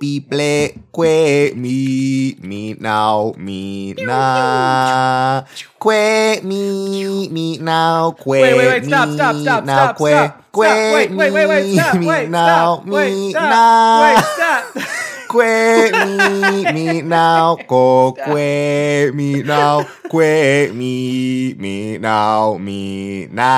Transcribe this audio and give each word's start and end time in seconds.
people 0.00 0.72
que 0.96 1.52
mi 1.54 2.34
mi 2.40 2.74
now 2.80 3.34
mi 3.36 3.92
na. 3.98 5.44
Que 5.78 6.40
mi 6.42 7.28
mi 7.28 7.58
now 7.58 8.12
que 8.12 8.30
Wait, 8.30 8.56
wait, 8.56 8.66
wait, 8.66 8.84
stop, 8.86 9.10
stop, 9.10 9.36
stop, 9.36 9.64
now 9.64 9.84
stop, 9.84 9.98
que 9.98 10.08
stop, 10.08 10.40
stop. 10.40 10.56
Wait, 10.56 11.10
wait, 11.10 11.30
wait, 11.32 11.46
wait, 11.46 11.74
stop, 11.76 11.94
wait, 11.96 12.28
now 12.30 12.76
stop, 12.76 12.86
wait, 12.86 13.30
stop, 13.30 13.42
na. 13.52 14.00
wait, 14.02 14.24
stop. 14.24 14.64
que 15.30 15.92
mi 15.92 16.64
mi 16.72 17.02
now 17.02 17.56
go 17.68 18.12
que 18.12 19.12
mi 19.14 19.42
now 19.42 19.84
que 20.10 20.72
mi 20.74 21.54
mi 21.58 21.98
now 21.98 22.56
mi 22.58 23.28
na. 23.30 23.50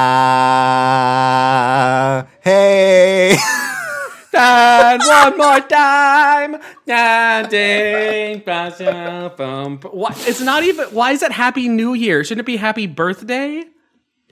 Hey 2.40 3.38
And 4.34 5.02
one 5.02 5.36
more 5.38 5.60
time. 5.60 6.52
Nothing 6.86 8.42
but 8.44 8.80
a 8.80 9.28
What? 9.90 10.28
It's 10.28 10.40
not 10.40 10.62
even. 10.64 10.86
Why 10.88 11.12
is 11.12 11.22
it 11.22 11.32
Happy 11.32 11.68
New 11.68 11.94
Year? 11.94 12.24
Shouldn't 12.24 12.40
it 12.40 12.46
be 12.46 12.56
Happy 12.56 12.86
Birthday? 12.86 13.64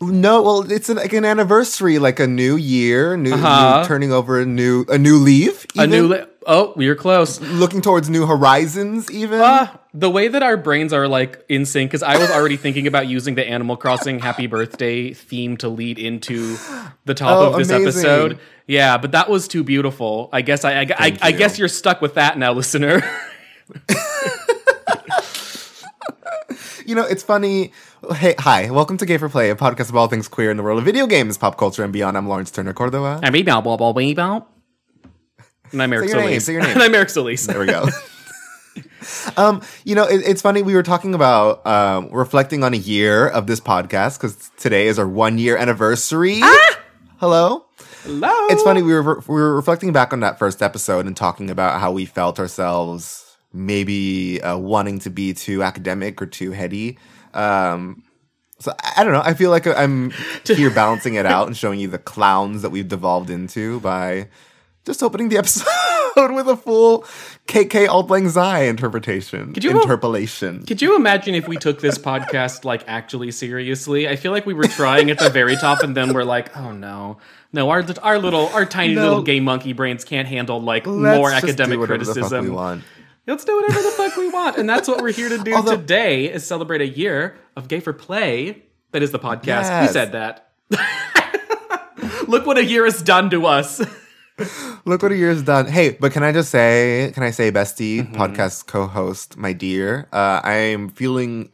no 0.02 0.40
well 0.40 0.72
it's 0.72 0.88
an, 0.88 0.96
like 0.96 1.12
an 1.12 1.26
anniversary 1.26 1.98
like 1.98 2.18
a 2.18 2.26
new 2.26 2.56
year 2.56 3.18
new, 3.18 3.34
Uh-huh. 3.34 3.80
new 3.82 3.86
turning 3.86 4.12
over 4.14 4.40
a 4.40 4.46
new 4.46 4.86
a 4.88 4.96
new 4.96 5.18
leaf 5.18 5.66
A 5.76 5.86
new. 5.86 6.08
Li- 6.08 6.22
oh, 6.46 6.72
you're 6.78 6.94
close. 6.96 7.38
looking 7.38 7.82
towards 7.82 8.08
new 8.08 8.24
horizons 8.24 9.10
even 9.10 9.42
Uh, 9.42 9.66
the 9.92 10.08
way 10.08 10.26
that 10.28 10.42
our 10.42 10.56
brains 10.56 10.94
are 10.94 11.06
like 11.06 11.44
in 11.50 11.66
sync, 11.66 11.90
because 11.90 12.02
I 12.02 12.16
was 12.16 12.30
already 12.30 12.56
thinking 12.56 12.86
about 12.86 13.08
using 13.08 13.34
the 13.34 13.46
Animal 13.46 13.76
Crossing 13.76 14.20
Happy 14.20 14.46
Birthday 14.46 15.12
theme 15.12 15.58
to 15.58 15.68
lead 15.68 15.98
into 15.98 16.56
the 17.04 17.12
top 17.12 17.36
Oh, 17.36 17.46
of 17.52 17.58
this 17.58 17.68
amazing. 17.68 17.86
episode. 17.88 18.38
Yeah, 18.70 18.98
but 18.98 19.10
that 19.10 19.28
was 19.28 19.48
too 19.48 19.64
beautiful. 19.64 20.28
I 20.32 20.42
guess 20.42 20.64
I, 20.64 20.82
I, 20.82 20.86
I, 20.96 21.18
I 21.20 21.32
guess 21.32 21.58
you're 21.58 21.66
stuck 21.66 22.00
with 22.00 22.14
that 22.14 22.38
now, 22.38 22.52
listener. 22.52 23.02
You 26.86 26.96
know, 26.96 27.04
it's 27.04 27.22
funny. 27.22 27.72
Hey, 28.16 28.34
hi, 28.36 28.68
welcome 28.70 28.96
to 28.96 29.06
Gay 29.06 29.16
for 29.16 29.28
Play, 29.28 29.50
a 29.50 29.54
podcast 29.54 29.90
of 29.90 29.96
all 29.96 30.08
things 30.08 30.26
queer 30.26 30.50
in 30.50 30.56
the 30.56 30.64
world 30.64 30.80
of 30.80 30.84
video 30.84 31.06
games, 31.06 31.38
pop 31.38 31.56
culture, 31.56 31.84
and 31.84 31.92
beyond. 31.92 32.16
I'm 32.16 32.26
Lawrence 32.26 32.50
Turner 32.50 32.72
Cordova. 32.72 33.20
And 33.22 33.36
I'm 33.36 33.44
blah, 33.44 33.60
blah, 33.60 33.76
blah, 33.76 33.92
blah. 33.92 34.42
And 35.70 35.80
I'm 35.80 35.92
Eric 35.92 36.08
Say 36.08 36.16
your 36.16 36.22
name, 36.22 36.30
Solis. 36.30 36.44
say 36.46 36.52
your 36.54 36.62
name. 36.62 36.72
And 36.72 36.82
I'm 36.82 36.92
Eric 36.92 37.10
Solis. 37.10 37.46
There 37.46 37.60
we 37.60 37.66
go. 37.66 37.86
um, 39.36 39.62
you 39.84 39.94
know, 39.94 40.04
it, 40.04 40.22
it's 40.26 40.42
funny. 40.42 40.62
We 40.62 40.74
were 40.74 40.82
talking 40.82 41.14
about 41.14 41.64
um, 41.64 42.08
reflecting 42.10 42.64
on 42.64 42.74
a 42.74 42.78
year 42.78 43.28
of 43.28 43.46
this 43.46 43.60
podcast 43.60 44.18
because 44.18 44.50
today 44.56 44.88
is 44.88 44.98
our 44.98 45.06
one 45.06 45.38
year 45.38 45.56
anniversary. 45.56 46.40
Ah! 46.42 46.80
Hello. 47.18 47.66
Hello. 48.02 48.30
It's 48.48 48.62
funny. 48.62 48.82
We 48.82 48.92
were 48.94 49.20
we 49.20 49.34
were 49.34 49.54
reflecting 49.54 49.92
back 49.92 50.12
on 50.12 50.20
that 50.20 50.38
first 50.38 50.62
episode 50.62 51.06
and 51.06 51.16
talking 51.16 51.50
about 51.50 51.80
how 51.80 51.92
we 51.92 52.06
felt 52.06 52.38
ourselves 52.38 53.36
maybe 53.52 54.40
uh, 54.42 54.56
wanting 54.56 54.98
to 55.00 55.10
be 55.10 55.34
too 55.34 55.62
academic 55.62 56.22
or 56.22 56.26
too 56.26 56.52
heady. 56.52 56.98
Um, 57.34 58.04
so 58.58 58.72
I, 58.96 59.04
don't 59.04 59.12
know. 59.12 59.22
I 59.24 59.34
feel 59.34 59.50
like 59.50 59.66
I'm 59.66 60.12
here 60.46 60.70
balancing 60.70 61.14
it 61.14 61.26
out 61.26 61.46
and 61.46 61.56
showing 61.56 61.80
you 61.80 61.88
the 61.88 61.98
clowns 61.98 62.62
that 62.62 62.70
we've 62.70 62.88
devolved 62.88 63.30
into 63.30 63.80
by 63.80 64.28
just 64.84 65.02
opening 65.02 65.28
the 65.30 65.36
episode 65.38 65.66
with 66.32 66.46
a 66.46 66.56
full 66.56 67.02
KK 67.48 67.88
Auld 67.88 68.10
Lang 68.10 68.28
Syne 68.28 68.66
interpretation. 68.66 69.54
you- 69.56 69.70
interpolation. 69.80 70.64
Could 70.66 70.80
you 70.82 70.94
imagine 70.96 71.34
if 71.34 71.48
we 71.48 71.56
took 71.56 71.80
this 71.80 71.98
podcast 71.98 72.64
like 72.64 72.84
actually 72.86 73.30
seriously? 73.30 74.08
I 74.08 74.16
feel 74.16 74.32
like 74.32 74.46
we 74.46 74.54
were 74.54 74.64
trying 74.64 75.10
at 75.10 75.18
the 75.18 75.30
very 75.30 75.56
top, 75.56 75.82
and 75.82 75.96
then 75.96 76.12
we're 76.12 76.24
like, 76.24 76.54
"Oh 76.56 76.72
no, 76.72 77.18
no, 77.52 77.70
our 77.70 77.84
our 78.02 78.18
little, 78.18 78.48
our 78.48 78.64
tiny 78.64 78.94
No. 78.94 79.02
little 79.02 79.22
gay 79.22 79.40
monkey 79.40 79.72
brains 79.72 80.04
can't 80.04 80.28
handle 80.28 80.60
like 80.60 80.86
Let's 80.86 81.16
more 81.18 81.30
academic 81.32 81.78
whatever 81.78 81.98
the 81.98 82.04
fuck 82.06 82.14
criticism." 82.14 82.44
we 82.44 82.50
want. 82.50 82.84
Let's 83.26 83.44
do 83.44 83.54
whatever 83.56 83.82
the 83.82 83.90
fuck 83.90 84.16
we 84.16 84.28
want, 84.28 84.56
and 84.56 84.68
that's 84.68 84.88
what 84.88 85.00
we're 85.02 85.12
here 85.12 85.28
to 85.28 85.38
do 85.38 85.54
Although- 85.54 85.76
today: 85.76 86.26
is 86.32 86.46
celebrate 86.46 86.80
a 86.80 86.88
year 86.88 87.36
of 87.56 87.68
Gay 87.68 87.80
for 87.80 87.92
Play. 87.92 88.62
That 88.92 89.02
is 89.02 89.12
the 89.12 89.18
podcast. 89.20 89.46
Yes. 89.70 89.86
Who 89.88 89.92
said 89.92 90.12
that? 90.12 90.50
Look 92.28 92.46
what 92.46 92.58
a 92.58 92.64
year 92.64 92.84
has 92.84 93.02
done 93.02 93.30
to 93.30 93.46
us. 93.46 93.80
Look 94.86 95.02
what 95.02 95.12
a 95.12 95.16
year's 95.16 95.42
done. 95.42 95.66
Hey, 95.66 95.90
but 95.90 96.12
can 96.12 96.22
I 96.22 96.32
just 96.32 96.50
say, 96.50 97.10
can 97.14 97.22
I 97.22 97.30
say, 97.30 97.52
bestie, 97.52 98.00
Mm-hmm. 98.00 98.14
podcast 98.16 98.66
co-host, 98.66 99.36
my 99.36 99.52
dear, 99.52 100.08
uh, 100.12 100.40
I'm 100.42 100.88
feeling, 100.88 101.50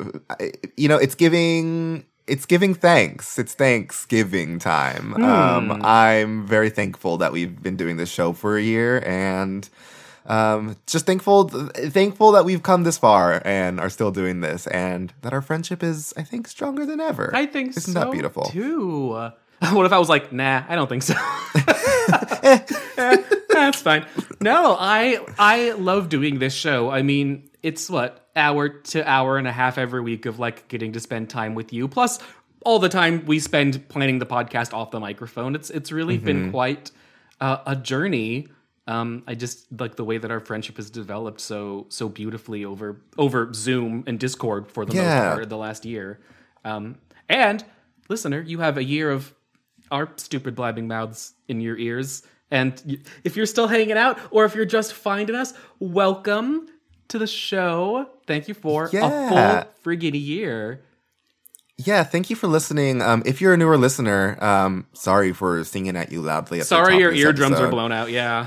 you 0.76 0.88
know, 0.88 0.96
it's 0.96 1.14
giving, 1.16 2.04
it's 2.26 2.46
giving 2.46 2.74
thanks. 2.74 3.38
It's 3.38 3.54
Thanksgiving 3.54 4.58
time. 4.58 5.12
Hmm. 5.12 5.24
Um, 5.24 5.82
I'm 5.84 6.46
very 6.46 6.70
thankful 6.70 7.18
that 7.18 7.32
we've 7.32 7.62
been 7.62 7.76
doing 7.76 7.96
this 7.96 8.10
show 8.10 8.32
for 8.32 8.56
a 8.56 8.62
year, 8.62 9.02
and 9.06 9.68
um, 10.26 10.76
just 10.86 11.06
thankful, 11.06 11.48
thankful 11.48 12.32
that 12.32 12.44
we've 12.44 12.62
come 12.62 12.82
this 12.82 12.98
far 12.98 13.40
and 13.44 13.78
are 13.80 13.90
still 13.90 14.10
doing 14.10 14.40
this, 14.40 14.66
and 14.68 15.12
that 15.22 15.32
our 15.32 15.42
friendship 15.42 15.82
is, 15.82 16.12
I 16.16 16.22
think, 16.22 16.48
stronger 16.48 16.84
than 16.84 17.00
ever. 17.00 17.30
I 17.34 17.46
think 17.46 17.76
Isn't 17.76 17.92
so 17.94 18.00
that 18.00 18.10
beautiful? 18.12 18.44
too. 18.44 19.30
What 19.72 19.86
if 19.86 19.92
I 19.92 19.98
was 19.98 20.10
like, 20.10 20.32
nah, 20.32 20.64
I 20.68 20.74
don't 20.74 20.86
think 20.86 21.02
so. 21.02 21.14
Eh, 22.98 23.16
That's 23.48 23.80
fine. 23.82 24.04
No, 24.40 24.76
I 24.78 25.18
I 25.38 25.72
love 25.72 26.08
doing 26.08 26.38
this 26.38 26.54
show. 26.54 26.90
I 26.90 27.02
mean, 27.02 27.48
it's 27.68 27.90
what 27.90 28.10
hour 28.36 28.68
to 28.68 28.98
hour 29.08 29.38
and 29.38 29.48
a 29.48 29.52
half 29.52 29.76
every 29.78 30.00
week 30.10 30.24
of 30.26 30.38
like 30.38 30.68
getting 30.68 30.92
to 30.92 31.00
spend 31.00 31.28
time 31.28 31.54
with 31.54 31.72
you. 31.72 31.88
Plus, 31.88 32.18
all 32.64 32.78
the 32.78 32.88
time 32.88 33.24
we 33.26 33.38
spend 33.40 33.88
planning 33.88 34.18
the 34.18 34.26
podcast 34.26 34.72
off 34.72 34.90
the 34.90 35.00
microphone. 35.00 35.54
It's 35.58 35.70
it's 35.70 35.90
really 35.98 36.16
Mm-hmm. 36.16 36.26
been 36.26 36.50
quite 36.52 36.90
uh, 37.40 37.58
a 37.66 37.76
journey. 37.76 38.48
Um, 38.88 39.24
I 39.26 39.34
just 39.34 39.66
like 39.80 39.96
the 39.96 40.04
way 40.04 40.18
that 40.18 40.30
our 40.30 40.38
friendship 40.40 40.76
has 40.76 40.90
developed 40.90 41.40
so 41.40 41.86
so 41.88 42.08
beautifully 42.08 42.64
over 42.64 42.88
over 43.18 43.52
Zoom 43.52 44.04
and 44.06 44.16
Discord 44.18 44.62
for 44.74 44.84
the 44.86 44.94
most 44.94 45.04
part 45.32 45.42
of 45.42 45.48
the 45.48 45.56
last 45.66 45.84
year. 45.84 46.20
Um, 46.64 46.96
and 47.28 47.64
listener, 48.08 48.40
you 48.40 48.58
have 48.60 48.76
a 48.78 48.84
year 48.84 49.10
of 49.10 49.34
our 49.90 50.08
stupid 50.16 50.54
blabbing 50.54 50.86
mouths 50.86 51.34
in 51.48 51.60
your 51.60 51.76
ears. 51.78 52.22
And 52.50 52.72
if 53.24 53.36
you're 53.36 53.46
still 53.56 53.66
hanging 53.66 53.98
out, 53.98 54.18
or 54.30 54.44
if 54.44 54.54
you're 54.54 54.64
just 54.78 54.92
finding 54.92 55.34
us, 55.34 55.52
welcome 55.80 56.68
to 57.08 57.18
the 57.18 57.26
show. 57.26 58.08
Thank 58.26 58.48
you 58.48 58.54
for 58.54 58.88
Yeah. 58.92 59.06
a 59.06 59.28
full 59.28 59.72
friggin' 59.84 60.20
year. 60.20 60.80
Yeah, 61.78 62.04
thank 62.04 62.30
you 62.30 62.36
for 62.36 62.46
listening. 62.46 63.02
Um, 63.02 63.22
if 63.26 63.40
you're 63.40 63.52
a 63.52 63.56
newer 63.56 63.76
listener, 63.76 64.42
um, 64.42 64.86
sorry 64.94 65.32
for 65.32 65.62
singing 65.64 65.94
at 65.96 66.10
you 66.10 66.22
loudly. 66.22 66.58
At 66.58 66.62
the 66.62 66.68
Sorry, 66.68 66.96
your 66.98 67.12
eardrums 67.12 67.60
are 67.60 67.68
blown 67.68 67.92
out. 67.92 68.10
Yeah. 68.10 68.46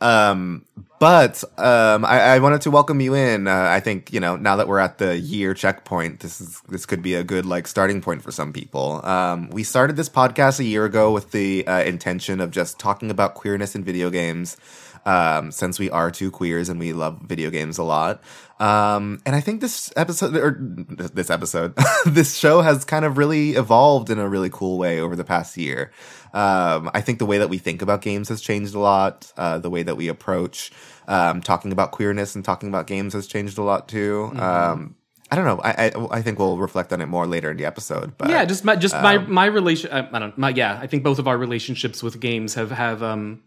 Um, 0.00 0.64
but 0.98 1.42
um, 1.58 2.04
I, 2.04 2.20
I 2.20 2.38
wanted 2.40 2.60
to 2.62 2.70
welcome 2.70 3.00
you 3.00 3.14
in. 3.14 3.48
Uh, 3.48 3.68
I 3.70 3.80
think 3.80 4.12
you 4.12 4.20
know 4.20 4.36
now 4.36 4.56
that 4.56 4.68
we're 4.68 4.78
at 4.78 4.98
the 4.98 5.16
year 5.16 5.54
checkpoint, 5.54 6.20
this 6.20 6.40
is 6.40 6.60
this 6.68 6.86
could 6.86 7.02
be 7.02 7.14
a 7.14 7.24
good 7.24 7.46
like 7.46 7.66
starting 7.66 8.00
point 8.00 8.22
for 8.22 8.30
some 8.32 8.52
people. 8.52 9.04
Um, 9.04 9.48
we 9.50 9.62
started 9.64 9.96
this 9.96 10.08
podcast 10.08 10.60
a 10.60 10.64
year 10.64 10.84
ago 10.84 11.12
with 11.12 11.30
the 11.32 11.66
uh, 11.66 11.82
intention 11.82 12.40
of 12.40 12.50
just 12.50 12.78
talking 12.78 13.10
about 13.10 13.34
queerness 13.34 13.74
in 13.74 13.82
video 13.84 14.10
games. 14.10 14.56
Um, 15.04 15.50
since 15.50 15.78
we 15.78 15.90
are 15.90 16.10
two 16.10 16.30
queers 16.30 16.68
and 16.68 16.78
we 16.78 16.92
love 16.92 17.20
video 17.22 17.50
games 17.50 17.78
a 17.78 17.82
lot. 17.82 18.22
Um, 18.60 19.20
and 19.26 19.34
I 19.34 19.40
think 19.40 19.60
this 19.60 19.92
episode 19.96 20.36
or 20.36 20.56
this 20.60 21.30
episode, 21.30 21.74
this 22.06 22.36
show 22.36 22.60
has 22.60 22.84
kind 22.84 23.04
of 23.04 23.18
really 23.18 23.50
evolved 23.50 24.10
in 24.10 24.20
a 24.20 24.28
really 24.28 24.50
cool 24.50 24.78
way 24.78 25.00
over 25.00 25.16
the 25.16 25.24
past 25.24 25.56
year. 25.56 25.90
Um, 26.32 26.90
I 26.94 27.00
think 27.00 27.18
the 27.18 27.26
way 27.26 27.38
that 27.38 27.48
we 27.48 27.58
think 27.58 27.82
about 27.82 28.02
games 28.02 28.28
has 28.28 28.40
changed 28.40 28.74
a 28.74 28.78
lot. 28.78 29.32
Uh, 29.36 29.58
the 29.58 29.70
way 29.70 29.82
that 29.82 29.96
we 29.96 30.06
approach 30.08 30.70
um, 31.08 31.40
talking 31.40 31.72
about 31.72 31.90
queerness 31.90 32.36
and 32.36 32.44
talking 32.44 32.68
about 32.68 32.86
games 32.86 33.14
has 33.14 33.26
changed 33.26 33.58
a 33.58 33.62
lot 33.62 33.88
too. 33.88 34.30
Mm-hmm. 34.32 34.40
Um, 34.40 34.96
I 35.32 35.34
don't 35.34 35.46
know. 35.46 35.60
I, 35.64 35.86
I 35.86 36.18
I 36.18 36.22
think 36.22 36.38
we'll 36.38 36.58
reflect 36.58 36.92
on 36.92 37.00
it 37.00 37.06
more 37.06 37.26
later 37.26 37.50
in 37.50 37.56
the 37.56 37.64
episode. 37.64 38.18
But 38.18 38.28
yeah, 38.28 38.44
just 38.44 38.66
my 38.66 38.76
just 38.76 38.94
my 38.94 39.16
um, 39.16 39.32
my 39.32 39.46
relation. 39.46 39.90
I, 39.90 40.06
I 40.12 40.18
don't. 40.18 40.36
My 40.36 40.50
yeah, 40.50 40.78
I 40.80 40.86
think 40.86 41.02
both 41.02 41.18
of 41.18 41.26
our 41.26 41.38
relationships 41.38 42.02
with 42.02 42.20
games 42.20 42.52
have 42.54 42.70
have 42.70 43.02
um 43.02 43.42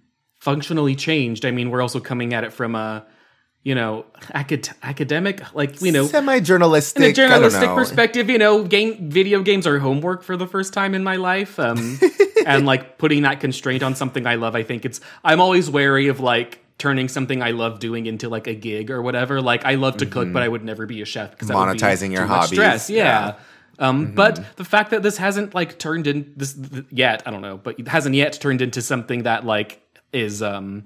functionally 0.45 0.95
changed. 0.95 1.43
I 1.43 1.49
mean, 1.49 1.71
we're 1.71 1.81
also 1.81 1.99
coming 1.99 2.35
at 2.35 2.43
it 2.43 2.53
from 2.53 2.75
a 2.75 3.03
you 3.63 3.73
know 3.73 4.05
acad- 4.29 4.75
academic 4.83 5.41
like 5.55 5.81
you 5.81 5.91
know 5.91 6.05
semi-journalistic, 6.05 7.03
in 7.03 7.09
a 7.09 7.13
journalistic 7.13 7.69
perspective, 7.69 8.29
you 8.29 8.37
know, 8.37 8.63
game 8.63 9.09
video 9.09 9.41
games 9.41 9.65
are 9.65 9.79
homework 9.79 10.21
for 10.21 10.37
the 10.37 10.45
first 10.45 10.71
time 10.71 10.93
in 10.93 11.03
my 11.03 11.15
life. 11.15 11.57
Um, 11.59 11.99
and 12.45 12.67
like 12.67 12.99
putting 12.99 13.23
that 13.23 13.39
constraint 13.39 13.81
on 13.81 13.95
something 13.95 14.27
I 14.27 14.35
love, 14.35 14.55
I 14.55 14.61
think 14.61 14.85
it's 14.85 15.01
I'm 15.23 15.41
always 15.41 15.67
wary 15.67 16.09
of 16.09 16.19
like 16.19 16.59
turning 16.77 17.07
something 17.07 17.41
I 17.41 17.51
love 17.51 17.79
doing 17.79 18.05
into 18.05 18.29
like 18.29 18.45
a 18.45 18.53
gig 18.53 18.91
or 18.91 19.01
whatever. 19.01 19.41
Like 19.41 19.65
I 19.65 19.75
love 19.75 19.97
to 19.97 20.05
cook, 20.05 20.31
but 20.31 20.43
I 20.43 20.47
would 20.47 20.63
never 20.63 20.85
be 20.85 21.01
a 21.01 21.05
chef 21.05 21.31
because 21.31 21.49
Monetizing 21.49 22.11
your 22.11 22.27
hobbies, 22.27 22.51
Stress, 22.51 22.89
yeah. 22.91 23.03
yeah. 23.03 23.33
Um, 23.79 24.13
But 24.13 24.55
the 24.57 24.63
fact 24.63 24.91
that 24.91 25.01
this 25.01 25.17
hasn't 25.17 25.55
like 25.55 25.79
turned 25.79 26.05
in 26.05 26.33
this 26.37 26.53
th- 26.53 26.85
yet, 26.91 27.23
I 27.25 27.31
don't 27.31 27.41
know, 27.41 27.57
but 27.57 27.79
it 27.79 27.87
hasn't 27.87 28.13
yet 28.13 28.33
turned 28.39 28.61
into 28.61 28.81
something 28.81 29.23
that 29.23 29.43
like 29.43 29.81
is 30.15 30.41
um, 30.41 30.85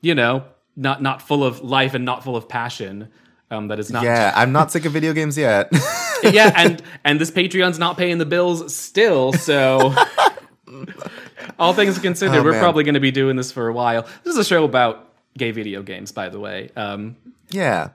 you 0.00 0.14
know, 0.14 0.44
not 0.76 1.02
not 1.02 1.22
full 1.22 1.44
of 1.44 1.60
life 1.60 1.94
and 1.94 2.04
not 2.04 2.24
full 2.24 2.36
of 2.36 2.48
passion. 2.48 3.08
Um, 3.50 3.68
that 3.68 3.78
is 3.78 3.90
not. 3.90 4.02
Yeah, 4.02 4.32
I'm 4.36 4.52
not 4.52 4.72
sick 4.72 4.84
of 4.86 4.92
video 4.92 5.12
games 5.12 5.38
yet. 5.38 5.68
yeah, 6.22 6.52
and 6.56 6.82
and 7.04 7.20
this 7.20 7.30
Patreon's 7.30 7.78
not 7.78 7.96
paying 7.96 8.18
the 8.18 8.26
bills 8.26 8.74
still. 8.74 9.32
So, 9.32 9.94
all 11.58 11.72
things 11.72 11.98
considered, 11.98 12.38
Oh, 12.40 12.42
we're 12.42 12.52
man. 12.52 12.60
probably 12.60 12.84
going 12.84 12.94
to 12.94 13.00
be 13.00 13.12
doing 13.12 13.36
this 13.36 13.52
for 13.52 13.68
a 13.68 13.72
while. 13.72 14.02
This 14.24 14.34
is 14.34 14.38
a 14.38 14.44
show 14.44 14.64
about 14.64 15.12
gay 15.38 15.52
video 15.52 15.82
games, 15.82 16.12
by 16.12 16.28
the 16.28 16.40
way. 16.40 16.70
Um, 16.74 17.16
yeah. 17.50 17.90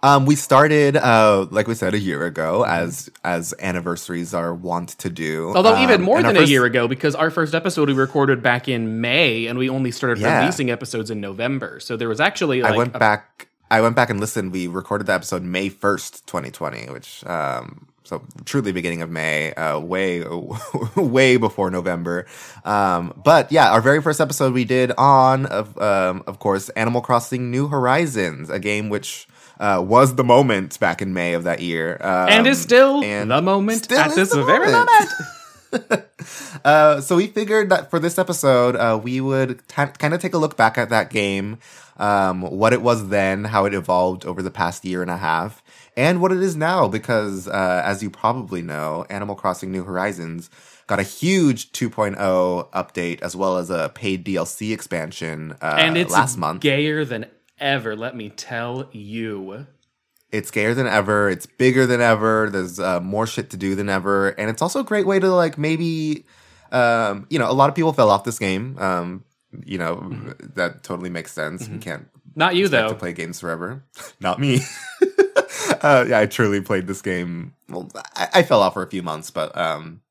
Um, 0.00 0.26
we 0.26 0.36
started, 0.36 0.96
uh, 0.96 1.46
like 1.50 1.66
we 1.66 1.74
said, 1.74 1.92
a 1.92 1.98
year 1.98 2.24
ago, 2.24 2.64
as 2.64 3.10
as 3.24 3.52
anniversaries 3.58 4.32
are 4.32 4.54
wont 4.54 4.90
to 4.98 5.10
do. 5.10 5.52
although 5.56 5.76
even 5.82 5.96
Um, 5.96 6.02
more 6.02 6.18
and 6.18 6.26
our 6.26 6.32
than 6.34 6.42
a 6.44 6.46
year 6.46 6.64
ago, 6.64 6.86
because 6.86 7.16
our 7.16 7.30
first 7.30 7.52
episode 7.52 7.88
we 7.88 7.94
recorded 7.94 8.40
back 8.40 8.68
in 8.68 9.00
May, 9.00 9.46
and 9.46 9.58
we 9.58 9.68
only 9.68 9.90
started 9.90 10.18
Yeah. 10.20 10.38
releasing 10.40 10.70
episodes 10.70 11.10
in 11.10 11.20
November. 11.20 11.80
So 11.80 11.96
there 11.96 12.08
was 12.08 12.20
actually 12.20 12.62
like 12.62 12.74
I 12.74 12.76
went 12.76 12.94
a- 12.94 12.98
back. 13.00 13.48
I 13.70 13.80
went 13.80 13.96
back 13.96 14.08
and 14.08 14.20
listened. 14.20 14.52
We 14.52 14.66
recorded 14.68 15.08
the 15.08 15.14
episode 15.14 15.42
May 15.42 15.68
first, 15.68 16.26
twenty 16.28 16.52
twenty, 16.52 16.86
which 16.92 17.26
um, 17.26 17.88
so 18.04 18.22
truly 18.44 18.70
beginning 18.70 19.02
of 19.02 19.10
May, 19.10 19.52
uh, 19.54 19.80
way 19.80 20.22
way 20.96 21.36
before 21.38 21.72
November. 21.72 22.24
Um, 22.64 23.12
but 23.24 23.50
yeah, 23.50 23.72
our 23.72 23.80
very 23.80 24.00
first 24.00 24.20
episode 24.20 24.54
we 24.54 24.64
did 24.64 24.92
on 24.96 25.44
of 25.46 25.76
um, 25.82 26.22
of 26.28 26.38
course 26.38 26.68
Animal 26.70 27.00
Crossing 27.00 27.50
New 27.50 27.66
Horizons, 27.66 28.48
a 28.48 28.60
game 28.60 28.90
which. 28.90 29.26
Uh, 29.58 29.82
was 29.84 30.14
the 30.14 30.24
moment 30.24 30.78
back 30.78 31.02
in 31.02 31.12
May 31.12 31.34
of 31.34 31.44
that 31.44 31.60
year, 31.60 31.98
um, 32.00 32.28
and 32.28 32.46
is 32.46 32.60
still 32.60 33.02
and 33.02 33.30
the 33.30 33.42
moment 33.42 33.84
still 33.84 33.98
at 33.98 34.14
this 34.14 34.32
very 34.32 34.70
moment. 34.70 34.88
moment. 35.72 36.04
Uh, 36.64 37.00
so 37.00 37.16
we 37.16 37.26
figured 37.26 37.68
that 37.68 37.90
for 37.90 37.98
this 37.98 38.18
episode, 38.18 38.74
uh, 38.74 38.98
we 39.00 39.20
would 39.20 39.66
kind 39.68 40.14
of 40.14 40.20
take 40.20 40.34
a 40.34 40.38
look 40.38 40.56
back 40.56 40.76
at 40.76 40.88
that 40.88 41.10
game, 41.10 41.58
um, 41.98 42.42
what 42.42 42.72
it 42.72 42.82
was 42.82 43.08
then, 43.08 43.44
how 43.44 43.64
it 43.64 43.74
evolved 43.74 44.24
over 44.24 44.42
the 44.42 44.50
past 44.50 44.84
year 44.84 45.02
and 45.02 45.10
a 45.10 45.16
half, 45.16 45.62
and 45.96 46.20
what 46.20 46.32
it 46.32 46.42
is 46.42 46.56
now. 46.56 46.88
Because 46.88 47.46
uh, 47.48 47.82
as 47.84 48.02
you 48.02 48.10
probably 48.10 48.62
know, 48.62 49.06
Animal 49.08 49.36
Crossing 49.36 49.70
New 49.70 49.84
Horizons 49.84 50.50
got 50.86 50.98
a 50.98 51.04
huge 51.04 51.70
2.0 51.72 52.16
update 52.70 53.20
as 53.22 53.36
well 53.36 53.58
as 53.58 53.70
a 53.70 53.90
paid 53.94 54.24
DLC 54.24 54.72
expansion 54.72 55.54
uh, 55.60 55.76
and 55.78 55.96
it's 55.98 56.12
last 56.12 56.38
month. 56.38 56.62
gayer 56.62 57.04
than 57.04 57.26
ever. 57.60 57.96
Let 57.96 58.16
me 58.16 58.30
tell 58.30 58.88
you. 58.92 59.66
it's 60.30 60.50
gayer 60.50 60.74
than 60.74 60.86
ever. 60.86 61.28
It's 61.30 61.46
bigger 61.46 61.86
than 61.86 62.00
ever. 62.00 62.50
There's 62.50 62.78
uh, 62.78 63.00
more 63.00 63.26
shit 63.26 63.50
to 63.50 63.56
do 63.56 63.74
than 63.74 63.88
ever, 63.88 64.28
and 64.30 64.50
it's 64.50 64.62
also 64.62 64.80
a 64.80 64.84
great 64.84 65.06
way 65.06 65.18
to 65.18 65.28
like 65.34 65.56
maybe, 65.58 66.26
um, 66.72 67.26
you 67.30 67.38
know, 67.38 67.50
a 67.50 67.52
lot 67.52 67.68
of 67.68 67.74
people 67.74 67.92
fell 67.92 68.10
off 68.10 68.24
this 68.24 68.38
game. 68.38 68.76
Um, 68.78 69.24
you 69.64 69.78
know, 69.78 70.34
that 70.54 70.82
totally 70.82 71.08
makes 71.10 71.32
sense. 71.32 71.68
We 71.68 71.78
can't 71.78 72.06
Not 72.34 72.54
you 72.54 72.68
though. 72.68 72.88
to 72.88 72.94
play 72.94 73.12
games 73.14 73.40
forever. 73.40 73.82
Not 74.20 74.38
me. 74.38 74.60
uh, 75.80 76.04
yeah, 76.08 76.18
I 76.20 76.26
truly 76.26 76.60
played 76.60 76.86
this 76.86 77.00
game. 77.00 77.54
Well, 77.68 77.88
I, 78.14 78.28
I 78.34 78.42
fell 78.42 78.60
off 78.60 78.74
for 78.74 78.82
a 78.82 78.90
few 78.90 79.02
months, 79.02 79.30
but 79.30 79.56
um, 79.56 80.02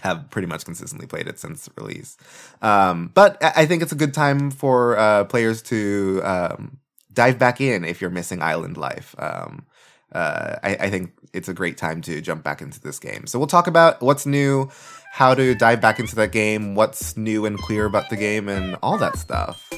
have 0.00 0.28
pretty 0.30 0.46
much 0.48 0.64
consistently 0.64 1.06
played 1.06 1.28
it 1.28 1.38
since 1.38 1.68
release. 1.76 2.16
Um, 2.60 3.12
but 3.14 3.40
I 3.40 3.52
I 3.62 3.66
think 3.66 3.82
it's 3.82 3.92
a 3.92 3.96
good 3.96 4.12
time 4.14 4.50
for 4.50 4.98
uh, 4.98 5.24
players 5.24 5.62
to 5.62 6.20
um, 6.24 6.78
dive 7.12 7.38
back 7.38 7.60
in 7.60 7.84
if 7.84 8.00
you're 8.00 8.10
missing 8.10 8.42
island 8.42 8.76
life. 8.76 9.14
Um, 9.18 9.66
uh, 10.12 10.56
I, 10.62 10.76
I 10.76 10.90
think 10.90 11.12
it's 11.32 11.48
a 11.48 11.54
great 11.54 11.78
time 11.78 12.02
to 12.02 12.20
jump 12.20 12.44
back 12.44 12.60
into 12.60 12.80
this 12.80 12.98
game. 12.98 13.26
So 13.26 13.38
we'll 13.38 13.48
talk 13.48 13.66
about 13.66 14.02
what's 14.02 14.26
new, 14.26 14.70
how 15.12 15.34
to 15.34 15.54
dive 15.54 15.80
back 15.80 15.98
into 15.98 16.14
that 16.16 16.32
game, 16.32 16.74
what's 16.74 17.16
new 17.16 17.46
and 17.46 17.58
clear 17.58 17.86
about 17.86 18.10
the 18.10 18.16
game, 18.16 18.48
and 18.48 18.76
all 18.82 18.98
that 18.98 19.16
stuff. 19.16 19.70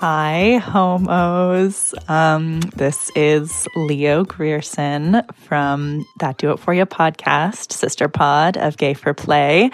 Hi, 0.00 0.58
homos. 0.58 1.92
Um, 2.06 2.60
this 2.60 3.10
is 3.16 3.66
Leo 3.74 4.22
Grierson 4.22 5.24
from 5.34 6.06
That 6.20 6.38
Do 6.38 6.52
It 6.52 6.60
For 6.60 6.72
You 6.72 6.86
podcast, 6.86 7.72
sister 7.72 8.06
pod 8.06 8.56
of 8.56 8.76
Gay 8.76 8.94
for 8.94 9.12
Play. 9.12 9.72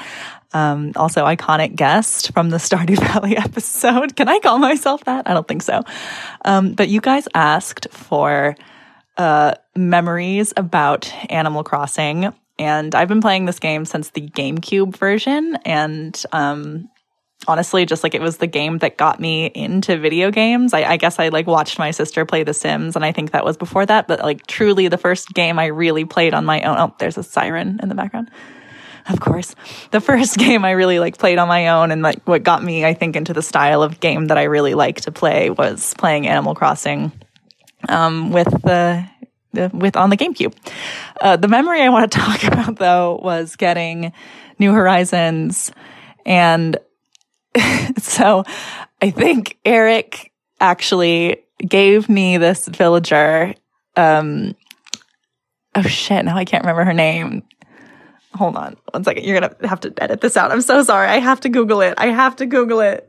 Um, 0.55 0.93
also, 0.97 1.27
iconic 1.27 1.77
guest 1.77 2.33
from 2.33 2.49
the 2.49 2.57
Stardew 2.57 2.99
Valley 3.13 3.37
episode. 3.37 4.17
Can 4.17 4.31
I 4.31 4.39
call 4.39 4.59
myself 4.59 5.05
that? 5.05 5.29
I 5.29 5.35
don't 5.35 5.47
think 5.47 5.61
so. 5.61 5.83
Um, 6.43 6.73
but 6.73 6.89
you 6.89 7.03
guys 7.03 7.29
asked 7.35 7.89
for 7.91 8.57
uh, 9.19 9.57
memories 9.77 10.55
about 10.57 11.13
Animal 11.29 11.65
Crossing. 11.65 12.33
And 12.59 12.95
I've 12.95 13.09
been 13.09 13.21
playing 13.21 13.45
this 13.45 13.59
game 13.59 13.85
since 13.85 14.09
the 14.09 14.23
GameCube 14.23 14.97
version. 14.97 15.59
And 15.67 16.19
um, 16.33 16.89
honestly 17.47 17.87
just 17.87 18.03
like 18.03 18.15
it 18.15 18.21
was 18.21 18.39
the 18.39 18.47
game 18.47 18.79
that 18.79 18.97
got 18.97 19.21
me 19.21 19.47
into 19.47 19.97
video 19.97 20.31
games. 20.31 20.73
I, 20.73 20.85
I 20.85 20.97
guess 20.97 21.19
i 21.19 21.29
like 21.29 21.47
watched 21.47 21.79
my 21.79 21.91
sister 21.91 22.25
play 22.25 22.43
the 22.43 22.55
sims 22.55 22.97
and 22.97 23.05
i 23.05 23.13
think 23.13 23.33
that 23.33 23.45
was 23.45 23.57
before 23.57 23.87
that 23.87 24.09
but 24.09 24.21
like 24.21 24.47
truly 24.47 24.89
the 24.89 24.99
first 24.99 25.33
game 25.35 25.59
i 25.59 25.67
really 25.67 26.05
played 26.05 26.35
on 26.35 26.45
my 26.45 26.63
own. 26.63 26.77
Oh 26.79 26.95
there's 26.99 27.19
a 27.19 27.23
siren 27.23 27.81
in 27.83 27.89
the 27.89 27.95
background. 27.95 28.31
Of 29.07 29.21
course. 29.21 29.55
The 29.91 30.01
first 30.01 30.37
game 30.39 30.65
i 30.65 30.73
really 30.73 30.99
like 30.99 31.19
played 31.19 31.39
on 31.39 31.49
my 31.49 31.69
own 31.69 31.91
and 31.91 32.03
like 32.03 32.23
what 32.27 32.43
got 32.43 32.63
me 32.63 32.85
i 32.85 32.95
think 32.95 33.17
into 33.17 33.33
the 33.33 33.43
style 33.43 33.83
of 33.83 34.01
game 34.01 34.27
that 34.27 34.39
i 34.39 34.45
really 34.45 34.75
like 34.75 35.03
to 35.03 35.13
play 35.13 35.51
was 35.51 35.95
playing 35.95 36.27
animal 36.27 36.55
crossing 36.55 37.13
um, 37.89 38.33
with 38.33 38.51
the 38.63 39.09
with 39.73 39.97
on 39.97 40.11
the 40.11 40.17
GameCube. 40.17 40.55
Uh, 41.21 41.37
the 41.37 41.49
memory 41.49 41.81
I 41.83 41.89
want 41.89 42.11
to 42.11 42.19
talk 42.19 42.45
about 42.45 42.77
though 42.77 43.21
was 43.23 43.57
getting 43.57 44.13
New 44.59 44.73
Horizons 44.73 45.73
and 46.27 46.77
so 47.99 48.45
I 49.01 49.11
think 49.11 49.59
Eric 49.65 50.33
actually 50.61 51.45
gave 51.67 52.09
me 52.09 52.37
this 52.39 52.69
villager. 52.69 53.55
Um, 53.97 54.55
oh 55.75 55.83
shit, 55.83 56.25
now 56.25 56.37
I 56.37 56.45
can't 56.45 56.65
remember 56.65 56.85
her 56.85 56.93
name. 56.93 57.43
Hold 58.35 58.57
on 58.57 58.77
one 58.91 59.05
second. 59.05 59.25
You're 59.25 59.39
going 59.39 59.55
to 59.61 59.69
have 59.69 59.81
to 59.81 59.93
edit 59.99 60.21
this 60.21 60.37
out. 60.37 60.51
I'm 60.51 60.61
so 60.61 60.83
sorry. 60.83 61.07
I 61.07 61.19
have 61.19 61.41
to 61.41 61.49
Google 61.49 61.81
it. 61.83 61.95
I 61.99 62.07
have 62.07 62.37
to 62.37 62.47
Google 62.47 62.81
it. 62.81 63.09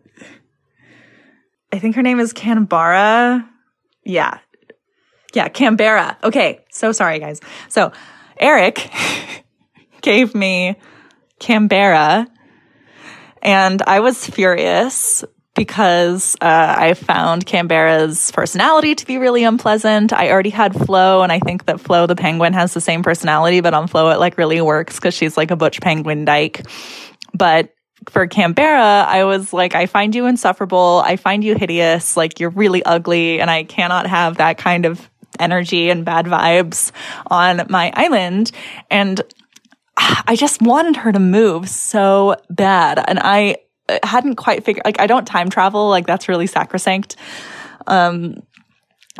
I 1.73 1.79
think 1.79 1.95
her 1.95 2.03
name 2.03 2.19
is 2.19 2.31
Canberra. 2.31 3.49
Yeah. 4.03 4.39
Yeah, 5.33 5.47
Canberra. 5.49 6.17
Okay. 6.23 6.63
So 6.69 6.91
sorry, 6.91 7.19
guys. 7.19 7.41
So 7.69 7.91
Eric 8.37 8.91
gave 10.01 10.35
me 10.35 10.75
Canberra 11.39 12.27
and 13.45 13.81
I 13.85 13.99
was 13.99 14.25
furious 14.25 15.23
because 15.55 16.35
uh, 16.41 16.75
I 16.77 16.95
found 16.95 17.45
Canberra's 17.45 18.31
personality 18.31 18.95
to 18.95 19.05
be 19.05 19.19
really 19.19 19.43
unpleasant. 19.43 20.11
I 20.11 20.31
already 20.31 20.49
had 20.49 20.73
Flo, 20.73 21.21
and 21.21 21.31
I 21.31 21.39
think 21.39 21.65
that 21.65 21.79
Flo 21.79 22.07
the 22.07 22.15
penguin 22.15 22.53
has 22.53 22.73
the 22.73 22.81
same 22.81 23.03
personality, 23.03 23.61
but 23.61 23.73
on 23.73 23.87
Flo 23.87 24.09
it 24.09 24.19
like 24.19 24.37
really 24.37 24.59
works 24.61 24.95
because 24.95 25.13
she's 25.13 25.37
like 25.37 25.51
a 25.51 25.55
butch 25.55 25.79
penguin 25.79 26.25
dyke. 26.25 26.63
But 27.33 27.71
for 28.09 28.27
Canberra, 28.27 29.05
I 29.07 29.23
was 29.25 29.53
like, 29.53 29.75
I 29.75 29.85
find 29.85 30.13
you 30.13 30.25
insufferable. 30.25 31.01
I 31.05 31.15
find 31.15 31.43
you 31.43 31.55
hideous. 31.55 32.17
Like 32.17 32.39
you're 32.39 32.49
really 32.49 32.83
ugly, 32.83 33.39
and 33.39 33.49
I 33.49 33.63
cannot 33.63 34.07
have 34.07 34.37
that 34.37 34.57
kind 34.57 34.85
of 34.85 35.07
energy 35.39 35.89
and 35.89 36.03
bad 36.03 36.25
vibes 36.25 36.91
on 37.27 37.67
my 37.69 37.91
island. 37.93 38.51
And 38.89 39.21
I 40.27 40.35
just 40.35 40.61
wanted 40.61 40.97
her 40.97 41.11
to 41.11 41.19
move 41.19 41.69
so 41.69 42.35
bad. 42.49 43.03
And 43.07 43.19
I 43.19 43.57
uh, 43.89 43.99
hadn't 44.03 44.35
quite 44.35 44.63
figured, 44.63 44.85
like, 44.85 44.99
I 44.99 45.07
don't 45.07 45.25
time 45.25 45.49
travel. 45.49 45.89
Like, 45.89 46.07
that's 46.07 46.27
really 46.27 46.47
sacrosanct. 46.47 47.15
Um, 47.87 48.41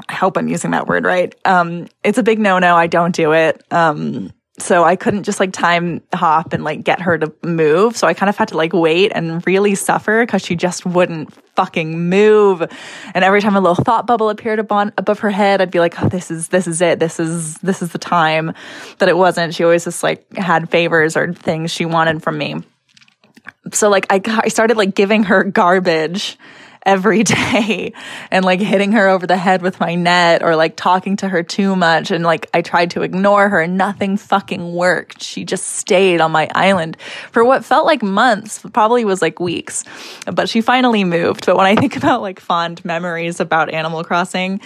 I 0.10 0.13
hope 0.13 0.38
I'm 0.38 0.48
using 0.48 0.72
that 0.72 0.88
word 0.88 1.05
right. 1.05 1.34
Um, 1.46 1.88
it's 2.03 2.17
a 2.17 2.24
big 2.24 2.39
no 2.39 2.60
no. 2.60 2.75
I 2.75 2.88
don't 2.88 3.15
do 3.15 3.34
it. 3.34 3.63
Um, 3.72 4.32
so 4.57 4.85
I 4.85 4.95
couldn't 4.95 5.24
just 5.24 5.39
like 5.39 5.51
time 5.51 6.01
hop 6.13 6.53
and 6.53 6.63
like 6.63 6.83
get 6.83 7.01
her 7.01 7.17
to 7.17 7.33
move. 7.43 7.97
So 7.97 8.07
I 8.07 8.13
kind 8.13 8.29
of 8.29 8.38
had 8.38 8.50
to 8.50 8.57
like 8.57 8.71
wait 8.71 9.12
and 9.13 9.45
really 9.45 9.75
suffer 9.75 10.24
because 10.25 10.41
she 10.41 10.55
just 10.55 10.85
wouldn't 10.85 11.33
fucking 11.55 12.09
move. 12.09 12.62
And 13.13 13.25
every 13.25 13.41
time 13.41 13.55
a 13.55 13.59
little 13.59 13.83
thought 13.83 14.07
bubble 14.07 14.29
appeared 14.29 14.59
upon 14.59 14.93
above 14.97 15.19
her 15.19 15.29
head, 15.29 15.62
I'd 15.62 15.71
be 15.71 15.79
like, 15.79 16.01
oh, 16.01 16.07
this 16.07 16.31
is 16.31 16.47
this 16.47 16.67
is 16.67 16.81
it. 16.81 17.00
This 17.00 17.19
is 17.19 17.57
this 17.57 17.81
is 17.81 17.91
the 17.91 17.97
time. 17.97 18.53
That 19.00 19.09
it 19.09 19.17
wasn't. 19.17 19.53
She 19.53 19.63
always 19.65 19.83
just 19.83 20.03
like 20.03 20.33
had 20.38 20.69
favors 20.69 21.17
or 21.17 21.33
things 21.33 21.71
she 21.71 21.85
wanted 21.85 22.24
from 22.24 22.38
me. 22.38 22.55
So 23.74 23.89
like 23.89 24.05
I 24.09 24.21
I 24.25 24.47
started 24.47 24.77
like 24.77 24.95
giving 24.95 25.24
her 25.24 25.43
garbage 25.43 26.38
every 26.85 27.23
day 27.23 27.93
and 28.31 28.45
like 28.45 28.59
hitting 28.59 28.91
her 28.91 29.07
over 29.07 29.25
the 29.25 29.37
head 29.37 29.61
with 29.61 29.79
my 29.79 29.95
net 29.95 30.43
or 30.43 30.55
like 30.55 30.75
talking 30.75 31.17
to 31.17 31.27
her 31.27 31.43
too 31.43 31.75
much 31.75 32.11
and 32.11 32.23
like 32.23 32.49
I 32.53 32.61
tried 32.61 32.91
to 32.91 33.01
ignore 33.01 33.49
her 33.49 33.59
and 33.59 33.77
nothing 33.77 34.17
fucking 34.17 34.73
worked. 34.73 35.21
She 35.23 35.43
just 35.45 35.65
stayed 35.65 36.21
on 36.21 36.31
my 36.31 36.49
island 36.53 36.97
for 37.31 37.43
what 37.43 37.65
felt 37.65 37.85
like 37.85 38.03
months, 38.03 38.59
probably 38.73 39.05
was 39.05 39.21
like 39.21 39.39
weeks. 39.39 39.83
But 40.31 40.49
she 40.49 40.61
finally 40.61 41.03
moved. 41.03 41.45
But 41.45 41.57
when 41.57 41.65
I 41.65 41.75
think 41.75 41.95
about 41.97 42.21
like 42.21 42.39
fond 42.39 42.83
memories 42.85 43.39
about 43.39 43.73
Animal 43.73 44.03
Crossing, 44.03 44.61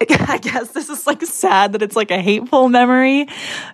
I 0.00 0.38
guess 0.38 0.70
this 0.70 0.88
is 0.88 1.06
like 1.06 1.22
sad 1.22 1.72
that 1.72 1.82
it's 1.82 1.96
like 1.96 2.10
a 2.10 2.20
hateful 2.20 2.68
memory. 2.68 3.26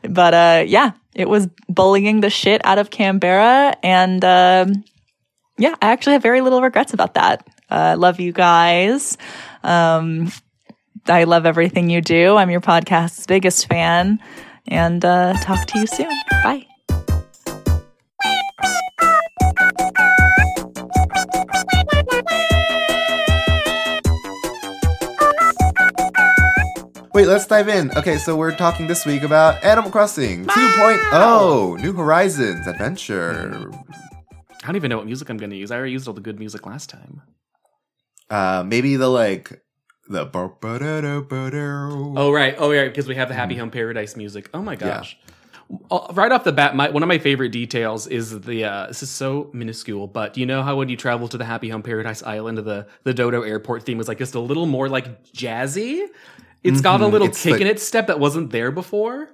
But 0.03 0.35
uh 0.35 0.65
yeah, 0.67 0.93
it 1.15 1.29
was 1.29 1.49
bullying 1.69 2.21
the 2.21 2.31
shit 2.31 2.65
out 2.65 2.79
of 2.79 2.91
Canberra 2.91 3.77
and 3.83 4.25
um 4.25 4.85
yeah, 5.57 5.75
I 5.81 5.93
actually 5.93 6.15
have 6.15 6.23
very 6.23 6.41
little 6.41 6.61
regrets 6.63 6.95
about 6.95 7.15
that. 7.15 7.47
I 7.71 7.93
uh, 7.93 7.97
love 7.97 8.21
you 8.21 8.33
guys. 8.33 9.17
Um, 9.63 10.31
I 11.07 11.25
love 11.25 11.47
everything 11.47 11.91
you 11.91 12.01
do. 12.01 12.37
I'm 12.37 12.51
your 12.51 12.61
podcast's 12.61 13.27
biggest 13.27 13.69
fan. 13.69 14.21
And 14.67 15.05
uh, 15.05 15.35
talk 15.43 15.67
to 15.67 15.79
you 15.79 15.87
soon. 15.87 16.11
Bye. 16.43 16.67
Wait, 27.15 27.29
let's 27.29 27.47
dive 27.47 27.69
in. 27.69 27.97
Okay, 27.97 28.19
so 28.19 28.35
we're 28.35 28.57
talking 28.57 28.89
this 28.89 29.07
week 29.07 29.23
about 29.23 29.63
Animal 29.63 29.91
Crossing 29.91 30.47
2.0 30.47 31.81
New 31.81 31.93
Horizons 31.93 32.67
Adventure. 32.67 33.71
I 34.51 34.67
don't 34.67 34.75
even 34.75 34.89
know 34.89 34.97
what 34.97 35.07
music 35.07 35.29
I'm 35.29 35.37
going 35.37 35.51
to 35.51 35.57
use. 35.57 35.71
I 35.71 35.77
already 35.77 35.93
used 35.93 36.09
all 36.09 36.15
the 36.15 36.21
good 36.21 36.41
music 36.41 36.67
last 36.67 36.91
time. 36.91 37.23
Uh, 38.31 38.65
maybe 38.67 38.97
the 38.97 39.09
like 39.09 39.63
the 40.09 40.25
oh 42.17 42.33
right 42.33 42.55
oh 42.59 42.71
yeah 42.71 42.85
because 42.85 43.07
we 43.07 43.15
have 43.15 43.29
the 43.29 43.35
Happy 43.35 43.57
Home 43.57 43.71
Paradise 43.71 44.17
music. 44.17 44.51
Oh 44.55 44.63
my 44.63 44.77
gosh. 44.77 45.17
Uh, 45.91 46.07
right 46.13 46.31
off 46.31 46.45
the 46.45 46.53
bat, 46.53 46.77
my, 46.77 46.91
one 46.91 47.03
of 47.03 47.09
my 47.09 47.17
favorite 47.19 47.49
details 47.49 48.07
is 48.07 48.39
the. 48.43 48.65
Uh, 48.65 48.87
this 48.89 49.03
is 49.03 49.09
so 49.09 49.49
minuscule, 49.55 50.07
but 50.07 50.37
you 50.37 50.45
know 50.45 50.63
how 50.63 50.77
when 50.77 50.91
you 50.91 50.97
travel 50.97 51.27
to 51.29 51.39
the 51.39 51.45
Happy 51.45 51.71
Home 51.71 51.83
Paradise 51.83 52.23
Island, 52.23 52.59
the 52.59 52.87
the 53.05 53.15
Dodo 53.15 53.41
Airport 53.43 53.85
theme 53.85 53.97
was 53.97 54.07
like 54.07 54.19
just 54.19 54.35
a 54.35 54.41
little 54.41 54.67
more 54.67 54.91
like 54.91 55.25
jazzy. 55.33 56.07
It's 56.63 56.83
got 56.83 57.01
a 57.01 57.05
Mhm. 57.05 57.13
little 57.13 57.29
It's 57.29 57.43
kick 57.43 57.53
like- 57.53 57.61
in 57.63 57.67
its 57.67 57.83
step 57.83 58.09
that 58.09 58.21
wasn't 58.21 58.51
there 58.51 58.71
before. 58.71 59.31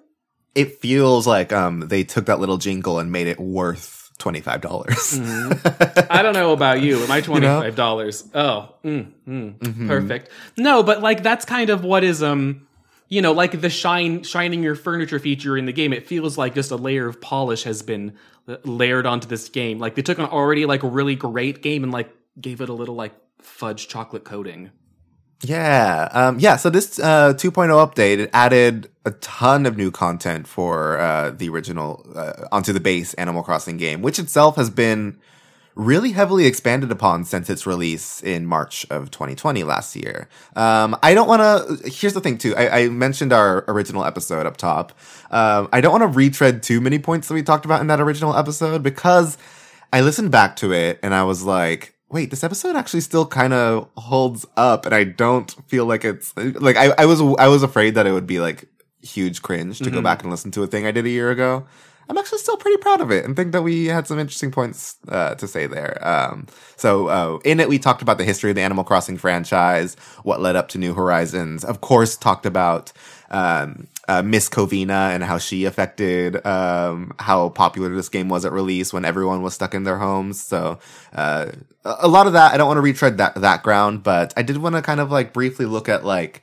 It 0.54 0.80
feels 0.80 1.26
like 1.26 1.52
um 1.52 1.80
they 1.88 2.04
took 2.04 2.26
that 2.26 2.38
little 2.38 2.58
jingle 2.58 3.00
and 3.00 3.10
made 3.10 3.26
it 3.26 3.40
worth 3.40 3.99
twenty 4.20 4.40
five 4.40 4.60
dollars. 4.60 5.18
I 5.18 6.20
don't 6.22 6.34
know 6.34 6.52
about 6.52 6.80
you. 6.80 7.04
My 7.08 7.20
twenty 7.28 7.46
know? 7.46 7.60
five 7.60 7.74
dollars. 7.74 8.28
Oh, 8.34 8.74
mm, 8.84 9.10
mm, 9.26 9.58
Mhm. 9.58 9.88
perfect. 9.88 10.30
No, 10.56 10.82
but 10.84 11.00
like 11.02 11.24
that's 11.24 11.44
kind 11.44 11.70
of 11.70 11.82
what 11.82 12.04
is 12.04 12.22
um, 12.22 12.66
you 13.08 13.20
know, 13.22 13.32
like 13.32 13.60
the 13.60 13.70
shine 13.70 14.22
shining 14.22 14.62
your 14.62 14.76
furniture 14.76 15.18
feature 15.18 15.58
in 15.58 15.66
the 15.66 15.72
game. 15.72 15.92
It 15.92 16.06
feels 16.06 16.38
like 16.38 16.54
just 16.54 16.70
a 16.70 16.76
layer 16.76 17.08
of 17.08 17.20
polish 17.20 17.64
has 17.64 17.82
been 17.82 18.16
uh, 18.46 18.58
layered 18.64 19.06
onto 19.06 19.26
this 19.26 19.48
game. 19.48 19.78
Like 19.80 19.96
they 19.96 20.02
took 20.02 20.18
an 20.18 20.26
already 20.26 20.64
like 20.66 20.80
really 20.84 21.16
great 21.16 21.62
game 21.62 21.82
and 21.82 21.92
like 21.92 22.10
gave 22.40 22.60
it 22.60 22.68
a 22.68 22.72
little 22.74 22.94
like 22.94 23.12
fudge 23.40 23.88
chocolate 23.88 24.24
coating. 24.24 24.70
Yeah. 25.42 26.08
Um, 26.12 26.38
yeah. 26.38 26.56
So 26.56 26.68
this 26.70 26.98
uh, 26.98 27.34
2.0 27.34 27.68
update 27.70 28.18
it 28.18 28.30
added 28.32 28.90
a 29.04 29.12
ton 29.12 29.64
of 29.64 29.76
new 29.76 29.90
content 29.90 30.46
for 30.46 30.98
uh, 30.98 31.30
the 31.30 31.48
original 31.48 32.06
uh, 32.14 32.46
onto 32.52 32.72
the 32.72 32.80
base 32.80 33.14
Animal 33.14 33.42
Crossing 33.42 33.78
game, 33.78 34.02
which 34.02 34.18
itself 34.18 34.56
has 34.56 34.68
been 34.68 35.18
really 35.74 36.12
heavily 36.12 36.44
expanded 36.46 36.90
upon 36.90 37.24
since 37.24 37.48
its 37.48 37.66
release 37.66 38.22
in 38.22 38.44
March 38.44 38.86
of 38.90 39.10
2020 39.10 39.62
last 39.62 39.96
year. 39.96 40.28
Um, 40.54 40.96
I 41.02 41.14
don't 41.14 41.28
want 41.28 41.40
to. 41.40 41.88
Here's 41.90 42.12
the 42.12 42.20
thing, 42.20 42.36
too. 42.36 42.54
I, 42.56 42.82
I 42.82 42.88
mentioned 42.88 43.32
our 43.32 43.64
original 43.66 44.04
episode 44.04 44.46
up 44.46 44.58
top. 44.58 44.92
Um, 45.30 45.68
I 45.72 45.80
don't 45.80 45.92
want 45.92 46.02
to 46.02 46.18
retread 46.18 46.62
too 46.62 46.82
many 46.82 46.98
points 46.98 47.28
that 47.28 47.34
we 47.34 47.42
talked 47.42 47.64
about 47.64 47.80
in 47.80 47.86
that 47.86 48.00
original 48.00 48.36
episode 48.36 48.82
because 48.82 49.38
I 49.90 50.02
listened 50.02 50.30
back 50.30 50.56
to 50.56 50.72
it 50.72 50.98
and 51.02 51.14
I 51.14 51.22
was 51.22 51.44
like, 51.44 51.94
wait, 52.10 52.30
this 52.30 52.44
episode 52.44 52.76
actually 52.76 53.00
still 53.00 53.26
kind 53.26 53.52
of 53.52 53.88
holds 53.96 54.44
up, 54.56 54.84
and 54.86 54.94
I 54.94 55.04
don't 55.04 55.50
feel 55.68 55.86
like 55.86 56.04
it's 56.04 56.36
like 56.36 56.76
I, 56.76 56.92
I 56.98 57.06
was 57.06 57.20
I 57.38 57.48
was 57.48 57.62
afraid 57.62 57.94
that 57.94 58.06
it 58.06 58.12
would 58.12 58.26
be 58.26 58.40
like 58.40 58.66
huge 59.02 59.40
cringe 59.42 59.78
to 59.78 59.90
go 59.90 60.00
Mhm. 60.00 60.04
back 60.04 60.22
and 60.22 60.30
listen 60.30 60.50
to 60.50 60.62
a 60.62 60.66
thing 60.66 60.86
I 60.86 60.90
did 60.90 61.06
a 61.06 61.10
year 61.10 61.30
ago. 61.30 61.64
I'm 62.08 62.18
actually 62.18 62.38
still 62.40 62.56
pretty 62.56 62.76
proud 62.78 63.00
of 63.00 63.12
it 63.12 63.24
and 63.24 63.36
think 63.36 63.52
that 63.52 63.62
we 63.62 63.86
had 63.86 64.06
some 64.08 64.18
interesting 64.18 64.50
points 64.50 64.96
uh, 65.08 65.36
to 65.36 65.46
say 65.46 65.68
there. 65.68 65.96
Um, 66.06 66.48
so 66.76 67.06
uh, 67.06 67.38
in 67.44 67.60
it, 67.60 67.68
we 67.68 67.78
talked 67.78 68.02
about 68.02 68.18
the 68.18 68.24
history 68.24 68.50
of 68.50 68.56
the 68.56 68.62
Animal 68.62 68.82
Crossing 68.82 69.16
franchise, 69.16 69.94
what 70.24 70.40
led 70.40 70.56
up 70.56 70.68
to 70.70 70.78
New 70.78 70.92
Horizons. 70.92 71.64
Of 71.64 71.80
course, 71.80 72.16
talked 72.16 72.46
about 72.46 72.92
um, 73.30 73.86
uh, 74.10 74.22
Miss 74.22 74.48
Covina 74.48 75.14
and 75.14 75.22
how 75.22 75.38
she 75.38 75.66
affected 75.66 76.44
um, 76.44 77.12
how 77.20 77.48
popular 77.50 77.94
this 77.94 78.08
game 78.08 78.28
was 78.28 78.44
at 78.44 78.50
release 78.50 78.92
when 78.92 79.04
everyone 79.04 79.40
was 79.40 79.54
stuck 79.54 79.72
in 79.72 79.84
their 79.84 79.98
homes. 79.98 80.42
So 80.42 80.80
uh, 81.12 81.52
a 81.84 82.08
lot 82.08 82.26
of 82.26 82.32
that, 82.32 82.52
I 82.52 82.56
don't 82.56 82.66
want 82.66 82.78
to 82.78 82.82
retread 82.82 83.18
that 83.18 83.36
that 83.36 83.62
ground, 83.62 84.02
but 84.02 84.34
I 84.36 84.42
did 84.42 84.56
want 84.56 84.74
to 84.74 84.82
kind 84.82 84.98
of 84.98 85.12
like 85.12 85.32
briefly 85.32 85.64
look 85.64 85.88
at 85.88 86.04
like 86.04 86.42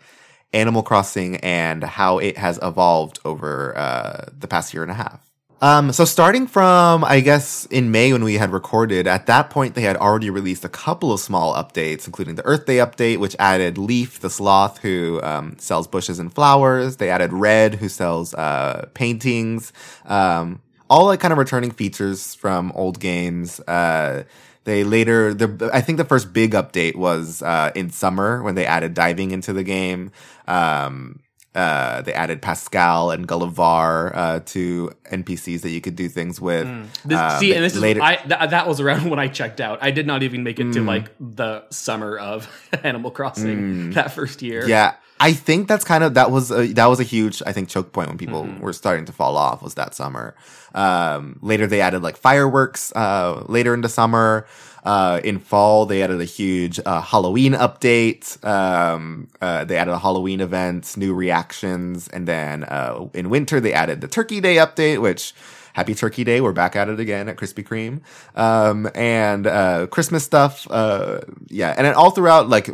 Animal 0.54 0.82
Crossing 0.82 1.36
and 1.38 1.84
how 1.84 2.20
it 2.20 2.38
has 2.38 2.58
evolved 2.62 3.20
over 3.26 3.78
uh, 3.78 4.30
the 4.32 4.48
past 4.48 4.74
year 4.74 4.84
and 4.84 4.92
a 4.92 4.96
half. 4.96 5.27
Um, 5.60 5.92
so 5.92 6.06
starting 6.06 6.46
from, 6.46 7.04
I 7.04 7.20
guess, 7.20 7.66
in 7.68 7.90
May 7.92 8.14
when 8.14 8.24
we 8.24 8.36
had 8.36 8.52
recorded, 8.52 9.08
at 9.08 9.26
that 9.26 9.50
point 9.50 9.74
they 9.74 9.82
had 9.82 9.98
already 9.98 10.30
released 10.30 10.64
a 10.64 10.70
couple 10.70 11.12
of 11.12 11.20
small 11.20 11.56
updates, 11.56 12.06
including 12.06 12.36
the 12.36 12.46
Earth 12.46 12.66
Day 12.68 12.78
update, 12.78 13.18
which 13.18 13.36
added 13.40 13.78
Leaf, 13.78 14.20
the 14.20 14.30
sloth, 14.30 14.80
who 14.80 15.20
um, 15.24 15.56
sells 15.58 15.88
bushes 15.88 16.20
and 16.20 16.32
flowers. 16.34 16.98
They 16.98 17.10
added 17.10 17.34
Red, 17.34 17.76
who 17.76 17.90
sells 17.90 18.36
uh, 18.36 18.88
paintings. 18.94 19.74
Um, 20.06 20.62
all 20.90 21.08
like 21.08 21.20
kind 21.20 21.32
of 21.32 21.40
returning 21.40 21.72
features 21.72 22.36
from 22.36 22.72
old 22.74 23.00
games. 23.00 23.60
Uh, 23.62 24.24
they 24.64 24.84
later, 24.84 25.34
the, 25.34 25.70
I 25.74 25.82
think 25.82 25.98
the 25.98 26.06
first 26.06 26.34
big 26.34 26.52
update 26.52 26.96
was 26.96 27.42
uh, 27.42 27.72
in 27.74 27.90
summer 27.90 28.44
when 28.44 28.56
they 28.56 28.66
added 28.66 28.94
diving 28.94 29.32
into 29.32 29.54
the 29.54 29.64
game. 29.64 30.12
Um, 30.48 31.20
uh, 31.56 32.02
they 32.04 32.14
added 32.14 32.42
Pascal 32.42 33.10
and 33.12 33.28
Gulliver 33.28 34.16
uh, 34.16 34.40
to 34.46 34.92
NPCs 35.12 35.62
that 35.62 35.72
you 35.72 35.82
could 35.82 35.96
do 35.96 36.08
things 36.08 36.40
with. 36.40 36.68
This, 37.04 37.18
Um, 37.20 37.40
see, 37.40 37.54
and 37.56 37.64
this 37.64 37.76
later- 37.76 38.00
is 38.00 38.04
I 38.06 38.16
th- 38.18 38.50
that 38.52 38.68
was 38.68 38.80
around 38.80 39.10
when 39.10 39.20
I 39.20 39.28
checked 39.28 39.60
out. 39.60 39.80
I 39.82 39.92
did 39.92 40.06
not 40.06 40.22
even 40.24 40.44
make 40.44 40.60
it 40.60 40.72
to 40.74 40.80
Mm. 40.82 40.88
like 40.88 41.12
the 41.20 41.64
summer 41.72 42.18
of 42.18 42.48
Animal 42.84 43.10
Crossing 43.12 43.58
Mm. 43.58 43.94
that 43.96 44.12
first 44.12 44.42
year. 44.44 44.68
Yeah, 44.68 44.94
I 45.20 45.34
think 45.34 45.68
that's 45.68 45.84
kind 45.84 46.04
of 46.04 46.14
that 46.14 46.30
was 46.30 46.52
a, 46.52 46.68
that 46.74 46.86
was 46.86 47.00
a 47.00 47.04
huge 47.04 47.42
I 47.46 47.54
think 47.54 47.70
choke 47.70 47.92
point 47.92 48.10
when 48.10 48.18
people 48.20 48.44
Mhm. 48.44 48.60
were 48.60 48.74
starting 48.74 49.06
to 49.06 49.12
fall 49.12 49.36
off 49.36 49.64
was 49.64 49.74
that 49.76 49.96
summer. 49.96 50.36
Um, 50.76 51.40
later 51.42 51.66
they 51.66 51.82
added 51.82 52.04
like 52.04 52.18
fireworks. 52.18 52.92
Uh, 52.96 53.44
later 53.48 53.74
into 53.74 53.90
summer, 53.90 54.46
uh, 54.88 55.20
in 55.24 55.38
fall 55.40 55.86
they 55.86 56.02
added 56.02 56.22
a 56.22 56.30
huge 56.40 56.80
uh, 56.86 57.02
Halloween 57.02 57.54
update. 57.54 58.26
Um, 58.44 59.28
uh, 59.42 59.66
they 59.66 59.78
added 59.78 59.94
a 59.94 60.00
Halloween 60.00 60.42
event, 60.42 60.96
new 60.96 61.14
reactions, 61.14 62.08
and 62.08 62.28
then 62.28 62.64
uh, 62.64 63.10
in 63.14 63.30
winter 63.30 63.60
they 63.60 63.74
added 63.74 64.02
the 64.02 64.08
Turkey 64.08 64.40
Day 64.42 64.56
update, 64.56 65.02
which. 65.02 65.34
Happy 65.74 65.94
Turkey 65.94 66.24
Day. 66.24 66.42
We're 66.42 66.54
back 66.54 66.76
at 66.76 66.90
it 66.90 67.00
again 67.00 67.30
at 67.30 67.38
Krispy 67.38 67.64
Kreme. 67.64 68.02
Um, 68.36 68.90
and, 68.96 69.46
uh, 69.46 69.86
Christmas 69.86 70.24
stuff. 70.24 70.66
Uh, 70.72 71.20
yeah. 71.50 71.72
And 71.78 71.86
then 71.86 71.94
all 71.94 72.10
throughout, 72.10 72.50
like, 72.50 72.68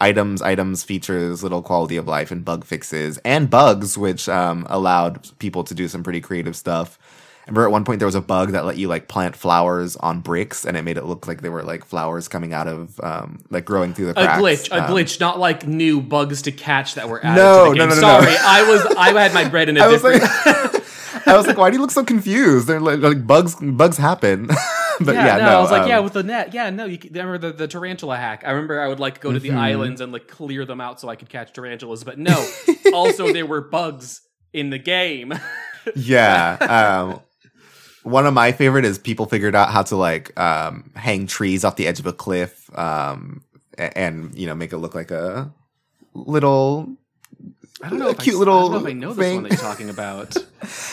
items, 0.00 0.42
items, 0.42 0.82
features, 0.82 1.44
little 1.44 1.62
quality 1.62 1.96
of 1.96 2.08
life, 2.08 2.32
and 2.32 2.44
bug 2.44 2.64
fixes, 2.64 3.18
and 3.24 3.48
bugs, 3.48 3.96
which 3.96 4.28
um, 4.28 4.66
allowed 4.68 5.14
people 5.38 5.62
to 5.64 5.74
do 5.74 5.86
some 5.86 6.02
pretty 6.02 6.20
creative 6.20 6.56
stuff. 6.56 6.98
Remember 7.46 7.66
at 7.66 7.72
one 7.72 7.84
point 7.84 7.98
there 7.98 8.06
was 8.06 8.14
a 8.14 8.20
bug 8.22 8.52
that 8.52 8.64
let 8.64 8.78
you 8.78 8.88
like 8.88 9.06
plant 9.06 9.36
flowers 9.36 9.96
on 9.96 10.20
bricks, 10.20 10.64
and 10.64 10.76
it 10.76 10.82
made 10.82 10.96
it 10.96 11.04
look 11.04 11.26
like 11.28 11.42
they 11.42 11.50
were 11.50 11.62
like 11.62 11.84
flowers 11.84 12.26
coming 12.26 12.54
out 12.54 12.66
of 12.66 12.98
um, 13.00 13.44
like 13.50 13.64
growing 13.66 13.92
through 13.92 14.06
the 14.06 14.14
cracks. 14.14 14.38
A 14.38 14.42
glitch, 14.42 14.70
a 14.72 14.84
Um, 14.84 14.90
glitch, 14.90 15.20
not 15.20 15.38
like 15.38 15.66
new 15.66 16.00
bugs 16.00 16.42
to 16.42 16.52
catch 16.52 16.94
that 16.94 17.08
were 17.08 17.24
added 17.24 17.40
No, 17.42 17.64
to 17.66 17.70
the 17.72 17.76
no, 17.76 17.82
game. 17.86 17.88
no, 17.90 17.94
no, 17.96 18.00
Sorry, 18.00 18.32
no. 18.32 18.38
I 18.42 18.62
was 18.70 18.96
I 18.96 19.20
had 19.22 19.34
my 19.34 19.46
bread 19.48 19.68
in 19.68 19.76
a 19.76 19.80
I 19.84 19.88
was 19.88 20.00
different. 20.02 20.22
like, 20.22 21.26
I 21.26 21.36
was 21.36 21.46
like, 21.46 21.56
why 21.58 21.70
do 21.70 21.76
you 21.76 21.80
look 21.82 21.90
so 21.90 22.04
confused? 22.04 22.66
They're 22.66 22.80
like, 22.80 23.00
like 23.00 23.26
bugs, 23.26 23.56
bugs 23.56 23.96
happen. 23.98 24.46
but 25.00 25.14
yeah, 25.14 25.26
yeah, 25.26 25.36
no, 25.38 25.58
I 25.58 25.60
was 25.60 25.70
like, 25.70 25.82
um, 25.82 25.88
yeah, 25.88 25.98
with 26.00 26.12
the 26.14 26.22
net, 26.22 26.52
yeah, 26.54 26.70
no. 26.70 26.84
You 26.86 26.98
can, 26.98 27.14
I 27.16 27.22
remember 27.24 27.50
the, 27.50 27.56
the 27.56 27.68
tarantula 27.68 28.16
hack. 28.16 28.42
I 28.46 28.50
remember 28.52 28.80
I 28.80 28.88
would 28.88 29.00
like 29.00 29.20
go 29.20 29.32
to 29.32 29.38
the 29.38 29.50
Mhm. 29.50 29.56
islands 29.58 30.00
and 30.00 30.12
like 30.12 30.28
clear 30.28 30.64
them 30.64 30.80
out 30.80 31.00
so 31.00 31.08
I 31.08 31.16
could 31.16 31.28
catch 31.28 31.52
tarantulas, 31.52 32.04
but 32.04 32.18
no. 32.18 32.46
also, 32.92 33.32
there 33.32 33.46
were 33.46 33.60
bugs 33.60 34.22
in 34.52 34.70
the 34.70 34.78
game. 34.78 35.32
yeah. 35.96 36.56
Um, 37.04 37.20
one 38.04 38.26
of 38.26 38.32
my 38.34 38.52
favorite 38.52 38.84
is 38.84 38.98
people 38.98 39.26
figured 39.26 39.54
out 39.56 39.70
how 39.70 39.82
to 39.82 39.96
like 39.96 40.38
um, 40.38 40.90
hang 40.94 41.26
trees 41.26 41.64
off 41.64 41.76
the 41.76 41.86
edge 41.86 41.98
of 42.00 42.06
a 42.06 42.12
cliff 42.12 42.70
um, 42.78 43.42
a- 43.76 43.96
and 43.98 44.34
you 44.38 44.46
know 44.46 44.54
make 44.54 44.72
it 44.72 44.78
look 44.78 44.94
like 44.94 45.10
a 45.10 45.52
little. 46.14 46.88
I 47.82 47.90
don't 47.90 47.98
know 47.98 48.10
A 48.10 48.14
cute 48.14 48.36
I, 48.36 48.38
little 48.38 48.56
I 48.56 48.60
don't 48.62 48.70
know 48.70 48.78
if 48.78 48.86
I 48.86 48.92
know 48.92 49.12
this 49.12 49.18
thing. 49.26 49.34
one 49.34 49.42
that 49.44 49.52
you're 49.52 49.60
talking 49.60 49.90
about. 49.90 50.36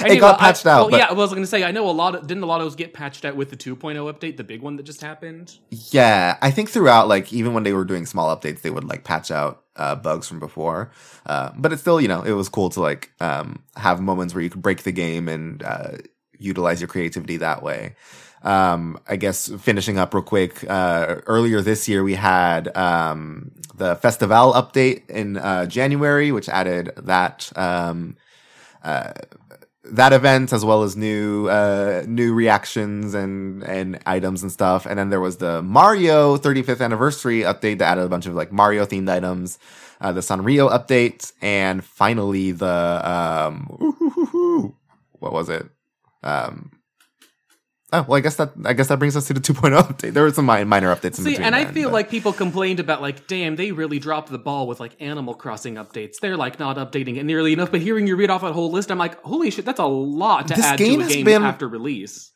It 0.03 0.19
got 0.19 0.37
patched 0.39 0.65
I, 0.65 0.71
out, 0.71 0.77
Well, 0.81 0.89
but- 0.89 0.97
yeah, 0.99 1.09
well, 1.11 1.19
I 1.19 1.23
was 1.23 1.29
going 1.29 1.43
to 1.43 1.47
say 1.47 1.63
I 1.63 1.71
know 1.71 1.89
a 1.89 1.91
lot. 1.91 2.15
Of, 2.15 2.27
didn't 2.27 2.43
a 2.43 2.45
lot 2.47 2.59
of 2.59 2.65
those 2.65 2.75
get 2.75 2.91
patched 2.93 3.23
out 3.23 3.37
with 3.37 3.49
the 3.51 3.55
2.0 3.55 3.95
update, 4.11 4.35
the 4.35 4.43
big 4.43 4.61
one 4.61 4.75
that 4.75 4.83
just 4.83 4.99
happened? 4.99 5.57
Yeah, 5.69 6.37
I 6.41 6.51
think 6.51 6.69
throughout, 6.69 7.07
like 7.07 7.31
even 7.31 7.53
when 7.53 7.63
they 7.63 7.71
were 7.71 7.85
doing 7.85 8.05
small 8.05 8.35
updates, 8.35 8.63
they 8.63 8.69
would 8.71 8.83
like 8.83 9.05
patch 9.05 9.31
out 9.31 9.63
uh, 9.77 9.95
bugs 9.95 10.27
from 10.27 10.39
before. 10.39 10.91
Uh, 11.25 11.51
but 11.55 11.71
it's 11.71 11.81
still, 11.81 12.01
you 12.01 12.09
know, 12.09 12.23
it 12.23 12.33
was 12.33 12.49
cool 12.49 12.69
to 12.71 12.81
like 12.81 13.11
um, 13.21 13.63
have 13.77 14.01
moments 14.01 14.33
where 14.33 14.43
you 14.43 14.49
could 14.49 14.61
break 14.63 14.83
the 14.83 14.91
game 14.91 15.29
and 15.29 15.63
uh, 15.63 15.91
utilize 16.41 16.81
your 16.81 16.87
creativity 16.87 17.37
that 17.37 17.63
way. 17.63 17.95
Um, 18.43 18.99
I 19.07 19.17
guess 19.17 19.49
finishing 19.59 19.99
up 19.99 20.13
real 20.13 20.23
quick. 20.23 20.63
Uh, 20.67 21.17
earlier 21.27 21.61
this 21.61 21.87
year, 21.87 22.03
we 22.03 22.15
had 22.15 22.75
um, 22.75 23.51
the 23.75 23.95
Festival 23.95 24.53
update 24.53 25.09
in 25.09 25.37
uh, 25.37 25.67
January, 25.67 26.31
which 26.31 26.49
added 26.49 26.91
that 26.97 27.51
um, 27.55 28.17
uh, 28.83 29.13
that 29.83 30.13
event 30.13 30.53
as 30.53 30.63
well 30.65 30.83
as 30.83 30.95
new 30.95 31.47
uh, 31.49 32.03
new 32.07 32.33
reactions 32.33 33.13
and 33.13 33.63
and 33.63 33.99
items 34.05 34.41
and 34.41 34.51
stuff. 34.51 34.87
And 34.87 34.97
then 34.97 35.09
there 35.09 35.21
was 35.21 35.37
the 35.37 35.61
Mario 35.61 36.37
35th 36.37 36.81
anniversary 36.81 37.41
update 37.41 37.77
that 37.79 37.91
added 37.91 38.05
a 38.05 38.09
bunch 38.09 38.25
of 38.25 38.33
like 38.33 38.51
Mario 38.51 38.85
themed 38.85 39.09
items. 39.09 39.59
Uh, 39.99 40.11
the 40.11 40.21
Sanrio 40.21 40.71
update, 40.71 41.31
and 41.43 41.85
finally 41.85 42.51
the 42.51 42.67
um, 42.67 43.67
what 45.19 45.31
was 45.31 45.47
it? 45.47 45.69
Um, 46.23 46.71
Oh 47.93 48.05
well, 48.07 48.15
I 48.17 48.21
guess 48.21 48.37
that 48.37 48.53
I 48.63 48.71
guess 48.71 48.87
that 48.87 48.99
brings 48.99 49.17
us 49.17 49.27
to 49.27 49.33
the 49.33 49.39
2.0 49.41 49.77
update. 49.81 50.13
There 50.13 50.23
were 50.23 50.31
some 50.31 50.45
mi- 50.45 50.63
minor 50.63 50.95
updates 50.95 51.17
in 51.17 51.25
See, 51.25 51.31
between. 51.31 51.45
and 51.47 51.53
I 51.57 51.65
then, 51.65 51.73
feel 51.73 51.89
but- 51.89 51.93
like 51.95 52.09
people 52.09 52.31
complained 52.31 52.79
about 52.79 53.01
like, 53.01 53.27
damn, 53.27 53.57
they 53.57 53.73
really 53.73 53.99
dropped 53.99 54.29
the 54.31 54.37
ball 54.39 54.65
with 54.65 54.79
like 54.79 54.95
Animal 55.01 55.33
Crossing 55.33 55.75
updates. 55.75 56.19
They're 56.21 56.37
like 56.37 56.57
not 56.57 56.77
updating 56.77 57.17
it 57.17 57.25
nearly 57.25 57.51
enough. 57.51 57.69
But 57.69 57.81
hearing 57.81 58.07
you 58.07 58.15
read 58.15 58.29
off 58.29 58.43
that 58.43 58.53
whole 58.53 58.71
list, 58.71 58.91
I'm 58.91 58.97
like, 58.97 59.21
holy 59.23 59.51
shit, 59.51 59.65
that's 59.65 59.81
a 59.81 59.85
lot 59.85 60.47
to 60.47 60.53
This 60.53 60.63
add 60.65 60.79
game 60.79 61.01
to 61.01 61.05
a 61.05 61.09
game 61.09 61.25
been- 61.25 61.43
after 61.43 61.67
release. 61.67 62.30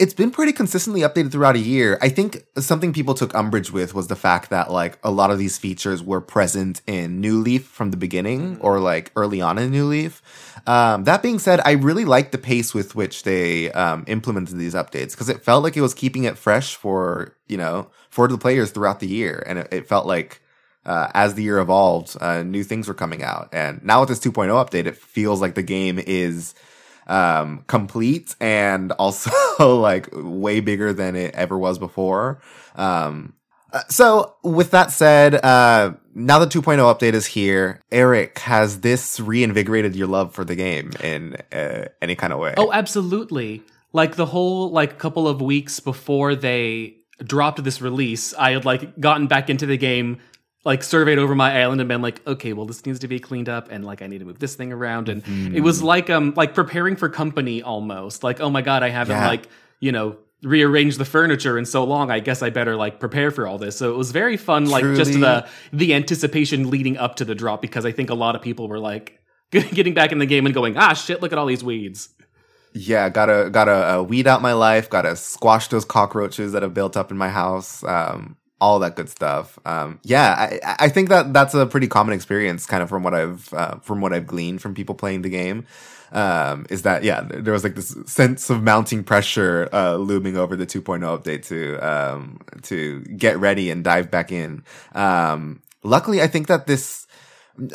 It's 0.00 0.14
been 0.14 0.32
pretty 0.32 0.52
consistently 0.52 1.02
updated 1.02 1.30
throughout 1.30 1.54
a 1.54 1.60
year. 1.60 1.98
I 2.02 2.08
think 2.08 2.44
something 2.58 2.92
people 2.92 3.14
took 3.14 3.32
umbrage 3.32 3.70
with 3.70 3.94
was 3.94 4.08
the 4.08 4.16
fact 4.16 4.50
that 4.50 4.72
like 4.72 4.98
a 5.04 5.10
lot 5.10 5.30
of 5.30 5.38
these 5.38 5.56
features 5.56 6.02
were 6.02 6.20
present 6.20 6.82
in 6.88 7.20
New 7.20 7.40
Leaf 7.40 7.64
from 7.66 7.92
the 7.92 7.96
beginning 7.96 8.58
or 8.60 8.80
like 8.80 9.12
early 9.14 9.40
on 9.40 9.56
in 9.56 9.70
New 9.70 9.84
Leaf. 9.84 10.20
Um, 10.66 11.04
that 11.04 11.22
being 11.22 11.38
said, 11.38 11.60
I 11.64 11.72
really 11.72 12.04
liked 12.04 12.32
the 12.32 12.38
pace 12.38 12.74
with 12.74 12.96
which 12.96 13.22
they 13.22 13.70
um, 13.70 14.04
implemented 14.08 14.58
these 14.58 14.74
updates 14.74 15.12
because 15.12 15.28
it 15.28 15.44
felt 15.44 15.62
like 15.62 15.76
it 15.76 15.82
was 15.82 15.94
keeping 15.94 16.24
it 16.24 16.36
fresh 16.36 16.74
for 16.74 17.36
you 17.46 17.56
know 17.56 17.88
for 18.10 18.26
the 18.26 18.38
players 18.38 18.72
throughout 18.72 18.98
the 18.98 19.08
year, 19.08 19.44
and 19.46 19.60
it, 19.60 19.68
it 19.72 19.88
felt 19.88 20.06
like. 20.06 20.40
Uh, 20.86 21.10
as 21.14 21.32
the 21.32 21.42
year 21.42 21.60
evolved, 21.60 22.14
uh, 22.20 22.42
new 22.42 22.62
things 22.62 22.86
were 22.86 22.92
coming 22.92 23.22
out, 23.22 23.48
and 23.52 23.82
now 23.82 24.00
with 24.00 24.10
this 24.10 24.20
2.0 24.20 24.48
update, 24.50 24.84
it 24.84 24.94
feels 24.94 25.40
like 25.40 25.54
the 25.54 25.62
game 25.62 25.98
is 25.98 26.54
um 27.06 27.64
complete 27.66 28.34
and 28.40 28.92
also 28.92 29.30
like 29.58 30.08
way 30.12 30.60
bigger 30.60 30.92
than 30.92 31.16
it 31.16 31.34
ever 31.34 31.58
was 31.58 31.78
before. 31.78 32.40
Um 32.76 33.34
uh, 33.72 33.82
so 33.88 34.36
with 34.42 34.70
that 34.70 34.90
said 34.90 35.34
uh 35.44 35.94
now 36.14 36.38
the 36.38 36.46
2.0 36.46 36.78
update 36.78 37.14
is 37.14 37.26
here. 37.26 37.80
Eric 37.90 38.38
has 38.40 38.80
this 38.80 39.18
reinvigorated 39.18 39.96
your 39.96 40.06
love 40.06 40.32
for 40.32 40.44
the 40.44 40.54
game 40.54 40.92
in 41.02 41.36
uh, 41.52 41.86
any 42.00 42.14
kind 42.14 42.32
of 42.32 42.38
way? 42.38 42.54
Oh, 42.56 42.72
absolutely. 42.72 43.62
Like 43.92 44.14
the 44.16 44.26
whole 44.26 44.70
like 44.70 44.98
couple 44.98 45.26
of 45.26 45.42
weeks 45.42 45.80
before 45.80 46.34
they 46.34 46.96
dropped 47.22 47.62
this 47.62 47.80
release, 47.80 48.32
I 48.34 48.52
had 48.52 48.64
like 48.64 48.98
gotten 49.00 49.26
back 49.26 49.50
into 49.50 49.66
the 49.66 49.76
game, 49.76 50.20
like 50.64 50.82
surveyed 50.82 51.18
over 51.18 51.34
my 51.34 51.60
island 51.60 51.80
and 51.80 51.88
been 51.88 52.02
like, 52.02 52.26
okay, 52.26 52.52
well 52.54 52.66
this 52.66 52.84
needs 52.86 52.98
to 53.00 53.08
be 53.08 53.20
cleaned 53.20 53.48
up 53.48 53.68
and 53.70 53.84
like 53.84 54.00
I 54.02 54.06
need 54.06 54.18
to 54.18 54.24
move 54.24 54.38
this 54.38 54.54
thing 54.54 54.72
around 54.72 55.08
and 55.08 55.22
it 55.54 55.60
was 55.60 55.82
like 55.82 56.08
um 56.10 56.32
like 56.36 56.54
preparing 56.54 56.96
for 56.96 57.08
company 57.08 57.62
almost. 57.62 58.22
Like, 58.24 58.40
oh 58.40 58.50
my 58.50 58.62
god, 58.62 58.82
I 58.82 58.88
haven't 58.88 59.16
Yeah. 59.16 59.26
like, 59.28 59.48
you 59.80 59.92
know, 59.92 60.16
rearranged 60.42 60.98
the 60.98 61.04
furniture 61.04 61.56
in 61.58 61.64
so 61.64 61.84
long. 61.84 62.10
I 62.10 62.20
guess 62.20 62.42
I 62.42 62.50
better 62.50 62.76
like 62.76 63.00
prepare 63.00 63.30
for 63.30 63.46
all 63.46 63.58
this. 63.58 63.76
So 63.76 63.92
it 63.92 63.96
was 63.96 64.10
very 64.10 64.36
fun 64.36 64.66
like 64.66 64.84
just 64.94 65.12
the 65.12 65.46
the 65.72 65.94
anticipation 65.94 66.70
leading 66.70 66.96
up 66.98 67.16
to 67.16 67.24
the 67.24 67.34
drop 67.34 67.62
because 67.62 67.84
I 67.86 67.92
think 67.92 68.10
a 68.10 68.14
lot 68.14 68.34
of 68.36 68.42
people 68.42 68.68
were 68.68 68.78
like 68.78 69.20
getting 69.50 69.94
back 69.94 70.12
in 70.12 70.18
the 70.18 70.26
game 70.26 70.46
and 70.46 70.54
going, 70.54 70.76
ah 70.76 70.94
shit, 70.94 71.20
look 71.22 71.32
at 71.32 71.38
all 71.38 71.46
these 71.46 71.64
weeds. 71.64 72.08
yeah 72.74 73.08
gotta 73.08 73.48
gotta 73.52 73.98
uh, 73.98 74.02
weed 74.02 74.26
out 74.26 74.42
my 74.42 74.52
life 74.52 74.90
gotta 74.90 75.14
squash 75.14 75.68
those 75.68 75.84
cockroaches 75.84 76.52
that 76.52 76.62
have 76.62 76.74
built 76.74 76.96
up 76.96 77.10
in 77.12 77.16
my 77.16 77.28
house 77.28 77.84
um 77.84 78.36
all 78.60 78.78
that 78.78 78.96
good 78.96 79.08
stuff. 79.08 79.58
Um 79.64 80.00
yeah 80.02 80.34
i 80.64 80.86
i 80.86 80.88
think 80.88 81.08
that 81.08 81.32
that's 81.32 81.54
a 81.54 81.66
pretty 81.66 81.88
common 81.88 82.14
experience 82.14 82.66
kind 82.66 82.82
of 82.82 82.88
from 82.88 83.02
what 83.02 83.14
i've 83.14 83.52
uh, 83.52 83.76
from 83.80 84.00
what 84.00 84.12
i've 84.12 84.26
gleaned 84.26 84.60
from 84.62 84.74
people 84.74 84.94
playing 84.94 85.22
the 85.22 85.28
game 85.28 85.66
um 86.12 86.66
is 86.70 86.82
that 86.82 87.02
yeah 87.04 87.22
there 87.22 87.52
was 87.52 87.64
like 87.64 87.74
this 87.74 87.96
sense 88.06 88.50
of 88.50 88.62
mounting 88.62 89.02
pressure 89.04 89.68
uh 89.72 89.96
looming 89.96 90.36
over 90.36 90.56
the 90.56 90.66
2.0 90.66 91.00
update 91.02 91.46
to 91.46 91.78
um 91.78 92.40
to 92.62 93.00
get 93.16 93.38
ready 93.38 93.70
and 93.70 93.84
dive 93.84 94.10
back 94.10 94.32
in. 94.32 94.62
Um 94.94 95.62
luckily 95.82 96.22
i 96.22 96.26
think 96.26 96.46
that 96.46 96.66
this 96.66 97.04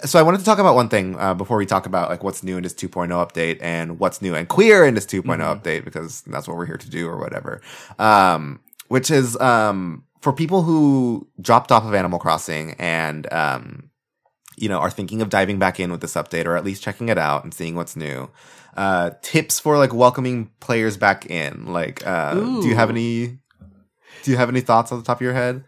so 0.03 0.19
I 0.19 0.23
wanted 0.23 0.39
to 0.39 0.43
talk 0.43 0.59
about 0.59 0.75
one 0.75 0.89
thing 0.89 1.17
uh, 1.17 1.33
before 1.33 1.57
we 1.57 1.65
talk 1.65 1.85
about 1.85 2.09
like 2.09 2.21
what's 2.21 2.43
new 2.43 2.57
in 2.57 2.63
this 2.63 2.73
2.0 2.73 3.07
update 3.11 3.59
and 3.61 3.97
what's 3.97 4.21
new 4.21 4.35
and 4.35 4.47
queer 4.47 4.85
in 4.85 4.93
this 4.93 5.05
2 5.05 5.23
update 5.23 5.85
because 5.85 6.21
that's 6.23 6.49
what 6.49 6.57
we're 6.57 6.65
here 6.65 6.77
to 6.77 6.89
do 6.89 7.07
or 7.07 7.17
whatever. 7.17 7.61
Um, 7.97 8.59
which 8.89 9.09
is 9.09 9.39
um, 9.39 10.03
for 10.21 10.33
people 10.33 10.63
who 10.63 11.27
dropped 11.41 11.71
off 11.71 11.85
of 11.85 11.93
Animal 11.93 12.19
Crossing 12.19 12.75
and 12.79 13.31
um, 13.33 13.89
you 14.57 14.69
know 14.69 14.79
are 14.79 14.89
thinking 14.91 15.21
of 15.21 15.29
diving 15.29 15.59
back 15.59 15.79
in 15.79 15.91
with 15.91 16.01
this 16.01 16.15
update 16.15 16.45
or 16.45 16.55
at 16.55 16.65
least 16.65 16.83
checking 16.83 17.09
it 17.09 17.17
out 17.17 17.43
and 17.43 17.53
seeing 17.53 17.75
what's 17.75 17.95
new. 17.95 18.29
Uh, 18.77 19.11
tips 19.21 19.59
for 19.59 19.77
like 19.77 19.93
welcoming 19.93 20.51
players 20.59 20.95
back 20.95 21.25
in. 21.25 21.65
Like, 21.65 22.05
uh, 22.05 22.35
do 22.35 22.67
you 22.67 22.75
have 22.75 22.89
any? 22.89 23.39
Do 24.23 24.31
you 24.31 24.37
have 24.37 24.49
any 24.49 24.61
thoughts 24.61 24.91
on 24.91 24.99
the 24.99 25.03
top 25.05 25.17
of 25.17 25.21
your 25.21 25.33
head 25.33 25.63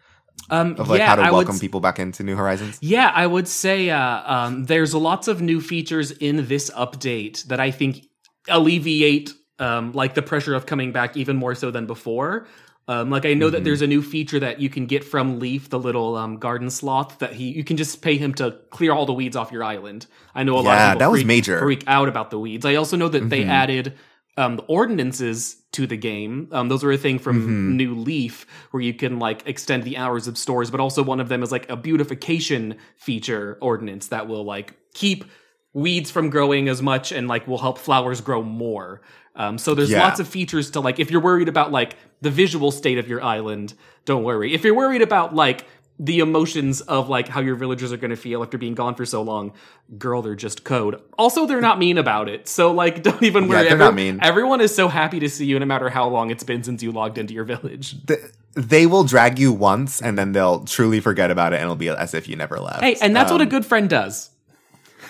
Um, 0.50 0.76
of 0.78 0.90
like 0.90 1.00
yeah, 1.00 1.08
how 1.08 1.16
to 1.16 1.22
I 1.22 1.32
would 1.32 1.38
welcome 1.46 1.60
people 1.60 1.80
back 1.80 2.00
into 2.00 2.24
New 2.24 2.36
Horizons? 2.36 2.78
Yeah, 2.82 3.12
I 3.14 3.26
would 3.26 3.48
say 3.48 3.90
uh, 3.90 4.22
um, 4.26 4.66
there's 4.66 4.94
lots 4.94 5.28
of 5.28 5.42
new 5.42 5.62
features 5.62 6.12
in 6.12 6.48
this 6.48 6.70
update 6.72 7.44
that 7.46 7.60
I 7.60 7.72
think 7.72 8.06
alleviate 8.50 9.34
um, 9.60 9.92
like 9.94 10.14
the 10.14 10.22
pressure 10.22 10.54
of 10.54 10.66
coming 10.66 10.92
back 10.92 11.16
even 11.18 11.38
more 11.38 11.56
so 11.56 11.72
than 11.72 11.86
before. 11.86 12.48
Um, 12.88 13.10
like 13.10 13.26
I 13.26 13.34
know 13.36 13.46
Mm-hmm. 13.46 13.54
that 13.56 13.64
there's 13.64 13.82
a 13.82 13.88
new 13.88 14.02
feature 14.02 14.40
that 14.40 14.60
you 14.60 14.70
can 14.70 14.86
get 14.86 15.04
from 15.04 15.40
Leaf, 15.40 15.70
the 15.70 15.80
little 15.80 16.16
um, 16.18 16.38
garden 16.38 16.70
sloth, 16.70 17.20
that 17.20 17.34
he 17.34 17.46
you 17.52 17.64
can 17.64 17.78
just 17.78 18.02
pay 18.02 18.18
him 18.18 18.34
to 18.36 18.58
clear 18.72 18.92
all 18.92 19.06
the 19.06 19.14
weeds 19.14 19.36
off 19.36 19.52
your 19.52 19.64
island. 19.64 20.08
I 20.36 20.44
know 20.44 20.58
a 20.58 20.62
lot 20.62 20.78
of 20.78 20.88
people 20.90 21.00
that 21.00 21.12
was 21.12 21.20
freak, 21.20 21.28
major. 21.28 21.60
freak 21.60 21.84
out 21.88 22.10
about 22.10 22.32
the 22.32 22.40
weeds. 22.40 22.66
I 22.66 22.76
also 22.76 22.98
know 22.98 23.08
that 23.10 23.30
they 23.30 23.44
Mhm. 23.44 23.50
added 23.50 23.94
um, 24.38 24.56
the 24.56 24.64
ordinances 24.64 25.58
to 25.74 25.86
the 25.86 25.98
game. 25.98 26.48
Um, 26.54 26.70
those 26.70 26.84
were 26.84 26.94
a 26.94 26.98
thing 26.98 27.20
from 27.20 27.72
Mhm. 27.72 27.76
New 27.76 27.96
Leaf, 27.96 28.48
where 28.72 28.82
you 28.82 28.94
can 28.94 29.20
like 29.20 29.44
extend 29.46 29.84
the 29.84 29.98
hours 29.98 30.26
of 30.28 30.38
stores, 30.38 30.72
but 30.72 30.80
also 30.80 31.04
one 31.04 31.20
of 31.20 31.28
them 31.30 31.44
is 31.44 31.52
like 31.52 31.70
a 31.70 31.76
beautification 31.76 32.76
feature 32.98 33.58
ordinance 33.62 34.08
that 34.08 34.28
will 34.30 34.44
like 34.46 34.74
keep 34.94 35.26
weeds 35.74 36.10
from 36.12 36.30
growing 36.30 36.68
as 36.70 36.82
much 36.82 37.12
and 37.12 37.28
like 37.28 37.46
will 37.48 37.58
help 37.60 37.78
flowers 37.78 38.22
grow 38.22 38.42
more. 38.42 39.02
Um, 39.36 39.58
so 39.58 39.74
there's 39.76 39.90
Yeah. 39.92 40.04
lots 40.04 40.20
of 40.20 40.28
features 40.28 40.72
to 40.72 40.80
like 40.82 41.00
if 41.00 41.10
you're 41.12 41.22
worried 41.22 41.48
about 41.48 41.72
like 41.72 41.96
the 42.22 42.30
visual 42.30 42.72
state 42.72 42.98
of 42.98 43.08
your 43.08 43.24
island, 43.24 43.74
don't 44.06 44.24
worry. 44.24 44.54
If 44.54 44.64
you're 44.64 44.76
worried 44.76 45.02
about 45.02 45.34
like 45.34 45.66
the 46.00 46.20
emotions 46.20 46.82
of 46.82 47.10
like 47.10 47.28
how 47.28 47.40
your 47.42 47.54
villagers 47.56 47.94
are 47.94 47.98
going 47.98 48.10
to 48.10 48.16
feel 48.16 48.42
after 48.42 48.58
being 48.58 48.74
gone 48.74 48.96
for 48.96 49.06
so 49.06 49.22
long, 49.22 49.54
girl, 50.00 50.22
they're 50.24 50.34
just 50.36 50.64
code. 50.64 51.00
Also, 51.18 51.46
they're 51.46 51.62
not 51.62 51.78
mean 51.78 51.98
about 52.00 52.28
it. 52.28 52.48
So 52.48 52.72
like, 52.72 53.04
don't 53.08 53.22
even 53.24 53.48
worry. 53.48 53.64
they're 53.70 53.78
not 53.78 53.94
mean. 53.94 54.20
Everyone 54.22 54.62
is 54.62 54.74
so 54.74 54.88
happy 54.88 55.20
to 55.20 55.30
see 55.30 55.46
you, 55.46 55.60
no 55.60 55.66
matter 55.66 55.90
how 55.90 56.08
long 56.10 56.32
it's 56.32 56.44
been 56.44 56.64
since 56.64 56.82
you 56.82 56.92
logged 56.92 57.18
into 57.20 57.34
your 57.36 57.44
village. 57.46 57.96
th- 58.08 58.20
they 58.54 58.86
will 58.86 59.04
drag 59.06 59.40
you 59.40 59.54
once 59.54 60.02
and 60.02 60.18
then 60.18 60.34
they'll 60.34 60.66
truly 60.66 61.00
forget 61.00 61.32
about 61.32 61.54
it 61.54 61.58
and 61.58 61.64
it'll 61.64 61.76
be 61.76 61.88
as 61.90 62.14
if 62.14 62.28
you 62.28 62.36
never 62.36 62.60
left. 62.60 62.82
Hey, 62.82 62.96
and 63.02 63.16
that's 63.16 63.32
what 63.32 63.40
a 63.42 63.44
Um, 63.46 63.50
good 63.50 63.66
friend 63.66 63.90
does. 63.90 64.30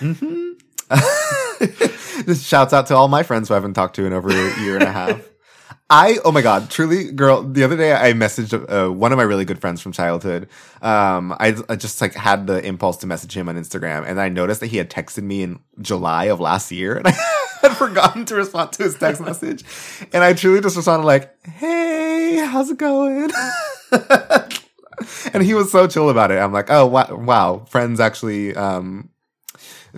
this 2.24 2.46
shouts 2.46 2.72
out 2.72 2.86
to 2.86 2.96
all 2.96 3.08
my 3.08 3.22
friends 3.22 3.48
who 3.48 3.54
I 3.54 3.56
haven't 3.56 3.74
talked 3.74 3.96
to 3.96 4.04
in 4.04 4.12
over 4.12 4.28
a 4.30 4.60
year 4.60 4.74
and 4.74 4.84
a 4.84 4.92
half. 4.92 5.28
I 5.90 6.18
oh 6.24 6.32
my 6.32 6.40
god, 6.40 6.70
truly, 6.70 7.12
girl. 7.12 7.42
The 7.42 7.64
other 7.64 7.76
day 7.76 7.92
I 7.92 8.14
messaged 8.14 8.54
uh, 8.70 8.90
one 8.90 9.12
of 9.12 9.18
my 9.18 9.24
really 9.24 9.44
good 9.44 9.60
friends 9.60 9.82
from 9.82 9.92
childhood. 9.92 10.48
Um, 10.80 11.32
I, 11.38 11.54
I 11.68 11.76
just 11.76 12.00
like 12.00 12.14
had 12.14 12.46
the 12.46 12.64
impulse 12.64 12.96
to 12.98 13.06
message 13.06 13.36
him 13.36 13.46
on 13.50 13.56
Instagram, 13.56 14.08
and 14.08 14.18
I 14.18 14.30
noticed 14.30 14.60
that 14.60 14.68
he 14.68 14.78
had 14.78 14.88
texted 14.88 15.22
me 15.22 15.42
in 15.42 15.60
July 15.82 16.24
of 16.26 16.40
last 16.40 16.72
year, 16.72 16.96
and 16.96 17.06
I 17.08 17.12
had 17.60 17.76
forgotten 17.76 18.24
to 18.24 18.36
respond 18.36 18.72
to 18.72 18.84
his 18.84 18.94
text 18.96 19.20
message. 19.20 19.64
And 20.14 20.24
I 20.24 20.32
truly 20.32 20.62
just 20.62 20.76
responded 20.76 21.04
like, 21.04 21.34
"Hey, 21.46 22.36
how's 22.36 22.70
it 22.70 22.78
going?" 22.78 23.30
and 25.34 25.42
he 25.42 25.52
was 25.52 25.70
so 25.70 25.86
chill 25.86 26.08
about 26.08 26.30
it. 26.30 26.38
I'm 26.38 26.54
like, 26.54 26.70
"Oh 26.70 26.86
wow, 26.86 27.14
wow 27.14 27.66
friends 27.68 28.00
actually." 28.00 28.56
Um, 28.56 29.10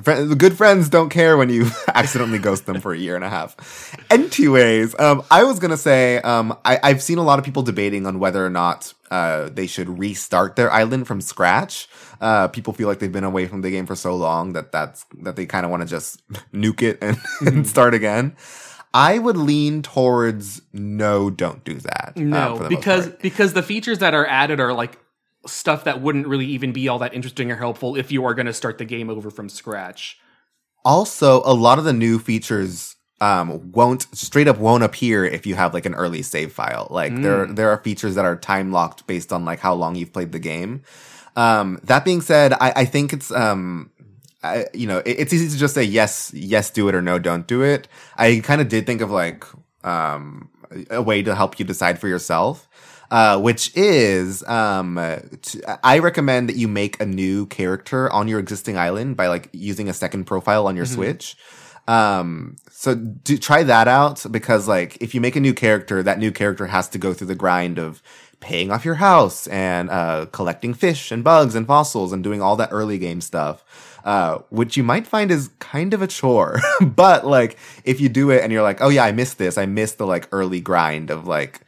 good 0.03 0.57
friends 0.57 0.89
don't 0.89 1.09
care 1.09 1.37
when 1.37 1.49
you 1.51 1.67
accidentally 1.95 2.39
ghost 2.39 2.67
them 2.67 2.81
for 2.81 2.93
a 2.93 2.99
year 2.99 3.15
and 3.17 3.25
a 3.25 3.29
half. 3.29 3.95
Anyways, 4.11 4.99
um, 4.99 5.23
I 5.31 5.45
was 5.45 5.59
gonna 5.59 5.77
say, 5.77 6.19
um, 6.19 6.57
I, 6.65 6.79
I've 6.83 7.03
seen 7.03 7.19
a 7.19 7.23
lot 7.23 7.39
of 7.39 7.45
people 7.45 7.63
debating 7.63 8.07
on 8.07 8.19
whether 8.19 8.45
or 8.45 8.51
not 8.51 8.93
uh, 9.11 9.49
they 9.53 9.67
should 9.67 9.99
restart 9.99 10.57
their 10.57 10.71
island 10.73 11.07
from 11.07 11.21
scratch. 11.21 11.89
Uh, 12.21 12.49
people 12.49 12.73
feel 12.73 12.89
like 12.89 12.99
they've 12.99 13.13
been 13.13 13.25
away 13.25 13.47
from 13.47 13.61
the 13.63 13.71
game 13.71 13.87
for 13.87 13.95
so 13.95 14.17
long 14.17 14.53
that 14.55 14.73
that's 14.73 15.05
that 15.23 15.37
they 15.37 15.47
kind 15.47 15.65
of 15.65 15.71
want 15.71 15.83
to 15.83 15.89
just 15.89 16.21
nuke 16.53 16.83
it 16.83 16.99
and, 17.01 17.19
and 17.41 17.67
start 17.67 17.95
again. 17.95 18.37
I 18.93 19.19
would 19.19 19.37
lean 19.37 19.83
towards 19.83 20.63
no, 20.73 21.29
don't 21.29 21.65
do 21.65 21.75
that. 21.75 22.13
um, 22.17 22.31
No, 22.31 22.57
most 22.59 22.69
because 22.69 23.09
because 23.09 23.53
the 23.53 23.63
features 23.63 23.99
that 23.99 24.15
are 24.15 24.27
added 24.27 24.61
are 24.61 24.73
like 24.73 24.99
stuff 25.47 25.85
that 25.85 26.01
wouldn't 26.01 26.27
really 26.27 26.47
even 26.47 26.73
be 26.73 26.89
all 26.89 26.99
that 26.99 27.15
interesting 27.15 27.51
or 27.51 27.57
helpful 27.57 27.97
if 27.97 28.11
you 28.11 28.25
are 28.25 28.35
going 28.35 28.47
to 28.47 28.53
start 28.53 28.79
the 28.79 28.85
game 28.85 29.11
over 29.11 29.31
from 29.31 29.49
scratch. 29.49 30.19
also 30.85 31.43
a 31.45 31.55
lot 31.55 31.79
of 31.79 31.85
the 31.85 31.93
new 31.93 32.19
features 32.19 32.97
um 33.21 33.73
won't 33.73 34.07
straight 34.13 34.49
up 34.49 34.59
won't 34.59 34.83
appear 34.83 35.25
if 35.25 35.47
you 35.47 35.55
have 35.55 35.73
like 35.73 35.87
an 35.87 35.95
early 35.95 36.21
save 36.21 36.53
file 36.53 36.89
like 36.91 37.15
there 37.23 37.47
there 37.47 37.71
are 37.71 37.79
features 37.79 38.17
that 38.17 38.25
are 38.25 38.37
time 38.37 38.73
locked 38.73 39.07
based 39.07 39.33
on 39.33 39.45
like 39.45 39.61
how 39.61 39.73
long 39.73 39.95
you've 39.95 40.13
played 40.13 40.33
the 40.33 40.39
game 40.39 40.83
um 41.37 41.79
that 41.85 42.05
being 42.05 42.21
said 42.21 42.53
i 42.55 42.73
i 42.77 42.85
think 42.85 43.13
it's 43.13 43.31
um 43.31 43.91
I, 44.43 44.67
you 44.75 44.87
know, 44.87 44.99
it, 44.99 45.21
it's 45.21 45.33
easy 45.33 45.49
to 45.49 45.57
just 45.57 45.75
say 45.75 45.83
yes, 45.85 46.31
yes, 46.35 46.69
do 46.69 46.87
it 46.91 46.95
or 46.95 47.01
no, 47.01 47.19
don't 47.19 47.47
do 47.47 47.63
it. 47.63 47.89
I 48.19 48.43
kind 48.45 48.61
of 48.61 48.69
did 48.69 48.85
think 48.85 49.01
of 49.01 49.11
like 49.11 49.43
um, 49.85 50.51
a 50.91 51.01
way 51.01 51.23
to 51.23 51.35
help 51.35 51.59
you 51.59 51.65
decide 51.65 51.99
for 51.99 52.09
yourself. 52.09 52.69
Uh, 53.11 53.39
which 53.39 53.71
is, 53.77 54.43
um, 54.45 54.99
t- 55.43 55.61
I 55.85 55.99
recommend 55.99 56.49
that 56.49 56.57
you 56.57 56.67
make 56.69 57.01
a 57.01 57.07
new 57.07 57.47
character 57.47 58.11
on 58.11 58.29
your 58.29 58.41
existing 58.41 58.77
island 58.77 59.17
by 59.17 59.27
like 59.29 59.51
using 59.53 59.89
a 59.89 59.93
second 59.93 60.25
profile 60.25 60.67
on 60.67 60.75
your 60.75 60.87
Switch. 60.87 61.37
Um, 61.87 62.57
so 62.71 62.95
do 62.95 63.37
try 63.37 63.63
that 63.63 63.89
out 63.89 64.25
because 64.31 64.67
like 64.67 64.97
if 65.01 65.15
you 65.15 65.21
make 65.21 65.37
a 65.37 65.41
new 65.41 65.55
character, 65.55 66.03
that 66.03 66.19
new 66.19 66.33
character 66.33 66.67
has 66.67 66.89
to 66.91 66.99
go 66.99 67.13
through 67.13 67.27
the 67.29 67.35
grind 67.35 67.79
of 67.79 68.03
paying 68.41 68.71
off 68.71 68.85
your 68.85 68.97
house 68.97 69.47
and 69.47 69.91
uh, 69.91 70.27
collecting 70.33 70.75
fish 70.75 71.11
and 71.11 71.25
bugs 71.25 71.55
and 71.55 71.67
fossils 71.67 72.13
and 72.13 72.23
doing 72.23 72.43
all 72.43 72.57
that 72.57 72.69
early 72.73 72.99
game 72.99 73.21
stuff. 73.21 73.65
Uh, 74.05 74.41
which 74.51 74.77
you 74.77 74.83
might 74.83 75.07
find 75.07 75.31
is 75.31 75.49
kind 75.61 75.95
of 75.95 76.03
a 76.03 76.07
chore, 76.07 76.61
but 76.83 77.27
like 77.27 77.57
if 77.85 78.03
you 78.03 78.11
do 78.11 78.31
it 78.31 78.43
and 78.43 78.53
you're 78.53 78.63
like, 78.63 78.83
oh 78.83 78.91
yeah, 78.91 79.03
I 79.03 79.13
missed 79.13 79.39
this. 79.39 79.57
I 79.57 79.65
missed 79.65 79.97
the 79.97 80.07
like 80.07 80.29
early 80.31 80.61
grind 80.61 81.11
of 81.11 81.27
like 81.27 81.63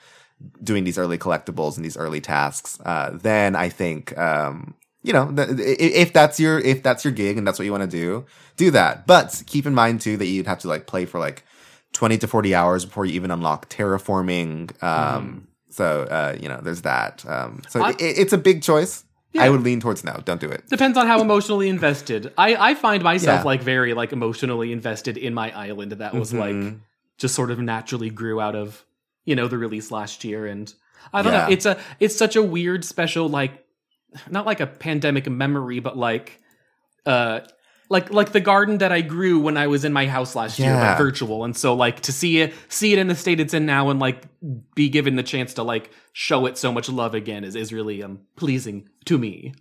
doing 0.62 0.84
these 0.84 0.98
early 0.98 1.18
collectibles 1.18 1.76
and 1.76 1.84
these 1.84 1.96
early 1.96 2.20
tasks. 2.20 2.78
Uh, 2.84 3.10
then 3.14 3.56
I 3.56 3.68
think 3.68 4.16
um, 4.18 4.74
you 5.02 5.12
know, 5.12 5.30
th- 5.32 5.48
if 5.58 6.12
that's 6.12 6.38
your 6.40 6.58
if 6.58 6.82
that's 6.82 7.04
your 7.04 7.12
gig 7.12 7.38
and 7.38 7.46
that's 7.46 7.58
what 7.58 7.64
you 7.64 7.72
want 7.72 7.88
to 7.90 7.96
do, 7.96 8.24
do 8.56 8.70
that. 8.72 9.06
But 9.06 9.42
keep 9.46 9.66
in 9.66 9.74
mind 9.74 10.00
too 10.00 10.16
that 10.16 10.26
you'd 10.26 10.46
have 10.46 10.58
to 10.60 10.68
like 10.68 10.86
play 10.86 11.04
for 11.06 11.18
like 11.18 11.44
twenty 11.92 12.18
to 12.18 12.26
forty 12.26 12.54
hours 12.54 12.84
before 12.84 13.04
you 13.06 13.14
even 13.14 13.30
unlock 13.30 13.68
terraforming. 13.70 14.82
Um, 14.82 15.48
So 15.70 16.02
uh, 16.10 16.36
you 16.40 16.48
know, 16.48 16.60
there's 16.62 16.82
that. 16.82 17.24
Um, 17.28 17.62
so 17.68 17.82
I- 17.82 17.90
it, 17.90 18.18
it's 18.18 18.32
a 18.32 18.38
big 18.38 18.62
choice. 18.62 19.04
I 19.38 19.50
would 19.50 19.60
lean 19.62 19.80
towards 19.80 20.02
no. 20.02 20.18
Don't 20.24 20.40
do 20.40 20.48
it. 20.48 20.66
Depends 20.70 20.96
on 20.96 21.06
how 21.06 21.20
emotionally 21.20 21.68
invested. 21.68 22.32
I, 22.38 22.70
I 22.70 22.74
find 22.74 23.02
myself 23.02 23.40
Yeah. 23.40 23.44
like 23.44 23.60
very 23.62 23.92
like 23.92 24.14
emotionally 24.14 24.72
invested 24.72 25.18
in 25.18 25.34
my 25.34 25.50
island 25.54 25.92
that 25.92 26.14
was 26.14 26.32
like 26.32 26.54
Mhm. 26.56 26.78
just 27.18 27.34
sort 27.34 27.50
of 27.50 27.58
naturally 27.58 28.08
grew 28.08 28.40
out 28.40 28.54
of 28.56 28.85
you 29.26 29.36
know 29.36 29.48
the 29.48 29.58
release 29.58 29.90
last 29.90 30.24
year 30.24 30.46
and 30.46 30.72
I 31.12 31.20
don't 31.22 31.32
Yeah. 31.34 31.46
know 31.46 31.52
it's 31.52 31.66
a 31.66 31.78
it's 32.00 32.16
such 32.16 32.34
a 32.36 32.42
weird 32.42 32.84
special 32.84 33.28
like 33.28 33.64
not 34.30 34.46
like 34.46 34.60
a 34.60 34.66
pandemic 34.66 35.28
memory 35.28 35.80
but 35.80 35.98
like 35.98 36.40
uh 37.04 37.40
like 37.88 38.10
like 38.12 38.32
the 38.32 38.40
garden 38.40 38.78
that 38.78 38.90
I 38.90 39.00
grew 39.02 39.38
when 39.38 39.56
I 39.56 39.66
was 39.68 39.84
in 39.84 39.92
my 39.92 40.06
house 40.06 40.34
last 40.34 40.58
year 40.58 40.70
Yeah. 40.70 40.94
but 40.96 40.98
virtual 41.04 41.44
and 41.44 41.56
so 41.56 41.74
like 41.74 42.00
to 42.02 42.12
see 42.12 42.40
it 42.40 42.54
see 42.68 42.92
it 42.92 42.98
in 42.98 43.06
the 43.08 43.14
state 43.14 43.38
it's 43.40 43.54
in 43.54 43.66
now 43.66 43.90
and 43.90 44.00
like 44.00 44.24
be 44.74 44.88
given 44.88 45.14
the 45.16 45.22
chance 45.22 45.54
to 45.54 45.62
like 45.62 45.90
show 46.12 46.46
it 46.46 46.56
so 46.58 46.72
much 46.72 46.88
love 46.88 47.14
again 47.14 47.44
is 47.44 47.54
is 47.54 47.72
really 47.72 48.02
um 48.02 48.20
pleasing 48.36 48.88
to 49.04 49.18
me. 49.18 49.52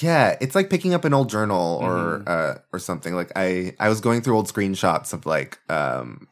Yeah, 0.00 0.36
it's 0.40 0.54
like 0.54 0.70
picking 0.70 0.94
up 0.94 1.04
an 1.04 1.12
old 1.12 1.28
journal 1.30 1.80
or 1.82 2.18
Mm-hmm. 2.20 2.28
uh 2.28 2.54
or 2.72 2.78
something. 2.78 3.12
Like 3.14 3.32
I 3.34 3.74
I 3.80 3.88
was 3.88 4.00
going 4.00 4.20
through 4.22 4.36
old 4.36 4.46
screenshots 4.46 5.12
of 5.12 5.26
like 5.26 5.58
um 5.68 6.28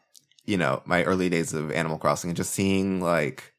you 0.49 0.57
know, 0.57 0.83
my 0.87 1.05
early 1.05 1.29
days 1.29 1.53
of 1.53 1.71
Animal 1.71 1.99
Crossing 1.99 2.31
and 2.31 2.37
just 2.37 2.53
seeing 2.53 3.03
like 3.03 3.53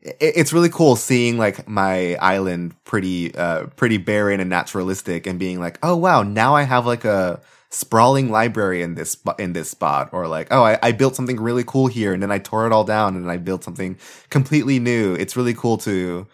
it, 0.00 0.16
it's 0.20 0.52
really 0.52 0.68
cool 0.68 0.94
seeing 0.94 1.38
like 1.38 1.68
my 1.68 2.14
island 2.16 2.74
pretty 2.84 3.34
uh 3.34 3.66
pretty 3.76 3.96
barren 3.96 4.38
and 4.38 4.48
naturalistic 4.48 5.26
and 5.26 5.40
being 5.40 5.58
like, 5.58 5.78
"Oh 5.82 5.96
wow, 5.96 6.22
now 6.22 6.54
I 6.54 6.62
have 6.62 6.86
like 6.86 7.04
a 7.04 7.40
sprawling 7.70 8.30
library 8.30 8.82
in 8.82 8.94
this 8.94 9.16
in 9.40 9.54
this 9.54 9.70
spot 9.70 10.10
or 10.12 10.28
like, 10.28 10.46
"Oh, 10.52 10.62
I, 10.62 10.78
I 10.80 10.92
built 10.92 11.16
something 11.16 11.40
really 11.40 11.64
cool 11.64 11.88
here 11.88 12.14
and 12.14 12.22
then 12.22 12.30
I 12.30 12.38
tore 12.38 12.64
it 12.66 12.72
all 12.72 12.84
down 12.84 13.16
and 13.16 13.28
I 13.28 13.36
built 13.36 13.64
something 13.64 13.98
completely 14.30 14.78
new." 14.78 15.14
It's 15.14 15.36
really 15.36 15.54
cool 15.54 15.78
to 15.78 16.28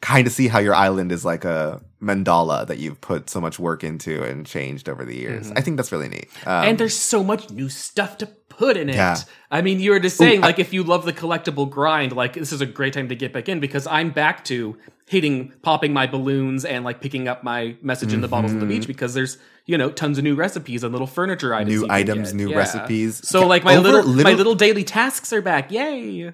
kind 0.00 0.26
of 0.26 0.32
see 0.32 0.48
how 0.48 0.58
your 0.58 0.74
island 0.74 1.10
is 1.10 1.24
like 1.24 1.44
a 1.44 1.80
mandala 2.00 2.66
that 2.66 2.78
you've 2.78 3.00
put 3.00 3.28
so 3.28 3.40
much 3.40 3.58
work 3.58 3.82
into 3.82 4.22
and 4.22 4.46
changed 4.46 4.88
over 4.88 5.04
the 5.04 5.16
years. 5.16 5.50
I 5.56 5.60
think 5.60 5.76
that's 5.76 5.90
really 5.90 6.08
neat. 6.08 6.28
Um, 6.46 6.68
and 6.68 6.78
there's 6.78 6.94
so 6.94 7.24
much 7.24 7.50
new 7.50 7.68
stuff 7.68 8.18
to 8.18 8.26
put 8.58 8.76
in 8.76 8.90
it. 8.90 8.96
Yeah. 8.96 9.16
I 9.50 9.62
mean, 9.62 9.78
you 9.80 9.92
were 9.92 10.00
just 10.00 10.16
saying, 10.16 10.40
Ooh, 10.40 10.42
I- 10.42 10.46
like, 10.48 10.58
if 10.58 10.72
you 10.72 10.82
love 10.82 11.04
the 11.04 11.12
collectible 11.12 11.70
grind, 11.70 12.12
like, 12.12 12.34
this 12.34 12.52
is 12.52 12.60
a 12.60 12.66
great 12.66 12.92
time 12.92 13.08
to 13.08 13.14
get 13.14 13.32
back 13.32 13.48
in 13.48 13.60
because 13.60 13.86
I'm 13.86 14.10
back 14.10 14.44
to 14.46 14.76
hitting, 15.06 15.52
popping 15.62 15.92
my 15.92 16.06
balloons 16.06 16.64
and, 16.64 16.84
like, 16.84 17.00
picking 17.00 17.28
up 17.28 17.42
my 17.44 17.76
message 17.80 18.12
in 18.12 18.20
the 18.20 18.28
bottles 18.28 18.52
on 18.52 18.58
the 18.58 18.66
mm-hmm. 18.66 18.80
beach 18.80 18.86
because 18.86 19.14
there's, 19.14 19.38
you 19.64 19.78
know, 19.78 19.90
tons 19.90 20.18
of 20.18 20.24
new 20.24 20.34
recipes 20.34 20.82
and 20.82 20.92
little 20.92 21.06
furniture 21.06 21.54
items. 21.54 21.82
New 21.82 21.86
items, 21.88 22.34
new 22.34 22.50
Yeah. 22.50 22.56
recipes. 22.58 23.26
So, 23.26 23.46
like, 23.46 23.64
my 23.64 23.76
over 23.76 23.88
little, 23.88 24.02
my 24.10 24.16
little- 24.16 24.36
little 24.36 24.54
daily 24.54 24.84
tasks 24.84 25.32
are 25.32 25.40
back. 25.42 25.70
Yay. 25.70 26.32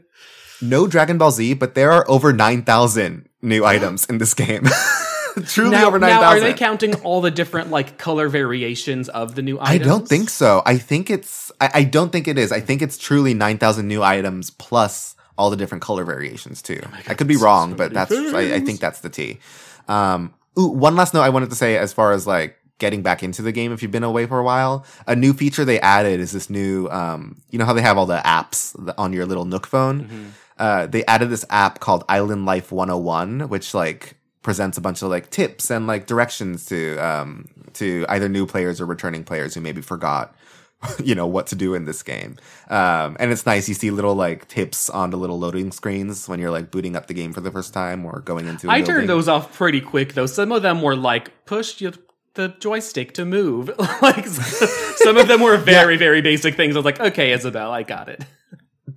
no 0.63 0.87
Dragon 0.87 1.19
Ball 1.19 1.31
Z, 1.31 1.55
but 1.55 1.75
there 1.75 1.93
are 1.93 2.09
over 2.09 2.33
9,000 2.33 3.29
new 3.43 3.65
items 3.75 4.07
in 4.07 4.19
this 4.19 4.33
game. 4.35 4.65
Truly 5.47 5.71
Now, 5.71 5.87
over 5.87 5.99
now, 5.99 6.21
9,000. 6.21 6.37
are 6.37 6.41
they 6.41 6.55
counting 6.57 6.95
all 7.03 7.21
the 7.21 7.31
different, 7.31 7.71
like, 7.71 7.99
color 7.99 8.29
variations 8.29 9.09
of 9.09 9.35
the 9.35 9.43
new 9.43 9.59
items 9.61 9.81
I 9.81 9.85
don't 9.85 10.09
think 10.09 10.31
so. 10.31 10.63
I 10.65 10.79
think 10.79 11.11
it's, 11.11 11.51
I, 11.61 11.71
I 11.75 11.85
don't 11.85 12.11
think 12.13 12.29
it 12.29 12.39
is. 12.39 12.53
I 12.53 12.61
think 12.61 12.83
it's 12.83 12.99
truly 12.99 13.35
9,000 13.35 13.87
new 13.89 14.03
items 14.03 14.51
plus 14.51 15.17
all 15.37 15.51
the 15.51 15.57
different 15.57 15.83
color 15.83 16.05
variations 16.05 16.63
too. 16.63 16.81
I 17.09 17.15
could 17.15 17.27
be 17.27 17.37
wrong, 17.37 17.75
but 17.75 17.93
that's, 17.93 18.13
I, 18.13 18.55
I 18.55 18.61
think 18.61 18.79
that's 18.81 19.01
the 19.01 19.11
T. 19.11 19.41
Um, 19.89 20.33
ooh, 20.59 20.69
one 20.69 20.95
last 20.95 21.13
note 21.15 21.23
I 21.23 21.29
wanted 21.31 21.51
to 21.51 21.57
say 21.57 21.77
as 21.77 21.93
far 21.93 22.13
as 22.13 22.27
like 22.27 22.57
getting 22.79 23.03
back 23.03 23.23
into 23.23 23.43
the 23.43 23.53
game 23.53 23.73
if 23.73 23.83
you've 23.83 23.91
been 23.91 24.05
away 24.05 24.27
for 24.27 24.39
a 24.39 24.45
while. 24.45 24.85
A 25.07 25.17
new 25.17 25.33
feature 25.33 25.65
they 25.65 25.81
added 25.81 26.21
is 26.21 26.33
this 26.33 26.49
new, 26.51 26.89
um, 26.89 27.41
you 27.51 27.59
know 27.59 27.65
how 27.65 27.73
they 27.73 27.83
have 27.83 27.99
all 27.99 28.07
the 28.07 28.19
apps 28.19 28.75
on 28.99 29.13
your 29.13 29.27
little 29.27 29.45
Nook 29.45 29.67
phone? 29.67 30.33
Uh, 30.59 30.87
they 30.87 31.05
added 31.07 31.31
this 31.31 31.45
app 31.51 31.81
called 31.81 32.05
Island 32.09 32.47
Life 32.47 32.71
101, 32.71 33.49
which 33.49 33.75
like 33.75 34.17
presents 34.45 34.79
a 34.79 34.81
bunch 34.81 35.03
of 35.03 35.09
like 35.11 35.31
tips 35.31 35.71
and 35.71 35.89
like 35.89 36.07
directions 36.07 36.67
to, 36.67 36.97
um, 36.99 37.49
to 37.73 38.07
either 38.09 38.29
new 38.29 38.47
players 38.47 38.81
or 38.81 38.87
returning 38.87 39.25
players 39.25 39.55
who 39.55 39.61
maybe 39.61 39.81
forgot 39.83 40.33
you 41.03 41.15
know 41.15 41.27
what 41.27 41.47
to 41.47 41.55
do 41.57 41.73
in 41.73 41.87
this 41.87 42.03
game 42.03 42.37
um 42.69 43.17
and 43.19 43.33
it's 43.33 43.47
nice 43.47 43.69
you 43.71 43.75
see 43.75 43.91
little 43.91 44.15
like 44.15 44.47
tips 44.49 44.91
on 44.91 45.09
the 45.11 45.17
little 45.17 45.39
loading 45.39 45.73
screens 45.73 46.29
when 46.29 46.39
you're 46.39 46.51
like 46.51 46.71
booting 46.71 46.95
up 46.95 47.07
the 47.07 47.15
game 47.15 47.33
for 47.33 47.41
the 47.41 47.51
first 47.51 47.73
time 47.73 48.05
or 48.05 48.21
going 48.21 48.47
into 48.47 48.67
a 48.69 48.71
I 48.71 48.79
building. 48.81 48.95
turned 48.95 49.09
those 49.09 49.27
off 49.27 49.55
pretty 49.55 49.81
quick 49.81 50.13
though. 50.13 50.27
Some 50.27 50.53
of 50.53 50.61
them 50.63 50.83
were 50.83 50.95
like 50.95 51.47
push 51.47 51.81
you 51.81 51.93
the 52.35 52.49
joystick 52.59 53.15
to 53.15 53.25
move. 53.25 53.71
like 54.03 54.27
some 54.27 55.17
of 55.17 55.27
them 55.27 55.41
were 55.41 55.57
very 55.75 55.97
very 55.97 56.21
basic 56.21 56.55
things. 56.55 56.77
I 56.77 56.79
was 56.81 56.85
like, 56.85 57.01
okay, 57.01 57.33
Isabelle, 57.33 57.71
I 57.73 57.83
got 57.83 58.09
it. 58.11 58.23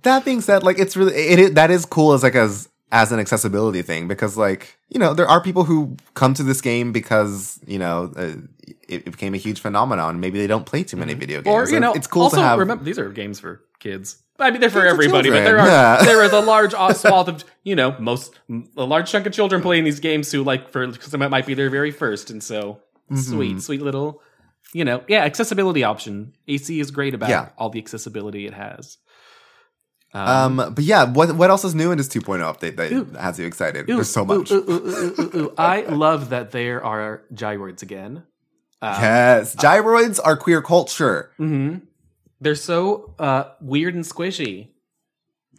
that 0.02 0.24
being 0.26 0.42
said 0.42 0.62
like 0.62 0.78
it's 0.78 0.94
really 0.94 1.14
it, 1.14 1.38
it 1.38 1.54
that 1.54 1.70
is 1.70 1.86
cool 1.86 2.12
as 2.12 2.22
like 2.22 2.34
as 2.34 2.68
as 2.90 3.12
an 3.12 3.20
accessibility 3.20 3.82
thing 3.82 4.08
because 4.08 4.36
like 4.36 4.78
you 4.88 4.98
know 4.98 5.12
there 5.14 5.26
are 5.28 5.42
people 5.42 5.64
who 5.64 5.96
come 6.14 6.32
to 6.34 6.42
this 6.42 6.60
game 6.60 6.90
because 6.92 7.60
you 7.66 7.78
know 7.78 8.10
uh, 8.16 8.34
it, 8.88 9.02
it 9.02 9.04
became 9.04 9.34
a 9.34 9.36
huge 9.36 9.60
phenomenon 9.60 10.20
maybe 10.20 10.38
they 10.38 10.46
don't 10.46 10.64
play 10.66 10.82
too 10.82 10.96
many 10.96 11.12
video 11.14 11.42
games 11.42 11.54
Or 11.54 11.68
you 11.68 11.76
And 11.76 11.82
know, 11.82 11.92
it's 11.92 12.06
cool 12.06 12.22
also 12.22 12.36
to 12.36 12.42
have 12.42 12.58
remember 12.58 12.84
these 12.84 12.98
are 12.98 13.10
games 13.10 13.40
for 13.40 13.62
kids. 13.78 14.22
I 14.40 14.50
mean, 14.52 14.60
they're 14.60 14.70
for 14.70 14.86
everybody, 14.86 15.30
but 15.30 15.42
there 15.44 15.58
are 15.58 15.66
yeah. 15.66 16.02
there 16.04 16.22
is 16.22 16.32
a 16.32 16.40
large 16.40 16.70
swath 16.96 17.28
of 17.28 17.44
you 17.64 17.76
know 17.76 17.94
most 17.98 18.38
a 18.76 18.84
large 18.84 19.10
chunk 19.10 19.26
of 19.26 19.32
children 19.32 19.60
playing 19.62 19.84
these 19.84 20.00
games 20.00 20.30
who 20.32 20.42
like 20.44 20.70
for 20.70 20.86
because 20.86 21.12
it 21.12 21.18
might 21.18 21.44
be 21.46 21.54
their 21.54 21.70
very 21.70 21.90
first, 21.90 22.30
and 22.30 22.42
so 22.42 22.80
Mm-hmm. 23.10 23.16
sweet, 23.32 23.62
sweet 23.62 23.80
little 23.82 24.20
you 24.74 24.84
know 24.84 25.02
yeah 25.08 25.24
accessibility 25.24 25.82
option. 25.82 26.34
AC 26.46 26.78
is 26.78 26.90
great 26.90 27.14
about 27.14 27.30
Yeah. 27.30 27.48
all 27.58 27.70
the 27.70 27.78
accessibility 27.78 28.46
it 28.46 28.52
has. 28.54 28.98
Um 30.14 30.56
but 30.56 30.80
yeah 30.84 31.04
what 31.04 31.34
what 31.36 31.50
else 31.50 31.64
is 31.64 31.74
new 31.74 31.90
in 31.92 31.98
this 31.98 32.08
2.0 32.08 32.40
update 32.40 32.76
that 32.76 32.90
Ooh. 32.92 33.04
has 33.20 33.38
you 33.38 33.44
excited 33.46 33.88
Ooh, 33.90 33.96
there's 33.96 34.10
so 34.10 34.24
much 34.24 34.50
ooh. 34.50 35.52
I 35.58 35.80
love 35.88 36.30
that 36.30 36.50
there 36.50 36.82
are 36.82 37.22
gyroids 37.32 37.82
again. 37.82 38.22
Um, 38.80 38.94
yes 39.02 39.54
gyroids 39.56 40.18
are 40.24 40.36
queer 40.36 40.62
culture 40.62 41.30
hmm 41.36 41.76
They're 42.40 42.54
so 42.54 43.14
uh, 43.18 43.44
weird 43.60 43.94
and 43.94 44.04
squishy. 44.04 44.68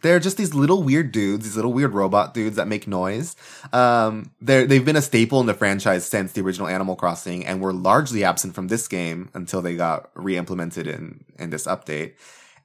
they're 0.02 0.18
just 0.18 0.38
these 0.38 0.54
little 0.54 0.82
weird 0.82 1.12
dudes, 1.12 1.44
these 1.44 1.56
little 1.56 1.74
weird 1.74 1.92
robot 1.92 2.32
dudes 2.32 2.56
that 2.56 2.66
make 2.66 2.86
noise. 2.88 3.36
Um, 3.72 4.30
they're, 4.40 4.66
they've 4.66 4.84
been 4.84 4.96
a 4.96 5.02
staple 5.02 5.40
in 5.40 5.46
the 5.46 5.52
franchise 5.52 6.06
since 6.06 6.32
the 6.32 6.40
original 6.40 6.68
Animal 6.68 6.96
Crossing 6.96 7.44
and 7.44 7.60
were 7.60 7.74
largely 7.74 8.24
absent 8.24 8.54
from 8.54 8.68
this 8.68 8.88
game 8.88 9.28
until 9.34 9.60
they 9.60 9.76
got 9.76 10.08
re-implemented 10.14 10.86
in, 10.86 11.24
in 11.38 11.50
this 11.50 11.66
update. 11.66 12.12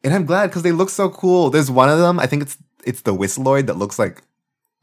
And 0.06 0.14
I'm 0.14 0.26
glad 0.26 0.48
because 0.48 0.62
they 0.64 0.72
look 0.72 0.90
so 0.90 1.10
cool. 1.10 1.50
There's 1.50 1.70
one 1.70 1.90
of 1.90 2.00
them, 2.00 2.20
I 2.20 2.28
think 2.28 2.44
it's, 2.44 2.58
it's 2.86 3.02
the 3.02 3.14
Whistleoid 3.14 3.66
that 3.66 3.78
looks 3.78 4.00
like, 4.00 4.22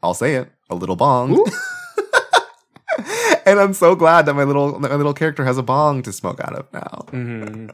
I'll 0.03 0.13
say 0.13 0.35
it, 0.35 0.51
a 0.69 0.75
little 0.75 0.95
bong. 0.95 1.43
And 3.45 3.59
I'm 3.59 3.73
so 3.73 3.95
glad 3.95 4.25
that 4.27 4.35
my 4.35 4.43
little, 4.43 4.79
my 4.79 4.95
little 4.95 5.13
character 5.13 5.43
has 5.43 5.57
a 5.57 5.63
bong 5.63 6.01
to 6.03 6.13
smoke 6.13 6.39
out 6.39 6.53
of 6.53 6.71
now. 6.71 7.05
hmm 7.09 7.67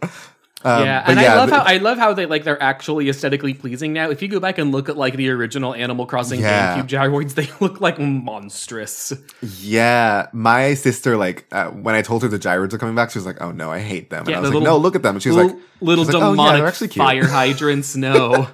Um, 0.61 0.83
yeah, 0.83 1.03
and 1.07 1.17
I 1.17 1.35
love 1.37 1.49
but- 1.49 1.55
how 1.65 1.73
I 1.73 1.77
love 1.77 1.97
how 1.97 2.13
they 2.13 2.25
like 2.25 2.43
they're 2.43 2.61
actually 2.61 3.07
aesthetically 3.07 3.53
pleasing 3.53 3.93
now. 3.93 4.09
If 4.09 4.21
you 4.21 4.27
go 4.27 4.41
back 4.41 4.57
and 4.57 4.73
look 4.73 4.89
at 4.89 4.97
like 4.97 5.15
the 5.15 5.29
original 5.29 5.73
Animal 5.73 6.05
Crossing 6.05 6.41
Yeah. 6.41 6.77
GameCube 6.77 6.87
gyroids, 6.89 7.33
they 7.35 7.47
look 7.61 7.79
like 7.79 7.97
monstrous. 7.97 9.13
Yeah, 9.61 10.27
my 10.33 10.73
sister 10.73 11.15
like 11.15 11.45
uh, 11.53 11.67
when 11.69 11.95
I 11.95 12.01
told 12.01 12.23
her 12.23 12.27
the 12.27 12.37
gyroids 12.39 12.73
are 12.73 12.77
coming 12.77 12.95
back, 12.95 13.11
she 13.11 13.19
was 13.19 13.25
like, 13.25 13.41
"Oh 13.41 13.51
no, 13.51 13.71
I 13.71 13.79
hate 13.79 14.09
them." 14.09 14.21
And 14.21 14.29
Yeah, 14.29 14.37
I 14.37 14.39
was 14.41 14.49
the 14.49 14.55
like, 14.57 14.63
little- 14.63 14.77
"No, 14.79 14.81
look 14.83 14.95
at 14.95 15.03
them." 15.03 15.15
And 15.15 15.23
she 15.23 15.29
was 15.29 15.37
little 15.37 15.51
like, 15.53 15.63
little 15.81 16.03
she's 16.05 16.13
like, 16.13 16.23
"Oh, 16.23 16.33
yeah, 16.33 16.67
actually 16.67 16.87
cute." 16.89 17.05
fire 17.05 17.27
hydrants. 17.39 17.95
No, 17.95 18.47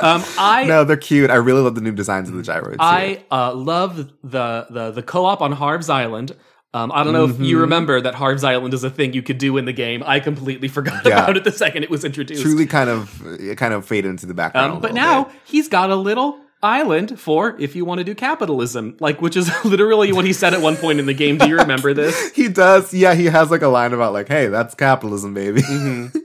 um, 0.00 0.22
I 0.38 0.64
"No, 0.68 0.84
they're 0.84 0.96
cute." 0.96 1.30
I 1.30 1.36
really 1.36 1.60
love 1.62 1.74
the 1.74 1.80
new 1.80 1.92
designs 1.92 2.28
of 2.28 2.36
the 2.36 2.42
gyroids. 2.42 2.76
I 2.78 3.24
uh, 3.32 3.52
love 3.52 3.96
the 4.22 4.66
the 4.70 4.92
the 4.92 5.02
co-op 5.02 5.40
on 5.42 5.50
Harv's 5.52 5.90
Island. 5.90 6.36
Um, 6.76 6.92
I 6.92 7.04
don't 7.04 7.12
know 7.14 7.24
if 7.24 7.32
Mm-hmm. 7.32 7.44
you 7.44 7.60
remember 7.60 8.00
that 8.00 8.14
Harv's 8.14 8.44
Island 8.44 8.74
is 8.74 8.84
a 8.84 8.90
thing 8.90 9.12
you 9.14 9.22
could 9.22 9.38
do 9.38 9.56
in 9.56 9.64
the 9.64 9.72
game. 9.72 10.02
I 10.04 10.20
completely 10.20 10.68
forgot 10.78 11.04
Yeah. 11.06 11.22
about 11.22 11.36
it 11.36 11.44
the 11.44 11.52
second 11.52 11.82
it 11.84 11.90
was 11.90 12.04
introduced. 12.04 12.42
Truly, 12.42 12.66
kind 12.66 12.90
of, 12.90 13.22
it 13.40 13.56
kind 13.56 13.72
of 13.74 13.86
faded 13.86 14.10
into 14.10 14.26
the 14.26 14.34
background. 14.34 14.72
Um, 14.74 14.80
but 14.80 14.92
now 14.94 15.24
bit. 15.24 15.34
he's 15.46 15.68
got 15.68 15.90
a 15.90 15.96
little 15.96 16.38
island 16.62 17.20
for 17.20 17.54
if 17.60 17.76
you 17.76 17.84
want 17.84 17.98
to 17.98 18.04
do 18.04 18.14
capitalism, 18.14 18.96
like 19.00 19.20
which 19.22 19.36
is 19.36 19.50
literally 19.64 20.12
what 20.12 20.24
he 20.24 20.32
said 20.32 20.52
at 20.54 20.60
one 20.60 20.76
point 20.76 20.98
in 20.98 21.06
the 21.06 21.14
game. 21.14 21.38
Do 21.38 21.48
you 21.48 21.56
remember 21.58 21.94
this? 22.02 22.32
he 22.32 22.48
does. 22.48 22.92
Yeah, 22.92 23.14
he 23.14 23.26
has 23.26 23.50
like 23.50 23.62
a 23.62 23.68
line 23.68 23.92
about 23.92 24.12
like, 24.12 24.28
"Hey, 24.28 24.48
that's 24.48 24.74
capitalism, 24.74 25.32
baby." 25.34 25.62
Mm-hmm. 25.62 26.18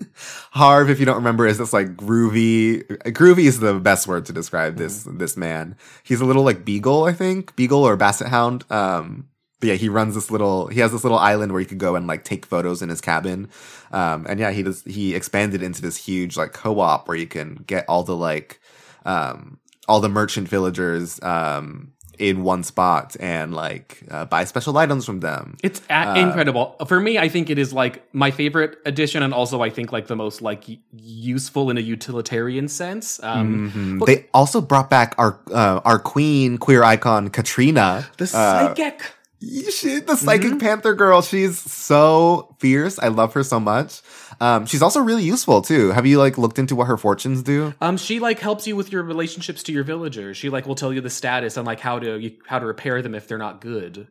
Harv, 0.52 0.90
if 0.90 1.00
you 1.00 1.06
don't 1.06 1.16
remember, 1.16 1.48
is 1.48 1.58
this 1.58 1.74
like 1.74 1.96
groovy? 1.96 2.84
Groovy 3.14 3.46
is 3.46 3.60
the 3.60 3.74
best 3.76 4.08
word 4.08 4.26
to 4.28 4.34
describe 4.34 4.76
this 4.78 5.06
Mm-hmm. 5.06 5.18
this 5.18 5.38
man. 5.38 5.76
He's 6.04 6.22
a 6.22 6.26
little 6.26 6.44
like 6.44 6.66
beagle, 6.66 7.06
I 7.06 7.14
think, 7.14 7.56
beagle 7.56 7.84
or 7.84 7.96
basset 7.98 8.28
hound. 8.30 8.64
Um, 8.72 9.28
but 9.62 9.68
yeah, 9.70 9.76
he 9.76 9.88
runs 9.88 10.16
this 10.16 10.30
little. 10.30 10.68
He 10.68 10.82
has 10.82 10.92
this 10.92 11.04
little 11.06 11.18
island 11.20 11.54
where 11.54 11.62
you 11.62 11.68
could 11.68 11.78
go 11.78 11.96
and 11.96 12.06
like 12.08 12.26
take 12.26 12.46
photos 12.46 12.82
in 12.82 12.90
his 12.90 13.00
cabin. 13.00 13.48
Um, 13.94 14.26
and 14.28 14.40
yeah, 14.40 14.52
he 14.52 14.64
does. 14.64 14.84
He 14.84 15.16
expanded 15.16 15.64
into 15.64 15.82
this 15.82 15.96
huge 15.96 16.36
like 16.36 16.52
co-op 16.52 17.08
where 17.08 17.16
you 17.16 17.28
can 17.28 17.64
get 17.68 17.86
all 17.88 18.04
the 18.04 18.18
like, 18.18 18.60
um, 19.06 19.60
all 19.88 20.02
the 20.02 20.10
merchant 20.10 20.50
villagers. 20.50 21.22
Um, 21.24 21.94
in 22.20 22.44
one 22.44 22.62
spot 22.62 23.16
and 23.20 23.52
like 23.56 24.04
uh, 24.12 24.26
buy 24.26 24.44
special 24.44 24.78
items 24.78 25.06
from 25.08 25.22
them. 25.22 25.58
It's 25.64 25.82
a- 25.90 26.20
incredible 26.20 26.76
for 26.88 27.00
me. 27.00 27.18
I 27.18 27.28
think 27.30 27.50
it 27.50 27.58
is 27.58 27.74
like 27.74 28.04
my 28.14 28.30
favorite 28.30 28.78
addition, 28.86 29.24
and 29.24 29.34
also 29.34 29.64
I 29.64 29.72
think 29.72 29.92
like 29.92 30.06
the 30.06 30.16
most 30.16 30.40
like 30.40 30.66
useful 30.94 31.72
in 31.72 31.78
a 31.78 31.82
utilitarian 31.82 32.68
sense. 32.68 33.20
Um, 33.24 33.72
Mhm. 33.74 34.06
They 34.06 34.28
also 34.36 34.62
brought 34.62 34.88
back 34.90 35.16
our 35.18 35.40
uh, 35.52 35.82
our 35.84 35.98
queen 35.98 36.60
queer 36.60 36.84
icon 36.84 37.30
Katrina. 37.30 38.06
The 38.18 38.26
Uh, 38.26 38.28
psychic. 38.76 39.02
she, 39.72 40.00
the 40.00 40.16
psychic 40.16 40.60
panther 40.60 40.94
girl. 40.94 41.22
She's 41.22 41.60
so 41.60 42.56
fierce. 42.60 43.00
I 43.00 43.08
love 43.08 43.34
her 43.34 43.44
so 43.44 43.60
much. 43.60 44.02
Um, 44.40 44.66
she's 44.66 44.82
also 44.82 45.02
really 45.02 45.24
useful 45.24 45.62
too. 45.62 45.92
Have 45.92 46.06
you 46.06 46.20
like 46.20 46.38
looked 46.38 46.60
into 46.60 46.76
what 46.76 46.88
her 46.88 46.98
fortunes 46.98 47.42
do? 47.42 47.74
Um, 47.82 47.98
she 47.98 48.20
like 48.20 48.40
helps 48.40 48.68
you 48.68 48.76
with 48.76 48.92
your 48.92 49.04
relationships 49.04 49.64
to 49.64 49.72
your 49.72 49.84
villagers. 49.84 50.38
She 50.38 50.50
like 50.50 50.68
will 50.68 50.76
tell 50.76 50.94
you 50.94 51.02
the 51.02 51.10
status 51.10 51.58
and 51.58 51.66
like 51.66 51.80
how 51.80 52.00
to 52.00 52.20
you, 52.20 52.38
how 52.48 52.60
to 52.60 52.66
repair 52.66 53.02
them 53.02 53.16
if 53.16 53.28
they're 53.28 53.38
not 53.38 53.62
good. 53.62 54.08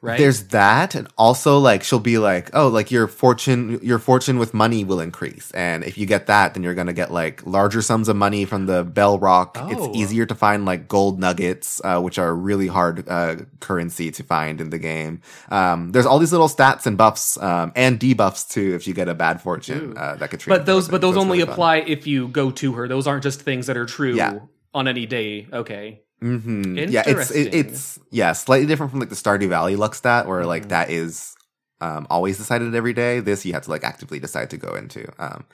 Right. 0.00 0.16
There's 0.18 0.44
that, 0.48 0.94
and 0.94 1.08
also 1.18 1.58
like 1.58 1.82
she'll 1.82 1.98
be 1.98 2.18
like, 2.18 2.50
oh, 2.52 2.68
like 2.68 2.92
your 2.92 3.08
fortune, 3.08 3.80
your 3.82 3.98
fortune 3.98 4.38
with 4.38 4.54
money 4.54 4.84
will 4.84 5.00
increase, 5.00 5.50
and 5.52 5.82
if 5.82 5.98
you 5.98 6.06
get 6.06 6.26
that, 6.26 6.54
then 6.54 6.62
you're 6.62 6.74
gonna 6.74 6.92
get 6.92 7.10
like 7.12 7.44
larger 7.44 7.82
sums 7.82 8.08
of 8.08 8.14
money 8.14 8.44
from 8.44 8.66
the 8.66 8.84
Bell 8.84 9.18
Rock. 9.18 9.56
Oh. 9.60 9.68
It's 9.68 9.96
easier 9.96 10.24
to 10.26 10.34
find 10.36 10.64
like 10.64 10.86
gold 10.86 11.18
nuggets, 11.18 11.80
uh, 11.82 12.00
which 12.00 12.16
are 12.18 12.32
really 12.34 12.68
hard 12.68 13.08
uh, 13.08 13.36
currency 13.58 14.12
to 14.12 14.22
find 14.22 14.60
in 14.60 14.70
the 14.70 14.78
game. 14.78 15.20
Um, 15.50 15.90
there's 15.90 16.06
all 16.06 16.20
these 16.20 16.32
little 16.32 16.48
stats 16.48 16.86
and 16.86 16.96
buffs 16.96 17.36
um, 17.42 17.72
and 17.74 17.98
debuffs 17.98 18.48
too 18.48 18.74
if 18.76 18.86
you 18.86 18.94
get 18.94 19.08
a 19.08 19.14
bad 19.14 19.40
fortune. 19.40 19.98
Uh, 19.98 20.14
that 20.16 20.30
could. 20.30 20.42
but 20.46 20.64
those 20.64 20.88
but 20.88 21.00
those 21.00 21.16
only 21.16 21.40
apply. 21.40 21.76
apply 21.78 21.90
if 21.90 22.06
you 22.06 22.28
go 22.28 22.52
to 22.52 22.72
her. 22.74 22.86
Those 22.86 23.08
aren't 23.08 23.24
just 23.24 23.42
things 23.42 23.66
that 23.66 23.76
are 23.76 23.86
true 23.86 24.14
Yeah. 24.14 24.38
on 24.72 24.86
any 24.86 25.06
day. 25.06 25.48
Okay. 25.52 26.02
Hmm 26.20 26.76
Yeah, 26.76 27.02
it's 27.06 27.30
it, 27.30 27.54
it's 27.54 27.98
yeah, 28.10 28.32
slightly 28.32 28.66
different 28.66 28.90
from 28.90 29.00
like 29.00 29.08
the 29.10 29.14
Stardew 29.14 29.48
Valley 29.48 29.76
luck 29.76 29.94
stat, 29.94 30.26
where 30.26 30.40
Mm-hmm. 30.40 30.48
like 30.48 30.68
that 30.68 30.90
is 30.90 31.34
um, 31.80 32.06
always 32.10 32.36
decided 32.38 32.74
every 32.74 32.92
day. 32.92 33.20
This 33.20 33.44
you 33.46 33.52
have 33.52 33.62
to 33.62 33.70
like 33.70 33.84
actively 33.84 34.18
decide 34.18 34.50
to 34.50 34.56
go 34.56 34.74
into. 34.74 35.06
Um, 35.20 35.44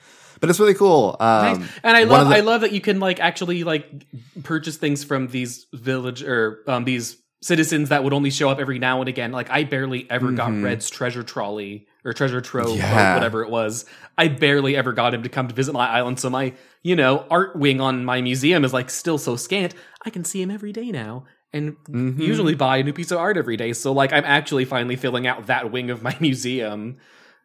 but 0.41 0.49
it's 0.49 0.59
really 0.59 0.73
cool. 0.73 1.15
Um, 1.19 1.59
Nice. 1.61 1.69
And 1.83 1.95
I 1.97 2.03
love 2.03 2.29
the- 2.29 2.35
I 2.35 2.39
love 2.41 2.61
that 2.61 2.71
you 2.71 2.81
can 2.81 2.99
like 2.99 3.19
actually 3.19 3.63
like 3.63 4.05
purchase 4.43 4.77
things 4.77 5.03
from 5.03 5.27
these 5.27 5.67
village 5.73 6.23
or 6.23 6.59
um 6.67 6.83
these 6.83 7.17
citizens 7.41 7.89
that 7.89 8.03
would 8.03 8.13
only 8.13 8.31
show 8.31 8.49
up 8.49 8.59
every 8.59 8.79
now 8.79 8.99
and 9.01 9.07
again. 9.09 9.31
Like 9.31 9.51
I 9.51 9.65
barely 9.65 10.09
ever 10.09 10.31
got 10.31 10.51
Red's 10.63 10.89
treasure 10.89 11.21
trolley 11.21 11.85
or 12.03 12.11
treasure 12.13 12.41
trove 12.41 12.69
Mm-hmm. 12.69 12.77
Yeah. 12.77 13.11
or 13.11 13.13
whatever 13.15 13.43
it 13.43 13.51
was. 13.51 13.85
I 14.17 14.29
barely 14.29 14.75
ever 14.75 14.93
got 14.93 15.13
him 15.13 15.21
to 15.23 15.29
come 15.29 15.47
to 15.47 15.53
visit 15.53 15.73
my 15.73 15.87
island. 15.87 16.19
So 16.19 16.29
my, 16.31 16.53
you 16.81 16.95
know, 16.95 17.23
art 17.29 17.55
wing 17.55 17.81
on 17.81 18.03
my 18.03 18.21
museum 18.21 18.63
is 18.65 18.73
like 18.73 18.89
still 18.89 19.17
so 19.19 19.35
scant. 19.35 19.75
I 20.05 20.09
can 20.09 20.23
see 20.23 20.41
him 20.41 20.51
every 20.51 20.71
day 20.71 20.91
now. 20.91 21.25
And 21.53 21.77
Mm-hmm. 21.89 22.21
usually 22.21 22.53
buy 22.55 22.77
a 22.77 22.83
new 22.83 22.91
piece 22.93 23.11
of 23.11 23.17
art 23.17 23.37
every 23.37 23.55
day. 23.57 23.71
So 23.73 23.91
like 23.93 24.11
I'm 24.11 24.25
actually 24.25 24.65
finally 24.65 24.95
filling 24.97 25.25
out 25.25 25.47
that 25.47 25.71
wing 25.71 25.89
of 25.89 26.01
my 26.03 26.15
museum. 26.21 26.97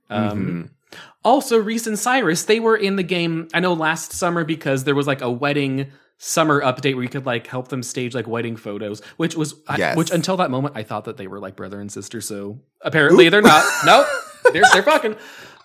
Um, 0.08 0.68
Mm-hmm. 0.92 0.96
also, 1.24 1.58
Reese 1.58 1.86
and 1.86 1.98
Cyrus, 1.98 2.44
they 2.44 2.58
were 2.60 2.76
in 2.76 2.96
the 2.96 3.02
game, 3.04 3.46
I 3.54 3.60
know 3.60 3.72
last 3.74 4.12
summer 4.12 4.42
because 4.44 4.82
there 4.84 4.94
was 4.96 5.06
like 5.06 5.20
a 5.20 5.30
wedding 5.30 5.92
summer 6.18 6.60
update 6.60 6.94
where 6.96 7.04
you 7.04 7.08
could 7.08 7.24
like 7.24 7.46
help 7.46 7.68
them 7.68 7.82
stage 7.82 8.14
like 8.14 8.26
wedding 8.26 8.56
photos, 8.56 9.00
which 9.16 9.36
was, 9.36 9.54
I- 9.68 9.94
which 9.94 10.10
until 10.10 10.36
that 10.38 10.50
moment 10.50 10.76
I 10.76 10.82
thought 10.82 11.04
that 11.04 11.16
they 11.16 11.28
were 11.28 11.38
like 11.38 11.54
brother 11.56 11.80
and 11.80 11.90
sister. 11.90 12.20
So 12.20 12.60
apparently 12.82 13.28
they're 13.28 13.40
not. 13.42 13.64
nope. 13.86 14.06
They're, 14.52 14.64
they're 14.72 14.82
fucking. 14.82 15.16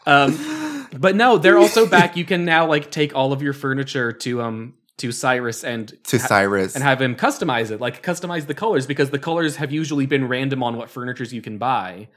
Um, 0.06 0.88
but 0.96 1.16
no, 1.16 1.38
they're 1.40 1.58
also 1.58 1.88
back. 1.88 2.16
You 2.16 2.26
can 2.26 2.46
now 2.46 2.68
like 2.68 2.92
take 2.92 3.16
all 3.16 3.34
of 3.34 3.42
your 3.42 3.54
furniture 3.54 4.12
to, 4.14 4.42
um, 4.44 4.76
to 4.98 5.12
Cyrus 5.12 5.64
and 5.64 5.94
to 6.06 6.20
Cyrus. 6.20 6.76
and 6.76 6.84
have 6.84 7.02
him 7.02 7.16
customize 7.16 7.72
it, 7.72 7.82
like 7.82 8.02
customize 8.04 8.48
the 8.48 8.54
colors 8.54 8.88
because 8.88 9.10
the 9.10 9.20
colors 9.20 9.58
have 9.58 9.72
usually 9.72 10.06
been 10.06 10.28
random 10.28 10.64
on 10.64 10.78
what 10.78 10.90
furnitures 10.90 11.34
you 11.34 11.42
can 11.42 11.58
buy. 11.58 12.08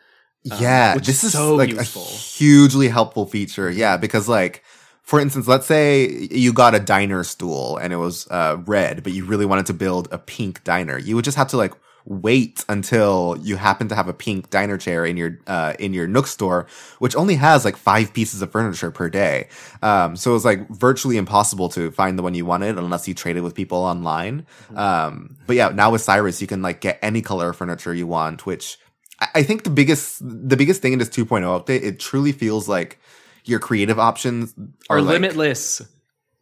yeah, 0.45 0.95
which 0.95 1.07
this 1.07 1.19
is 1.19 1.25
is 1.25 1.33
so 1.33 1.57
like 1.57 1.71
useful. 1.71 2.03
a 2.03 2.07
hugely 2.07 2.89
helpful 2.89 3.27
feature. 3.27 3.71
Yeah, 3.71 3.97
because 3.97 4.29
like 4.29 4.63
for 5.03 5.19
instance, 5.19 5.49
let's 5.49 5.67
say 5.67 6.29
you 6.31 6.53
got 6.53 6.75
a 6.75 6.79
diner 6.79 7.25
stool 7.25 7.79
and 7.79 7.93
it 7.93 7.97
was 7.97 8.29
uh, 8.31 8.59
red, 8.67 9.03
but 9.03 9.13
you 9.13 9.25
really 9.25 9.47
wanted 9.47 9.67
to 9.67 9.73
build 9.75 10.07
a 10.13 10.19
pink 10.19 10.63
diner. 10.65 10.99
You 10.99 11.17
would 11.17 11.25
just 11.25 11.37
have 11.39 11.49
to 11.49 11.57
like 11.57 11.73
wait 12.11 12.65
until 12.71 13.37
you 13.43 13.57
happen 13.57 13.87
to 13.89 13.95
have 13.95 14.09
a 14.09 14.15
pink 14.15 14.49
diner 14.49 14.79
chair 14.79 15.05
in 15.05 15.17
your 15.19 15.39
uh, 15.47 15.75
in 15.79 15.93
your 15.93 16.07
Nook 16.07 16.27
store, 16.27 16.67
which 17.01 17.15
only 17.15 17.35
has 17.35 17.65
like 17.67 17.77
five 17.77 18.15
pieces 18.15 18.41
of 18.41 18.51
furniture 18.51 18.91
per 18.91 19.11
day. 19.11 19.49
Um, 19.83 20.17
so 20.17 20.31
it 20.31 20.35
was 20.35 20.45
like 20.45 20.69
virtually 20.71 21.19
impossible 21.19 21.69
to 21.71 21.91
find 21.91 22.19
the 22.19 22.23
one 22.23 22.35
you 22.35 22.47
wanted 22.47 22.79
unless 22.79 23.07
you 23.07 23.13
traded 23.15 23.43
with 23.43 23.55
people 23.55 23.79
online. 23.79 24.47
Um, 24.75 25.37
but 25.47 25.57
yeah, 25.57 25.69
now 25.69 25.91
with 25.93 26.01
Cyrus, 26.01 26.41
you 26.41 26.47
can 26.47 26.63
like 26.63 26.81
get 26.81 26.99
any 27.03 27.21
color 27.21 27.51
of 27.51 27.57
furniture 27.57 27.93
you 27.93 28.07
want, 28.07 28.47
which 28.47 28.79
I- 29.21 29.29
I 29.37 29.43
think 29.43 29.65
the 29.65 29.71
biggest 29.71 30.19
the 30.23 30.57
biggest 30.57 30.81
thing 30.81 30.95
in 30.95 30.99
this 30.99 31.11
2.0 31.11 31.43
update, 31.45 31.83
it 31.83 32.01
truly 32.01 32.33
feels 32.33 32.69
like 32.69 32.99
your 33.45 33.59
creative 33.59 33.99
options 33.99 34.55
Are 34.89 34.97
are, 34.99 35.03
like, 35.03 35.15
limitless. 35.15 35.83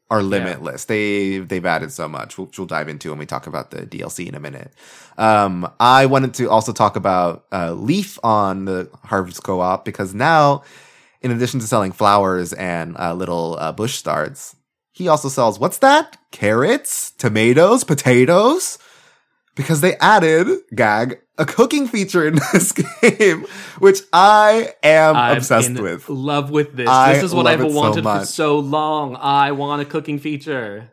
Are 0.09 0.23
limitless. 0.23 0.85
They 0.85 1.39
they've 1.39 1.65
added 1.65 1.93
so 1.93 2.09
much, 2.09 2.39
which 2.39 2.59
we'll 2.59 2.67
dive 2.67 2.89
into 2.89 3.11
when 3.11 3.19
we 3.19 3.27
talk 3.27 3.47
about 3.47 3.71
the 3.71 3.87
DLC 3.87 4.29
in 4.29 4.35
a 4.35 4.41
minute. 4.41 4.73
Um, 5.19 5.71
I 5.81 6.07
wanted 6.07 6.35
to 6.35 6.49
also 6.51 6.73
talk 6.73 6.97
about 6.97 7.47
uh, 7.53 7.73
Leaf 7.73 8.19
on 8.23 8.67
the 8.67 8.89
Harvest 9.05 9.43
Co-op 9.43 9.85
because 9.85 10.15
now, 10.15 10.63
in 11.23 11.31
addition 11.31 11.61
to 11.61 11.67
selling 11.67 11.93
flowers 11.93 12.53
and 12.53 12.97
uh, 12.99 13.15
little 13.15 13.57
uh, 13.59 13.73
bush 13.73 13.95
starts, 13.95 14.55
he 14.93 15.09
also 15.09 15.29
sells 15.29 15.59
what's 15.59 15.79
that? 15.79 16.17
Carrots, 16.31 17.11
tomatoes, 17.13 17.83
potatoes. 17.83 18.79
Because 19.57 19.81
they 19.81 19.97
added 19.97 20.47
gag 20.75 21.19
a 21.39 21.45
cooking 21.45 21.89
feature 21.89 22.27
in 22.27 22.35
this 22.53 22.73
game, 22.73 23.47
which 23.79 24.01
I 24.13 24.75
am 24.83 25.17
I'm 25.17 25.39
obsessed 25.39 25.71
in 25.71 25.83
with. 25.83 26.09
love 26.09 26.51
with 26.51 26.75
this. 26.75 26.89
I 26.89 27.15
this 27.15 27.25
is 27.25 27.35
what 27.35 27.47
I've 27.47 27.61
it 27.61 27.71
so 27.71 27.77
wanted 27.77 28.05
for 28.05 28.25
so 28.25 28.59
long. 28.59 29.17
I 29.17 29.53
want 29.53 29.83
a 29.83 29.85
cooking 29.85 30.19
feature. 30.19 30.93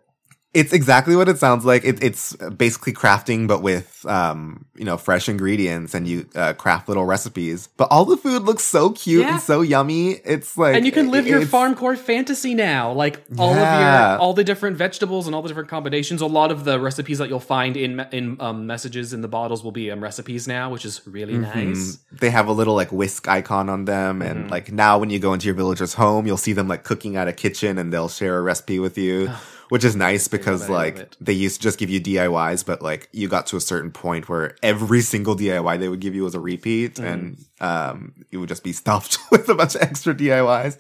It's 0.53 0.71
exactly 0.71 1.15
what 1.15 1.27
it 1.27 1.39
sounds 1.39 1.65
like. 1.65 1.83
It, 1.83 2.03
it's 2.03 2.35
basically 2.35 2.93
crafting, 2.93 3.47
but 3.47 3.63
with 3.63 4.05
um, 4.05 4.65
you 4.75 4.85
know, 4.85 4.97
fresh 4.97 5.27
ingredients, 5.27 5.95
and 5.95 6.07
you 6.07 6.27
uh, 6.35 6.53
craft 6.53 6.87
little 6.87 7.05
recipes. 7.05 7.67
But 7.75 7.87
all 7.89 8.05
the 8.05 8.17
food 8.17 8.43
looks 8.43 8.63
so 8.63 8.91
cute 8.91 9.21
Yeah. 9.23 9.33
and 9.33 9.41
so 9.41 9.61
yummy. 9.61 10.11
It's 10.11 10.55
like, 10.57 10.75
and 10.75 10.85
you 10.85 10.91
can 10.91 11.09
live 11.09 11.25
your 11.25 11.37
it's- 11.37 11.49
farm 11.49 11.73
core 11.75 11.95
fantasy 11.95 12.53
now 12.53 12.91
like 12.91 13.23
all 13.39 13.51
of 13.53 13.57
your 13.57 14.19
all 14.19 14.33
the 14.33 14.43
different 14.43 14.77
vegetables 14.77 15.25
and 15.25 15.33
all 15.35 15.41
the 15.41 15.47
different 15.47 15.69
combinations 15.69 16.21
a 16.21 16.25
lot 16.27 16.51
of 16.51 16.65
the 16.65 16.79
recipes 16.79 17.17
that 17.17 17.29
you'll 17.29 17.39
find 17.39 17.75
in 17.75 17.99
in 18.11 18.37
um, 18.39 18.67
messages 18.67 19.11
in 19.13 19.21
the 19.21 19.27
bottles 19.27 19.63
will 19.63 19.71
be 19.71 19.89
um, 19.89 20.01
recipes 20.03 20.47
now 20.47 20.69
which 20.69 20.85
is 20.85 21.01
really 21.07 21.37
nice 21.37 21.97
They 22.11 22.29
have 22.29 22.47
a 22.47 22.51
little 22.51 22.75
like 22.75 22.91
whisk 22.91 23.27
icon 23.27 23.69
on 23.69 23.85
them, 23.85 24.19
Mm-hmm. 24.19 24.21
and 24.29 24.51
like 24.51 24.71
now 24.71 24.99
when 24.99 25.09
you 25.09 25.17
go 25.19 25.33
into 25.33 25.45
your 25.47 25.55
villager's 25.55 25.95
home, 25.95 26.27
you'll 26.27 26.37
see 26.37 26.53
them 26.53 26.67
like 26.67 26.83
cooking 26.83 27.15
at 27.15 27.27
a 27.27 27.33
kitchen, 27.33 27.77
and 27.79 27.91
they'll 27.91 28.09
share 28.09 28.37
a 28.37 28.41
recipe 28.41 28.77
with 28.79 28.97
you. 28.99 29.31
Which 29.73 29.83
is 29.83 29.95
nice 29.95 30.27
because 30.27 30.61
it, 30.61 30.65
I 30.65 30.67
love 30.67 30.97
like 30.99 31.15
they 31.19 31.33
used 31.33 31.55
to 31.55 31.63
just 31.63 31.79
give 31.79 31.89
you 31.89 31.99
DIYs, 31.99 32.63
but 32.63 32.83
like 32.83 33.09
you 33.11 33.27
got 33.27 33.47
to 33.47 33.57
a 33.57 33.59
certain 33.59 33.89
point 33.89 34.29
where 34.29 34.55
every 34.61 35.01
single 35.01 35.35
DIY 35.35 35.79
they 35.79 35.89
would 35.89 35.99
give 35.99 36.13
you 36.13 36.21
was 36.21 36.35
a 36.35 36.39
repeat, 36.39 36.93
Mm-hmm. 36.97 37.05
and 37.07 37.45
um, 37.59 38.13
it 38.29 38.37
would 38.37 38.49
just 38.49 38.63
be 38.63 38.71
stuffed 38.83 39.17
with 39.31 39.49
a 39.49 39.55
bunch 39.55 39.73
of 39.73 39.81
extra 39.81 40.13
DIYs. 40.13 40.77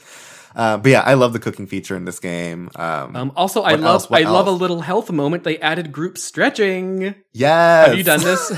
Uh, 0.55 0.77
but 0.77 0.91
yeah, 0.91 1.01
I 1.01 1.15
love 1.15 1.33
the 1.33 1.39
cooking 1.39 1.65
feature 1.65 1.95
in 1.95 2.05
this 2.05 2.19
game. 2.19 2.69
Um, 2.75 3.15
um, 3.15 3.31
also 3.35 3.63
i 3.63 3.73
love 3.73 4.03
else? 4.03 4.11
I 4.11 4.29
love 4.29 4.45
a 4.45 4.51
little 4.51 4.81
health 4.81 5.11
moment 5.11 5.43
they 5.43 5.57
added 5.57 5.91
group 5.91 6.19
stretching 6.19 7.15
yes, 7.31 7.87
have 7.87 7.97
you 7.97 8.03
done 8.03 8.21
this 8.21 8.51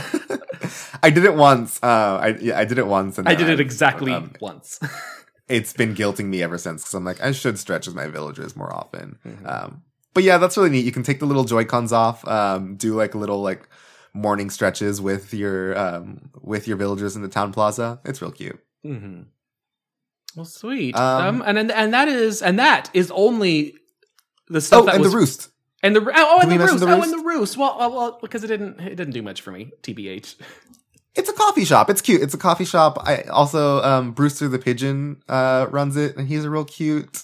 I 1.01 1.11
did 1.11 1.23
it 1.23 1.35
once. 1.35 1.79
Uh, 1.81 2.19
I 2.21 2.27
yeah, 2.41 2.59
I 2.59 2.65
did 2.65 2.77
it 2.77 2.87
once, 2.87 3.17
and 3.17 3.25
i 3.29 3.35
did 3.35 3.47
it 3.47 3.61
exactly 3.61 4.11
um, 4.11 4.33
once 4.41 4.81
it's 5.47 5.71
been 5.71 5.95
guilting 5.95 6.25
me 6.25 6.43
ever 6.43 6.57
since 6.57 6.81
because 6.81 6.93
I'm 6.93 7.05
like, 7.05 7.21
I 7.21 7.31
should 7.31 7.57
stretch 7.57 7.87
with 7.87 7.95
my 7.95 8.07
villagers 8.07 8.57
more 8.57 8.73
often. 8.73 9.17
Mm-hmm. 9.25 9.47
Um, 9.47 9.83
but 10.15 10.23
yeah, 10.23 10.39
that's 10.39 10.57
really 10.57 10.71
neat. 10.71 10.85
You 10.85 10.91
can 10.91 11.03
take 11.03 11.19
the 11.19 11.27
little 11.27 11.43
Joy 11.43 11.65
Cons 11.65 11.93
off, 11.93 12.27
um, 12.27 12.75
do 12.77 12.95
like 12.95 13.13
a 13.13 13.19
little 13.19 13.41
like 13.43 13.69
morning 14.13 14.49
stretches 14.49 14.99
with 15.01 15.33
your 15.33 15.77
um 15.77 16.31
with 16.41 16.67
your 16.67 16.77
villagers 16.77 17.15
in 17.15 17.21
the 17.21 17.27
town 17.27 17.51
plaza. 17.53 17.99
It's 18.05 18.21
real 18.21 18.31
cute. 18.31 18.59
Mm-hmm. 18.83 19.23
Well, 20.35 20.45
sweet. 20.45 20.95
Um, 20.95 21.41
Um, 21.41 21.43
and, 21.57 21.71
and 21.71 21.93
that 21.93 22.07
is 22.07 22.41
and 22.41 22.57
that 22.59 22.89
is 22.93 23.11
only 23.11 23.75
the 24.49 24.61
stuff 24.61 24.83
Oh, 24.83 24.85
that 24.85 24.95
and 24.95 25.03
was 25.03 25.11
the 25.11 25.17
roost. 25.17 25.49
and 25.83 25.95
the 25.95 26.01
oh, 26.01 26.39
and 26.41 26.51
the 26.51 26.57
roost. 26.59 26.79
the 26.79 26.87
Oh, 26.87 27.01
and 27.01 27.11
the 27.11 27.23
roost. 27.23 27.57
Well, 27.57 27.77
well, 27.79 27.91
well, 27.93 28.19
because 28.21 28.43
it 28.43 28.47
didn't 28.47 28.79
it 28.79 28.95
didn't 28.95 29.13
do 29.13 29.21
much 29.21 29.41
for 29.41 29.51
me. 29.51 29.71
Tbh. 29.83 30.35
It's 31.15 31.29
a 31.29 31.33
coffee 31.33 31.63
shop. 31.63 31.89
It's 31.89 32.01
cute. 32.01 32.21
It's 32.21 32.33
a 32.33 32.37
coffee 32.37 32.65
shop. 32.65 32.97
I 33.07 33.21
also 33.23 33.81
um 33.83 34.11
Brewster 34.11 34.47
the 34.49 34.59
pigeon 34.59 35.21
uh 35.29 35.67
runs 35.69 35.95
it 35.95 36.17
and 36.17 36.27
he's 36.27 36.43
a 36.43 36.49
real 36.49 36.65
cute, 36.65 37.23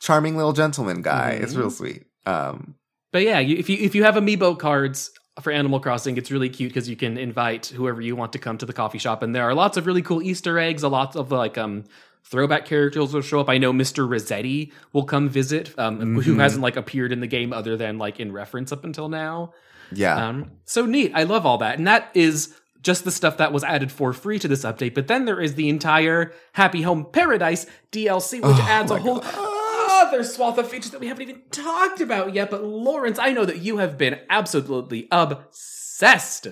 charming 0.00 0.36
little 0.36 0.52
gentleman 0.52 1.02
guy. 1.02 1.30
It's 1.40 1.52
Mm-hmm. 1.52 1.60
real 1.60 1.70
sweet. 1.70 2.04
Um 2.26 2.74
But 3.12 3.22
yeah, 3.22 3.38
you, 3.38 3.56
if 3.56 3.68
you 3.68 3.76
if 3.80 3.94
you 3.94 4.04
have 4.04 4.14
amiibo 4.16 4.58
cards 4.58 5.10
for 5.40 5.52
Animal 5.52 5.78
Crossing, 5.80 6.16
it's 6.16 6.30
really 6.30 6.48
cute 6.48 6.70
because 6.70 6.88
you 6.88 6.96
can 6.96 7.16
invite 7.16 7.66
whoever 7.66 8.00
you 8.00 8.16
want 8.16 8.32
to 8.32 8.38
come 8.38 8.58
to 8.58 8.66
the 8.66 8.72
coffee 8.72 8.98
shop, 8.98 9.22
and 9.22 9.34
there 9.34 9.44
are 9.44 9.54
lots 9.54 9.76
of 9.76 9.86
really 9.86 10.02
cool 10.02 10.20
Easter 10.22 10.58
eggs. 10.58 10.82
A 10.82 10.88
lot 10.88 11.14
of 11.16 11.30
like 11.30 11.56
um 11.56 11.84
throwback 12.24 12.66
characters 12.66 13.14
will 13.14 13.22
show 13.22 13.40
up. 13.40 13.48
I 13.48 13.56
know 13.56 13.72
Mr. 13.72 14.06
Resetti 14.06 14.72
will 14.92 15.04
come 15.04 15.28
visit, 15.30 15.72
um, 15.78 16.16
who 16.20 16.34
Mhm. 16.34 16.40
hasn't 16.40 16.62
like 16.62 16.76
appeared 16.76 17.10
in 17.12 17.20
the 17.20 17.26
game 17.26 17.52
other 17.54 17.76
than 17.76 17.96
like 17.96 18.20
in 18.20 18.32
reference 18.32 18.70
up 18.72 18.84
until 18.84 19.08
now. 19.08 19.52
yeah. 19.92 20.28
Um, 20.28 20.50
so 20.66 20.84
neat. 20.84 21.12
I 21.14 21.22
love 21.22 21.46
all 21.46 21.56
that, 21.58 21.78
and 21.78 21.86
that 21.86 22.10
is 22.12 22.54
just 22.82 23.04
the 23.04 23.10
stuff 23.10 23.38
that 23.38 23.52
was 23.52 23.64
added 23.64 23.90
for 23.90 24.12
free 24.12 24.38
to 24.40 24.46
this 24.48 24.62
update. 24.64 24.92
But 24.94 25.06
then 25.08 25.24
there 25.24 25.40
is 25.40 25.54
the 25.54 25.68
entire 25.70 26.32
Happy 26.52 26.82
Home 26.82 27.06
Paradise 27.10 27.64
DLC, 27.92 28.40
which 28.42 28.56
Oh 28.58 28.66
adds 28.68 28.90
a 28.90 28.98
whole 28.98 29.20
other 29.98 30.24
swath 30.24 30.58
of 30.58 30.68
features 30.68 30.90
that 30.90 31.00
we 31.00 31.08
haven't 31.08 31.28
even 31.28 31.42
talked 31.50 32.00
about 32.00 32.34
yet. 32.34 32.50
But 32.50 32.64
Lawrence, 32.64 33.18
I 33.18 33.32
know 33.32 33.44
that 33.44 33.58
you 33.58 33.78
have 33.78 33.98
been 33.98 34.18
absolutely 34.30 35.08
obsessed. 35.10 36.46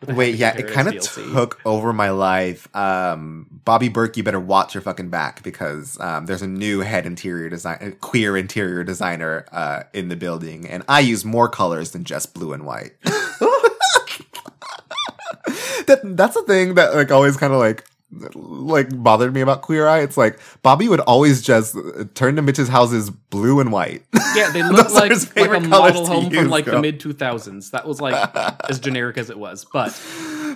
with 0.00 0.08
the 0.08 0.14
Wait, 0.14 0.34
yeah, 0.36 0.56
it 0.56 0.68
kind 0.68 0.88
of 0.88 1.00
took 1.00 1.60
over 1.64 1.92
my 1.92 2.10
life. 2.10 2.74
Um, 2.74 3.46
Bobby 3.50 3.88
Berk, 3.88 4.16
you 4.16 4.22
better 4.22 4.40
watch 4.40 4.74
your 4.74 4.82
fucking 4.82 5.10
back 5.10 5.42
because 5.42 5.98
um, 6.00 6.26
there's 6.26 6.42
a 6.42 6.48
new 6.48 6.80
head 6.80 7.06
interior 7.06 7.48
design, 7.48 7.96
queer 8.00 8.36
interior 8.36 8.84
designer 8.84 9.46
uh, 9.52 9.84
in 9.92 10.08
the 10.08 10.16
building, 10.16 10.66
and 10.66 10.84
I 10.88 11.00
use 11.00 11.24
more 11.24 11.48
colors 11.48 11.92
than 11.92 12.04
just 12.04 12.34
blue 12.34 12.52
and 12.52 12.64
white. 12.64 12.92
that 15.86 16.00
that's 16.04 16.34
the 16.34 16.42
thing 16.42 16.74
that 16.74 16.94
like 16.94 17.10
always 17.10 17.36
kind 17.36 17.52
of 17.52 17.58
like 17.58 17.84
like 18.34 18.88
bothered 19.02 19.32
me 19.32 19.40
about 19.40 19.62
Queer 19.62 19.86
Eye. 19.86 20.00
It's 20.00 20.16
like 20.16 20.38
Bobby 20.62 20.88
would 20.88 21.00
always 21.00 21.42
just 21.42 21.76
turn 22.14 22.34
the 22.34 22.42
Mitch's 22.42 22.68
houses 22.68 23.10
blue 23.10 23.60
and 23.60 23.72
white. 23.72 24.04
Yeah, 24.34 24.50
they 24.50 24.62
look 24.70 24.92
like, 24.92 25.12
like 25.36 25.50
a 25.50 25.60
model 25.60 26.04
to 26.04 26.10
home 26.10 26.24
from 26.26 26.34
use, 26.34 26.48
like 26.48 26.64
the 26.64 26.80
mid 26.80 27.00
2000s. 27.00 27.70
That 27.70 27.86
was 27.86 28.00
like 28.00 28.36
as 28.68 28.78
generic 28.80 29.18
as 29.18 29.30
it 29.30 29.38
was. 29.38 29.64
But 29.64 29.90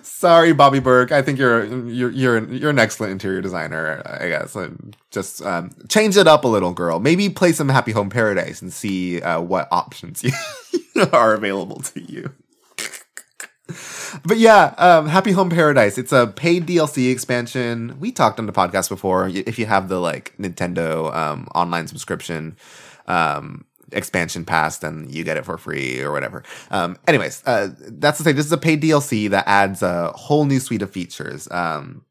Sorry, 0.03 0.53
Bobby 0.53 0.81
Berk. 0.81 1.13
I 1.13 1.23
think 1.23 1.39
you're 1.39 1.65
you're 1.89 2.11
you're 2.11 2.37
an, 2.37 2.53
you're 2.53 2.71
an 2.71 2.79
excellent 2.79 3.13
interior 3.13 3.41
designer. 3.41 4.03
I 4.05 4.29
guess 4.29 4.55
And 4.55 4.97
just 5.11 5.43
um, 5.43 5.71
change 5.89 6.17
it 6.17 6.27
up 6.27 6.45
a 6.45 6.49
little, 6.49 6.73
girl. 6.73 7.01
Maybe 7.01 7.29
play 7.31 7.53
some 7.53 7.69
Happy 7.69 7.93
Home 7.93 8.11
Paradise 8.11 8.61
and 8.61 8.73
see 8.73 9.23
uh, 9.23 9.41
what 9.41 9.69
options 9.71 10.23
you 10.95 11.07
are 11.13 11.35
available 11.35 11.81
to 11.81 12.01
you. 12.01 12.33
But 14.23 14.39
yeah, 14.39 14.75
um, 14.79 15.09
Happy 15.09 15.33
Home 15.33 15.51
Paradise. 15.51 15.99
It's 15.99 16.13
a 16.13 16.27
paid 16.27 16.67
DLC 16.67 17.11
expansion. 17.11 17.97
We 17.99 18.13
talked 18.13 18.39
on 18.39 18.47
the 18.47 18.53
podcast 18.53 18.89
before. 18.89 19.29
If 19.29 19.59
you 19.59 19.67
have 19.67 19.89
the 19.89 19.99
like 19.99 20.35
Nintendo 20.39 21.15
um, 21.15 21.49
online 21.55 21.87
subscription 21.87 22.57
um, 23.07 23.65
expansion 23.93 24.45
pass, 24.45 24.79
then 24.79 25.07
you 25.11 25.25
get 25.25 25.37
it 25.37 25.45
for 25.45 25.59
free 25.59 26.01
or 26.01 26.13
whatever. 26.13 26.43
Um, 26.71 26.97
anyways, 27.07 27.43
uh, 27.47 27.71
that's 27.79 28.19
the 28.19 28.25
thing. 28.25 28.37
This 28.37 28.47
is 28.47 28.53
a 28.53 28.59
paid 28.59 28.83
DLC 28.83 29.31
that 29.31 29.45
adds 29.47 29.83
a 29.83 30.13
whole 30.13 30.45
new 30.45 30.61
suite 30.61 30.83
of 30.83 30.91
features. 30.91 31.51
Um, 31.51 32.05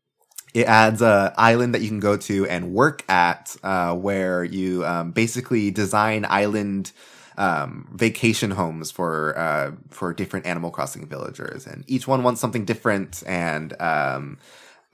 it 0.53 0.67
adds 0.67 1.01
a 1.01 1.33
island 1.35 1.73
that 1.73 1.81
you 1.81 1.87
can 1.87 1.99
go 1.99 2.15
to 2.15 2.47
and 2.47 2.73
work 2.73 3.03
at, 3.09 3.55
uh, 3.63 3.95
where 3.95 4.43
you 4.43 4.85
um, 4.85 5.11
basically 5.11 5.71
design 5.71 6.25
island 6.29 6.91
um, 7.37 7.87
vacation 7.93 8.51
homes 8.51 8.91
for 8.91 9.37
uh, 9.37 9.71
for 9.89 10.13
different 10.13 10.45
Animal 10.45 10.71
Crossing 10.71 11.07
villagers, 11.07 11.65
and 11.67 11.83
each 11.87 12.07
one 12.07 12.23
wants 12.23 12.41
something 12.41 12.65
different, 12.65 13.23
and 13.25 13.79
um, 13.81 14.37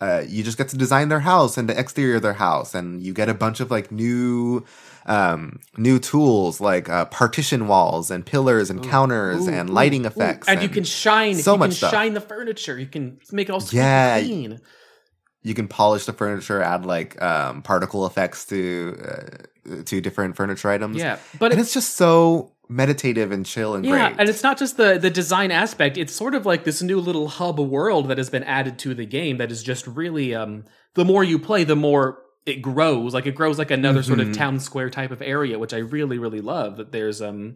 uh, 0.01 0.23
you 0.27 0.43
just 0.43 0.57
get 0.57 0.69
to 0.69 0.77
design 0.77 1.09
their 1.09 1.19
house 1.21 1.57
and 1.57 1.67
the 1.69 1.77
exterior 1.79 2.15
of 2.17 2.21
their 2.21 2.33
house, 2.33 2.73
and 2.75 3.01
you 3.01 3.13
get 3.13 3.29
a 3.29 3.33
bunch 3.33 3.59
of 3.59 3.71
like 3.71 3.91
new 3.91 4.63
um 5.05 5.59
new 5.77 5.97
tools 5.97 6.59
like 6.61 6.89
uh, 6.89 7.05
partition 7.05 7.67
walls 7.67 8.11
and 8.11 8.25
pillars 8.25 8.69
and 8.69 8.83
counters 8.83 9.47
Ooh, 9.47 9.49
and 9.49 9.69
ooh, 9.69 9.73
lighting 9.73 10.03
ooh. 10.03 10.07
effects 10.07 10.47
and, 10.47 10.61
you 10.61 10.69
can 10.69 10.83
shine. 10.83 11.35
so 11.35 11.53
you 11.53 11.59
much 11.59 11.69
can 11.71 11.77
stuff. 11.77 11.91
shine 11.91 12.13
the 12.13 12.21
furniture. 12.21 12.77
You 12.77 12.85
can 12.87 13.19
make 13.31 13.49
it 13.49 13.51
all 13.53 13.61
Yeah. 13.61 14.19
clean. 14.19 14.59
you 15.41 15.53
can 15.53 15.67
polish 15.67 16.05
the 16.05 16.13
furniture, 16.13 16.61
add 16.61 16.85
like 16.85 17.19
um, 17.21 17.61
particle 17.61 18.05
effects 18.05 18.45
to 18.47 18.97
uh, 19.03 19.43
to 19.85 20.01
different 20.01 20.35
furniture 20.35 20.69
items. 20.69 20.97
Yeah, 20.97 21.17
but 21.39 21.51
and 21.51 21.59
it's 21.59 21.73
just 21.73 21.95
so 21.95 22.53
meditative 22.71 23.31
and 23.31 23.45
chill 23.45 23.73
and 23.73 23.83
yeah, 23.85 24.09
great. 24.09 24.19
and 24.19 24.29
it's 24.29 24.43
not 24.43 24.57
just 24.57 24.77
the 24.77 24.97
the 24.99 25.09
design 25.09 25.51
aspect. 25.51 25.97
It's 25.97 26.13
sort 26.13 26.35
of 26.35 26.45
like 26.45 26.63
this 26.63 26.81
new 26.81 26.99
little 26.99 27.27
hub 27.27 27.59
world 27.59 28.07
that 28.09 28.17
has 28.17 28.29
been 28.29 28.43
added 28.43 28.77
to 28.79 28.93
the 28.93 29.05
game. 29.05 29.37
That 29.37 29.51
is 29.51 29.63
just 29.63 29.87
really 29.87 30.33
um. 30.35 30.65
The 30.95 31.05
more 31.05 31.23
you 31.23 31.37
play, 31.39 31.63
the 31.63 31.75
more 31.75 32.19
it 32.45 32.61
grows. 32.61 33.13
Like 33.13 33.25
it 33.27 33.35
grows 33.35 33.57
like 33.59 33.69
another 33.71 34.01
sort 34.01 34.19
of 34.19 34.29
Mhm. 34.29 34.33
town 34.33 34.59
square 34.59 34.89
type 34.89 35.11
of 35.11 35.21
area, 35.21 35.59
which 35.59 35.73
I 35.73 35.77
really 35.77 36.17
really 36.17 36.41
love. 36.41 36.77
That 36.77 36.91
there's 36.91 37.21
um, 37.21 37.55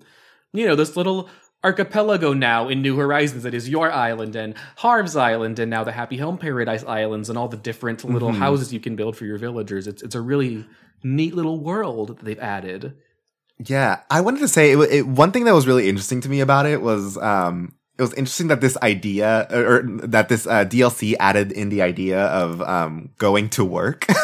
you 0.52 0.68
know, 0.68 0.76
this 0.76 0.96
little 0.96 1.30
archipelago 1.64 2.34
now 2.34 2.68
in 2.68 2.82
New 2.82 2.98
Horizons 2.98 3.44
that 3.44 3.54
is 3.54 3.70
your 3.70 3.92
island 3.92 4.36
and 4.36 4.54
Harv's 4.78 5.16
Island 5.16 5.60
and 5.60 5.70
now 5.72 5.84
the 5.84 5.94
Happy 5.94 6.18
Home 6.18 6.38
Paradise 6.38 6.84
Islands 6.84 7.30
and 7.30 7.38
all 7.38 7.48
the 7.48 7.56
different 7.58 8.04
little 8.04 8.32
Mhm. 8.32 8.38
houses 8.38 8.74
you 8.74 8.80
can 8.82 8.96
build 8.98 9.16
for 9.16 9.26
your 9.26 9.38
villagers. 9.38 9.88
It's 9.88 10.04
it's 10.04 10.16
a 10.16 10.22
really 10.22 10.66
neat 11.04 11.36
little 11.36 11.60
world 11.60 12.10
that 12.10 12.26
they've 12.26 12.40
added. 12.40 12.96
yeah, 13.60 14.02
I 14.10 14.22
wanted 14.22 14.40
to 14.40 14.48
say 14.48 14.72
it, 14.72 14.78
it, 14.92 15.08
one 15.08 15.32
thing 15.32 15.46
that 15.46 15.54
was 15.54 15.68
really 15.68 15.90
interesting 15.90 16.22
to 16.22 16.30
me 16.30 16.40
about 16.40 16.66
it 16.66 16.82
was 16.82 17.18
um, 17.18 17.76
it 17.98 18.02
was 18.02 18.14
interesting 18.14 18.48
that 18.48 18.62
this 18.62 18.78
idea 18.82 19.48
or, 19.52 19.78
or 19.78 19.84
that 20.08 20.30
this 20.30 20.48
uh, 20.48 20.66
DLC 20.66 21.16
added 21.20 21.52
in 21.52 21.70
the 21.70 21.82
idea 21.82 22.26
of 22.26 22.62
um, 22.62 23.10
going 23.18 23.50
to 23.50 23.66
work. 23.66 24.08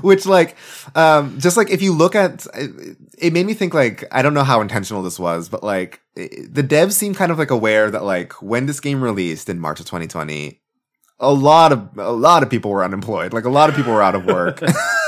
Which 0.00 0.26
like, 0.26 0.56
um, 0.94 1.40
just 1.40 1.56
like 1.56 1.70
if 1.70 1.82
you 1.82 1.92
look 1.92 2.14
at, 2.14 2.46
it, 2.54 2.96
it 3.18 3.32
made 3.32 3.46
me 3.46 3.54
think 3.54 3.74
like 3.74 4.04
I 4.12 4.22
don't 4.22 4.34
know 4.34 4.44
how 4.44 4.60
intentional 4.60 5.02
this 5.02 5.18
was, 5.18 5.48
but 5.48 5.64
like 5.64 6.00
it, 6.14 6.54
the 6.54 6.62
devs 6.62 6.92
seem 6.92 7.14
kind 7.14 7.32
of 7.32 7.38
like 7.38 7.50
aware 7.50 7.90
that 7.90 8.04
like 8.04 8.40
when 8.40 8.66
this 8.66 8.78
game 8.78 9.02
released 9.02 9.48
in 9.48 9.58
March 9.58 9.80
of 9.80 9.86
2020, 9.86 10.60
a 11.18 11.32
lot 11.32 11.72
of 11.72 11.98
a 11.98 12.12
lot 12.12 12.44
of 12.44 12.50
people 12.50 12.70
were 12.70 12.84
unemployed. 12.84 13.32
Like 13.32 13.44
a 13.44 13.50
lot 13.50 13.68
of 13.68 13.74
people 13.74 13.92
were 13.92 14.02
out 14.02 14.14
of 14.14 14.24
work. 14.24 14.62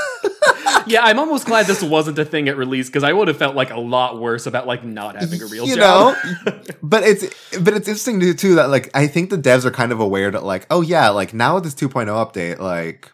yeah, 0.87 1.01
I'm 1.03 1.19
almost 1.19 1.45
glad 1.45 1.65
this 1.65 1.81
wasn't 1.81 2.19
a 2.19 2.25
thing 2.25 2.49
at 2.49 2.57
release 2.57 2.87
because 2.87 3.03
I 3.03 3.13
would 3.13 3.27
have 3.27 3.37
felt 3.37 3.55
like 3.55 3.71
a 3.71 3.79
lot 3.79 4.19
worse 4.19 4.45
about 4.45 4.67
like 4.67 4.83
not 4.83 5.15
having 5.15 5.41
a 5.41 5.45
real 5.45 5.65
you 5.65 5.75
job. 5.75 6.15
know 6.25 6.61
but 6.83 7.03
it's 7.03 7.23
but 7.59 7.73
it's 7.73 7.87
interesting 7.87 8.19
to, 8.19 8.33
too 8.33 8.55
that 8.55 8.69
like 8.69 8.89
i 8.93 9.07
think 9.07 9.29
the 9.29 9.37
devs 9.37 9.65
are 9.65 9.71
kind 9.71 9.91
of 9.91 9.99
aware 9.99 10.31
that 10.31 10.43
like 10.43 10.65
oh 10.69 10.81
yeah 10.81 11.09
like 11.09 11.33
now 11.33 11.55
with 11.55 11.63
this 11.63 11.75
2.0 11.75 12.07
update 12.07 12.59
like 12.59 13.11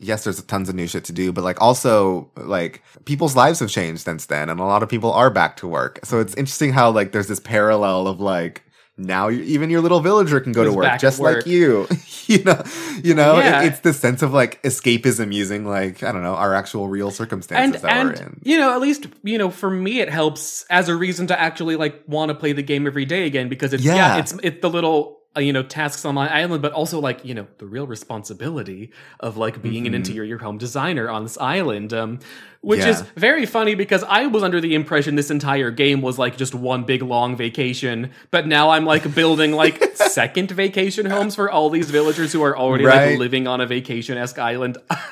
yes 0.00 0.24
there's 0.24 0.42
tons 0.42 0.68
of 0.68 0.74
new 0.74 0.86
shit 0.86 1.04
to 1.04 1.12
do 1.12 1.32
but 1.32 1.44
like 1.44 1.60
also 1.60 2.30
like 2.36 2.82
people's 3.04 3.36
lives 3.36 3.60
have 3.60 3.70
changed 3.70 4.02
since 4.02 4.26
then 4.26 4.50
and 4.50 4.60
a 4.60 4.64
lot 4.64 4.82
of 4.82 4.88
people 4.88 5.12
are 5.12 5.30
back 5.30 5.56
to 5.56 5.68
work 5.68 6.00
so 6.04 6.20
it's 6.20 6.34
interesting 6.34 6.72
how 6.72 6.90
like 6.90 7.12
there's 7.12 7.28
this 7.28 7.40
parallel 7.40 8.06
of 8.08 8.20
like 8.20 8.63
now 8.96 9.28
even 9.30 9.70
your 9.70 9.80
little 9.80 10.00
villager 10.00 10.38
can 10.40 10.52
go 10.52 10.62
to 10.64 10.72
work 10.72 11.00
just 11.00 11.18
work. 11.18 11.38
like 11.38 11.46
you 11.46 11.86
you 12.26 12.42
know 12.44 12.62
you 13.02 13.12
know 13.14 13.38
It- 13.38 13.66
it's 13.66 13.80
the 13.80 13.92
sense 13.92 14.22
of 14.22 14.32
like 14.32 14.62
escapism 14.62 15.32
using 15.34 15.66
like 15.66 16.02
i 16.04 16.12
don't 16.12 16.22
know 16.22 16.34
our 16.34 16.54
actual 16.54 16.86
real 16.88 17.08
and 17.08 17.16
circumstances 17.16 17.82
that 17.82 18.04
we're 18.04 18.12
in 18.12 18.40
you 18.44 18.56
know 18.56 18.72
at 18.74 18.80
least 18.80 19.06
you 19.24 19.36
know 19.36 19.50
for 19.50 19.68
me 19.68 20.00
it 20.00 20.08
helps 20.10 20.64
as 20.70 20.88
a 20.88 20.94
reason 20.94 21.26
to 21.26 21.38
actually 21.40 21.74
like 21.76 22.02
want 22.06 22.28
to 22.28 22.34
play 22.36 22.52
the 22.52 22.62
game 22.62 22.86
every 22.86 23.04
day 23.04 23.26
again 23.26 23.48
because 23.48 23.72
it's 23.72 23.82
yeah, 23.84 23.94
Yeah. 23.96 24.18
it's 24.18 24.32
it's 24.44 24.60
the 24.60 24.70
little 24.70 25.18
you 25.36 25.52
know 25.52 25.62
tasks 25.62 26.04
on 26.04 26.14
my 26.14 26.32
island 26.32 26.62
but 26.62 26.72
also 26.72 27.00
like 27.00 27.24
you 27.24 27.34
know 27.34 27.46
the 27.58 27.66
real 27.66 27.86
responsibility 27.86 28.90
of 29.20 29.36
like 29.36 29.60
being 29.62 29.86
an 29.86 29.92
Mhm. 29.92 29.96
interior 29.96 30.38
home 30.38 30.58
designer 30.58 31.10
on 31.10 31.22
this 31.24 31.36
island 31.38 31.92
um 31.92 32.18
which 32.60 32.80
Yeah. 32.80 32.88
is 32.90 33.00
very 33.16 33.44
funny 33.44 33.74
because 33.74 34.02
I 34.04 34.26
was 34.26 34.42
under 34.42 34.60
the 34.60 34.74
impression 34.74 35.16
this 35.16 35.30
entire 35.30 35.70
game 35.70 36.00
was 36.00 36.18
like 36.18 36.38
just 36.38 36.54
one 36.54 36.84
big 36.84 37.02
long 37.02 37.36
vacation, 37.36 38.10
but 38.30 38.46
now 38.46 38.70
I'm 38.70 38.86
like 38.86 39.14
building 39.14 39.52
like 39.52 39.84
second 39.96 40.50
vacation 40.50 41.04
homes 41.04 41.34
for 41.34 41.50
all 41.50 41.68
these 41.68 41.90
villagers 41.90 42.32
who 42.32 42.42
are 42.42 42.56
already 42.56 42.86
like 42.86 43.18
living 43.18 43.46
on 43.46 43.60
a 43.60 43.66
vacation 43.66 44.16
esque 44.16 44.38
island. 44.38 44.78
I 44.90 45.04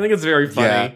think 0.00 0.12
it's 0.14 0.24
very 0.24 0.48
funny. 0.48 0.66
Yeah. 0.68 0.90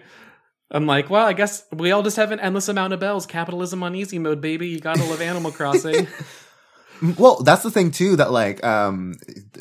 I'm 0.71 0.87
like, 0.87 1.11
well, 1.11 1.27
I 1.27 1.33
guess 1.35 1.65
we 1.73 1.91
all 1.91 2.03
just 2.03 2.17
have 2.17 2.31
an 2.33 2.41
endless 2.41 2.69
amount 2.69 2.93
of 2.95 3.01
bells. 3.01 3.27
Capitalism 3.27 3.83
on 3.83 3.95
easy 3.95 4.19
mode, 4.19 4.41
baby. 4.41 4.69
You 4.69 4.81
gotta 4.81 5.03
love 5.05 5.21
Animal 5.21 5.51
Crossing. 5.51 6.07
Well, 7.19 7.37
that's 7.43 7.63
the 7.63 7.71
thing 7.71 7.91
too. 7.91 8.17
That 8.17 8.31
like 8.31 8.63
um, 8.65 9.15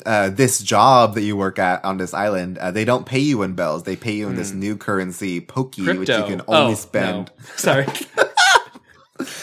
uh, 0.04 0.28
this 0.30 0.60
job 0.62 1.14
that 1.14 1.22
you 1.22 1.36
work 1.36 1.58
at 1.58 1.84
on 1.84 1.96
this 1.96 2.12
island, 2.12 2.58
uh, 2.58 2.70
they 2.70 2.84
don't 2.84 3.06
pay 3.06 3.18
you 3.20 3.42
in 3.42 3.54
bells. 3.54 3.84
They 3.84 3.96
pay 3.96 4.12
you 4.12 4.28
in 4.28 4.36
this 4.36 4.52
new 4.52 4.76
currency, 4.76 5.40
Poki, 5.40 5.86
which 5.98 6.08
you 6.08 6.14
Hmm. 6.16 6.26
Can 6.28 6.42
only 6.48 6.72
Oh, 6.72 6.74
spend. 6.76 7.30
no. 7.38 7.44
Sorry. 7.56 7.86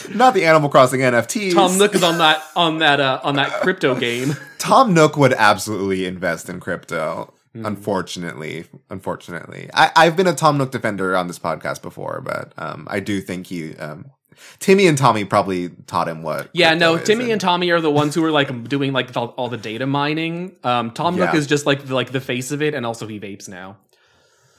Not 0.10 0.34
the 0.34 0.46
Animal 0.46 0.70
Crossing 0.70 1.02
NFTs. 1.02 1.54
Tom 1.54 1.78
Nook 1.78 1.94
is 1.94 2.02
on 2.04 2.18
that 2.18 2.42
on 2.56 2.80
that 2.80 3.00
uh, 3.00 3.20
on 3.24 3.36
that 3.36 3.62
crypto 3.62 3.94
game. 3.94 4.36
Tom 4.58 4.94
Nook 4.94 5.18
would 5.18 5.34
absolutely 5.34 6.06
invest 6.06 6.50
in 6.50 6.60
crypto. 6.60 7.32
Hmm. 7.54 7.66
Unfortunately, 7.66 8.66
unfortunately, 8.90 9.70
I, 9.74 9.92
I've 9.96 10.16
been 10.16 10.26
a 10.28 10.34
Tom 10.34 10.58
Nook 10.58 10.72
defender 10.72 11.16
on 11.16 11.28
this 11.28 11.38
podcast 11.40 11.82
before, 11.84 12.22
but 12.22 12.54
um, 12.58 12.88
I 12.90 13.00
do 13.00 13.22
think 13.22 13.48
he, 13.48 13.76
um, 13.78 14.12
Timmy 14.60 14.88
and 14.88 14.98
Tommy 14.98 15.24
probably 15.26 15.70
taught 15.70 16.08
him 16.08 16.24
what. 16.24 16.50
Yeah, 16.54 16.74
no, 16.74 16.98
Timmy 16.98 17.32
and 17.32 17.40
Tommy 17.42 17.70
are 17.72 17.82
the 17.82 17.92
ones 17.92 18.16
who 18.16 18.24
are 18.26 18.32
like 18.32 18.68
doing 18.70 18.94
like 18.94 19.16
all, 19.16 19.28
all 19.38 19.50
the 19.50 19.58
data 19.58 19.86
mining. 19.86 20.56
Um, 20.64 20.92
Tom 20.92 21.16
Nook 21.16 21.34
is 21.36 21.48
just 21.48 21.66
like 21.66 21.86
the, 21.86 21.94
like 21.96 22.12
the 22.12 22.22
face 22.22 22.52
of 22.52 22.62
it, 22.62 22.74
and 22.74 22.86
also 22.86 23.08
he 23.08 23.20
vapes 23.20 23.48
now. 23.48 23.78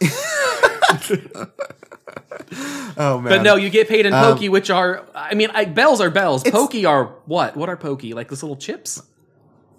oh 2.96 3.20
man, 3.20 3.28
But 3.30 3.42
no, 3.42 3.56
you 3.56 3.70
get 3.70 3.88
paid 3.88 4.06
in 4.06 4.12
Um, 4.12 4.24
Poki, 4.36 4.48
which 4.48 4.70
are 4.70 5.04
I 5.14 5.34
mean, 5.34 5.50
I, 5.54 5.64
bells 5.64 6.00
are 6.00 6.10
bells. 6.10 6.44
Poki 6.44 6.88
are 6.88 7.06
what? 7.26 7.56
What 7.56 7.68
are 7.68 7.76
Poki? 7.76 8.14
Like 8.14 8.28
this 8.28 8.42
little 8.42 8.56
chips? 8.56 9.02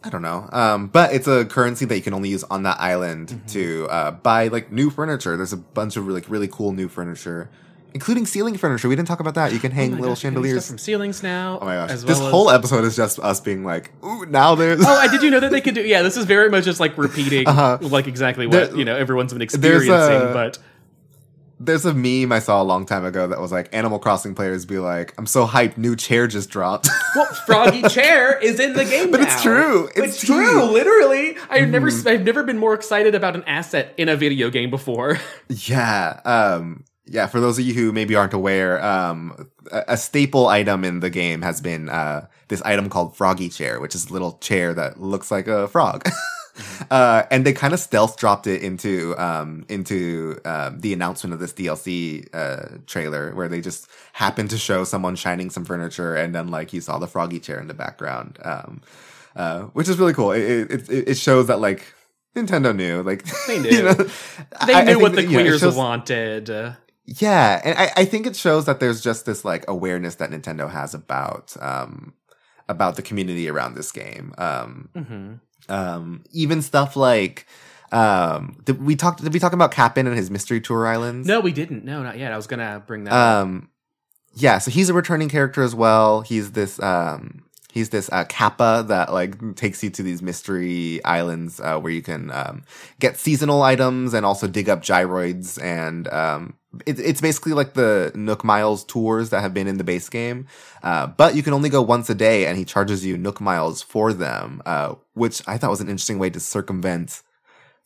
I 0.04 0.10
don't 0.10 0.22
know. 0.22 0.47
Um, 0.52 0.88
but 0.88 1.14
it's 1.14 1.28
a 1.28 1.43
currency 1.45 1.84
that 1.86 1.95
you 1.95 2.02
can 2.02 2.14
only 2.14 2.30
use 2.30 2.43
on 2.45 2.64
that 2.64 2.80
island 2.80 3.30
Mm-hmm. 3.30 3.45
to 3.47 3.88
uh, 3.89 4.12
buy 4.12 4.47
like 4.47 4.72
new 4.72 4.89
furniture. 4.89 5.36
There's 5.36 5.54
a 5.54 5.58
bunch 5.58 5.97
of 5.97 6.08
like 6.08 6.30
really 6.30 6.47
cool 6.47 6.72
new 6.72 6.88
furniture, 6.88 7.50
including 7.93 8.25
ceiling 8.25 8.57
furniture. 8.57 8.87
We 8.89 8.95
didn't 8.95 9.07
talk 9.07 9.19
about 9.19 9.35
that. 9.35 9.51
You 9.53 9.59
can 9.59 9.71
hang 9.71 9.93
Oh 9.93 9.97
little 9.97 10.09
gosh, 10.09 10.23
you 10.23 10.29
can 10.31 10.35
do 10.35 10.47
chandeliers. 10.47 10.67
from 10.67 10.77
ceilings 10.77 11.23
now. 11.23 11.59
Oh 11.61 11.65
my 11.65 11.75
gosh! 11.75 11.89
as 11.91 12.05
this 12.05 12.17
well 12.17 12.27
as- 12.27 12.31
whole 12.31 12.49
episode 12.49 12.83
is 12.83 12.95
just 12.95 13.19
us 13.19 13.39
being 13.39 13.63
like, 13.63 13.91
"Ooh, 14.03 14.25
now 14.25 14.55
there's." 14.55 14.79
Oh, 14.85 14.87
I 14.87 15.07
did 15.07 15.21
you 15.23 15.29
know 15.31 15.39
that 15.39 15.51
they 15.51 15.61
could 15.61 15.75
do? 15.75 15.81
Yeah, 15.81 16.01
this 16.01 16.17
is 16.17 16.25
very 16.25 16.49
much 16.49 16.65
just 16.65 16.79
like 16.79 16.97
repeating, 16.97 17.45
like 17.81 18.07
exactly 18.07 18.47
what 18.47 18.55
Uh-huh. 18.55 18.65
There- 18.67 18.77
you 18.77 18.85
know 18.85 18.95
everyone's 18.95 19.33
been 19.33 19.41
experiencing. 19.41 19.91
a- 19.93 20.33
but 20.33 20.57
There's 21.61 21.85
a 21.85 21.93
meme 21.93 22.31
I 22.31 22.39
saw 22.39 22.61
a 22.61 22.63
long 22.63 22.85
time 22.85 23.03
ago 23.03 23.27
that 23.27 23.41
was 23.41 23.51
like 23.51 23.67
Animal 23.73 23.99
Crossing 23.99 24.33
players 24.33 24.65
be 24.65 24.79
like, 24.79 25.13
"I'm 25.17 25.25
so 25.25 25.45
hyped, 25.45 25.77
new 25.77 25.95
chair 25.97 26.25
just 26.25 26.49
dropped." 26.49 26.87
well, 27.17 27.25
Froggy 27.45 27.81
Chair 27.89 28.37
is 28.39 28.61
in 28.61 28.73
the 28.73 28.85
game, 28.85 29.11
But 29.11 29.19
it's 29.21 29.41
true. 29.41 29.89
It's, 29.93 30.21
true. 30.21 30.35
true. 30.45 30.61
Mm-hmm. 30.61 30.73
Literally, 30.73 31.37
I've 31.49 31.67
never, 31.67 31.89
I've 32.07 32.23
never 32.23 32.43
been 32.43 32.57
more 32.59 32.73
excited 32.75 33.13
about 33.13 33.35
an 33.35 33.43
asset 33.45 33.93
in 33.97 34.07
a 34.07 34.15
video 34.15 34.49
game 34.49 34.69
before. 34.69 35.19
yeah, 35.49 36.21
um, 36.23 36.85
yeah. 37.10 37.28
For 37.28 37.39
those 37.39 37.57
of 37.60 37.66
you 37.66 37.74
who 37.74 37.91
maybe 37.91 38.16
aren't 38.16 38.34
aware, 38.34 38.84
um, 38.84 39.49
a, 39.72 39.84
a 39.89 39.97
staple 39.97 40.47
item 40.47 40.84
in 40.84 40.99
the 40.99 41.10
game 41.10 41.41
has 41.41 41.62
been 41.62 41.89
uh, 41.89 42.28
this 42.47 42.62
item 42.64 42.89
called 42.89 43.16
Froggy 43.18 43.49
Chair, 43.49 43.80
which 43.80 43.95
is 43.95 44.10
a 44.10 44.14
little 44.14 44.34
chair 44.39 44.74
that 44.74 45.01
looks 45.01 45.32
like 45.32 45.47
a 45.47 45.68
frog. 45.68 46.07
Uh, 46.91 47.24
and 47.32 47.45
they 47.45 47.53
kind 47.53 47.74
of 47.74 47.80
stealth 47.80 48.18
dropped 48.18 48.45
it 48.45 48.62
into 48.62 49.16
um, 49.18 49.64
into 49.70 50.38
um, 50.43 50.78
the 50.82 50.91
announcement 50.91 51.34
of 51.34 51.39
this 51.39 51.53
DLC 51.53 52.28
uh, 52.34 52.80
trailer, 52.86 53.34
where 53.34 53.47
they 53.47 53.62
just 53.62 53.88
happened 54.12 54.49
to 54.49 54.57
show 54.57 54.84
someone 54.84 55.16
shining 55.16 55.49
some 55.49 55.64
furniture, 55.64 56.16
and 56.16 56.36
then 56.36 56.49
like 56.49 56.74
you 56.74 56.82
saw 56.82 56.97
the 56.99 57.07
froggy 57.07 57.39
chair 57.39 57.62
in 57.62 57.68
the 57.68 57.74
background, 57.74 58.39
um, 58.43 58.82
uh, 59.38 59.62
which 59.72 59.88
is 59.88 59.97
really 59.97 60.14
cool. 60.14 60.32
It, 60.34 60.70
it 60.70 60.89
it 60.89 61.18
shows 61.18 61.47
that 61.47 61.62
like 61.62 61.93
Nintendo 62.36 62.76
knew, 62.76 63.03
like 63.03 63.24
They 63.47 63.60
knew. 63.60 63.70
you 63.70 63.84
know, 63.84 63.93
They 63.93 64.74
I- 64.74 64.82
I 64.82 64.84
knew 64.84 64.99
what 64.99 65.12
the 65.14 65.22
that, 65.22 65.30
you 65.30 65.38
know, 65.38 65.39
it 65.39 65.43
queers 65.47 65.62
shows- 65.62 65.76
wanted. 65.78 66.49
Yeah, 67.18 67.60
and 67.64 67.78
I, 67.78 67.91
I 67.97 68.05
think 68.05 68.28
it 68.28 68.36
shows 68.36 68.66
that 68.66 68.80
there's 68.80 69.01
just 69.01 69.26
this 69.26 69.43
like 69.43 69.66
awareness 69.68 70.16
that 70.16 70.30
Nintendo 70.30 70.70
has 70.70 70.93
about 70.93 71.55
um 71.60 72.14
about 72.68 72.95
the 72.95 73.01
community 73.01 73.49
around 73.49 73.74
this 73.74 73.91
game. 73.91 74.34
Um, 74.38 74.89
mhm. 74.95 75.39
um, 75.70 76.24
even 76.32 76.62
stuff 76.62 76.95
like 76.95 77.47
um, 77.91 78.57
did 78.64 78.82
we 78.84 78.95
talk 78.95 79.20
did 79.20 79.34
we 79.34 79.39
talk 79.39 79.53
about 79.53 79.72
Kapp'n 79.72 80.05
and 80.05 80.16
his 80.16 80.30
mystery 80.30 80.62
tour 80.62 80.86
islands? 80.86 81.28
No, 81.28 81.39
we 81.39 81.51
didn't. 81.51 81.84
No, 81.84 82.03
not 82.03 82.20
yet. 82.20 82.32
I 82.32 82.38
was 82.38 82.47
gonna 82.47 82.84
bring 82.86 83.05
that. 83.05 83.14
up. 83.14 83.43
Um, 83.43 83.70
yeah, 84.36 84.60
so 84.60 84.70
he's 84.70 84.89
a 84.89 84.93
returning 84.93 85.30
character 85.30 85.64
as 85.64 85.74
well. 85.74 86.22
He's 86.22 86.51
this 86.51 86.80
um 86.82 87.43
he's 87.72 87.89
this 87.89 88.10
uh, 88.12 88.26
kappa 88.26 88.86
that 88.88 89.12
like 89.12 89.55
takes 89.55 89.84
you 89.84 89.89
to 89.91 90.03
these 90.03 90.22
mystery 90.22 91.03
islands 91.03 91.60
uh, 91.60 91.80
where 91.80 91.91
you 91.91 92.01
can 92.01 92.30
um, 92.32 92.64
get 92.99 93.18
seasonal 93.18 93.64
items 93.64 94.14
and 94.14 94.26
also 94.26 94.47
dig 94.47 94.70
up 94.70 94.82
gyroids 94.82 95.62
and 95.62 96.07
um 96.10 96.53
it, 96.86 96.99
it's 96.99 97.22
basically 97.22 97.53
like 97.53 97.74
the 97.74 98.11
Nook 98.15 98.43
Miles 98.43 98.84
tours 98.84 99.30
that 99.32 99.41
have 99.41 99.53
been 99.53 99.67
in 99.67 99.78
the 99.78 99.84
base 99.84 100.09
game, 100.09 100.47
uh, 100.84 101.07
but 101.07 101.36
you 101.36 101.43
can 101.43 101.53
only 101.53 101.70
go 101.70 101.82
once 101.82 102.09
a 102.09 102.15
day, 102.15 102.45
and 102.45 102.57
he 102.57 102.65
charges 102.65 103.05
you 103.05 103.17
Nook 103.17 103.41
Miles 103.41 103.82
for 103.82 104.13
them, 104.13 104.61
uh, 104.65 104.95
which 105.13 105.41
I 105.47 105.57
thought 105.57 105.70
was 105.70 105.82
an 105.82 105.89
interesting 105.89 106.20
way 106.20 106.30
to 106.30 106.39
circumvent 106.39 107.22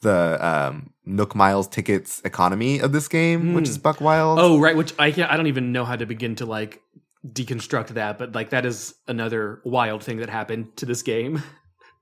the 0.02 0.46
um, 0.46 0.92
Nook 1.06 1.34
Miles 1.34 1.68
tickets 1.68 2.22
economy 2.26 2.80
of 2.80 2.92
this 2.92 3.08
game, 3.08 3.54
which 3.54 3.70
is 3.70 3.78
Buck 3.78 4.02
Wild. 4.02 4.38
oh, 4.40 4.60
right. 4.60 4.76
Which 4.76 4.94
I 5.00 5.12
can't. 5.12 5.32
I 5.32 5.38
don't 5.38 5.48
even 5.48 5.72
know 5.72 5.86
how 5.86 5.96
to 5.96 6.06
begin 6.06 6.36
to 6.36 6.46
like 6.46 6.82
deconstruct 7.26 7.88
that. 7.90 8.20
But 8.20 8.36
like 8.36 8.50
that 8.50 8.66
is 8.66 8.94
another 9.08 9.62
wild 9.64 10.04
thing 10.04 10.18
that 10.18 10.30
happened 10.30 10.76
to 10.78 10.86
this 10.86 11.02
game. 11.02 11.42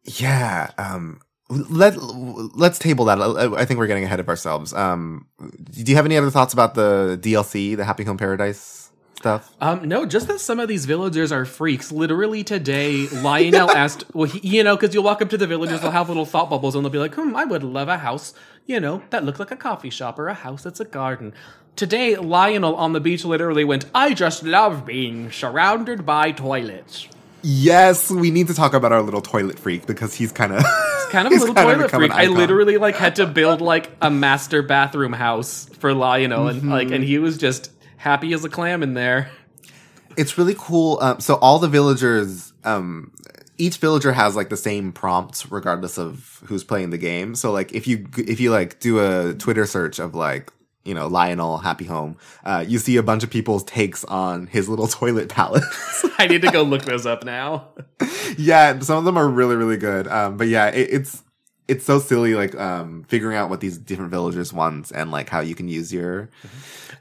Yeah. 0.03 0.71
Um, 0.79 1.21
let 1.51 1.97
let's 1.97 2.79
table 2.79 3.05
that. 3.05 3.19
I 3.19 3.65
think 3.65 3.77
we're 3.79 3.87
getting 3.87 4.05
ahead 4.05 4.19
of 4.19 4.29
ourselves. 4.29 4.73
Um, 4.73 5.27
do 5.39 5.83
you 5.91 5.95
have 5.95 6.05
any 6.05 6.17
other 6.17 6.29
thoughts 6.29 6.53
about 6.53 6.75
the 6.75 7.19
DLC, 7.21 7.75
the 7.75 7.83
Happy 7.83 8.03
Home 8.03 8.17
Paradise 8.17 8.89
stuff? 9.17 9.53
Um, 9.59 9.87
no, 9.87 10.05
just 10.05 10.27
that 10.27 10.39
some 10.39 10.59
of 10.59 10.67
these 10.67 10.85
villagers 10.85 11.31
are 11.31 11.45
freaks. 11.45 11.91
Literally 11.91 12.43
today, 12.43 13.07
Lionel 13.07 13.69
asked, 13.75 14.05
well, 14.13 14.29
he, 14.29 14.57
you 14.57 14.63
know, 14.63 14.75
because 14.75 14.93
you'll 14.93 15.03
walk 15.03 15.21
up 15.21 15.29
to 15.29 15.37
the 15.37 15.47
villagers, 15.47 15.81
they'll 15.81 15.91
have 15.91 16.07
little 16.07 16.25
thought 16.25 16.49
bubbles, 16.49 16.75
and 16.75 16.83
they'll 16.83 16.91
be 16.91 16.97
like, 16.97 17.15
hmm, 17.15 17.35
I 17.35 17.45
would 17.45 17.63
love 17.63 17.87
a 17.87 17.97
house, 17.97 18.33
you 18.65 18.79
know, 18.79 19.03
that 19.09 19.23
looked 19.23 19.39
like 19.39 19.51
a 19.51 19.57
coffee 19.57 19.89
shop 19.89 20.17
or 20.17 20.27
a 20.27 20.33
house 20.33 20.63
that's 20.63 20.79
a 20.79 20.85
garden. 20.85 21.33
Today, 21.75 22.15
Lionel 22.15 22.75
on 22.75 22.93
the 22.93 22.99
beach 22.99 23.23
literally 23.23 23.63
went, 23.63 23.85
I 23.93 24.13
just 24.13 24.43
love 24.43 24.85
being 24.85 25.31
surrounded 25.31 26.05
by 26.05 26.31
toilets. 26.31 27.07
Yes, 27.43 28.09
we 28.11 28.31
need 28.31 28.47
to 28.47 28.53
talk 28.53 28.73
about 28.73 28.91
our 28.91 29.01
little 29.01 29.21
toilet 29.21 29.57
freak 29.59 29.85
because 29.87 30.13
he's 30.13 30.31
kind 30.31 30.53
of 30.53 30.63
Kind 31.09 31.27
of 31.31 31.33
a 31.33 31.35
little 31.37 31.55
toilet 31.55 31.91
freak. 31.91 32.11
I 32.11 32.27
literally 32.27 32.77
like 32.77 32.95
had 32.95 33.15
to 33.17 33.25
build 33.25 33.61
like 33.61 33.91
a 34.01 34.09
master 34.09 34.61
bathroom 34.61 35.13
house 35.13 35.65
for 35.79 35.93
Lionel, 35.93 36.47
and 36.47 36.69
like, 36.69 36.91
and 36.91 37.03
he 37.03 37.17
was 37.19 37.37
just 37.37 37.71
happy 37.97 38.33
as 38.33 38.45
a 38.45 38.49
clam 38.49 38.81
in 38.83 38.93
there. 38.93 39.29
it's 40.17 40.37
really 40.37 40.55
cool. 40.57 40.99
Um, 41.01 41.19
so 41.19 41.35
all 41.35 41.59
the 41.59 41.67
villagers, 41.67 42.53
um, 42.63 43.11
each 43.57 43.77
villager 43.77 44.11
has 44.13 44.35
like 44.35 44.49
the 44.49 44.57
same 44.57 44.91
prompts 44.91 45.51
regardless 45.51 45.97
of 45.97 46.41
who's 46.45 46.63
playing 46.63 46.89
the 46.91 46.97
game. 46.97 47.35
So 47.35 47.51
like 47.51 47.73
if 47.73 47.87
you 47.87 48.07
if 48.17 48.39
you 48.39 48.51
like 48.51 48.79
do 48.79 48.99
a 48.99 49.33
Twitter 49.33 49.65
search 49.65 49.99
of 49.99 50.15
like 50.15 50.51
you 50.85 50.93
know 50.93 51.07
Lionel 51.07 51.57
Happy 51.59 51.85
Home, 51.85 52.17
uh, 52.43 52.63
you 52.67 52.79
see 52.79 52.97
a 52.97 53.03
bunch 53.03 53.23
of 53.23 53.29
people's 53.29 53.63
takes 53.63 54.03
on 54.05 54.47
his 54.47 54.67
little 54.69 54.87
toilet 54.99 55.29
palace. 55.29 56.05
I 56.17 56.27
need 56.27 56.41
to 56.43 56.51
go 56.51 56.63
look 56.63 56.83
those 56.83 57.05
up 57.05 57.23
now. 57.23 57.69
yeah, 58.37 58.77
some 58.79 58.97
of 58.97 59.05
them 59.05 59.17
are 59.17 59.27
really 59.29 59.55
really 59.55 59.77
good. 59.77 60.07
Um, 60.07 60.37
but 60.37 60.47
yeah, 60.47 60.67
it, 60.67 60.89
it's 60.91 61.23
it's 61.67 61.85
so 61.85 61.99
silly 61.99 62.33
like 62.35 62.53
um 62.55 63.03
figuring 63.07 63.37
out 63.37 63.49
what 63.49 63.61
these 63.61 63.77
different 63.77 64.11
villagers 64.11 64.51
want 64.51 64.91
and 64.91 65.09
like 65.11 65.29
how 65.29 65.39
you 65.39 65.55
can 65.55 65.67
use 65.69 65.93
your 65.93 66.29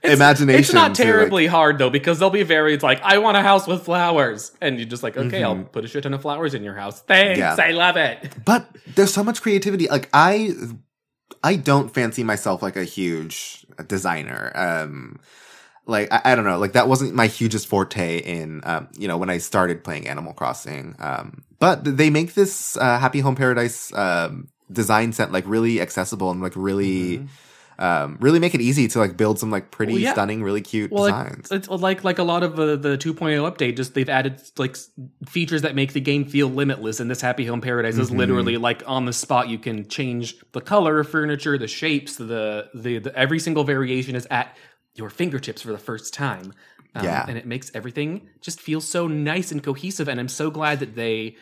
imagination. 0.05 0.61
It's 0.61 0.73
not 0.73 0.95
to, 0.95 1.03
like- 1.03 1.11
terribly 1.13 1.47
hard 1.47 1.79
though, 1.79 1.91
because 1.91 2.19
they'll 2.19 2.31
be 2.31 2.43
very. 2.43 2.75
It's 2.75 2.83
like 2.85 3.01
I 3.03 3.19
want 3.19 3.37
a 3.37 3.43
house 3.43 3.67
with 3.67 3.83
flowers, 3.83 4.53
and 4.61 4.79
you're 4.79 4.89
just 4.89 5.03
like, 5.03 5.17
okay, 5.17 5.43
I'll 5.43 5.65
put 5.65 5.85
a 5.85 5.89
shit 5.89 6.03
ton 6.03 6.15
of 6.15 6.23
flowers 6.23 6.55
in 6.55 6.63
your 6.63 6.75
house. 6.75 7.01
Thanks, 7.03 7.39
Yeah. 7.39 7.57
I 7.59 7.71
love 7.73 7.97
it. 7.97 8.33
but 8.45 8.69
there's 8.95 9.13
so 9.13 9.25
much 9.25 9.43
creativity. 9.43 9.89
Like 9.89 10.09
I, 10.13 10.53
I 11.43 11.57
don't 11.57 11.93
fancy 11.93 12.23
myself 12.23 12.63
like 12.63 12.77
a 12.77 12.85
huge 12.85 13.60
designer. 13.83 14.53
Um, 14.55 15.21
like 15.87 16.13
I, 16.13 16.21
I 16.33 16.35
don't 16.35 16.45
know, 16.45 16.59
like 16.59 16.73
that 16.73 16.89
wasn't 16.89 17.15
my 17.15 17.27
hugest 17.27 17.67
forte 17.67 18.19
in, 18.19 18.61
um, 18.65 18.89
you 18.99 19.09
know, 19.09 19.19
when 19.19 19.31
I 19.31 19.39
started 19.39 19.83
playing 19.83 20.09
Animal 20.09 20.33
Crossing. 20.33 20.95
Um, 20.99 21.43
but 21.59 21.85
they 21.85 22.11
make 22.11 22.35
this 22.35 22.77
uh, 22.77 22.99
Happy 22.99 23.21
Home 23.21 23.37
Paradise 23.37 23.93
um, 23.95 24.49
design 24.71 25.13
set 25.13 25.33
like 25.33 25.45
really 25.47 25.81
accessible 25.81 26.31
and 26.31 26.41
like 26.41 26.55
really. 26.57 27.27
Um, 27.81 28.19
really 28.21 28.39
make 28.39 28.55
it 28.55 28.61
easy 28.61 28.87
to 28.89 28.99
like 28.99 29.17
build 29.17 29.39
some 29.39 29.51
like 29.51 29.71
pretty 29.71 29.95
Well, 29.95 30.03
yeah. 30.03 30.13
stunning, 30.13 30.43
really 30.43 30.61
cute 30.61 30.93
Well, 30.93 31.05
designs. 31.05 31.51
it's, 31.51 31.67
it's 31.67 31.69
like 31.69 32.05
like 32.05 32.19
a 32.19 32.23
lot 32.23 32.43
of 32.43 32.55
the 32.57 32.77
the 32.77 32.99
2.0 32.99 33.51
update. 33.51 33.77
Just 33.77 33.95
they've 33.95 34.09
added 34.09 34.43
like 34.59 34.77
features 35.27 35.63
that 35.63 35.75
make 35.75 35.95
the 35.95 36.01
game 36.01 36.27
feel 36.27 36.49
limitless. 36.49 37.01
And 37.01 37.11
this 37.11 37.23
Happy 37.23 37.47
Home 37.47 37.61
Paradise 37.63 37.97
is 37.97 38.11
literally 38.11 38.59
like 38.59 38.83
on 38.87 39.07
the 39.07 39.13
spot. 39.15 39.49
You 39.49 39.59
can 39.59 39.89
change 39.89 40.37
the 40.53 40.61
color 40.61 41.01
of 41.01 41.09
furniture, 41.09 41.57
the 41.57 41.69
shapes, 41.69 42.17
the 42.17 42.69
the, 42.75 42.99
the 42.99 43.17
every 43.19 43.39
single 43.39 43.65
variation 43.65 44.15
is 44.15 44.27
at 44.31 44.57
your 44.95 45.09
fingertips 45.09 45.63
for 45.63 45.73
the 45.73 45.79
first 45.79 46.13
time. 46.13 46.53
Um, 46.95 47.05
Yeah. 47.05 47.25
and 47.29 47.39
it 47.39 47.47
makes 47.47 47.71
everything 47.75 48.29
just 48.43 48.61
feel 48.61 48.81
so 48.83 49.07
nice 49.07 49.53
and 49.53 49.63
cohesive. 49.63 50.07
And 50.09 50.21
I'm 50.21 50.29
so 50.29 50.51
glad 50.51 50.81
that 50.81 50.97
they 50.97 51.37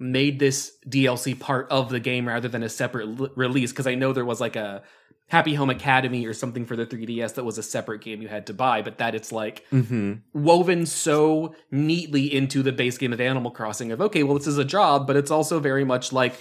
made 0.00 0.40
this 0.40 0.72
DLC 0.88 1.38
part 1.38 1.68
of 1.70 1.88
the 1.90 2.00
game 2.00 2.26
rather 2.26 2.48
than 2.48 2.64
a 2.64 2.68
separate 2.68 3.20
l- 3.20 3.28
release 3.36 3.70
because 3.70 3.86
I 3.86 3.94
know 3.94 4.12
there 4.12 4.24
was 4.24 4.40
like 4.40 4.56
a 4.56 4.82
Happy 5.28 5.54
Home 5.54 5.70
Academy 5.70 6.26
or 6.26 6.34
something 6.34 6.66
for 6.66 6.76
the 6.76 6.86
3DS 6.86 7.34
that 7.34 7.44
was 7.44 7.58
a 7.58 7.62
separate 7.62 8.02
game 8.02 8.20
you 8.20 8.28
had 8.28 8.46
to 8.46 8.54
buy, 8.54 8.82
but 8.82 8.98
that 8.98 9.14
it's 9.14 9.32
like 9.32 9.64
mm-hmm. 9.70 10.14
woven 10.32 10.86
so 10.86 11.54
neatly 11.70 12.32
into 12.32 12.62
the 12.62 12.72
base 12.72 12.98
game 12.98 13.12
of 13.12 13.20
Animal 13.20 13.50
Crossing 13.50 13.90
of 13.90 14.00
okay, 14.00 14.22
well 14.22 14.36
this 14.36 14.46
is 14.46 14.58
a 14.58 14.64
job, 14.64 15.06
but 15.06 15.16
it's 15.16 15.30
also 15.30 15.60
very 15.60 15.84
much 15.84 16.12
like 16.12 16.34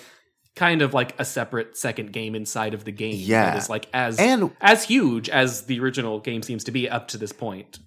kind 0.56 0.82
of 0.82 0.94
like 0.94 1.20
a 1.20 1.26
separate 1.26 1.76
second 1.78 2.12
game 2.14 2.36
inside 2.36 2.74
of 2.74 2.84
the 2.84 2.92
game 2.92 3.16
Yeah. 3.18 3.46
that 3.46 3.58
is 3.58 3.70
like 3.70 3.88
as 3.94 4.20
And- 4.20 4.52
as 4.62 4.84
huge 4.84 5.30
as 5.30 5.66
the 5.66 5.80
original 5.80 6.20
game 6.20 6.44
seems 6.44 6.64
to 6.66 6.72
be 6.72 6.90
up 6.90 7.08
to 7.10 7.18
this 7.18 7.32
point. 7.32 7.80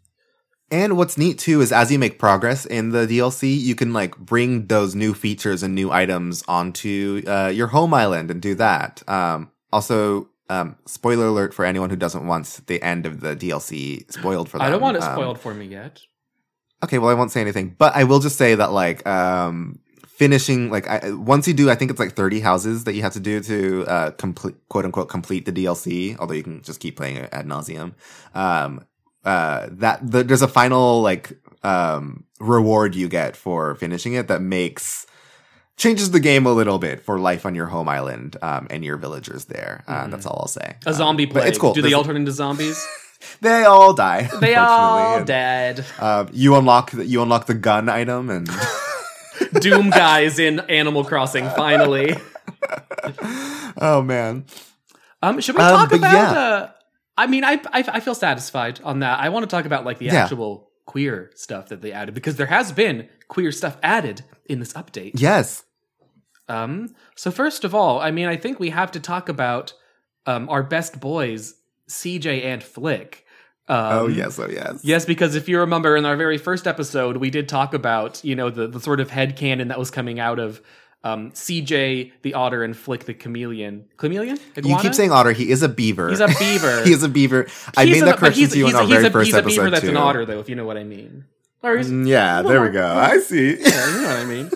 And 0.69 0.97
what's 0.97 1.17
neat 1.17 1.39
too 1.39 1.61
is 1.61 1.71
as 1.71 1.93
you 1.93 1.99
make 1.99 2.19
progress 2.19 2.67
in 2.67 2.91
the 2.91 3.07
DLC, 3.07 3.57
you 3.57 3.77
can 3.77 3.93
like 3.93 4.17
bring 4.19 4.67
those 4.67 4.97
new 4.97 5.15
features 5.15 5.63
and 5.63 5.77
new 5.77 5.93
items 5.93 6.43
onto 6.49 7.23
uh, 7.27 7.53
your 7.55 7.69
home 7.69 7.95
island 7.95 8.33
and 8.33 8.43
do 8.43 8.57
that. 8.57 9.03
Um, 9.09 9.53
also, 9.73 10.29
um, 10.49 10.77
spoiler 10.87 11.27
alert 11.27 11.53
for 11.55 11.65
anyone 11.65 11.91
who 11.91 11.97
doesn't 11.97 12.27
want 12.27 12.61
the 12.67 12.83
end 12.83 13.07
of 13.07 13.21
the 13.21 13.35
DLC 13.37 14.11
spoiled 14.13 14.49
for 14.49 14.59
them. 14.59 14.67
I 14.67 14.71
don't 14.71 14.81
want 14.81 14.97
it 14.97 15.03
Um, 15.03 15.13
spoiled 15.15 15.41
for 15.41 15.55
me 15.55 15.67
yet. 15.67 16.01
Okay, 16.85 16.99
well, 16.99 17.11
I 17.11 17.15
won't 17.15 17.33
say 17.33 17.41
anything, 17.41 17.75
but 17.79 17.95
I 17.97 18.05
will 18.05 18.21
just 18.21 18.37
say 18.37 18.55
that 18.55 18.71
like 18.73 19.07
um, 19.07 19.79
finishing 20.07 20.71
like 20.71 20.87
I, 20.87 21.11
once 21.13 21.49
you 21.49 21.55
do, 21.55 21.71
I 21.71 21.75
think 21.75 21.91
it's 21.91 21.99
like 22.01 22.13
thirty 22.13 22.41
houses 22.41 22.85
that 22.85 22.95
you 22.95 23.03
have 23.03 23.15
to 23.15 23.21
do 23.21 23.41
to 23.41 23.85
uh, 23.87 24.11
complete 24.13 24.57
quote 24.69 24.85
unquote 24.85 25.09
complete 25.09 25.47
the 25.47 25.53
DLC. 25.53 26.17
Although 26.19 26.35
you 26.35 26.43
can 26.43 26.63
just 26.63 26.81
keep 26.81 26.97
playing 26.97 27.17
it 27.17 27.29
ad 27.33 27.47
nauseum. 27.47 27.95
Um, 28.35 28.85
uh, 29.25 29.69
that 29.73 30.09
the, 30.09 30.23
there's 30.23 30.43
a 30.43 30.49
final 30.49 31.03
like 31.03 31.33
um, 31.65 32.25
reward 32.39 32.95
you 32.95 33.09
get 33.09 33.37
for 33.37 33.75
finishing 33.75 34.13
it 34.15 34.29
that 34.29 34.41
makes 34.41 35.07
changes 35.77 36.11
the 36.11 36.20
game 36.20 36.47
a 36.47 36.53
little 36.53 36.79
bit 36.79 37.05
for 37.05 37.18
life 37.18 37.45
on 37.47 37.55
your 37.55 37.66
home 37.66 37.89
island 37.89 38.37
um, 38.43 38.66
and 38.70 38.85
your 38.85 38.97
villagers 38.97 39.45
there. 39.47 39.85
Uh, 39.87 40.07
That's 40.09 40.24
all 40.27 40.39
I'll 40.43 40.49
say. 40.49 40.77
A 40.87 40.95
zombie 40.95 41.24
Um, 41.27 41.31
plague. 41.31 41.49
It's 41.49 41.59
cool. 41.59 41.74
Do 41.74 41.83
they 41.83 41.93
all 41.93 42.05
turn 42.05 42.16
into 42.16 42.33
zombies? 42.33 42.85
They 43.41 43.64
all 43.64 43.93
die. 43.95 44.29
they 44.41 44.55
all 44.55 45.16
and- 45.18 45.27
dead. 45.27 45.85
um, 45.99 46.29
you 46.33 46.55
unlock 46.55 46.91
the, 46.93 47.05
you 47.05 47.22
unlock 47.22 47.47
the 47.47 47.55
gun 47.55 47.89
item 47.89 48.29
and 48.31 48.49
Doom 49.61 49.89
guys 49.91 50.39
in 50.39 50.61
Animal 50.61 51.03
Crossing. 51.03 51.49
Finally. 51.51 52.14
oh 53.81 54.03
man 54.03 54.45
Um, 55.22 55.41
should 55.41 55.57
we 55.57 55.62
Um, 55.62 55.70
talk 55.77 55.91
but 55.91 55.99
about? 55.99 56.12
yeah. 56.12 56.31
Uh, 56.41 56.70
I 57.16 57.27
mean, 57.27 57.43
I, 57.45 57.53
I 57.72 57.85
I 57.95 58.01
feel 58.01 58.14
satisfied 58.14 58.81
on 58.85 59.01
that. 59.01 59.18
I 59.18 59.31
want 59.31 59.45
to 59.45 59.49
talk 59.55 59.64
about 59.64 59.85
like 59.85 59.99
the 59.99 60.07
Yeah. 60.07 60.24
actual 60.24 60.70
queer 60.85 61.31
stuff 61.35 61.68
that 61.70 61.81
they 61.81 61.93
added 61.93 62.14
because 62.14 62.37
there 62.37 62.47
has 62.47 62.70
been 62.70 63.09
queer 63.29 63.51
stuff 63.51 63.77
added 63.83 64.22
in 64.45 64.61
this 64.61 64.72
update. 64.74 65.12
yes 65.14 65.64
Um, 66.49 66.95
so 67.15 67.31
first 67.31 67.65
of 67.65 67.75
all, 67.75 68.01
I 68.01 68.11
mean, 68.11 68.27
I 68.27 68.37
think 68.37 68.61
we 68.61 68.71
have 68.71 68.93
to 68.93 69.01
talk 69.01 69.29
about 69.29 69.73
um, 70.27 70.49
our 70.49 70.63
best 70.63 71.01
boys, 71.01 71.55
CJ 71.89 72.45
and 72.45 72.63
Flick. 72.63 73.25
Um, 73.69 73.77
oh 73.99 74.07
yes 74.07 74.39
oh 74.39 74.49
yes 74.49 74.81
Yes, 74.85 75.05
because 75.05 75.35
if 75.35 75.49
you 75.49 75.59
remember 75.59 75.97
in 75.97 76.05
our 76.07 76.17
very 76.17 76.39
first 76.39 76.69
episode, 76.69 77.17
we 77.17 77.31
did 77.31 77.49
talk 77.49 77.75
about, 77.75 78.23
you 78.25 78.37
know, 78.37 78.49
the, 78.49 78.69
the 78.69 78.79
sort 78.81 79.01
of 79.01 79.11
head 79.11 79.37
headcanon 79.37 79.69
that 79.69 79.79
was 79.79 79.91
coming 79.91 80.21
out 80.21 80.39
of 80.39 80.61
um, 81.03 81.33
CJ 81.33 82.13
the 82.23 82.35
otter 82.35 82.63
and 82.63 82.77
Flick 82.77 83.05
the 83.05 83.15
chameleon. 83.15 83.87
Chameleon? 83.97 84.39
you 84.63 84.77
keep 84.79 84.95
saying 84.95 85.11
otter 85.13 85.33
he 85.33 85.51
is 85.51 85.63
a 85.63 85.69
beaver 85.69 86.11
He's 86.11 86.21
a 86.21 86.29
beaver. 86.29 86.83
he 86.85 86.93
is 86.93 87.03
a 87.03 87.09
beaver 87.09 87.47
i 87.77 87.85
He's 87.85 87.93
made 87.95 87.99
an- 88.01 88.07
that 88.07 88.19
correction 88.19 88.49
to 88.49 88.59
you 88.59 88.69
in 88.69 88.75
our 88.77 88.87
very 88.87 89.07
a, 89.07 89.11
first 89.11 89.27
he's 89.27 89.35
a 89.35 89.39
episode 89.39 89.57
beaver 89.57 89.71
that's 89.71 89.83
too. 89.83 89.91
an 89.91 89.97
otter, 89.97 90.25
though, 90.25 90.39
if 90.41 90.49
you 90.49 90.55
know 90.55 90.65
what 90.65 90.77
I 90.77 90.85
mean. 90.85 91.25
Yeah 91.63 92.43
there 92.43 92.61
we 92.63 92.69
go 92.69 92.87
i 92.87 93.19
see 93.19 93.59
yeah, 93.61 93.91
you 93.91 94.03
know 94.03 94.09
what 94.09 94.17
I 94.17 94.25
mean. 94.25 94.51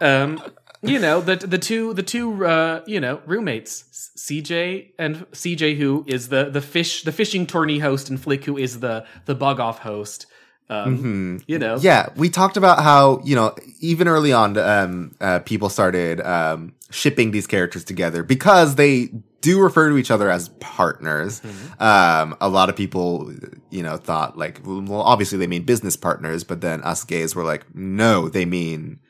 um, 0.00 0.42
you 0.82 0.98
know 0.98 1.20
the 1.20 1.36
the 1.36 1.58
two 1.58 1.92
the 1.94 2.02
two 2.02 2.44
uh, 2.46 2.82
you 2.86 3.00
know 3.00 3.20
roommates, 3.26 4.12
CJ 4.16 4.92
and 4.98 5.26
CJ, 5.32 5.76
who 5.76 6.04
is 6.06 6.28
the 6.28 6.50
the 6.50 6.60
fish 6.60 7.02
the 7.02 7.12
fishing 7.12 7.46
tourney 7.46 7.78
host, 7.80 8.08
and 8.10 8.20
Flick, 8.20 8.44
who 8.44 8.56
is 8.56 8.80
the 8.80 9.04
the 9.26 9.34
bug 9.34 9.60
off 9.60 9.80
host. 9.80 10.26
Um, 10.70 11.40
You 11.46 11.58
know, 11.58 11.76
Mm-hmm. 11.76 11.84
yeah 11.86 12.08
we 12.16 12.28
talked 12.28 12.58
about 12.58 12.82
how 12.82 13.22
you 13.24 13.34
know 13.34 13.54
even 13.80 14.06
early 14.06 14.32
on 14.34 14.56
um 14.58 15.14
uh, 15.20 15.38
people 15.40 15.70
started 15.70 16.20
um 16.20 16.74
shipping 16.90 17.30
these 17.30 17.46
characters 17.46 17.84
together 17.84 18.22
because 18.22 18.74
they 18.74 19.08
do 19.40 19.60
refer 19.62 19.88
to 19.88 19.96
each 19.96 20.10
other 20.10 20.30
as 20.30 20.50
partners 20.60 21.40
Mm-hmm. 21.40 21.82
um 21.82 22.36
a 22.42 22.50
lot 22.50 22.68
of 22.68 22.76
people 22.76 23.32
you 23.70 23.82
know 23.82 23.96
thought 23.96 24.36
like 24.36 24.60
well 24.64 25.00
obviously 25.00 25.38
they 25.38 25.46
mean 25.46 25.62
business 25.64 25.96
partners 25.96 26.44
but 26.44 26.60
then 26.60 26.82
us 26.82 27.02
gays 27.02 27.34
were 27.34 27.44
like 27.44 27.64
no 27.74 28.28
they 28.28 28.44
mean 28.44 29.00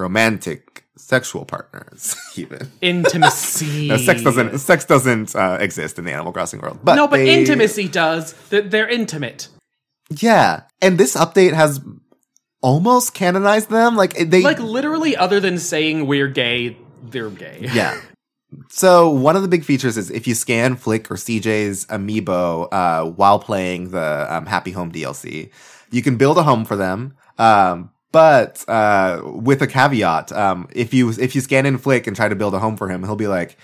romantic 0.00 0.84
sexual 0.96 1.44
partners 1.44 2.16
even 2.36 2.70
intimacy. 2.80 3.88
No, 3.88 3.96
sex 3.96 4.22
doesn't 4.22 4.58
sex 4.58 4.84
doesn't 4.84 5.34
uh, 5.36 5.58
exist 5.60 5.98
in 5.98 6.04
the 6.04 6.12
Animal 6.12 6.32
Crossing 6.32 6.60
world. 6.60 6.78
But 6.82 6.94
No, 6.96 7.06
but 7.08 7.18
they- 7.18 7.38
intimacy 7.38 7.88
does. 7.88 8.32
They're, 8.50 8.62
they're 8.62 8.88
intimate. 8.88 9.48
Yeah, 10.10 10.62
and 10.82 10.98
this 10.98 11.14
update 11.16 11.52
has 11.52 11.80
almost 12.62 13.14
canonized 13.14 13.70
them. 13.70 13.96
Like 13.96 14.14
they, 14.16 14.42
Like 14.42 14.58
literally, 14.60 15.16
other 15.16 15.38
than 15.40 15.58
saying 15.58 16.06
we're 16.06 16.28
gay, 16.28 16.76
they're 17.02 17.30
gay. 17.30 17.58
yeah. 17.72 18.00
So 18.68 19.08
one 19.08 19.36
of 19.36 19.42
the 19.42 19.48
big 19.48 19.64
features 19.64 19.96
is 19.96 20.10
if 20.10 20.26
you 20.26 20.34
scan 20.34 20.74
Flick 20.74 21.08
or 21.10 21.14
CJ's 21.14 21.86
amiibo 21.86 22.66
uh, 22.72 23.04
while 23.10 23.38
playing 23.38 23.90
the 23.90 24.26
um, 24.28 24.46
Happy 24.46 24.72
Home 24.72 24.90
DLC, 24.90 25.50
you 25.92 26.02
can 26.02 26.16
build 26.16 26.36
a 26.38 26.42
home 26.42 26.64
for 26.64 26.74
them. 26.76 27.14
Um, 27.38 27.90
but 28.12 28.64
uh, 28.68 29.22
with 29.24 29.62
a 29.62 29.66
caveat, 29.66 30.32
um, 30.32 30.68
if 30.72 30.92
you 30.94 31.10
if 31.10 31.34
you 31.34 31.40
scan 31.40 31.66
in 31.66 31.78
Flick 31.78 32.06
and 32.06 32.16
try 32.16 32.28
to 32.28 32.34
build 32.36 32.54
a 32.54 32.58
home 32.58 32.76
for 32.76 32.88
him, 32.88 33.02
he'll 33.04 33.16
be 33.16 33.28
like, 33.28 33.56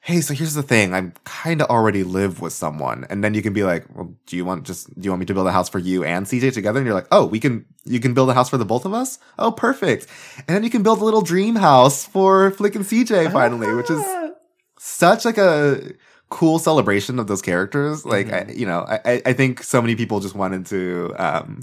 "Hey, 0.00 0.20
so 0.20 0.34
here's 0.34 0.54
the 0.54 0.62
thing. 0.62 0.94
I'm 0.94 1.12
kind 1.24 1.60
of 1.62 1.68
already 1.68 2.02
live 2.04 2.40
with 2.40 2.52
someone." 2.52 3.06
And 3.10 3.22
then 3.22 3.34
you 3.34 3.42
can 3.42 3.52
be 3.52 3.62
like, 3.64 3.84
"Well, 3.94 4.14
do 4.26 4.36
you 4.36 4.44
want 4.44 4.64
just 4.64 4.88
do 4.98 5.04
you 5.04 5.10
want 5.10 5.20
me 5.20 5.26
to 5.26 5.34
build 5.34 5.46
a 5.46 5.52
house 5.52 5.68
for 5.68 5.78
you 5.78 6.04
and 6.04 6.26
CJ 6.26 6.52
together?" 6.54 6.78
And 6.78 6.86
you're 6.86 6.94
like, 6.94 7.08
"Oh, 7.12 7.26
we 7.26 7.40
can. 7.40 7.66
You 7.84 8.00
can 8.00 8.14
build 8.14 8.30
a 8.30 8.34
house 8.34 8.48
for 8.50 8.56
the 8.56 8.64
both 8.64 8.84
of 8.86 8.94
us. 8.94 9.18
Oh, 9.38 9.50
perfect." 9.52 10.06
And 10.48 10.54
then 10.56 10.64
you 10.64 10.70
can 10.70 10.82
build 10.82 11.00
a 11.00 11.04
little 11.04 11.22
dream 11.22 11.56
house 11.56 12.04
for 12.06 12.50
Flick 12.52 12.74
and 12.76 12.84
CJ 12.84 13.32
finally, 13.32 13.72
which 13.74 13.90
is 13.90 14.02
such 14.78 15.24
like 15.24 15.38
a 15.38 15.92
cool 16.30 16.58
celebration 16.58 17.18
of 17.18 17.26
those 17.26 17.42
characters. 17.42 18.04
Like, 18.04 18.32
I, 18.32 18.46
you 18.52 18.66
know, 18.66 18.80
I, 18.88 19.00
I- 19.04 19.22
I 19.26 19.32
think 19.34 19.62
so 19.62 19.80
many 19.80 19.94
people 19.94 20.18
just 20.20 20.34
wanted 20.34 20.66
to, 20.66 21.14
um, 21.16 21.60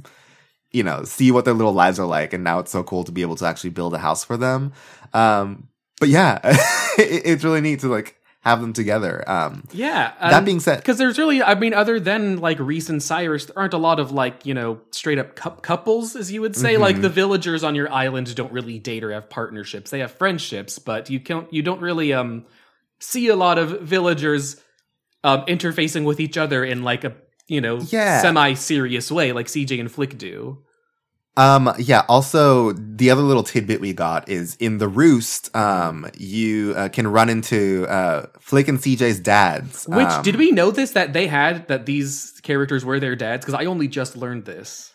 you 0.71 0.83
know, 0.83 1.03
see 1.03 1.31
what 1.31 1.45
their 1.45 1.53
little 1.53 1.73
lives 1.73 1.99
are 1.99 2.05
like. 2.07 2.33
And 2.33 2.43
now 2.43 2.59
it's 2.59 2.71
so 2.71 2.83
cool 2.83 3.03
to 3.03 3.11
be 3.11 3.21
able 3.21 3.35
to 3.37 3.45
actually 3.45 3.71
build 3.71 3.93
a 3.93 3.97
house 3.97 4.23
for 4.23 4.37
them. 4.37 4.73
Um, 5.13 5.67
but 5.99 6.09
yeah, 6.09 6.39
it, 6.97 7.21
it's 7.25 7.43
really 7.43 7.61
neat 7.61 7.81
to 7.81 7.87
like 7.87 8.17
have 8.39 8.59
them 8.59 8.73
together. 8.73 9.23
Um, 9.29 9.65
Yeah. 9.71 10.13
that 10.19 10.45
being 10.45 10.59
said, 10.59 10.77
because 10.77 10.97
there's 10.97 11.19
really, 11.19 11.43
I 11.43 11.53
mean, 11.53 11.73
other 11.75 11.99
than 11.99 12.37
like 12.37 12.57
Reese 12.59 12.89
and 12.89 13.03
Cyrus, 13.03 13.45
there 13.45 13.59
aren't 13.59 13.73
a 13.75 13.77
lot 13.77 13.99
of 13.99 14.11
like 14.11 14.45
you 14.45 14.53
know 14.55 14.79
straight 14.91 15.19
up 15.19 15.35
cou- 15.35 15.51
couples, 15.61 16.15
as 16.15 16.31
you 16.31 16.41
would 16.41 16.55
say. 16.55 16.73
Mm-hmm. 16.73 16.81
Like 16.81 17.01
the 17.01 17.09
villagers 17.09 17.63
on 17.63 17.75
your 17.75 17.91
island 17.91 18.33
don't 18.33 18.51
really 18.51 18.79
date 18.79 19.03
or 19.03 19.11
have 19.11 19.29
partnerships. 19.29 19.91
They 19.91 19.99
have 19.99 20.11
friendships, 20.13 20.79
but 20.79 21.09
you 21.11 21.19
can't, 21.19 21.53
you 21.53 21.61
don't 21.61 21.81
really 21.81 22.13
um 22.13 22.45
see 22.99 23.27
a 23.27 23.35
lot 23.35 23.59
of 23.59 23.81
villagers 23.81 24.55
um 25.23 25.45
interfacing 25.45 26.05
with 26.05 26.19
each 26.19 26.37
other 26.37 26.63
in 26.63 26.81
like 26.81 27.03
a 27.03 27.13
you 27.51 27.59
know 27.61 27.79
Yeah. 27.89 28.21
semi 28.21 28.53
serious 28.53 29.11
way, 29.11 29.31
like 29.33 29.47
CJ 29.47 29.79
and 29.79 29.91
Flick 29.91 30.17
do. 30.17 30.59
Um, 31.37 31.73
yeah, 31.79 32.03
also 32.09 32.73
the 32.73 33.09
other 33.09 33.21
little 33.21 33.43
tidbit 33.43 33.79
we 33.79 33.93
got 33.93 34.27
is 34.27 34.55
in 34.57 34.79
the 34.79 34.87
roost, 34.89 35.53
um, 35.55 36.05
you 36.17 36.73
uh, 36.75 36.89
can 36.89 37.07
run 37.07 37.29
into 37.29 37.85
uh, 37.87 38.25
Flick 38.39 38.67
and 38.67 38.79
CJ's 38.79 39.19
dads. 39.21 39.85
Which 39.87 40.07
um, 40.07 40.23
did 40.23 40.35
we 40.35 40.51
know 40.51 40.71
this 40.71 40.91
that 40.91 41.13
they 41.13 41.27
had 41.27 41.67
that 41.69 41.85
these 41.85 42.39
characters 42.43 42.83
were 42.83 42.99
their 42.99 43.15
dads? 43.15 43.45
Because 43.45 43.53
I 43.59 43.65
only 43.65 43.87
just 43.87 44.17
learned 44.17 44.43
this. 44.45 44.91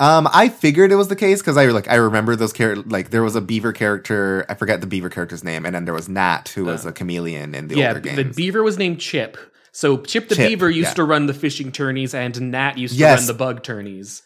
Um, 0.00 0.28
I 0.32 0.48
figured 0.48 0.90
it 0.92 0.96
was 0.96 1.08
the 1.08 1.16
case 1.16 1.40
because 1.40 1.56
I 1.56 1.66
like 1.66 1.88
I 1.88 1.96
remember 1.96 2.36
those 2.36 2.52
characters. 2.52 2.86
Like 2.90 3.10
there 3.10 3.22
was 3.22 3.34
a 3.36 3.40
beaver 3.40 3.72
character, 3.72 4.44
I 4.48 4.54
forget 4.54 4.80
the 4.80 4.86
beaver 4.88 5.08
character's 5.10 5.42
name, 5.44 5.64
and 5.66 5.74
then 5.74 5.84
there 5.86 5.94
was 5.94 6.08
Nat, 6.08 6.48
who 6.54 6.64
was 6.66 6.84
a 6.86 6.92
chameleon 6.92 7.54
in 7.54 7.68
the 7.68 7.74
Uh. 7.74 7.78
yeah, 7.78 7.88
older 7.94 8.00
the 8.00 8.24
beaver 8.24 8.62
was 8.62 8.78
named 8.78 9.00
Chip. 9.00 9.36
So 9.74 9.98
Chip 9.98 10.28
the 10.28 10.36
Chip, 10.36 10.48
beaver 10.48 10.70
used 10.70 10.90
yeah. 10.90 10.94
to 10.94 11.04
run 11.04 11.26
the 11.26 11.34
fishing 11.34 11.72
tourneys, 11.72 12.14
and 12.14 12.40
Nat 12.52 12.78
used 12.78 12.96
to 12.96 13.04
run 13.04 13.26
the 13.26 13.34
bug 13.34 13.64
tourneys. 13.64 14.22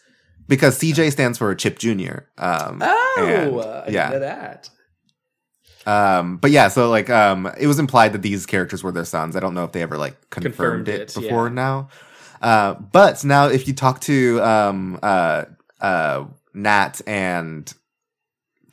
because 0.47 0.77
CJ 0.79 1.11
stands 1.11 1.39
for 1.39 1.53
Chip 1.55 1.79
Junior. 1.79 2.29
Um, 2.37 2.79
Oh, 2.83 3.15
and- 3.27 3.59
uh, 3.59 3.83
I 3.87 3.89
yeah. 3.89 4.09
know 4.09 4.19
that. 4.19 4.69
Um, 5.87 6.37
but 6.37 6.51
yeah, 6.51 6.67
so 6.67 6.89
like, 6.89 7.09
um, 7.09 7.49
it 7.59 7.65
was 7.65 7.79
implied 7.79 8.13
that 8.13 8.21
these 8.21 8.45
characters 8.45 8.83
were 8.83 8.91
their 8.91 9.05
sons. 9.05 9.35
I 9.35 9.39
don't 9.39 9.55
know 9.55 9.63
if 9.63 9.71
they 9.71 9.81
ever 9.81 9.97
like 9.97 10.29
confirmed, 10.29 10.85
Confirmed 10.85 10.87
it, 10.89 11.01
it, 11.01 11.13
before 11.21 11.47
yeah. 11.47 11.53
now. 11.53 11.89
Uh, 12.41 12.73
but 12.75 13.23
now 13.25 13.47
if 13.47 13.67
you 13.67 13.73
talk 13.73 14.01
to 14.01 14.39
um, 14.43 14.99
uh, 15.01 15.45
uh, 15.81 16.25
Nat 16.53 17.01
and 17.07 17.73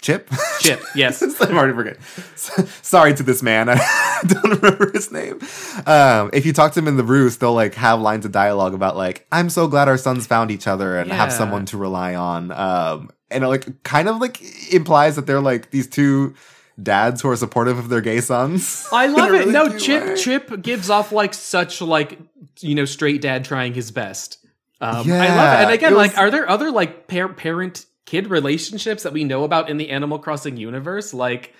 Chip, 0.07 0.31
Chip, 0.61 0.81
yes. 0.95 1.21
I'm 1.41 1.57
already 1.57 1.75
forgetting. 1.75 2.01
Sorry 2.81 3.13
to 3.13 3.25
this 3.25 3.43
man. 3.43 3.69
I 3.69 4.21
don't 4.25 4.63
remember 4.63 4.93
his 4.93 5.11
name. 5.11 5.41
Um, 5.85 6.31
if 6.33 6.47
you 6.47 6.53
talk 6.53 6.75
to 6.75 6.79
him 6.79 6.87
in 6.87 6.97
the 6.97 7.03
roost, 7.03 7.41
they'll 7.41 7.53
like 7.53 7.75
have 7.75 8.01
lines 8.01 8.25
of 8.25 8.31
dialogue 8.31 8.73
about 8.73 8.97
like, 8.97 9.27
"I'm 9.33 9.51
so 9.51 9.67
glad 9.67 9.89
our 9.89 9.99
sons 9.99 10.25
found 10.25 10.53
each 10.53 10.69
other 10.69 10.97
and 10.97 11.11
have 11.11 11.33
someone 11.33 11.67
to 11.67 11.77
rely 11.77 12.15
on." 12.15 12.53
Um, 12.53 13.11
and 13.33 13.43
it 13.43 13.49
like 13.49 13.83
kind 13.83 14.09
of 14.09 14.19
like 14.19 14.41
implies 14.73 15.17
that 15.17 15.27
they're 15.27 15.41
like 15.41 15.73
these 15.73 15.89
two 15.89 16.37
dads 16.81 17.23
who 17.23 17.29
are 17.29 17.37
supportive 17.37 17.77
of 17.77 17.89
their 17.89 18.01
gay 18.01 18.21
sons. 18.21 18.87
I 18.93 19.09
love 19.09 19.31
it. 19.31 19.39
really 19.39 19.53
No, 19.53 19.77
Chip 19.77 20.05
way. 20.07 20.15
Chip 20.15 20.63
gives 20.63 20.89
off 20.89 21.11
like 21.11 21.35
such 21.35 21.81
like 21.81 22.17
you 22.61 22.77
know 22.77 22.85
straight 22.85 23.23
dad 23.23 23.45
trying 23.45 23.75
his 23.75 23.91
best. 23.91 24.39
Um, 24.81 25.11
I 25.11 25.35
love 25.35 25.61
it. 25.61 25.65
And 25.65 25.71
again, 25.73 25.95
it 25.95 25.97
like, 25.97 26.17
are 26.17 26.31
there 26.31 26.49
other 26.49 26.71
like 26.71 27.09
par- 27.09 27.33
parent 27.33 27.87
kid 28.07 28.29
relationships 28.31 29.03
that 29.03 29.13
we 29.13 29.25
know 29.25 29.45
about 29.45 29.69
in 29.69 29.77
the 29.77 29.91
Animal 29.91 30.19
Crossing 30.19 30.57
universe? 30.57 31.13
Like, 31.13 31.53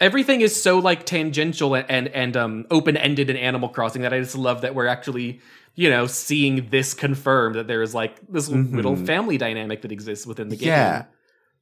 everything 0.00 0.40
is 0.42 0.60
so 0.60 0.78
like 0.78 1.06
tangential 1.06 1.74
and 1.74 1.90
and, 1.90 2.08
and 2.08 2.36
um 2.36 2.66
open 2.70 2.96
ended 2.96 3.30
in 3.30 3.36
Animal 3.36 3.68
Crossing 3.70 4.02
that 4.02 4.12
I 4.12 4.20
just 4.20 4.36
love 4.36 4.60
that 4.60 4.74
we're 4.74 4.86
actually 4.86 5.40
you 5.74 5.88
know 5.90 6.06
seeing 6.06 6.68
this 6.70 6.94
confirmed 6.94 7.54
that 7.56 7.66
there 7.66 7.82
is 7.82 7.94
like 7.94 8.16
this 8.28 8.48
little 8.48 8.96
family 8.96 9.38
dynamic 9.38 9.82
that 9.82 9.92
exists 9.92 10.26
within 10.26 10.48
the 10.50 10.56
game. 10.56 10.68
Mm-hmm. 10.68 11.02
Yeah. 11.02 11.04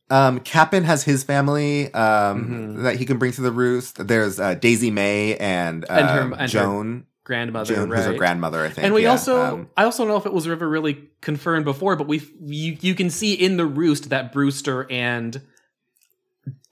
Um, 0.08 0.38
Kapp'n 0.40 0.84
has 0.84 1.02
his 1.02 1.24
family 1.24 1.92
um, 1.92 2.76
Mhm. 2.78 2.82
that 2.84 2.94
he 2.96 3.04
can 3.04 3.18
bring 3.18 3.32
to 3.32 3.40
the 3.42 3.50
roost. 3.50 4.06
There's 4.06 4.38
uh, 4.38 4.54
Daisy 4.54 4.92
Mae 4.92 5.36
and, 5.36 5.84
uh, 5.84 5.88
And 5.94 6.08
her- 6.08 6.20
and 6.20 6.34
her 6.42 6.46
Joan, 6.46 7.06
grandmother, 7.26 7.74
Joan 7.74 7.90
right? 7.90 7.98
who's 7.98 8.06
her 8.06 8.14
grandmother, 8.14 8.64
I 8.64 8.70
think. 8.70 8.84
and 8.84 8.94
we 8.94 9.02
yeah. 9.02 9.10
also, 9.10 9.42
um, 9.42 9.70
I 9.76 9.84
also 9.84 10.04
don't 10.04 10.12
know 10.12 10.16
if 10.16 10.26
it 10.26 10.32
was 10.32 10.46
ever 10.46 10.66
really 10.66 11.08
confirmed 11.20 11.64
before, 11.64 11.96
but 11.96 12.06
we 12.06 12.22
you 12.40 12.78
you 12.80 12.94
can 12.94 13.10
see 13.10 13.34
in 13.34 13.56
the 13.56 13.66
roost 13.66 14.10
that 14.10 14.32
Brewster 14.32 14.86
and 14.90 15.42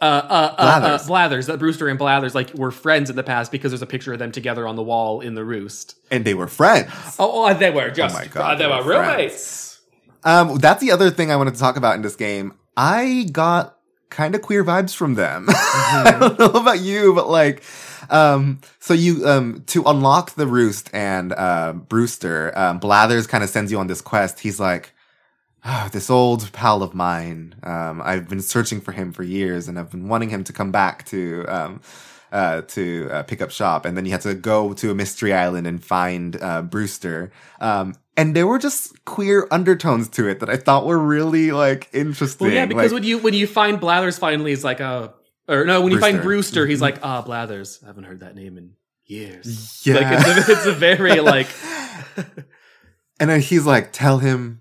uh, 0.01 0.05
uh, 0.05 0.07
uh, 0.07 0.57
Blathers. 0.57 1.03
uh, 1.03 1.07
Blathers, 1.07 1.47
that 1.49 1.59
Brewster 1.59 1.89
and 1.89 1.99
Blathers 1.99 2.35
like 2.35 2.55
were 2.55 2.71
friends 2.71 3.11
in 3.11 3.17
the 3.17 3.25
past 3.25 3.51
because 3.51 3.73
there's 3.73 3.83
a 3.83 3.87
picture 3.87 4.13
of 4.13 4.21
them 4.21 4.31
together 4.31 4.67
on 4.69 4.77
the 4.77 4.83
wall 4.83 5.21
in 5.21 5.35
the 5.35 5.45
roost. 5.45 5.97
and 6.11 6.25
they 6.25 6.35
were 6.35 6.47
friends. 6.47 6.91
Oh, 7.19 7.49
oh 7.49 7.55
they 7.55 7.71
were 7.71 7.91
just, 7.91 8.15
my 8.15 8.27
God, 8.27 8.59
they 8.59 8.65
they 8.65 8.71
were 8.71 8.85
were 8.85 9.01
roommates. 9.01 9.81
Um, 10.23 10.57
that's 10.59 10.81
the 10.81 10.93
other 10.93 11.11
thing 11.11 11.33
I 11.33 11.37
wanted 11.37 11.55
to 11.55 11.61
talk 11.61 11.77
about 11.77 11.97
in 11.97 12.03
this 12.03 12.17
game. 12.17 12.55
I 12.77 13.29
got 13.31 13.74
kind 14.15 14.35
of 14.35 14.43
queer 14.43 14.65
vibes 14.65 14.95
from 14.95 15.15
them. 15.15 15.47
I 15.51 16.17
don't 16.19 16.39
know 16.39 16.61
about 16.61 16.81
you, 16.81 17.13
but 17.15 17.29
like, 17.29 17.65
um, 18.11 18.61
so 18.79 18.95
you, 18.95 19.27
um, 19.27 19.65
to 19.67 19.83
unlock 19.85 20.37
the 20.37 20.47
roost 20.47 20.89
and, 20.95 21.33
uh, 21.33 21.73
Brewster, 21.73 22.57
um, 22.57 22.79
Blathers 22.79 23.27
kind 23.27 23.43
of 23.43 23.51
sends 23.51 23.73
you 23.73 23.79
on 23.79 23.89
this 23.89 24.01
quest. 24.01 24.41
He's 24.41 24.61
like, 24.61 24.93
oh, 25.65 25.89
this 25.93 26.11
old 26.11 26.53
pal 26.53 26.83
of 26.83 26.95
mine. 26.95 27.57
Um, 27.65 28.01
I've 28.05 28.29
been 28.29 28.41
searching 28.41 28.81
for 28.81 28.93
him 28.93 29.13
for 29.13 29.25
years 29.25 29.67
and 29.67 29.79
I've 29.79 29.91
been 29.91 30.07
wanting 30.07 30.31
him 30.31 30.45
to 30.45 30.53
come 30.53 30.71
back 30.71 31.05
to, 31.07 31.45
um, 31.49 31.81
uh, 32.35 32.63
to 32.63 33.09
uh, 33.11 33.23
pick 33.23 33.41
up 33.41 33.51
shop, 33.51 33.87
and 33.87 33.97
then 33.97 34.05
you 34.05 34.11
had 34.11 34.21
to 34.23 34.35
go 34.35 34.75
to 34.75 34.91
a 34.91 34.95
mystery 34.95 35.33
island 35.33 35.67
and 35.67 35.83
find 35.83 36.37
uh, 36.43 36.63
Brewster. 36.63 37.31
Um, 37.61 37.95
and 38.17 38.35
there 38.35 38.47
were 38.47 38.59
just 38.59 39.05
queer 39.05 39.47
undertones 39.51 40.09
to 40.11 40.29
it 40.29 40.41
that 40.41 40.51
I 40.51 40.57
thought 40.57 40.85
were 40.85 40.99
really 40.99 41.53
like 41.53 41.89
interesting. 41.93 42.49
Well, 42.49 42.55
yeah, 42.55 42.67
because 42.67 42.93
like, 42.93 43.01
when 43.01 43.05
you 43.05 43.19
when 43.19 43.35
you 43.35 43.47
find 43.47 43.81
Blathers, 43.81 44.19
finally, 44.19 44.51
he's 44.51 44.65
like, 44.65 44.81
uh, 44.81 45.09
or 45.49 45.65
no, 45.65 45.81
when 45.81 45.93
you 45.93 46.01
find 46.01 46.17
Brewster. 46.17 46.27
Brewster, 46.27 46.67
he's 46.67 46.81
like, 46.83 46.99
ah, 47.03 47.23
Blathers. 47.23 47.81
I 47.83 47.87
haven't 47.87 48.05
heard 48.05 48.21
that 48.21 48.35
name 48.35 48.59
in 48.59 48.73
years. 49.07 49.83
yeah. 49.87 49.95
Like 49.95 50.27
it's 50.27 50.49
a, 50.49 50.53
it's 50.53 50.67
a 50.67 50.73
very 50.73 51.21
like 51.21 51.49
and 53.21 53.31
then 53.31 53.41
he's 53.41 53.65
like, 53.65 53.93
"Tell 53.93 54.19
him 54.19 54.61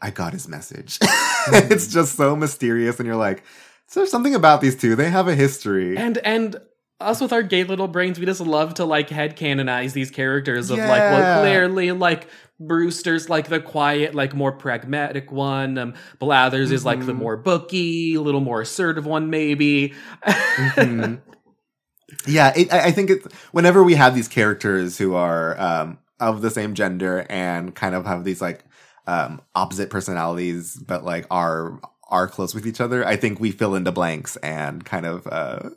I 0.00 0.10
got 0.10 0.32
his 0.32 0.48
message." 0.48 0.98
it's 1.48 1.88
just 1.88 2.16
so 2.16 2.34
mysterious, 2.36 2.98
and 2.98 3.06
you're 3.06 3.16
like, 3.16 3.44
"Is 3.88 3.94
there 3.94 4.06
something 4.06 4.34
about 4.34 4.60
these 4.60 4.76
two? 4.76 4.96
They 4.96 5.10
have 5.10 5.28
a 5.28 5.34
history." 5.34 5.96
and 5.96 6.18
and 6.18 6.56
us 7.00 7.20
with 7.20 7.32
our 7.32 7.42
gay 7.42 7.64
little 7.64 7.88
brains, 7.88 8.18
we 8.18 8.26
just 8.26 8.40
love 8.40 8.74
to 8.74 8.84
like 8.84 9.10
head 9.10 9.36
canonize 9.36 9.92
these 9.92 10.10
characters 10.10 10.70
of 10.70 10.78
like, 10.78 10.88
well, 11.02 11.40
clearly 11.40 11.92
like 11.92 12.28
Brewster's 12.60 13.28
like 13.28 13.48
the 13.48 13.60
quiet, 13.60 14.14
like 14.14 14.34
more 14.34 14.52
pragmatic 14.52 15.30
one. 15.32 15.76
Um, 15.76 15.94
Blathers 16.18 16.70
is 16.70 16.84
like 16.84 17.04
the 17.04 17.12
Mhm. 17.12 17.16
more 17.16 17.36
booky, 17.36 18.14
a 18.14 18.20
little 18.20 18.40
more 18.40 18.60
assertive 18.62 19.06
one, 19.06 19.30
maybe. 19.30 19.92
Mhm. 20.24 21.20
Yeah, 22.26 22.52
it, 22.54 22.72
I 22.72 22.86
I 22.86 22.90
think 22.92 23.10
it's 23.10 23.26
whenever 23.52 23.82
we 23.82 23.94
have 23.94 24.14
these 24.14 24.28
characters 24.28 24.98
who 24.98 25.14
are 25.14 25.58
um, 25.60 25.98
of 26.20 26.42
the 26.42 26.50
same 26.50 26.74
gender 26.74 27.26
and 27.28 27.74
kind 27.74 27.94
of 27.94 28.06
have 28.06 28.24
these 28.24 28.40
like 28.40 28.64
um, 29.06 29.40
opposite 29.54 29.90
personalities, 29.90 30.76
but 30.76 31.04
like 31.04 31.26
are 31.30 31.80
are 32.14 32.28
close 32.36 32.54
with 32.56 32.66
each 32.70 32.80
other. 32.80 32.98
I 33.12 33.16
think 33.16 33.40
we 33.40 33.50
fill 33.60 33.74
in 33.78 33.84
the 33.84 33.92
blanks 34.00 34.36
and 34.42 34.84
kind 34.84 35.06
of 35.12 35.26
uh, 35.40 35.70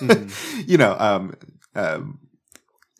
Mhm. 0.00 0.30
you 0.72 0.78
know 0.82 0.92
um, 1.08 1.34
um, 1.74 2.18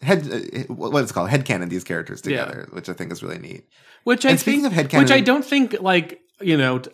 head 0.08 0.20
uh, 0.32 0.72
what 0.74 1.02
it's 1.02 1.12
called 1.12 1.30
headcanon 1.30 1.68
these 1.68 1.84
characters 1.84 2.22
Yeah. 2.24 2.44
together, 2.44 2.68
which 2.76 2.88
I 2.88 2.94
think 2.98 3.12
is 3.12 3.22
really 3.22 3.38
neat. 3.48 3.62
Which 4.04 4.24
I 4.26 4.30
And 4.30 4.40
speaking 4.40 4.62
think, 4.62 4.72
of 4.72 4.78
headcanon- 4.78 4.98
which 5.02 5.10
I 5.10 5.20
don't 5.20 5.44
think 5.52 5.80
like 5.92 6.20
you 6.40 6.56
know. 6.56 6.78
t- 6.80 6.90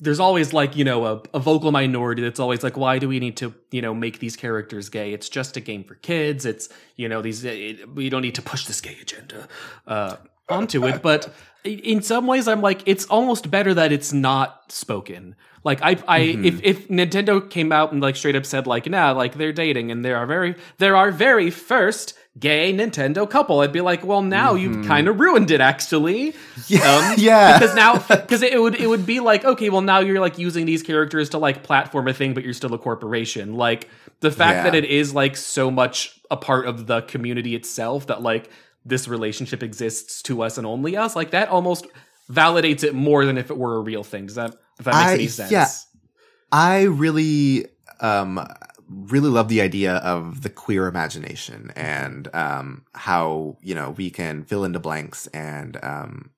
There's 0.00 0.20
always 0.20 0.52
like 0.60 0.72
you 0.80 0.84
know 0.90 1.00
a, 1.12 1.14
a 1.38 1.40
vocal 1.50 1.70
minority 1.72 2.20
that's 2.26 2.40
always 2.40 2.62
like, 2.66 2.76
why 2.84 2.98
do 3.02 3.06
we 3.08 3.18
need 3.20 3.36
to 3.42 3.46
you 3.76 3.80
know 3.84 3.94
make 3.94 4.16
these 4.18 4.36
characters 4.36 4.90
gay? 4.90 5.08
It's 5.16 5.28
just 5.38 5.56
a 5.56 5.62
game 5.70 5.82
for 5.88 5.94
kids. 6.10 6.44
It's 6.44 6.68
you 7.00 7.08
know 7.08 7.22
these 7.22 7.44
it, 7.44 7.76
we 7.98 8.10
don't 8.12 8.22
need 8.26 8.34
to 8.40 8.42
push 8.52 8.62
this 8.66 8.80
gay 8.86 8.96
agenda 9.00 9.40
uh, 9.94 10.16
onto 10.48 10.78
it. 10.90 11.00
But 11.10 11.20
in 11.64 12.02
some 12.02 12.26
ways, 12.26 12.46
I'm 12.48 12.60
like, 12.60 12.82
it's 12.86 13.06
almost 13.06 13.50
better 13.50 13.74
that 13.74 13.90
it's 13.92 14.12
not 14.12 14.70
spoken. 14.70 15.34
Like 15.64 15.80
I, 15.82 15.96
I 16.06 16.20
Mm-hmm. 16.20 16.44
if 16.44 16.60
if 16.62 16.88
Nintendo 16.88 17.48
came 17.48 17.72
out 17.72 17.90
and 17.92 18.02
like 18.02 18.16
straight 18.16 18.36
up 18.36 18.44
said 18.44 18.66
like, 18.66 18.86
nah, 18.86 19.12
like 19.12 19.34
they're 19.38 19.52
dating 19.52 19.90
and 19.90 20.04
there 20.04 20.18
are 20.18 20.26
very 20.26 20.56
there 20.76 20.94
are 20.94 21.10
very 21.10 21.50
first 21.50 22.12
gay 22.38 22.70
Nintendo 22.72 23.28
couple, 23.30 23.60
I'd 23.60 23.72
be 23.72 23.80
like, 23.80 24.04
well, 24.04 24.20
now 24.20 24.54
you've 24.54 24.86
kind 24.86 25.08
of 25.08 25.18
ruined 25.20 25.50
it 25.50 25.62
actually. 25.62 26.32
Mm-hmm. 26.32 26.60
Yeah, 26.74 26.96
Um, 26.96 27.14
yeah. 27.18 27.58
because 27.58 27.74
now 27.74 27.96
because 27.98 28.42
it 28.42 28.60
would 28.60 28.74
it 28.74 28.86
would 28.88 29.06
be 29.06 29.20
like 29.20 29.42
okay 29.46 29.70
well 29.70 29.80
now 29.80 30.00
you're 30.00 30.20
like 30.20 30.36
using 30.38 30.66
these 30.66 30.82
characters 30.82 31.30
to 31.30 31.38
like 31.38 31.62
platform 31.62 32.08
a 32.08 32.12
thing 32.12 32.34
but 32.34 32.44
you're 32.44 32.52
still 32.52 32.74
a 32.74 32.78
corporation 32.78 33.54
like 33.54 33.88
the 34.20 34.30
fact 34.30 34.56
Yeah. 34.56 34.62
that 34.64 34.74
it 34.74 34.84
is 34.84 35.14
like 35.14 35.34
so 35.34 35.70
much 35.70 36.20
a 36.30 36.36
part 36.36 36.66
of 36.66 36.86
the 36.86 37.00
community 37.02 37.54
itself 37.54 38.08
that 38.08 38.20
like 38.20 38.50
this 38.84 39.08
relationship 39.08 39.62
exists 39.62 40.22
to 40.22 40.42
us 40.42 40.58
and 40.58 40.66
only 40.66 40.96
us 40.96 41.16
like 41.16 41.30
that 41.30 41.48
almost 41.48 41.86
validates 42.30 42.84
it 42.84 42.94
more 42.94 43.24
than 43.24 43.38
if 43.38 43.50
it 43.50 43.56
were 43.56 43.76
a 43.76 43.80
real 43.80 44.02
thing 44.02 44.26
does 44.26 44.36
that 44.36 44.54
if 44.78 44.84
that 44.84 44.94
makes 44.94 45.10
I- 45.10 45.14
any 45.14 45.28
sense 45.28 45.50
yeah. 45.50 45.68
I 46.54 46.82
really, 46.82 47.66
um, 47.98 48.46
really 48.88 49.28
love 49.28 49.48
the 49.48 49.60
idea 49.60 49.96
of 49.96 50.42
the 50.42 50.48
queer 50.48 50.86
imagination 50.86 51.72
and 51.74 52.32
um, 52.32 52.84
how 52.94 53.58
you 53.60 53.74
know 53.74 53.90
we 53.90 54.08
can 54.08 54.44
fill 54.44 54.64
in 54.64 54.70
the 54.70 54.78
blanks 54.78 55.26
and 55.28 55.76
um, 55.82 56.30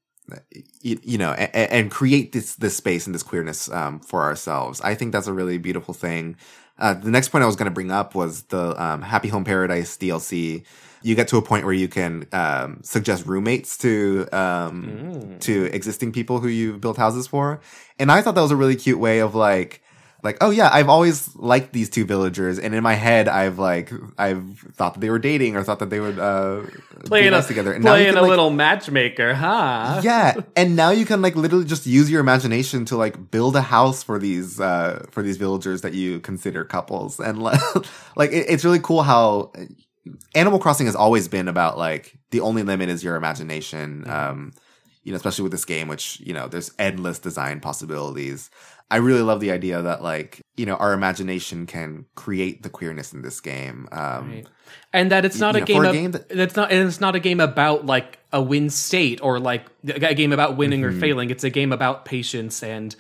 you, 0.81 0.99
you 1.03 1.19
know 1.19 1.33
and, 1.33 1.71
and 1.71 1.91
create 1.91 2.33
this 2.33 2.55
this 2.57 2.75
space 2.75 3.05
and 3.05 3.15
this 3.15 3.23
queerness 3.23 3.71
um, 3.71 4.01
for 4.01 4.23
ourselves. 4.23 4.81
I 4.81 4.95
think 4.95 5.13
that's 5.13 5.27
a 5.27 5.35
really 5.35 5.59
beautiful 5.59 5.93
thing. 5.93 6.37
Uh, 6.79 6.95
the 6.95 7.11
next 7.11 7.29
point 7.29 7.43
I 7.43 7.47
was 7.47 7.57
going 7.57 7.67
to 7.67 7.75
bring 7.75 7.91
up 7.91 8.15
was 8.15 8.43
the 8.45 8.81
um, 8.83 9.03
Happy 9.03 9.29
Home 9.29 9.45
Paradise 9.45 9.97
DLC. 9.97 10.65
You 11.03 11.15
get 11.15 11.29
to 11.29 11.37
a 11.37 11.43
point 11.43 11.65
where 11.65 11.75
you 11.75 11.89
can 11.89 12.27
um, 12.33 12.81
suggest 12.83 13.27
roommates 13.27 13.79
to 13.79 14.27
um, 14.33 15.37
to 15.41 15.65
existing 15.67 16.13
people 16.13 16.41
who 16.41 16.49
you've 16.49 16.81
built 16.81 16.97
houses 16.97 17.27
for, 17.27 17.61
and 17.99 18.11
I 18.11 18.23
thought 18.23 18.35
that 18.35 18.41
was 18.41 18.51
a 18.51 18.57
really 18.57 18.77
cute 18.77 18.99
way 18.99 19.21
of 19.21 19.35
like 19.35 19.83
like 20.23 20.37
oh 20.41 20.51
yeah 20.51 20.69
i've 20.73 20.89
always 20.89 21.35
liked 21.37 21.73
these 21.73 21.89
two 21.89 22.05
villagers 22.05 22.59
and 22.59 22.75
in 22.75 22.83
my 22.83 22.95
head 22.95 23.29
i've 23.29 23.59
like 23.59 23.93
i've 24.19 24.59
thought 24.75 24.95
that 24.95 25.01
they 25.01 25.11
were 25.11 25.19
dating 25.19 25.57
or 25.57 25.63
thought 25.63 25.79
that 25.79 25.91
they 25.91 26.01
would 26.01 26.19
uh 26.19 26.63
playing 27.05 27.31
nice 27.31 27.47
together. 27.47 27.73
And 27.73 27.85
now 27.85 27.95
you 27.95 28.05
playing 28.05 28.15
can, 28.15 28.19
a 28.19 28.23
like- 28.23 28.31
little 28.31 28.51
matchmaker 28.51 29.35
huh? 29.35 30.01
Yeah 30.03 30.35
and 30.57 30.75
now 30.75 30.91
you 30.91 31.05
can 31.07 31.23
like 31.23 31.37
literally 31.37 31.65
just 31.65 31.87
use 31.87 32.11
your 32.11 32.21
imagination 32.21 32.85
to 32.87 32.97
like 32.97 33.31
build 33.31 33.55
a 33.55 33.63
house 33.63 34.03
for 34.03 34.19
these 34.19 34.59
uh 34.61 35.05
for 35.11 35.23
these 35.23 35.37
villagers 35.37 35.83
that 35.83 35.95
you 35.95 36.21
consider 36.21 36.65
couples. 36.65 37.21
And 37.21 37.43
like 37.43 37.61
like 38.17 38.31
it, 38.33 38.47
it's 38.49 38.65
really 38.65 38.81
cool 38.81 39.03
how 39.03 39.53
animal 40.35 40.59
crossing 40.59 40.87
has 40.87 40.97
always 40.97 41.29
been 41.29 41.49
about 41.49 41.79
like 41.79 42.19
the 42.31 42.41
only 42.41 42.63
limit 42.63 42.89
is 42.89 43.03
your 43.05 43.17
imagination 43.17 44.09
um 44.09 44.53
you 45.03 45.13
know 45.13 45.17
especially 45.17 45.43
with 45.43 45.53
this 45.53 45.65
game 45.65 45.89
which 45.89 46.21
you 46.21 46.33
know 46.33 46.49
there's 46.49 46.71
endless 46.79 47.19
design 47.19 47.61
possibilities 47.61 48.51
i 48.91 48.97
really 48.97 49.23
love 49.23 49.41
the 49.41 49.51
idea 49.51 49.83
that 49.83 50.03
like 50.03 50.41
you 50.57 50.65
know 50.67 50.75
our 50.77 50.93
imagination 50.93 51.67
can 51.67 52.05
create 52.15 52.63
the 52.63 52.69
queerness 52.71 53.13
in 53.13 53.23
this 53.23 53.41
game 53.41 53.89
um 53.93 54.31
Right. 54.31 54.47
and 54.93 55.11
that 55.11 55.25
it's 55.25 55.39
not 55.39 55.55
you 55.55 55.59
a 55.59 55.61
know, 55.61 55.67
game, 55.67 55.85
a 55.85 55.93
game 55.93 56.11
that- 56.13 56.29
that's 56.29 56.57
not 56.57 56.71
and 56.73 56.87
it's 56.89 57.01
not 57.01 57.15
a 57.15 57.21
game 57.21 57.41
about 57.41 57.85
like 57.87 58.19
a 58.33 58.43
win 58.43 58.71
state 58.71 59.21
or 59.23 59.39
like 59.41 59.65
a 59.85 60.15
game 60.15 60.33
about 60.33 60.57
winning 60.57 60.83
Mm-hmm. 60.83 60.97
or 60.99 61.01
failing 61.01 61.31
it's 61.31 61.45
a 61.45 61.51
game 61.51 61.73
about 61.73 62.05
patience 62.05 62.63
and 62.63 62.95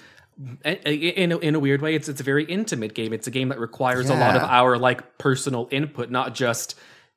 in 0.65 1.33
a, 1.33 1.39
in 1.39 1.55
a 1.55 1.59
weird 1.59 1.81
way 1.81 1.95
it's 1.95 2.09
it's 2.09 2.21
a 2.21 2.25
very 2.25 2.45
intimate 2.45 2.95
game 2.95 3.13
it's 3.13 3.27
a 3.27 3.31
game 3.31 3.49
that 3.49 3.59
requires 3.59 4.11
a 4.11 4.15
lot 4.15 4.37
of 4.37 4.43
our 4.43 4.77
like 4.79 5.17
personal 5.19 5.67
input 5.71 6.11
not 6.11 6.35
just 6.35 6.75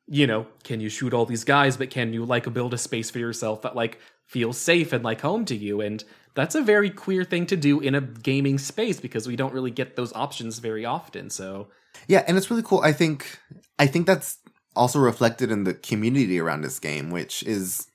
you 0.08 0.26
know 0.26 0.46
can 0.64 0.80
you 0.80 0.88
shoot 0.90 1.14
all 1.14 1.26
these 1.26 1.44
guys 1.44 1.76
but 1.76 1.90
can 1.90 2.14
you 2.14 2.24
like 2.26 2.52
build 2.54 2.74
a 2.74 2.78
space 2.78 3.10
for 3.10 3.20
yourself 3.20 3.62
that 3.64 3.76
like 3.76 4.00
feels 4.26 4.58
safe 4.58 4.94
and 4.94 5.04
like 5.04 5.20
home 5.22 5.44
to 5.44 5.56
you 5.56 5.82
and 5.82 6.04
that's 6.36 6.56
a 6.56 6.62
very 6.62 6.90
queer 6.90 7.24
thing 7.24 7.46
to 7.48 7.58
do 7.58 7.80
in 7.80 7.96
a 7.96 8.02
gaming 8.02 8.58
space 8.58 9.00
because 9.00 9.28
we 9.28 9.36
don't 9.36 9.54
really 9.54 9.72
get 9.72 9.96
those 9.96 10.14
options 10.14 10.60
very 10.60 10.86
often 10.86 11.30
so 11.30 11.68
Yeah, 12.08 12.24
and 12.28 12.38
it's 12.38 12.50
really 12.50 12.64
cool. 12.64 12.82
I 12.82 12.94
think 12.94 13.40
I 13.78 13.88
think 13.88 14.06
that's 14.06 14.38
also 14.76 15.00
reflected 15.00 15.52
in 15.52 15.64
the 15.64 15.74
community 15.74 16.40
around 16.40 16.62
this 16.62 16.80
game, 16.80 17.10
which 17.12 17.44
is 17.44 17.88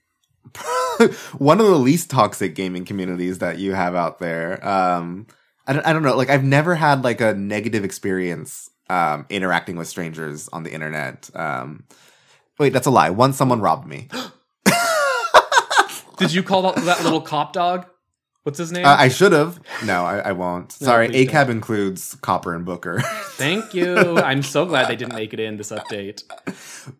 one 1.39 1.61
of 1.61 1.67
the 1.67 1.79
least 1.79 2.11
toxic 2.11 2.55
gaming 2.55 2.85
communities 2.85 3.39
that 3.39 3.59
you 3.59 3.75
have 3.75 3.95
out 3.95 4.19
there. 4.19 4.67
Um, 4.67 5.27
I 5.67 5.73
don't, 5.73 5.87
I 5.87 5.93
don't 5.93 6.03
know. 6.03 6.17
Like 6.17 6.31
I've 6.31 6.45
never 6.45 6.75
had 6.75 7.03
like 7.03 7.21
a 7.21 7.35
negative 7.35 7.85
experience 7.85 8.71
um, 8.91 9.27
interacting 9.31 9.77
with 9.77 9.89
strangers 9.89 10.49
on 10.49 10.63
the 10.63 10.73
internet. 10.73 11.31
Um, 11.35 11.85
wait, 12.59 12.73
that's 12.73 12.87
a 12.87 12.91
lie. 12.91 13.11
Once 13.11 13.37
someone 13.37 13.61
robbed 13.61 13.87
me. 13.87 14.09
did 16.19 16.33
you 16.33 16.43
call 16.43 16.63
that, 16.63 16.77
that 16.85 17.03
little 17.03 17.21
cop 17.21 17.53
dog 17.53 17.87
What's 18.45 18.59
his 18.59 18.71
name? 18.73 18.85
Uh, 18.85 18.95
I 18.99 19.09
should 19.09 19.33
have. 19.33 19.59
No, 19.85 20.05
I, 20.05 20.19
I 20.19 20.33
won't. 20.33 20.71
Sorry, 20.73 21.09
please 21.09 21.29
ACAB 21.31 21.49
includes 21.49 22.15
Copper 22.17 22.55
and 22.55 22.65
Booker. 22.65 23.01
Thank 23.37 23.73
you. 23.73 24.19
I'm 24.19 24.43
so 24.43 24.67
glad 24.67 24.89
they 24.89 24.97
didn't 24.97 25.15
make 25.15 25.33
it 25.33 25.41
in 25.41 25.57
this 25.57 25.71
update. 25.71 26.23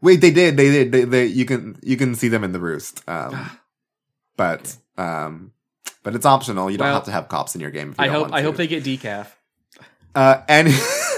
Wait, 0.01 0.23
they 0.23 0.31
did. 0.31 0.57
They 0.57 0.71
did. 0.71 0.93
They, 0.93 1.05
they 1.05 1.27
you 1.27 1.45
can 1.45 1.79
you 1.83 1.99
can 1.99 2.15
see 2.15 2.29
them 2.29 2.45
in 2.45 2.53
the 2.53 2.61
roost. 2.61 3.07
Um, 3.07 3.51
but 4.39 4.75
um, 4.97 5.53
but 6.03 6.15
it's 6.15 6.25
optional. 6.25 6.71
You 6.71 6.79
don't 6.79 6.87
Well, 6.87 6.95
have 6.95 7.05
to 7.05 7.13
have 7.13 7.29
cops 7.29 7.55
in 7.55 7.61
your 7.61 7.71
game. 7.71 7.91
If 7.91 7.99
you 7.99 8.05
I 8.05 8.09
hope 8.09 8.33
I 8.33 8.41
hope 8.41 8.57
they 8.57 8.67
get 8.67 8.83
decaf. 8.83 9.29
Uh, 10.15 10.43
and 10.49 10.69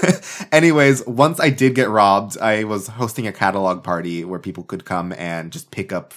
anyways, 0.51 1.05
once 1.07 1.39
I 1.39 1.51
did 1.51 1.73
get 1.75 1.87
robbed, 1.87 2.37
I 2.39 2.65
was 2.65 2.87
hosting 2.87 3.27
a 3.27 3.31
catalog 3.31 3.83
party 3.83 4.25
where 4.25 4.39
people 4.39 4.63
could 4.63 4.83
come 4.85 5.13
and 5.13 5.51
just 5.53 5.71
pick 5.71 5.93
up 5.93 6.15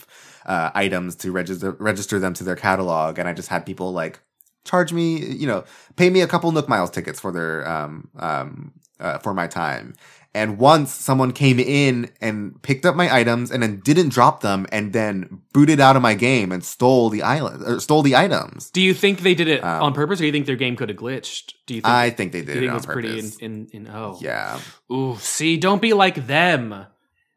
uh, 0.54 0.70
items 0.84 1.14
to 1.22 1.26
register 1.40 1.70
register 1.90 2.18
them 2.18 2.34
to 2.34 2.44
their 2.44 2.56
catalog, 2.66 3.18
and 3.18 3.26
I 3.28 3.32
just 3.40 3.48
had 3.54 3.64
people 3.70 3.92
like 4.02 4.18
charge 4.64 4.92
me, 4.92 5.06
you 5.42 5.46
know, 5.50 5.64
pay 5.96 6.10
me 6.10 6.20
a 6.22 6.26
couple 6.26 6.52
Nook 6.52 6.68
Miles 6.68 6.90
tickets 6.90 7.20
for 7.20 7.30
their 7.32 7.54
um 7.74 7.92
um 8.18 8.72
uh, 9.04 9.18
for 9.24 9.32
my 9.34 9.46
time. 9.46 9.94
And 10.32 10.58
once 10.58 10.92
someone 10.92 11.32
came 11.32 11.58
in 11.58 12.08
and 12.20 12.38
picked 12.62 12.84
up 12.86 12.94
my 12.94 13.08
items 13.20 13.50
and 13.50 13.60
then 13.62 13.80
didn't 13.82 14.10
drop 14.10 14.42
them 14.42 14.64
and 14.70 14.92
then 14.92 15.40
booted 15.52 15.80
out 15.80 15.96
of 15.96 16.02
my 16.02 16.14
game 16.14 16.52
and 16.54 16.62
stole 16.64 17.10
the 17.10 17.22
island 17.22 17.64
or 17.66 17.80
stole 17.80 18.02
the 18.02 18.14
items. 18.14 18.70
Do 18.70 18.80
you 18.80 18.94
think 18.94 19.22
they 19.22 19.34
did 19.34 19.48
it 19.48 19.64
Um, 19.64 19.82
on 19.86 19.92
purpose, 19.92 20.20
or 20.20 20.22
do 20.22 20.26
you 20.26 20.32
think 20.32 20.46
their 20.46 20.60
game 20.64 20.76
could 20.76 20.88
have 20.88 20.98
glitched? 20.98 21.54
Do 21.66 21.74
you 21.74 21.80
think? 21.80 21.94
I 22.04 22.10
think 22.10 22.30
they 22.32 22.42
did 22.42 22.56
it 22.56 22.60
think 22.60 22.70
on 22.70 22.76
it's 22.76 22.86
pretty 22.86 23.18
in, 23.18 23.32
in 23.40 23.52
in 23.72 23.82
oh 23.88 24.18
yeah. 24.20 24.60
Ooh, 24.92 25.16
see, 25.18 25.56
don't 25.56 25.82
be 25.82 25.94
like 26.04 26.18
them. 26.26 26.86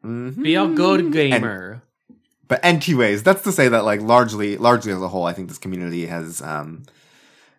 Mhm. 0.04 0.42
Be 0.42 0.54
a 0.54 0.66
good 0.68 1.12
gamer. 1.12 1.82
But 2.48 2.64
anyways, 2.64 3.22
that's 3.22 3.42
to 3.42 3.52
say 3.52 3.68
that 3.68 3.84
like 3.84 4.00
largely, 4.00 4.56
largely 4.56 4.92
as 4.92 5.00
a 5.00 5.08
whole, 5.08 5.26
I 5.26 5.32
think 5.32 5.48
this 5.48 5.58
community 5.58 6.06
has 6.06 6.42
um, 6.42 6.84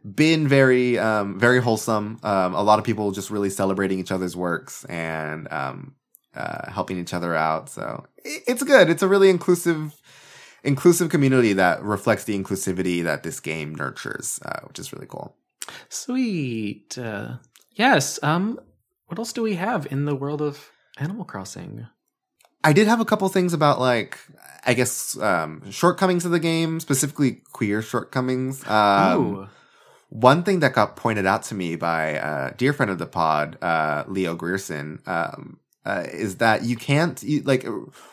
been 0.03 0.47
very, 0.47 0.97
um, 0.99 1.39
very 1.39 1.61
wholesome. 1.61 2.19
Um, 2.23 2.53
a 2.53 2.61
lot 2.61 2.79
of 2.79 2.85
people 2.85 3.11
just 3.11 3.31
really 3.31 3.49
celebrating 3.49 3.99
each 3.99 4.11
other's 4.11 4.35
works 4.35 4.85
and 4.85 5.51
um, 5.51 5.95
uh, 6.35 6.69
helping 6.71 6.99
each 6.99 7.13
other 7.13 7.35
out. 7.35 7.69
So 7.69 8.05
it's 8.23 8.63
good. 8.63 8.89
It's 8.89 9.03
a 9.03 9.07
really 9.07 9.29
inclusive, 9.29 9.93
inclusive 10.63 11.09
community 11.09 11.53
that 11.53 11.81
reflects 11.83 12.25
the 12.25 12.37
inclusivity 12.37 13.03
that 13.03 13.23
this 13.23 13.39
game 13.39 13.73
nurtures, 13.75 14.39
uh, 14.45 14.61
which 14.67 14.79
is 14.79 14.93
really 14.93 15.07
cool. 15.07 15.35
Sweet. 15.89 16.97
Uh, 16.97 17.37
yes. 17.71 18.19
Um. 18.21 18.59
What 19.07 19.19
else 19.19 19.33
do 19.33 19.43
we 19.43 19.53
have 19.53 19.85
in 19.91 20.05
the 20.05 20.15
world 20.15 20.41
of 20.41 20.71
Animal 20.97 21.25
Crossing? 21.25 21.85
I 22.65 22.73
did 22.73 22.87
have 22.87 22.99
a 22.99 23.05
couple 23.05 23.29
things 23.29 23.53
about 23.53 23.79
like 23.79 24.17
I 24.65 24.73
guess 24.73 25.17
um, 25.19 25.69
shortcomings 25.71 26.25
of 26.25 26.31
the 26.31 26.39
game, 26.39 26.79
specifically 26.79 27.43
queer 27.53 27.81
shortcomings. 27.81 28.65
Um. 28.67 29.49
One 30.09 30.43
thing 30.43 30.61
that 30.61 30.73
got 30.73 30.95
pointed 30.95 31.25
out 31.25 31.43
to 31.43 31.55
me 31.55 31.75
by 31.75 32.03
a 32.11 32.53
dear 32.55 32.73
friend 32.73 32.89
of 32.89 32.99
the 32.99 33.05
pod, 33.05 33.57
uh, 33.61 34.05
Leo 34.07 34.33
Grierson, 34.35 35.01
um, 35.07 35.59
uh, 35.83 36.05
is 36.11 36.37
that 36.37 36.63
you 36.63 36.75
can't 36.75 37.21
you, 37.21 37.41
like 37.41 37.65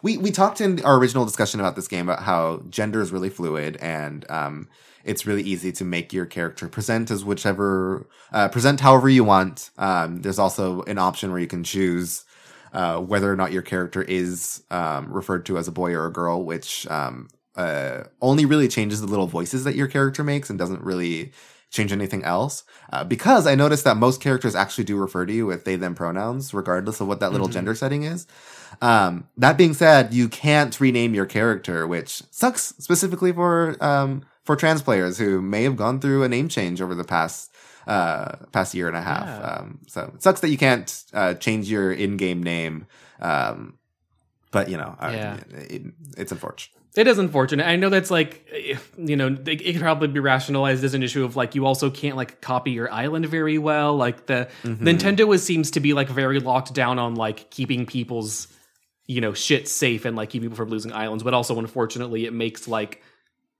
we 0.02 0.18
we 0.18 0.30
talked 0.30 0.60
in 0.60 0.84
our 0.84 0.96
original 0.96 1.24
discussion 1.24 1.60
about 1.60 1.76
this 1.76 1.88
game 1.88 2.08
about 2.08 2.24
how 2.24 2.62
gender 2.68 3.00
is 3.00 3.12
really 3.12 3.30
fluid 3.30 3.76
and 3.80 4.28
um, 4.30 4.68
it's 5.04 5.26
really 5.26 5.42
easy 5.42 5.72
to 5.72 5.84
make 5.84 6.12
your 6.12 6.26
character 6.26 6.68
present 6.68 7.10
as 7.10 7.24
whichever 7.24 8.06
uh, 8.32 8.48
present 8.48 8.80
however 8.80 9.08
you 9.08 9.24
want. 9.24 9.70
Um, 9.78 10.22
there's 10.22 10.38
also 10.38 10.82
an 10.82 10.98
option 10.98 11.30
where 11.30 11.40
you 11.40 11.46
can 11.46 11.64
choose 11.64 12.24
uh, 12.72 12.98
whether 12.98 13.30
or 13.30 13.36
not 13.36 13.52
your 13.52 13.62
character 13.62 14.02
is 14.02 14.62
um, 14.70 15.12
referred 15.12 15.46
to 15.46 15.58
as 15.58 15.68
a 15.68 15.72
boy 15.72 15.92
or 15.92 16.06
a 16.06 16.12
girl, 16.12 16.44
which 16.44 16.86
um, 16.88 17.28
uh, 17.56 18.04
only 18.20 18.44
really 18.44 18.68
changes 18.68 19.00
the 19.00 19.06
little 19.06 19.26
voices 19.26 19.64
that 19.64 19.76
your 19.76 19.88
character 19.88 20.24
makes 20.24 20.50
and 20.50 20.58
doesn't 20.58 20.82
really 20.82 21.32
change 21.70 21.92
anything 21.92 22.22
else. 22.22 22.64
Uh, 22.92 23.02
because 23.02 23.46
I 23.46 23.54
noticed 23.54 23.84
that 23.84 23.96
most 23.96 24.20
characters 24.20 24.54
actually 24.54 24.84
do 24.84 24.96
refer 24.96 25.26
to 25.26 25.32
you 25.32 25.46
with 25.46 25.64
they 25.64 25.76
them 25.76 25.94
pronouns, 25.94 26.54
regardless 26.54 27.00
of 27.00 27.08
what 27.08 27.20
that 27.20 27.32
little 27.32 27.48
gender 27.48 27.74
setting 27.74 28.04
is. 28.04 28.26
Um, 28.80 29.28
that 29.36 29.58
being 29.58 29.74
said, 29.74 30.14
you 30.14 30.28
can't 30.28 30.78
rename 30.80 31.14
your 31.14 31.26
character, 31.26 31.86
which 31.86 32.22
sucks 32.30 32.74
specifically 32.78 33.32
for 33.32 33.76
um, 33.80 34.22
for 34.44 34.56
trans 34.56 34.82
players 34.82 35.18
who 35.18 35.40
may 35.40 35.62
have 35.62 35.76
gone 35.76 36.00
through 36.00 36.22
a 36.22 36.28
name 36.28 36.48
change 36.48 36.80
over 36.80 36.94
the 36.94 37.04
past 37.04 37.51
uh, 37.86 38.36
past 38.52 38.74
year 38.74 38.88
and 38.88 38.96
a 38.96 39.02
half. 39.02 39.26
Yeah. 39.26 39.46
Um, 39.46 39.78
so 39.86 40.12
it 40.14 40.22
sucks 40.22 40.40
that 40.40 40.50
you 40.50 40.58
can't 40.58 41.04
uh, 41.12 41.34
change 41.34 41.70
your 41.70 41.92
in-game 41.92 42.42
name. 42.42 42.86
Um, 43.20 43.78
but 44.50 44.68
you 44.68 44.76
know, 44.76 44.96
Yeah. 45.00 45.38
it, 45.52 45.82
it's 46.16 46.32
unfortunate. 46.32 46.78
It 46.94 47.06
is 47.06 47.16
unfortunate. 47.16 47.66
I 47.66 47.76
know 47.76 47.88
that's 47.88 48.10
like, 48.10 48.46
you 48.98 49.16
know, 49.16 49.28
it, 49.28 49.48
it 49.48 49.72
could 49.72 49.80
probably 49.80 50.08
be 50.08 50.20
rationalized 50.20 50.84
as 50.84 50.92
an 50.92 51.02
issue 51.02 51.24
of 51.24 51.36
like 51.36 51.54
you 51.54 51.64
also 51.64 51.88
can't 51.88 52.18
like 52.18 52.42
copy 52.42 52.72
your 52.72 52.92
island 52.92 53.24
very 53.26 53.56
well. 53.56 53.96
Like 53.96 54.26
the 54.26 54.50
Nintendo 54.62 55.34
is, 55.34 55.42
seems 55.42 55.70
to 55.70 55.80
be 55.80 55.94
like 55.94 56.10
very 56.10 56.38
locked 56.38 56.74
down 56.74 56.98
on 56.98 57.14
like 57.14 57.48
keeping 57.50 57.86
people's, 57.86 58.46
you 59.06 59.22
know, 59.22 59.32
shit 59.32 59.68
safe 59.68 60.04
and 60.04 60.16
like 60.16 60.28
keeping 60.28 60.50
people 60.50 60.58
from 60.58 60.68
losing 60.68 60.92
islands. 60.92 61.22
But 61.24 61.32
also, 61.32 61.58
unfortunately, 61.58 62.26
it 62.26 62.34
makes 62.34 62.68
like 62.68 63.02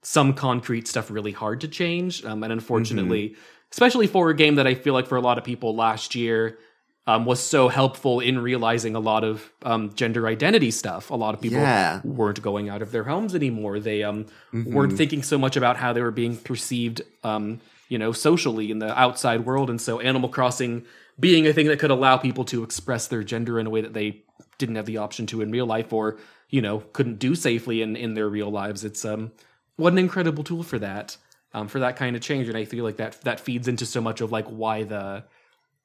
some 0.03 0.35
concrete 0.35 0.87
stuff 0.87 1.09
really 1.09 1.31
hard 1.31 1.61
to 1.61 1.67
change. 1.67 2.23
Um, 2.23 2.43
and 2.43 2.53
unfortunately, 2.53 3.35
especially 3.73 4.07
for 4.07 4.29
a 4.29 4.35
game 4.35 4.55
that 4.55 4.67
I 4.67 4.75
feel 4.75 4.93
like 4.93 5.07
for 5.07 5.15
a 5.17 5.21
lot 5.21 5.37
of 5.39 5.43
people 5.43 5.75
last 5.75 6.13
year 6.15 6.59
um, 7.07 7.25
was 7.25 7.41
so 7.41 7.67
helpful 7.67 8.19
in 8.21 8.37
realizing 8.39 8.95
a 8.95 8.99
lot 8.99 9.23
of 9.25 9.51
um, 9.63 9.93
gender 9.95 10.25
identity 10.27 10.71
stuff. 10.71 11.09
A 11.09 11.15
lot 11.15 11.33
of 11.33 11.41
people 11.41 11.57
Yeah. 11.59 11.99
weren't 12.03 12.41
going 12.41 12.69
out 12.69 12.81
of 12.81 12.91
their 12.91 13.03
homes 13.03 13.33
anymore. 13.35 13.79
They 13.79 14.03
um, 14.03 14.27
weren't 14.53 14.93
thinking 14.93 15.21
so 15.23 15.37
much 15.37 15.57
about 15.57 15.75
how 15.77 15.91
they 15.91 16.01
were 16.01 16.11
being 16.11 16.37
perceived, 16.37 17.01
um, 17.23 17.59
you 17.89 17.97
know, 17.97 18.11
socially 18.13 18.71
in 18.71 18.79
the 18.79 18.97
outside 18.97 19.45
world. 19.45 19.69
And 19.69 19.81
so, 19.81 19.99
Animal 19.99 20.29
Crossing 20.29 20.85
being 21.19 21.45
a 21.47 21.51
thing 21.53 21.67
that 21.67 21.79
could 21.79 21.91
allow 21.91 22.15
people 22.17 22.45
to 22.45 22.63
express 22.63 23.07
their 23.07 23.23
gender 23.23 23.59
in 23.59 23.67
a 23.67 23.69
way 23.69 23.81
that 23.81 23.93
they 23.93 24.23
didn't 24.57 24.75
have 24.75 24.85
the 24.85 24.97
option 24.97 25.25
to 25.27 25.41
in 25.41 25.51
real 25.51 25.65
life, 25.65 25.91
or 25.91 26.17
you 26.49 26.61
know, 26.61 26.83
couldn't 26.93 27.17
do 27.19 27.35
safely 27.35 27.81
in 27.81 27.95
in 27.97 28.13
their 28.13 28.29
real 28.29 28.49
lives. 28.51 28.85
It's 28.85 29.03
um, 29.03 29.31
what 29.75 29.91
an 29.91 29.99
incredible 29.99 30.43
tool 30.43 30.63
for 30.63 30.79
that, 30.79 31.17
um, 31.53 31.67
for 31.67 31.79
that 31.79 31.95
kind 31.95 32.15
of 32.15 32.21
change. 32.21 32.47
And 32.47 32.57
I 32.57 32.65
feel 32.65 32.83
like 32.83 32.97
that 32.97 33.21
that 33.21 33.39
feeds 33.39 33.67
into 33.67 33.85
so 33.85 34.01
much 34.01 34.21
of 34.21 34.31
like 34.31 34.47
why 34.47 34.83
the 34.83 35.23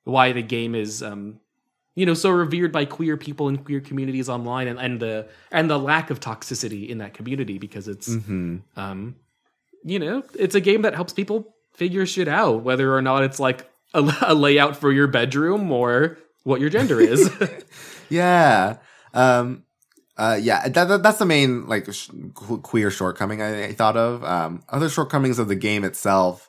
why 0.04 0.32
the 0.32 0.42
game 0.42 0.74
is 0.74 1.02
um 1.02 1.38
you 1.94 2.06
know 2.06 2.14
so 2.14 2.30
revered 2.30 2.72
by 2.72 2.84
queer 2.84 3.16
people 3.16 3.48
and 3.48 3.64
queer 3.64 3.80
communities 3.80 4.28
online 4.28 4.68
and, 4.68 4.78
and 4.78 5.00
the 5.00 5.28
and 5.52 5.68
the 5.68 5.78
lack 5.78 6.10
of 6.10 6.20
toxicity 6.20 6.88
in 6.88 6.98
that 6.98 7.12
community 7.12 7.58
because 7.58 7.88
it's 7.88 8.08
um 8.76 9.16
you 9.84 9.98
know 9.98 10.22
it's 10.38 10.54
a 10.54 10.60
game 10.60 10.82
that 10.82 10.94
helps 10.94 11.12
people 11.12 11.54
figure 11.74 12.06
shit 12.06 12.28
out 12.28 12.62
whether 12.62 12.94
or 12.94 13.02
not 13.02 13.22
it's 13.22 13.38
like 13.38 13.68
a, 13.94 14.10
a 14.22 14.34
layout 14.34 14.76
for 14.76 14.90
your 14.90 15.06
bedroom 15.06 15.70
or 15.70 16.18
what 16.44 16.60
your 16.60 16.70
gender 16.70 17.00
is 17.00 17.30
Yeah. 18.08 18.78
Um, 19.14 19.64
uh, 20.18 20.38
yeah, 20.40 20.68
that, 20.68 20.88
that, 20.88 21.02
that's 21.02 21.18
the 21.18 21.26
main 21.26 21.66
like 21.66 21.92
sh- 21.92 22.10
queer 22.34 22.90
shortcoming 22.90 23.40
I, 23.40 23.66
I 23.66 23.72
thought 23.72 23.96
of. 23.96 24.24
Um, 24.24 24.64
other 24.68 24.88
shortcomings 24.88 25.38
of 25.38 25.46
the 25.46 25.54
game 25.54 25.84
itself. 25.84 26.48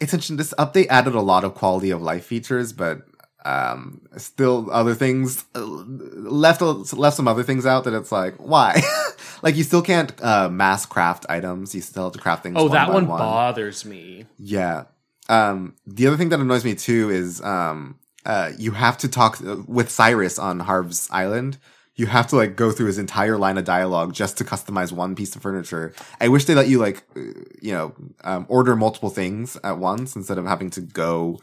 It's 0.00 0.14
interesting. 0.14 0.38
This 0.38 0.54
update 0.58 0.86
added 0.88 1.14
a 1.14 1.20
lot 1.20 1.44
of 1.44 1.54
quality 1.54 1.90
of 1.90 2.00
life 2.00 2.24
features, 2.24 2.72
but 2.72 3.02
um, 3.44 4.00
still 4.16 4.68
other 4.72 4.94
things 4.94 5.44
uh, 5.54 5.60
left 5.64 6.60
left 6.62 7.16
some 7.16 7.28
other 7.28 7.42
things 7.42 7.66
out 7.66 7.84
that 7.84 7.94
it's 7.94 8.10
like 8.10 8.34
why? 8.36 8.82
like 9.42 9.56
you 9.56 9.62
still 9.62 9.82
can't 9.82 10.12
uh, 10.22 10.48
mass 10.48 10.86
craft 10.86 11.26
items. 11.28 11.74
You 11.74 11.82
still 11.82 12.04
have 12.04 12.12
to 12.14 12.18
craft 12.18 12.42
things. 12.42 12.56
oh 12.58 12.64
one 12.64 12.72
that 12.72 12.88
by 12.88 12.94
one 12.94 13.06
one. 13.08 13.18
bothers 13.18 13.84
me 13.84 14.24
Yeah. 14.38 14.84
Um, 15.28 15.74
the 15.86 16.06
other 16.06 16.16
thing 16.16 16.30
that 16.30 16.40
annoys 16.40 16.64
me 16.64 16.74
too 16.74 17.10
is 17.10 17.42
um, 17.42 17.98
uh, 18.24 18.52
you 18.58 18.72
have 18.72 18.98
to 18.98 19.08
talk 19.08 19.38
uh, 19.44 19.56
with 19.66 19.90
Cyrus 19.90 20.38
on 20.38 20.60
Harv's 20.60 21.08
Island. 21.10 21.58
You 21.96 22.06
have 22.06 22.26
to 22.28 22.36
like 22.36 22.56
go 22.56 22.70
through 22.70 22.86
his 22.88 22.98
entire 22.98 23.38
line 23.38 23.56
of 23.58 23.64
dialogue 23.64 24.12
just 24.12 24.36
to 24.38 24.44
customize 24.44 24.92
one 24.92 25.14
piece 25.14 25.34
of 25.34 25.40
furniture. 25.42 25.94
I 26.20 26.28
wish 26.28 26.44
they 26.44 26.54
let 26.54 26.68
you 26.68 26.78
like, 26.78 27.02
uh, 27.16 27.20
you 27.62 27.72
know, 27.72 27.94
um, 28.22 28.44
order 28.48 28.76
multiple 28.76 29.08
things 29.10 29.56
at 29.64 29.78
once 29.78 30.14
instead 30.14 30.36
of 30.36 30.44
having 30.44 30.68
to 30.70 30.82
go 30.82 31.40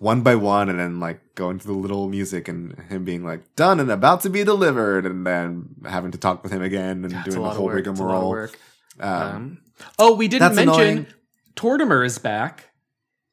one 0.00 0.22
by 0.22 0.34
one 0.34 0.68
and 0.68 0.80
then 0.80 0.98
like 0.98 1.20
go 1.36 1.48
into 1.50 1.66
the 1.68 1.72
little 1.72 2.08
music 2.08 2.48
and 2.48 2.76
him 2.88 3.04
being 3.04 3.24
like 3.24 3.54
done 3.54 3.78
and 3.78 3.88
about 3.90 4.20
to 4.22 4.28
be 4.30 4.42
delivered 4.42 5.06
and 5.06 5.24
then 5.24 5.68
having 5.86 6.10
to 6.10 6.18
talk 6.18 6.42
with 6.42 6.50
him 6.50 6.60
again 6.62 7.04
and 7.04 7.14
a 7.14 7.22
doing 7.24 7.42
the 7.42 7.50
whole 7.50 7.66
work. 7.66 7.86
It's 7.86 8.00
a 8.00 8.02
lot 8.02 8.24
of 8.26 8.32
rigmarole. 8.32 8.48
Um, 8.98 9.10
Um, 9.30 9.58
oh 9.98 10.14
we 10.14 10.26
didn't 10.28 10.56
mention 10.56 10.68
annoying. 10.68 11.06
tortimer 11.56 12.04
is 12.04 12.18
back 12.18 12.70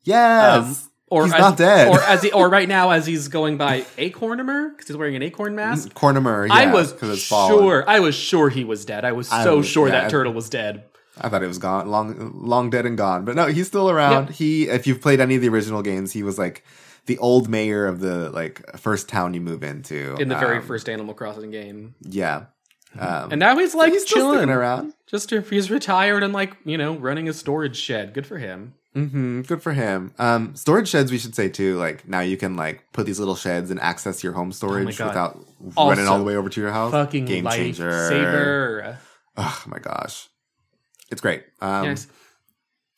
yes, 0.04 0.64
Um, 0.86 0.91
or 1.12 1.26
he's 1.26 1.34
as, 1.34 1.40
not 1.40 1.58
dead. 1.58 1.90
or 1.90 2.00
as 2.02 2.24
he, 2.24 2.32
or 2.32 2.50
right 2.50 2.68
now 2.68 2.90
as 2.90 3.06
he's 3.06 3.28
going 3.28 3.58
by 3.58 3.82
acornimer 3.98 4.72
because 4.72 4.88
he's 4.88 4.98
wearing 4.98 5.16
an 5.16 5.22
acorn 5.22 5.54
mask. 5.56 5.94
Cornimer. 5.94 6.48
Yeah, 6.48 6.54
I 6.56 6.74
was 6.74 6.94
it's 7.04 7.28
fallen. 7.28 7.60
sure. 7.60 7.84
I 7.88 8.00
was 8.00 8.16
sure 8.16 8.50
he 8.50 8.64
was 8.64 8.86
dead. 8.86 9.06
I 9.06 9.12
was 9.12 9.32
I 9.32 9.44
so 9.44 9.58
was- 9.58 9.68
sure 9.68 9.88
yeah, 9.88 9.94
that 9.94 10.06
I- 10.06 10.10
turtle 10.10 10.34
was 10.34 10.50
dead. 10.50 10.86
I 11.20 11.28
thought 11.30 11.44
it 11.44 11.48
was 11.48 11.58
gone, 11.60 11.90
long, 11.92 12.32
long 12.34 12.70
dead 12.70 12.86
and 12.86 12.98
gone. 12.98 13.26
But 13.26 13.36
no, 13.36 13.46
he's 13.48 13.68
still 13.68 13.90
around. 13.90 14.28
Yep. 14.30 14.36
He, 14.38 14.70
if 14.70 14.88
you've 14.88 15.02
played 15.02 15.20
any 15.20 15.36
of 15.36 15.42
the 15.42 15.50
original 15.50 15.82
games, 15.84 16.14
he 16.14 16.24
was 16.24 16.40
like 16.40 16.64
the 17.06 17.18
old 17.20 17.50
mayor 17.50 17.86
of 17.86 18.00
the 18.00 18.30
like 18.32 18.62
first 18.80 19.10
town 19.10 19.34
you 19.34 19.42
move 19.42 19.62
into 19.62 20.16
in 20.20 20.30
the 20.30 20.36
very 20.38 20.58
Um, 20.58 20.64
first 20.64 20.88
Animal 20.90 21.14
Crossing 21.14 21.52
game. 21.52 21.96
Yeah, 22.02 22.46
um, 22.98 23.32
And 23.32 23.40
now 23.40 23.58
he's 23.58 23.76
like 23.76 23.92
he's 23.92 24.06
chilling 24.06 24.50
around. 24.50 24.94
Just 25.06 25.32
if 25.34 25.50
he's 25.50 25.70
retired 25.70 26.24
and 26.24 26.34
like 26.34 26.56
you 26.64 26.78
know 26.78 26.96
running 26.96 27.28
a 27.28 27.34
storage 27.34 27.76
shed. 27.76 28.14
Good 28.14 28.26
for 28.26 28.38
him. 28.38 28.74
Hmm 28.94 29.42
Good 29.42 29.62
for 29.64 29.74
him. 29.74 30.14
Um, 30.20 30.56
storage 30.56 30.90
sheds, 30.90 31.12
we 31.12 31.18
should 31.18 31.36
say 31.36 31.48
too. 31.50 31.78
Like 31.78 32.08
now, 32.08 32.20
you 32.20 32.36
can 32.38 32.56
like 32.56 32.84
put 32.94 33.06
these 33.06 33.20
little 33.20 33.36
sheds 33.36 33.72
and 33.72 33.80
access 33.80 34.24
your 34.24 34.34
home 34.34 34.52
storage 34.52 34.98
God. 34.98 35.08
without 35.08 35.46
Also, 35.76 35.90
running 35.90 36.08
all 36.08 36.18
the 36.18 36.24
way 36.26 36.36
over 36.36 36.50
to 36.50 36.62
your 36.62 36.72
house. 36.72 36.92
Fucking 36.92 37.26
game 37.26 37.48
changer. 37.50 37.90
lifesaver. 37.90 38.98
Oh 39.38 39.64
my 39.68 39.80
gosh, 39.80 40.28
it's 41.10 41.22
great. 41.22 41.44
Um, 41.62 41.86
Yes. 41.86 42.08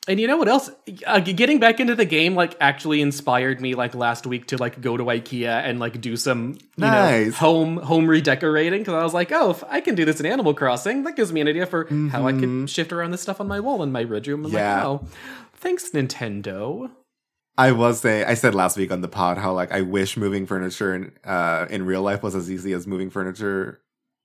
And 0.05 0.19
you 0.19 0.27
know 0.27 0.35
what 0.35 0.49
else? 0.49 0.69
Uh, 1.07 1.21
getting 1.21 1.61
back 1.61 1.79
into 1.79 1.95
the 1.95 2.03
game 2.03 2.35
like 2.35 2.57
actually 2.59 2.99
inspired 2.99 3.61
me 3.61 3.73
like 3.73 3.95
last 3.95 4.27
week 4.27 4.47
to 4.47 4.57
like 4.57 4.81
go 4.81 4.97
to 4.97 5.03
IKEA 5.05 5.63
and 5.63 5.79
like 5.79 6.01
do 6.01 6.17
some 6.17 6.57
you 6.75 6.83
know 6.83 6.89
Nice. 6.91 7.35
home 7.37 7.77
home 7.77 8.07
redecorating 8.07 8.79
because 8.81 8.95
I 8.95 9.03
was 9.05 9.13
like, 9.13 9.31
oh, 9.31 9.51
if 9.51 9.63
I 9.69 9.79
can 9.79 9.95
do 9.95 10.03
this 10.03 10.19
in 10.19 10.25
Animal 10.25 10.53
Crossing, 10.55 11.03
that 11.03 11.15
gives 11.15 11.31
me 11.31 11.39
an 11.39 11.47
idea 11.47 11.65
for 11.65 11.85
how 12.11 12.27
I 12.27 12.31
can 12.33 12.67
shift 12.67 12.91
around 12.91 13.11
this 13.11 13.21
stuff 13.21 13.39
on 13.39 13.47
my 13.47 13.61
wall 13.61 13.81
in 13.81 13.93
my 13.93 14.03
bedroom. 14.03 14.43
I'm 14.43 14.51
Mm-hmm. 14.51 14.57
Yeah. 14.57 14.75
like, 14.87 15.01
oh, 15.03 15.07
thanks 15.63 15.89
Nintendo. 15.91 16.91
I 17.57 17.71
was 17.71 17.99
saying, 18.01 18.25
I 18.27 18.33
said 18.33 18.53
last 18.55 18.77
week 18.77 18.91
on 18.91 19.01
the 19.01 19.07
pod 19.07 19.37
how 19.37 19.53
like 19.53 19.71
I 19.71 19.81
wish 19.81 20.17
moving 20.17 20.45
furniture 20.45 20.93
in 20.95 21.11
uh, 21.23 21.65
in 21.69 21.85
real 21.85 22.01
life 22.01 22.21
was 22.23 22.35
as 22.35 22.49
easy 22.51 22.73
as 22.73 22.85
moving 22.87 23.09
furniture 23.09 23.79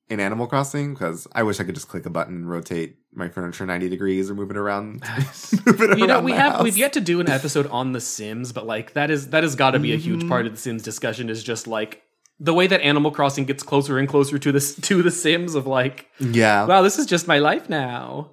in 0.09 0.21
Animal 0.21 0.47
Crossing 0.47 0.95
because 0.95 1.27
I 1.33 1.43
wish 1.43 1.61
I 1.61 1.65
could 1.65 1.75
just 1.75 1.89
click 1.89 2.07
a 2.07 2.11
button 2.11 2.35
and 2.37 2.51
rotate 2.51 2.97
my 3.13 3.29
furniture 3.29 3.67
ninety 3.67 3.89
degrees 3.91 4.31
or 4.31 4.35
move 4.35 4.51
it 4.51 4.57
around. 4.57 5.03
move 5.67 5.81
it 5.83 5.99
You 5.99 6.07
know, 6.07 6.21
we 6.21 6.33
have 6.33 6.55
house. 6.55 6.63
we've 6.63 6.79
yet 6.79 6.95
to 6.95 7.01
do 7.03 7.21
an 7.21 7.29
episode 7.29 7.67
on 7.67 7.93
The 7.93 8.01
Sims, 8.01 8.53
but 8.53 8.67
like 8.67 8.95
that 8.95 9.11
is 9.11 9.29
that 9.31 9.43
has 9.43 9.55
got 9.55 9.73
to 9.73 9.79
be 9.79 9.93
a 9.93 9.97
huge 9.97 10.21
Mm-hmm. 10.21 10.29
part 10.31 10.47
of 10.47 10.53
the 10.53 10.59
Sims 10.59 10.83
discussion. 10.83 11.29
Is 11.29 11.43
just 11.45 11.67
like 11.67 12.03
the 12.41 12.55
way 12.55 12.67
that 12.67 12.81
Animal 12.81 13.11
Crossing 13.11 13.45
gets 13.45 13.63
closer 13.63 13.99
and 13.99 14.09
closer 14.09 14.39
to 14.39 14.51
this 14.53 14.75
to 14.77 15.03
the 15.03 15.11
Sims 15.11 15.55
of 15.55 15.67
like, 15.67 16.07
Yeah. 16.19 16.65
wow, 16.65 16.81
this 16.81 16.99
is 16.99 17.05
just 17.05 17.29
my 17.29 17.41
life 17.41 17.69
now. 17.69 18.31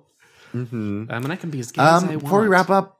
Um, 0.54 1.08
and 1.12 1.34
I 1.34 1.36
can 1.36 1.50
be 1.50 1.60
as 1.60 1.74
gay 1.74 1.82
as 1.82 1.88
I 1.90 1.98
Um, 1.98 2.08
want. 2.14 2.24
before 2.24 2.42
we 2.42 2.48
wrap 2.48 2.70
up, 2.70 2.95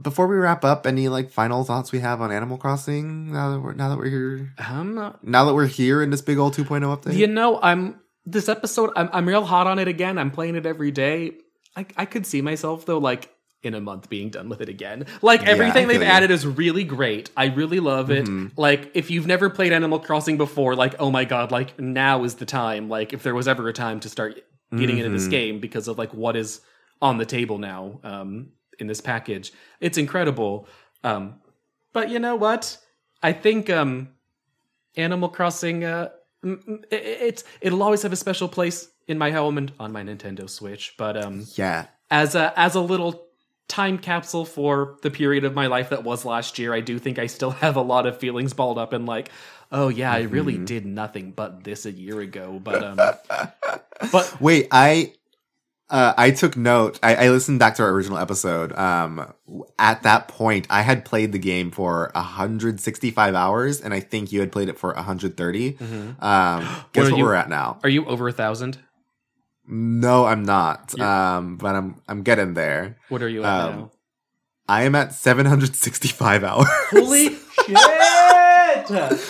before 0.00 0.26
we 0.26 0.36
wrap 0.36 0.64
up, 0.64 0.86
any 0.86 1.08
like 1.08 1.30
final 1.30 1.64
thoughts 1.64 1.92
we 1.92 2.00
have 2.00 2.20
on 2.20 2.32
Animal 2.32 2.56
Crossing 2.56 3.32
now 3.32 3.52
that 3.52 3.60
we're 3.60 3.74
now 3.74 3.88
that 3.90 3.98
we're 3.98 4.10
here 4.10 4.54
um, 4.58 5.14
now 5.22 5.44
that 5.44 5.54
we're 5.54 5.66
here 5.66 6.02
in 6.02 6.10
this 6.10 6.22
big 6.22 6.38
old 6.38 6.54
2.0 6.54 6.80
update? 6.96 7.14
you 7.14 7.26
know, 7.26 7.60
I'm 7.60 8.00
this 8.24 8.48
episode. 8.48 8.90
I'm 8.96 9.10
I'm 9.12 9.28
real 9.28 9.44
hot 9.44 9.66
on 9.66 9.78
it 9.78 9.88
again. 9.88 10.18
I'm 10.18 10.30
playing 10.30 10.56
it 10.56 10.66
every 10.66 10.90
day. 10.90 11.32
I 11.76 11.86
I 11.96 12.06
could 12.06 12.26
see 12.26 12.40
myself 12.42 12.86
though, 12.86 12.98
like 12.98 13.30
in 13.62 13.74
a 13.74 13.80
month 13.80 14.08
being 14.08 14.30
done 14.30 14.48
with 14.48 14.60
it 14.60 14.68
again. 14.68 15.06
Like 15.20 15.46
everything 15.46 15.84
I 15.84 15.88
they've 15.88 16.02
added 16.02 16.30
is 16.30 16.44
really 16.46 16.82
great. 16.84 17.30
I 17.36 17.46
really 17.46 17.78
love 17.78 18.10
it. 18.10 18.28
Like 18.56 18.90
if 18.94 19.10
you've 19.10 19.26
never 19.26 19.50
played 19.50 19.72
Animal 19.72 20.00
Crossing 20.00 20.36
before, 20.36 20.74
like 20.74 20.96
oh 20.98 21.10
my 21.10 21.24
god, 21.24 21.52
like 21.52 21.78
now 21.78 22.24
is 22.24 22.36
the 22.36 22.46
time. 22.46 22.88
Like 22.88 23.12
if 23.12 23.22
there 23.22 23.34
was 23.34 23.46
ever 23.46 23.68
a 23.68 23.72
time 23.72 24.00
to 24.00 24.08
start 24.08 24.40
getting 24.76 24.96
into 24.98 25.10
this 25.10 25.28
game 25.28 25.60
because 25.60 25.86
of 25.86 25.98
like 25.98 26.14
what 26.14 26.34
is 26.34 26.60
on 27.02 27.18
the 27.18 27.26
table 27.26 27.58
now 27.58 28.00
um 28.04 28.48
in 28.78 28.86
this 28.86 29.00
package. 29.00 29.52
It's 29.80 29.98
incredible. 29.98 30.66
Um 31.04 31.40
but 31.92 32.10
you 32.10 32.18
know 32.18 32.36
what? 32.36 32.78
I 33.22 33.32
think 33.32 33.70
um 33.70 34.08
Animal 34.96 35.28
Crossing 35.28 35.84
uh 35.84 36.10
it, 36.42 36.86
it's 36.90 37.44
it'll 37.60 37.82
always 37.82 38.02
have 38.02 38.12
a 38.12 38.16
special 38.16 38.48
place 38.48 38.88
in 39.08 39.18
my 39.18 39.30
home 39.30 39.58
and 39.58 39.72
on 39.78 39.92
my 39.92 40.02
Nintendo 40.02 40.48
Switch, 40.48 40.94
but 40.96 41.16
um 41.16 41.46
yeah. 41.54 41.86
as 42.10 42.34
a 42.34 42.58
as 42.58 42.74
a 42.74 42.80
little 42.80 43.26
time 43.68 43.96
capsule 43.96 44.44
for 44.44 44.98
the 45.02 45.10
period 45.10 45.44
of 45.44 45.54
my 45.54 45.66
life 45.66 45.90
that 45.90 46.04
was 46.04 46.24
last 46.24 46.58
year, 46.58 46.74
I 46.74 46.80
do 46.80 46.98
think 46.98 47.18
I 47.18 47.26
still 47.26 47.50
have 47.50 47.76
a 47.76 47.80
lot 47.80 48.06
of 48.06 48.18
feelings 48.18 48.52
balled 48.52 48.78
up 48.78 48.92
and 48.92 49.06
like, 49.06 49.30
oh 49.70 49.88
yeah, 49.88 50.12
I 50.12 50.22
really 50.22 50.58
did 50.58 50.84
nothing 50.84 51.32
but 51.32 51.64
this 51.64 51.86
a 51.86 51.90
year 51.90 52.20
ago. 52.20 52.60
But 52.62 52.84
um 52.84 52.96
but 54.12 54.36
Wait, 54.40 54.68
I 54.70 55.14
uh, 55.92 56.14
I 56.16 56.30
took 56.32 56.56
note. 56.56 56.98
I, 57.02 57.14
I 57.26 57.28
listened 57.28 57.58
back 57.60 57.74
to 57.76 57.82
our 57.84 57.90
original 57.90 58.18
episode. 58.18 58.72
Um, 58.72 59.32
at 59.78 60.02
that 60.02 60.26
point, 60.26 60.66
I 60.70 60.82
had 60.82 61.04
played 61.04 61.30
the 61.32 61.38
game 61.38 61.70
for 61.70 62.10
165 62.14 63.34
hours, 63.34 63.80
and 63.80 63.92
I 63.94 64.00
think 64.00 64.32
you 64.32 64.40
had 64.40 64.50
played 64.50 64.68
it 64.68 64.78
for 64.78 64.92
130. 64.94 65.76
Um, 65.78 65.78
guess 66.18 67.06
are 67.06 67.10
what 67.10 67.18
you- 67.18 67.24
we're 67.24 67.34
at 67.34 67.48
now? 67.48 67.78
are 67.84 67.88
you 67.90 68.04
over 68.06 68.26
a 68.26 68.32
thousand? 68.32 68.78
No, 69.68 70.24
I'm 70.24 70.42
not. 70.44 70.98
Um, 70.98 71.56
but 71.56 71.76
I'm 71.76 72.00
I'm 72.08 72.22
getting 72.24 72.54
there. 72.54 72.96
What 73.10 73.22
are 73.22 73.28
you 73.28 73.44
at 73.44 73.48
Um, 73.68 73.76
now? 73.76 73.90
I 74.68 74.82
am 74.84 74.94
at 74.96 75.12
765 75.14 76.42
hours. 76.50 76.66
Holy 76.90 77.36
shit! 77.66 79.20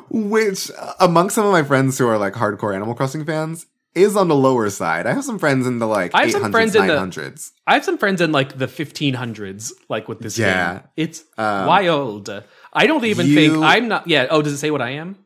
which 0.10 0.70
among 1.00 1.30
some 1.30 1.44
of 1.46 1.52
my 1.52 1.62
friends 1.62 1.98
who 1.98 2.06
are 2.06 2.18
like 2.18 2.34
hardcore 2.34 2.74
Animal 2.74 2.94
Crossing 2.94 3.24
fans 3.24 3.66
is 3.94 4.16
on 4.16 4.28
the 4.28 4.34
lower 4.34 4.68
side. 4.70 5.06
I 5.06 5.12
have 5.12 5.24
some 5.24 5.38
friends 5.38 5.66
in 5.66 5.78
the 5.78 5.86
like 5.86 6.12
I 6.14 6.22
have 6.22 6.32
some 6.32 6.42
800s, 6.44 6.50
friends 6.50 6.74
in 6.74 6.86
the- 6.86 6.94
900s. 6.94 7.52
I 7.66 7.74
have 7.74 7.84
some 7.84 7.98
friends 7.98 8.20
in 8.20 8.32
like 8.32 8.58
the 8.58 8.66
1500s, 8.66 9.72
like 9.88 10.08
with 10.08 10.20
this 10.20 10.36
Yeah. 10.38 10.72
game. 10.74 10.82
It's 10.96 11.24
Um, 11.38 11.66
wild. 11.66 12.28
I 12.72 12.86
don't 12.86 13.04
even 13.04 13.26
you- 13.26 13.34
think 13.34 13.62
I'm 13.64 13.88
not. 13.88 14.06
Yeah. 14.08 14.26
Oh, 14.30 14.42
does 14.42 14.52
it 14.52 14.58
say 14.58 14.70
what 14.70 14.82
I 14.82 14.90
am? 14.90 15.16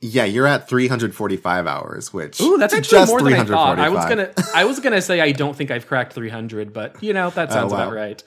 Yeah, 0.00 0.24
you're 0.24 0.46
at 0.46 0.68
345 0.68 1.66
hours, 1.66 2.12
which 2.12 2.40
Ooh, 2.40 2.56
that's 2.56 2.72
actually 2.72 2.98
just 2.98 3.10
more 3.10 3.20
than 3.20 3.34
I 3.34 3.44
thought. 3.44 3.80
I 3.80 3.88
was 3.88 4.04
gonna, 4.06 4.30
I 4.54 4.64
was 4.64 4.78
gonna 4.78 5.02
say 5.02 5.20
I 5.20 5.32
don't 5.32 5.56
think 5.56 5.72
I've 5.72 5.88
cracked 5.88 6.12
300, 6.12 6.72
but 6.72 7.02
you 7.02 7.12
know 7.12 7.30
that 7.30 7.50
sounds 7.52 7.72
Oh, 7.72 7.76
wow. 7.76 7.82
about 7.84 7.94
right. 7.94 8.22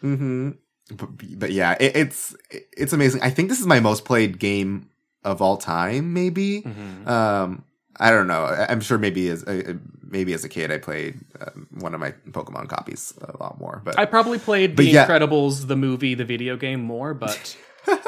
hmm 0.00 0.50
But, 0.90 1.08
but 1.38 1.52
yeah, 1.52 1.76
it, 1.80 1.94
it's 1.96 2.34
it's 2.50 2.92
amazing. 2.94 3.22
I 3.22 3.28
think 3.30 3.48
this 3.50 3.60
is 3.60 3.66
my 3.66 3.80
most 3.80 4.04
played 4.06 4.38
game 4.38 4.88
of 5.24 5.40
all 5.42 5.56
time. 5.58 6.12
Maybe. 6.14 6.62
Mm-hmm. 6.62 7.08
Um, 7.08 7.64
I 8.00 8.10
don't 8.10 8.26
know. 8.26 8.44
I'm 8.44 8.80
sure 8.80 8.98
maybe 8.98 9.28
as 9.28 9.44
uh, 9.44 9.74
maybe 10.02 10.32
as 10.32 10.44
a 10.44 10.48
kid, 10.48 10.70
I 10.72 10.78
played 10.78 11.20
um, 11.40 11.68
one 11.78 11.94
of 11.94 12.00
my 12.00 12.12
Pokemon 12.30 12.68
copies 12.68 13.14
a 13.22 13.36
lot 13.42 13.58
more. 13.60 13.82
But 13.84 13.98
I 13.98 14.04
probably 14.04 14.38
played 14.38 14.76
The 14.76 14.84
yeah. 14.84 15.06
Incredibles, 15.06 15.66
the 15.68 15.76
movie, 15.76 16.14
the 16.14 16.24
video 16.24 16.56
game 16.56 16.80
more, 16.82 17.14
but 17.14 17.56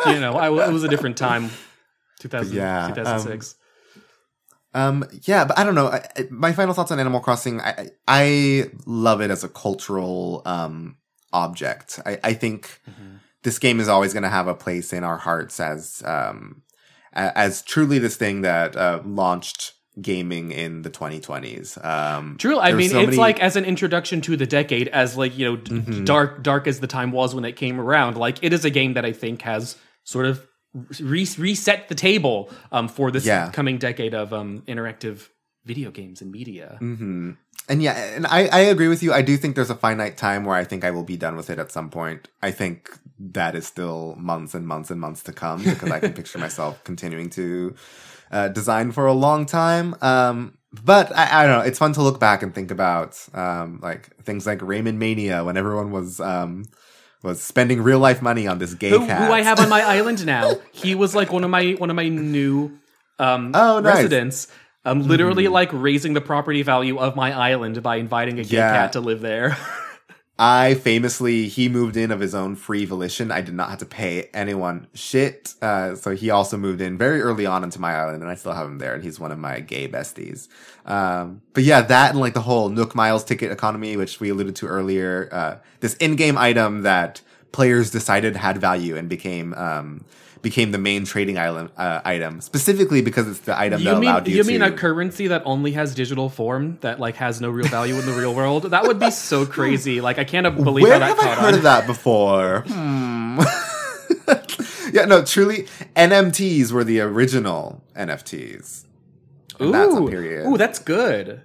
you 0.07 0.21
know, 0.21 0.35
I, 0.35 0.47
it 0.69 0.73
was 0.73 0.83
a 0.85 0.89
different 0.89 1.17
time. 1.17 1.51
2000, 2.21 2.57
Yeah, 2.57 2.87
um, 2.87 2.95
2006. 2.95 3.57
Um, 4.75 5.05
yeah, 5.23 5.45
but 5.45 5.59
I 5.59 5.65
don't 5.65 5.75
know. 5.75 5.87
I, 5.89 6.07
I- 6.17 6.27
my 6.31 6.53
final 6.53 6.75
thoughts 6.75 6.91
on 6.91 6.99
Animal 7.01 7.21
Crossing. 7.21 7.61
I, 7.61 7.91
I 8.07 8.71
love 8.87 9.21
it 9.21 9.31
as 9.31 9.45
a 9.45 9.49
cultural 9.49 10.43
um 10.45 10.97
object. 11.33 12.01
I, 12.07 12.19
I 12.25 12.33
think 12.35 12.81
this 13.43 13.59
game 13.59 13.81
is 13.81 13.89
always 13.89 14.13
going 14.13 14.23
to 14.23 14.29
have 14.29 14.49
a 14.49 14.55
place 14.55 14.93
in 14.93 15.05
our 15.05 15.19
hearts 15.19 15.61
as 15.61 16.03
um 16.07 16.63
as 17.13 17.63
truly 17.63 17.99
this 17.99 18.17
thing 18.17 18.43
that 18.43 18.77
uh, 18.77 19.01
launched 19.05 19.73
gaming 20.01 20.51
in 20.53 20.83
the 20.83 20.91
2020s. 20.91 21.83
Um, 21.85 22.37
True. 22.39 22.59
I 22.59 22.73
mean, 22.73 22.91
so 22.91 22.99
it's 23.01 23.07
many- 23.09 23.17
like 23.17 23.41
as 23.41 23.57
an 23.57 23.65
introduction 23.65 24.21
to 24.23 24.37
the 24.37 24.47
decade, 24.47 24.89
as 24.89 25.17
like 25.17 25.37
you 25.39 25.47
know, 25.47 25.57
d- 25.57 25.73
Mm-hmm. 25.73 26.05
dark, 26.05 26.43
dark 26.43 26.67
as 26.67 26.81
the 26.81 26.87
time 26.87 27.13
was 27.13 27.35
when 27.35 27.45
it 27.45 27.53
came 27.57 27.81
around. 27.81 28.17
Like 28.17 28.39
it 28.43 28.53
is 28.53 28.65
a 28.65 28.71
game 28.71 28.95
that 28.95 29.05
I 29.05 29.13
think 29.13 29.43
has 29.43 29.77
sort 30.05 30.27
of 30.27 30.47
re- 31.01 31.27
reset 31.39 31.89
the 31.89 31.95
table 31.95 32.51
um, 32.73 32.89
for 32.89 33.11
this 33.11 33.25
Yeah. 33.25 33.51
coming 33.53 33.79
decade 33.79 34.15
of 34.15 34.33
um, 34.33 34.63
interactive 34.69 35.29
video 35.65 35.91
games 35.91 36.21
and 36.21 36.31
media. 36.31 36.77
hmm 36.79 37.31
And 37.69 37.83
yeah, 37.83 37.95
and 38.15 38.27
I, 38.27 38.47
I 38.53 38.61
agree 38.61 38.87
with 38.89 39.03
you. 39.03 39.13
I 39.13 39.23
do 39.23 39.37
think 39.37 39.57
there's 39.57 39.71
a 39.71 39.75
finite 39.75 40.17
time 40.17 40.45
where 40.45 40.55
I 40.57 40.63
think 40.65 40.85
I 40.85 40.91
will 40.93 41.03
be 41.03 41.17
done 41.17 41.35
with 41.37 41.51
it 41.51 41.59
at 41.59 41.73
some 41.73 41.91
point. 41.91 42.29
I 42.43 42.51
think 42.53 42.97
that 43.19 43.55
is 43.57 43.67
still 43.67 44.15
months 44.19 44.55
and 44.55 44.67
months 44.69 44.91
and 44.91 45.01
months 45.01 45.23
to 45.25 45.33
come 45.33 45.65
because 45.65 45.91
I 45.91 45.99
can 46.01 46.13
picture 46.13 46.39
myself 46.39 46.85
continuing 46.85 47.31
to 47.31 47.75
uh, 48.31 48.49
design 48.49 48.93
for 48.93 49.07
a 49.07 49.13
long 49.13 49.47
time. 49.47 49.95
Um, 50.03 50.59
but 50.85 51.11
I, 51.17 51.43
I 51.43 51.47
don't 51.47 51.59
know. 51.59 51.65
It's 51.65 51.79
fun 51.79 51.93
to 51.95 52.03
look 52.03 52.21
back 52.21 52.43
and 52.43 52.55
think 52.55 52.71
about 52.71 53.19
um, 53.35 53.81
like 53.83 54.15
things 54.25 54.47
like 54.47 54.61
Raymond 54.63 54.99
Mania 54.99 55.43
when 55.45 55.57
everyone 55.57 55.91
was 55.91 56.21
um, 56.21 56.65
was 57.23 57.43
spending 57.43 57.83
real 57.83 57.99
life 57.99 58.21
money 58.21 58.47
on 58.47 58.59
this 58.59 58.75
gay 58.75 58.91
Who, 58.91 59.07
cat. 59.07 59.27
who 59.27 59.33
I 59.33 59.43
have 59.43 59.59
on 59.59 59.69
my 59.69 59.83
island 59.97 60.27
now. 60.27 60.57
He 60.73 60.95
was 60.95 61.15
like 61.15 61.33
one 61.33 61.45
of 61.45 61.51
my 61.51 61.73
one 61.79 61.89
of 61.91 61.97
my 61.97 62.09
new 62.09 62.79
um, 63.19 63.53
Oh, 63.55 63.81
nice. 63.81 63.97
residents. 63.97 64.49
Um, 64.85 65.03
literally 65.03 65.49
like 65.49 65.71
raising 65.73 66.13
the 66.13 66.21
property 66.21 66.63
value 66.63 66.99
of 66.99 67.17
my 67.17 67.33
island 67.33 67.83
by 67.83 67.97
inviting 67.97 68.39
a 68.39 68.45
gay 68.45 68.59
Yeah. 68.59 68.73
cat 68.73 68.93
to 68.93 69.01
live 69.01 69.21
there. 69.21 69.57
I 70.39 70.75
famously 70.75 71.49
he 71.49 71.69
moved 71.71 71.97
in 71.97 72.11
of 72.11 72.21
his 72.21 72.35
own 72.35 72.57
free 72.57 72.85
volition. 72.85 73.33
I 73.33 73.41
did 73.41 73.55
not 73.55 73.71
have 73.71 73.79
to 73.79 73.87
pay 73.87 74.29
anyone 74.35 74.87
shit. 74.93 75.55
Uh, 75.63 75.95
so 75.95 76.15
he 76.15 76.29
also 76.29 76.59
moved 76.59 76.83
in 76.83 76.99
very 76.99 77.23
early 77.23 77.47
on 77.47 77.65
into 77.65 77.81
my 77.81 77.95
island, 77.95 78.23
and 78.23 78.31
I 78.31 78.35
still 78.35 78.53
have 78.53 78.67
him 78.67 78.77
there. 78.77 78.95
And 78.95 79.03
he's 79.03 79.19
one 79.19 79.33
of 79.33 79.39
my 79.39 79.61
gay 79.61 79.89
besties. 79.89 80.49
Um, 80.85 81.41
but 81.55 81.65
yeah, 81.65 81.81
that 81.81 82.11
and 82.11 82.21
like 82.21 82.35
the 82.35 82.43
whole 82.43 82.69
Nook 82.69 82.95
Miles 82.95 83.25
ticket 83.25 83.51
economy, 83.51 83.97
which 83.97 84.21
we 84.21 84.29
alluded 84.29 84.57
to 84.57 84.67
earlier. 84.67 85.31
Uh, 85.33 85.57
this 85.81 85.95
in-game 85.95 86.37
item 86.37 86.83
that 86.83 87.23
players 87.53 87.91
decided 87.91 88.37
had 88.37 88.59
value 88.59 88.95
and 88.95 89.09
became 89.09 89.55
um, 89.55 90.05
became 90.43 90.71
the 90.71 90.79
main 90.79 91.05
trading 91.05 91.39
island, 91.39 91.71
uh, 91.77 92.01
item 92.05 92.41
specifically 92.41 93.03
because 93.03 93.27
it's 93.29 93.41
the 93.41 93.59
item 93.59 93.81
You 93.81 93.87
that 93.91 94.01
mean 94.01 94.11
allowed 94.11 94.29
you, 94.29 94.37
you 94.37 94.43
to. 94.43 94.49
mean 94.49 94.63
a 94.63 94.71
currency 94.71 95.27
that 95.29 95.43
only 95.45 95.73
has 95.73 95.95
digital 95.95 96.29
form 96.29 96.79
that 96.83 97.01
like 97.01 97.17
has 97.17 97.41
no 97.41 97.51
real 97.51 97.67
value 97.69 97.95
in 97.99 98.07
the 98.07 98.13
real 98.13 98.35
world? 98.35 98.65
That 98.65 98.85
would 98.85 98.99
be 99.01 99.11
so 99.11 99.45
crazy. 99.47 100.01
Like 100.01 100.19
I 100.19 100.25
can't 100.25 100.55
believe 100.63 100.83
Where 100.85 100.99
that 100.99 101.09
have 101.09 101.19
I 101.19 101.35
heard 101.35 101.49
on. 101.49 101.55
of 101.55 101.63
that 101.65 101.87
before? 101.87 102.65
Hmm. 102.69 103.41
yeah, 104.93 105.05
no, 105.05 105.25
truly, 105.25 105.67
NMTs 105.97 106.73
were 106.73 106.85
the 106.85 107.01
original 107.01 107.83
NFTs. 107.97 108.85
in 109.61 109.73
that 109.73 109.91
time 109.91 110.03
Ooh, 110.05 110.09
period. 110.09 110.47
ooh, 110.47 110.57
that's 110.57 110.79
good. 110.79 111.43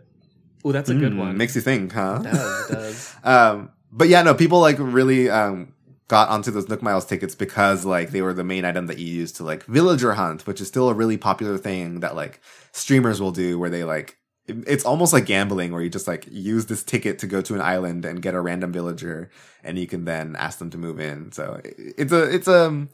Ooh, 0.66 0.72
that's 0.72 0.89
a 0.89 0.96
good 0.96 1.14
Mm, 1.14 1.18
one. 1.18 1.38
Makes 1.38 1.56
you 1.56 1.62
think, 1.62 1.92
huh? 1.92 2.18
It 2.20 2.24
does, 2.24 2.70
it 2.70 2.74
does. 2.74 3.16
Um, 3.24 3.72
but 3.92 4.08
yeah, 4.10 4.22
no, 4.24 4.34
people 4.34 4.60
like 4.60 4.78
really 4.80 5.30
um, 5.30 5.74
got 6.12 6.28
onto 6.28 6.51
those 6.51 6.68
Nook 6.68 6.82
Miles 6.82 7.05
tickets 7.05 7.36
because 7.36 7.86
like 7.86 8.09
they 8.09 8.22
were 8.22 8.34
the 8.34 8.43
main 8.43 8.66
item 8.66 8.88
that 8.88 8.97
you 8.99 9.07
use 9.07 9.32
to 9.34 9.45
like 9.45 9.64
villager 9.64 10.14
hunt, 10.16 10.45
which 10.45 10.59
is 10.59 10.68
still 10.68 10.89
a 10.89 10.93
really 10.93 11.16
popular 11.16 11.57
thing 11.57 12.01
that 12.01 12.18
like 12.18 12.41
streamers 12.74 13.22
will 13.22 13.32
do, 13.32 13.57
where 13.57 13.70
they 13.70 13.86
like 13.86 14.18
it's 14.45 14.84
almost 14.84 15.14
like 15.14 15.26
gambling 15.26 15.72
where 15.72 15.82
you 15.82 15.89
just 15.89 16.09
like 16.09 16.28
use 16.30 16.66
this 16.66 16.84
ticket 16.84 17.18
to 17.20 17.28
go 17.28 17.41
to 17.41 17.55
an 17.55 17.62
island 17.62 18.03
and 18.03 18.22
get 18.22 18.34
a 18.34 18.41
random 18.41 18.74
villager 18.74 19.30
and 19.64 19.80
you 19.80 19.88
can 19.88 20.03
then 20.03 20.36
ask 20.36 20.59
them 20.59 20.70
to 20.72 20.78
move 20.78 20.99
in. 20.99 21.32
So 21.32 21.62
it's 21.64 22.12
a 22.12 22.24
it's 22.24 22.49
a 22.49 22.68
um, 22.68 22.89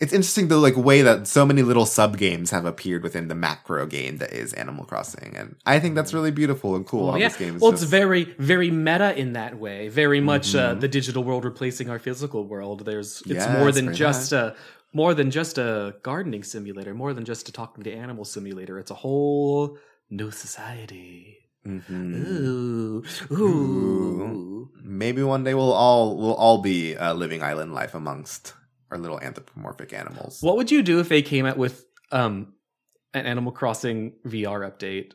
it's 0.00 0.12
interesting 0.12 0.46
the 0.46 0.56
like 0.56 0.76
way 0.76 1.02
that 1.02 1.26
so 1.26 1.44
many 1.44 1.62
little 1.62 1.84
sub 1.84 2.16
games 2.18 2.50
have 2.50 2.64
appeared 2.64 3.02
within 3.02 3.26
the 3.26 3.34
macro 3.34 3.84
game 3.84 4.18
that 4.18 4.32
is 4.32 4.52
Animal 4.52 4.84
Crossing, 4.84 5.34
and 5.36 5.56
I 5.66 5.80
think 5.80 5.96
that's 5.96 6.14
really 6.14 6.30
beautiful 6.30 6.76
and 6.76 6.86
cool. 6.86 7.08
Well, 7.08 7.18
yeah. 7.18 7.32
well, 7.58 7.72
it's 7.72 7.82
very 7.82 8.24
very 8.38 8.70
meta 8.70 9.18
in 9.18 9.32
that 9.32 9.58
way. 9.58 9.88
Very 9.88 10.20
much 10.20 10.54
uh, 10.54 10.58
mm-hmm. 10.58 10.78
uh, 10.78 10.80
the 10.80 10.88
digital 10.88 11.24
world 11.24 11.44
replacing 11.44 11.90
our 11.90 11.98
physical 11.98 12.46
world. 12.46 12.84
There's 12.84 13.22
it's 13.22 13.30
yes, 13.30 13.58
more 13.58 13.72
than 13.72 13.92
just 13.92 14.32
a 14.32 14.54
more 14.92 15.14
than 15.14 15.32
just 15.32 15.58
a 15.58 15.96
gardening 16.02 16.44
simulator, 16.44 16.94
more 16.94 17.12
than 17.12 17.24
just 17.24 17.48
a 17.48 17.52
talking 17.52 17.82
to 17.84 17.92
animal 17.92 18.24
simulator. 18.24 18.78
It's 18.78 18.92
a 18.92 18.94
whole 18.94 19.78
new 20.10 20.30
society. 20.30 21.38
Mm-hmm. 21.66 22.14
Ooh. 22.14 23.04
Ooh. 23.32 24.22
Ooh. 24.22 24.70
Maybe 24.80 25.24
one 25.24 25.42
day 25.42 25.54
we'll 25.54 25.72
all 25.72 26.16
we'll 26.16 26.34
all 26.34 26.62
be 26.62 26.96
uh, 26.96 27.14
living 27.14 27.42
island 27.42 27.74
life 27.74 27.94
amongst 27.94 28.54
our 28.90 28.98
little 28.98 29.20
anthropomorphic 29.20 29.92
animals. 29.92 30.38
What 30.40 30.56
would 30.56 30.70
you 30.70 30.82
do 30.82 31.00
if 31.00 31.08
they 31.08 31.22
came 31.22 31.46
out 31.46 31.56
with 31.56 31.84
um 32.12 32.54
an 33.14 33.26
Animal 33.26 33.52
Crossing 33.52 34.12
VR 34.26 34.70
update? 34.70 35.12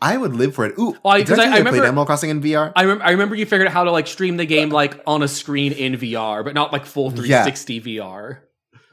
I 0.00 0.16
would 0.16 0.34
live 0.34 0.54
for 0.54 0.66
it. 0.66 0.74
Ooh, 0.78 0.96
well, 1.02 1.14
I, 1.14 1.18
I, 1.18 1.54
I 1.54 1.58
remember 1.58 1.82
Animal 1.82 2.04
Crossing 2.04 2.30
in 2.30 2.42
VR. 2.42 2.72
I, 2.76 2.84
rem- 2.84 3.02
I 3.02 3.12
remember 3.12 3.34
you 3.34 3.46
figured 3.46 3.68
out 3.68 3.72
how 3.72 3.84
to 3.84 3.90
like 3.90 4.06
stream 4.06 4.36
the 4.36 4.44
game 4.44 4.70
like 4.70 5.00
on 5.06 5.22
a 5.22 5.28
screen 5.28 5.72
in 5.72 5.94
VR, 5.94 6.44
but 6.44 6.54
not 6.54 6.72
like 6.72 6.84
full 6.84 7.10
360 7.10 7.74
yeah. 7.74 7.80
VR. 7.80 8.38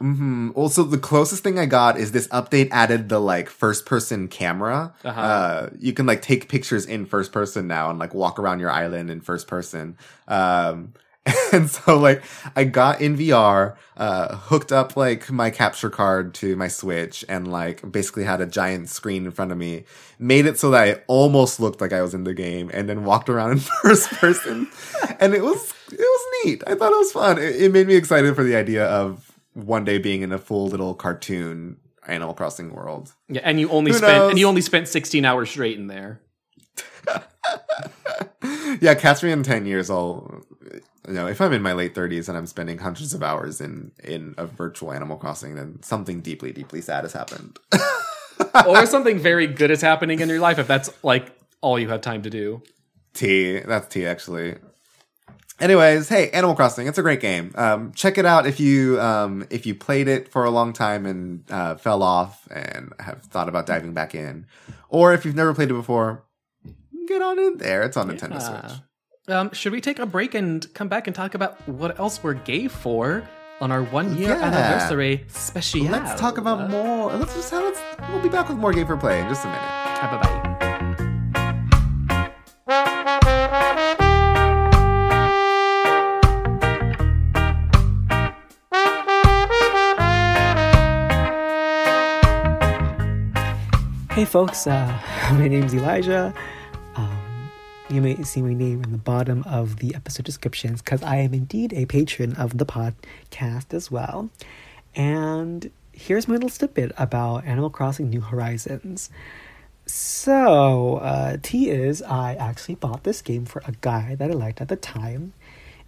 Mm-hmm. 0.02 0.52
Also, 0.56 0.84
the 0.84 0.98
closest 0.98 1.44
thing 1.44 1.60
I 1.60 1.66
got 1.66 1.98
is 1.98 2.12
this 2.12 2.28
update 2.30 2.70
added 2.72 3.10
the 3.10 3.20
like 3.20 3.50
first 3.50 3.86
person 3.86 4.28
camera. 4.28 4.94
Uh-huh. 5.04 5.22
Uh, 5.22 5.70
you 5.80 5.94
can 5.94 6.06
like 6.06 6.22
take 6.22 6.50
pictures 6.50 6.86
in 6.86 7.06
first 7.06 7.32
person 7.32 7.68
now 7.68 7.90
and 7.90 8.00
like 8.00 8.14
walk 8.14 8.40
around 8.40 8.60
your 8.60 8.72
island 8.72 9.12
in 9.12 9.22
first 9.22 9.48
person. 9.48 9.98
Um, 10.28 10.94
and 11.54 11.70
so 11.70 11.98
like 11.98 12.24
I 12.56 12.64
got 12.64 13.00
in 13.00 13.16
VR, 13.16 13.76
uh, 13.96 14.36
hooked 14.36 14.72
up 14.72 14.98
like 14.98 15.30
my 15.30 15.52
capture 15.52 15.90
card 15.90 16.34
to 16.36 16.56
my 16.56 16.68
Switch, 16.68 17.24
and 17.30 17.48
like 17.52 17.90
basically 17.92 18.24
had 18.24 18.42
a 18.42 18.48
giant 18.48 18.90
screen 18.90 19.26
in 19.26 19.32
front 19.32 19.52
of 19.52 19.58
me. 19.58 19.84
Made 20.18 20.46
it 20.48 20.58
so 20.58 20.72
that 20.72 20.84
I 20.84 21.02
almost 21.08 21.60
looked 21.60 21.80
like 21.80 21.94
I 21.94 22.02
was 22.02 22.14
in 22.16 22.24
the 22.24 22.34
game, 22.34 22.72
and 22.74 22.90
then 22.90 23.04
walked 23.06 23.30
around 23.30 23.52
in 23.52 23.60
first 23.60 24.10
person, 24.10 24.68
and 25.20 25.36
it 25.36 25.44
was 25.44 25.74
it 25.92 26.00
was 26.00 26.46
neat. 26.46 26.64
I 26.66 26.74
thought 26.74 26.92
it 26.92 26.98
was 26.98 27.12
fun. 27.12 27.38
It, 27.38 27.56
it 27.56 27.72
made 27.72 27.88
me 27.88 27.96
excited 27.96 28.36
for 28.36 28.44
the 28.44 28.56
idea 28.56 28.86
of 28.86 29.32
one 29.54 29.84
day 29.84 30.00
being 30.00 30.24
in 30.24 30.32
a 30.32 30.40
full 30.40 30.68
little 30.68 30.96
cartoon 30.96 31.78
Animal 32.08 32.34
Crossing 32.34 32.74
world. 32.74 33.14
Yeah, 33.30 33.42
and 33.44 33.60
you 33.60 33.70
only 33.70 33.92
Who 33.92 33.98
spent 34.00 34.14
knows? 34.18 34.30
and 34.32 34.40
you 34.40 34.48
only 34.48 34.62
spent 34.62 34.88
16 34.88 35.24
hours 35.24 35.50
straight 35.50 35.78
in 35.78 35.88
there. 35.88 36.22
yeah, 38.82 38.96
catch 38.96 39.22
me 39.24 39.32
in 39.32 39.44
10 39.44 39.66
years 39.66 39.90
I'll 39.90 40.44
you 41.08 41.14
know, 41.14 41.28
if 41.28 41.42
I'm 41.42 41.54
in 41.54 41.62
my 41.62 41.74
late 41.74 41.96
30s 41.96 42.30
and 42.30 42.38
I'm 42.38 42.46
spending 42.46 42.78
hundreds 42.78 43.14
of 43.14 43.24
hours 43.24 43.60
in 43.60 43.92
in 44.04 44.36
a 44.38 44.46
virtual 44.46 44.92
Animal 44.92 45.18
Crossing, 45.18 45.56
then 45.56 45.82
something 45.82 46.22
deeply 46.22 46.52
deeply 46.52 46.82
sad 46.82 47.04
has 47.04 47.14
happened. 47.14 47.58
or 48.68 48.86
something 48.86 49.18
very 49.18 49.48
good 49.48 49.72
is 49.72 49.82
happening 49.82 50.20
in 50.20 50.30
your 50.30 50.40
life 50.40 50.60
if 50.60 50.68
that's 50.68 50.92
like 51.04 51.32
all 51.62 51.80
you 51.80 51.90
have 51.90 52.02
time 52.02 52.22
to 52.24 52.30
do. 52.30 52.62
T, 53.14 53.60
that's 53.60 53.88
T 53.88 54.06
actually. 54.06 54.56
Anyways, 55.60 56.10
hey, 56.10 56.32
Animal 56.32 56.56
Crossing, 56.56 56.88
it's 56.88 56.98
a 56.98 57.04
great 57.04 57.20
game. 57.20 57.52
Um, 57.56 57.92
check 57.94 58.18
it 58.18 58.26
out 58.26 58.48
if 58.48 58.60
you 58.60 59.00
um, 59.00 59.46
if 59.50 59.66
you 59.66 59.76
played 59.76 60.08
it 60.08 60.28
for 60.28 60.44
a 60.44 60.50
long 60.50 60.74
time 60.74 61.06
and 61.06 61.44
uh, 61.52 61.76
fell 61.76 62.02
off 62.02 62.48
and 62.50 62.94
have 63.00 63.22
thought 63.24 63.48
about 63.48 63.68
diving 63.68 63.94
back 63.94 64.16
in, 64.16 64.48
or 64.90 65.14
if 65.14 65.24
you've 65.24 65.36
never 65.36 65.54
played 65.54 65.70
it 65.70 65.76
before, 65.76 66.26
get 67.08 67.22
on 67.22 67.38
in 67.38 67.58
there. 67.58 67.84
It's 67.84 67.96
on 67.96 68.10
yeah. 68.10 68.16
Nintendo 68.16 68.42
Switch. 68.42 68.80
Um, 69.28 69.52
should 69.54 69.72
we 69.72 69.82
take 69.82 70.00
a 70.00 70.08
break 70.08 70.34
and 70.34 70.66
come 70.74 70.88
back 70.88 71.06
and 71.06 71.16
talk 71.16 71.36
about 71.36 71.68
what 71.70 72.00
else 72.00 72.24
we're 72.24 72.34
gay 72.34 72.68
for 72.68 73.22
on 73.60 73.72
our 73.72 73.84
one 73.84 74.18
year 74.18 74.30
yeah. 74.30 74.42
anniversary 74.42 75.26
special? 75.28 75.84
Let's 75.84 76.20
talk 76.20 76.40
about 76.40 76.72
more. 76.72 77.14
Let's 77.14 77.36
just 77.36 77.52
have, 77.52 77.64
let's 77.64 77.80
we'll 78.10 78.20
be 78.20 78.30
back 78.30 78.50
with 78.50 78.58
more 78.58 78.74
gay 78.74 78.84
for 78.84 78.98
play 78.98 79.22
in 79.22 79.30
just 79.30 79.46
a 79.46 79.48
minute. 79.48 79.62
bye 80.02 80.22
bye. 80.24 80.48
Hey 94.16 94.26
folks, 94.26 94.66
uh, 94.66 95.00
my 95.34 95.48
name's 95.48 95.76
Elijah. 95.76 96.34
You 97.92 98.00
may 98.00 98.24
see 98.24 98.42
my 98.42 98.54
name 98.54 98.86
in 98.86 98.94
the 98.94 98.98
bottom 98.98 99.44
of 99.46 99.80
the 99.80 99.94
episode 99.94 100.24
descriptions 100.24 100.82
because 100.82 101.04
I 101.04 101.18
am 101.18 101.34
indeed 101.34 101.74
a 101.74 101.86
patron 101.86 102.34
of 102.36 102.58
the 102.58 102.66
podcast 102.66 103.74
as 103.74 103.92
well. 103.92 104.30
And 104.96 105.70
here's 105.92 106.26
my 106.26 106.36
little 106.36 106.48
snippet 106.48 106.94
about 106.98 107.44
Animal 107.44 107.70
Crossing 107.70 108.10
New 108.10 108.22
Horizons. 108.22 109.10
So, 109.86 111.00
uh, 111.00 111.36
T 111.42 111.70
is 111.70 112.02
I 112.02 112.36
actually 112.36 112.76
bought 112.76 113.04
this 113.04 113.22
game 113.22 113.44
for 113.44 113.62
a 113.66 113.74
guy 113.82 114.16
that 114.16 114.32
I 114.32 114.36
liked 114.36 114.62
at 114.62 114.70
the 114.70 114.78
time. 114.78 115.34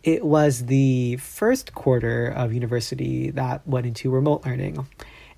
It 0.03 0.25
was 0.25 0.65
the 0.65 1.15
first 1.15 1.73
quarter 1.73 2.27
of 2.27 2.51
university 2.51 3.29
that 3.29 3.65
went 3.65 3.85
into 3.85 4.11
remote 4.11 4.45
learning. 4.45 4.85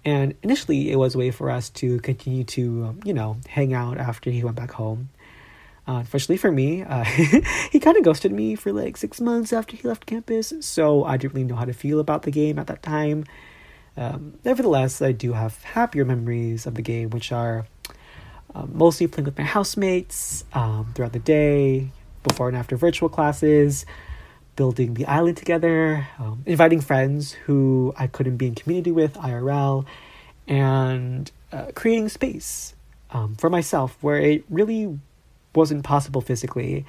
And 0.04 0.34
initially, 0.42 0.92
it 0.92 0.96
was 0.96 1.14
a 1.14 1.20
way 1.20 1.30
for 1.30 1.52
us 1.52 1.70
to 1.72 2.00
continue 2.00 2.44
to, 2.44 2.98
you 3.06 3.14
know, 3.14 3.38
hang 3.50 3.76
out 3.76 4.00
after 4.00 4.32
he 4.32 4.44
went 4.44 4.56
back 4.56 4.72
home. 4.72 5.10
Uh, 5.88 5.98
unfortunately 5.98 6.38
for 6.38 6.52
me, 6.52 6.82
uh, 6.82 7.04
he 7.72 7.80
kind 7.80 7.96
of 7.96 8.04
ghosted 8.04 8.32
me 8.32 8.56
for 8.56 8.72
like 8.72 8.98
six 8.98 9.22
months 9.22 9.54
after 9.54 9.76
he 9.76 9.88
left 9.88 10.06
campus, 10.06 10.52
so 10.62 11.04
I 11.04 11.18
didn't 11.18 11.34
really 11.34 11.46
know 11.46 11.56
how 11.56 11.66
to 11.66 11.74
feel 11.74 12.00
about 12.00 12.24
the 12.24 12.32
game 12.32 12.58
at 12.58 12.68
that 12.68 12.82
time. 12.82 13.26
Um, 13.96 14.34
nevertheless, 14.44 15.02
I 15.02 15.12
do 15.12 15.34
have 15.34 15.62
happier 15.64 16.04
memories 16.04 16.66
of 16.66 16.76
the 16.76 16.82
game, 16.82 17.12
which 17.12 17.32
are 17.32 17.66
uh, 18.54 18.66
mostly 18.68 19.08
playing 19.08 19.26
with 19.26 19.38
my 19.38 19.44
housemates 19.44 20.44
um, 20.54 20.92
throughout 20.96 21.14
the 21.14 21.20
day, 21.20 21.92
before 22.24 22.48
and 22.48 22.58
after 22.58 22.76
virtual 22.76 23.10
classes, 23.10 23.86
building 24.56 24.96
the 24.96 25.06
island 25.06 25.38
together, 25.38 26.08
um, 26.18 26.42
inviting 26.46 26.82
friends 26.82 27.34
who 27.34 27.94
I 27.98 28.08
couldn't 28.08 28.38
be 28.38 28.48
in 28.48 28.56
community 28.56 28.92
with 28.92 29.14
IRL, 29.14 29.86
and 30.48 31.32
uh, 31.52 31.68
creating 31.76 32.10
space 32.10 32.74
um, 33.12 33.36
for 33.36 33.50
myself 33.50 33.98
where 34.02 34.20
it 34.20 34.46
really 34.50 35.00
wasn't 35.56 35.84
possible 35.84 36.22
physically. 36.22 36.86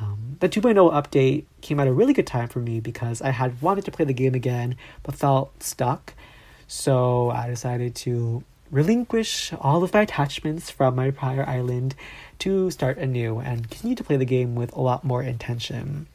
Um, 0.00 0.36
the 0.40 0.48
2.0 0.48 0.92
update 0.92 1.44
came 1.62 1.80
at 1.80 1.88
a 1.88 1.92
really 1.92 2.12
good 2.12 2.26
time 2.26 2.48
for 2.48 2.58
me 2.60 2.80
because 2.80 3.22
I 3.22 3.30
had 3.30 3.60
wanted 3.62 3.84
to 3.86 3.90
play 3.90 4.04
the 4.04 4.12
game 4.12 4.34
again 4.34 4.76
but 5.02 5.14
felt 5.14 5.62
stuck. 5.62 6.14
So 6.68 7.30
I 7.30 7.48
decided 7.48 7.94
to 7.96 8.44
relinquish 8.70 9.52
all 9.60 9.82
of 9.82 9.94
my 9.94 10.02
attachments 10.02 10.70
from 10.70 10.96
my 10.96 11.10
prior 11.10 11.48
island 11.48 11.94
to 12.40 12.70
start 12.70 12.98
anew 12.98 13.38
and 13.38 13.70
continue 13.70 13.96
to 13.96 14.04
play 14.04 14.16
the 14.16 14.24
game 14.24 14.54
with 14.54 14.74
a 14.76 14.80
lot 14.80 15.04
more 15.04 15.22
intention. 15.22 16.06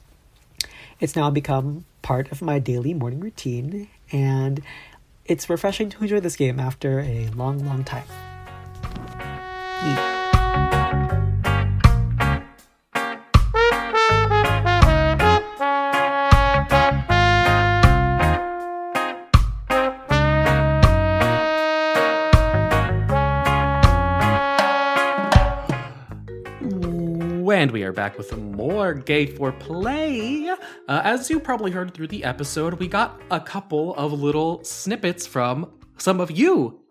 It's 1.00 1.16
now 1.16 1.30
become 1.32 1.86
part 2.02 2.32
of 2.32 2.42
my 2.42 2.60
daily 2.60 2.94
morning 2.94 3.20
routine, 3.22 3.88
and 4.12 4.62
it's 5.26 5.50
refreshing 5.50 5.90
to 5.90 6.02
enjoy 6.04 6.20
this 6.20 6.36
game 6.36 6.60
after 6.60 7.00
a 7.00 7.28
long, 7.36 7.66
long 7.66 7.84
time. 7.84 8.06
And 27.62 27.70
we 27.70 27.84
are 27.84 27.92
back 27.94 28.18
with 28.18 28.26
some 28.26 28.54
more 28.54 28.96
Gay 28.96 29.28
for 29.28 29.52
Play. 29.52 30.50
Uh, 30.50 30.56
as 30.88 31.30
you 31.30 31.40
probably 31.40 31.70
heard 31.70 31.94
through 31.94 32.08
the 32.08 32.24
episode, 32.24 32.74
we 32.80 32.88
got 32.88 33.22
a 33.30 33.40
couple 33.40 33.94
of 33.94 34.14
little 34.14 34.64
snippets 34.64 35.28
from 35.28 35.72
some 36.00 36.20
of 36.20 36.32
you, 36.32 36.82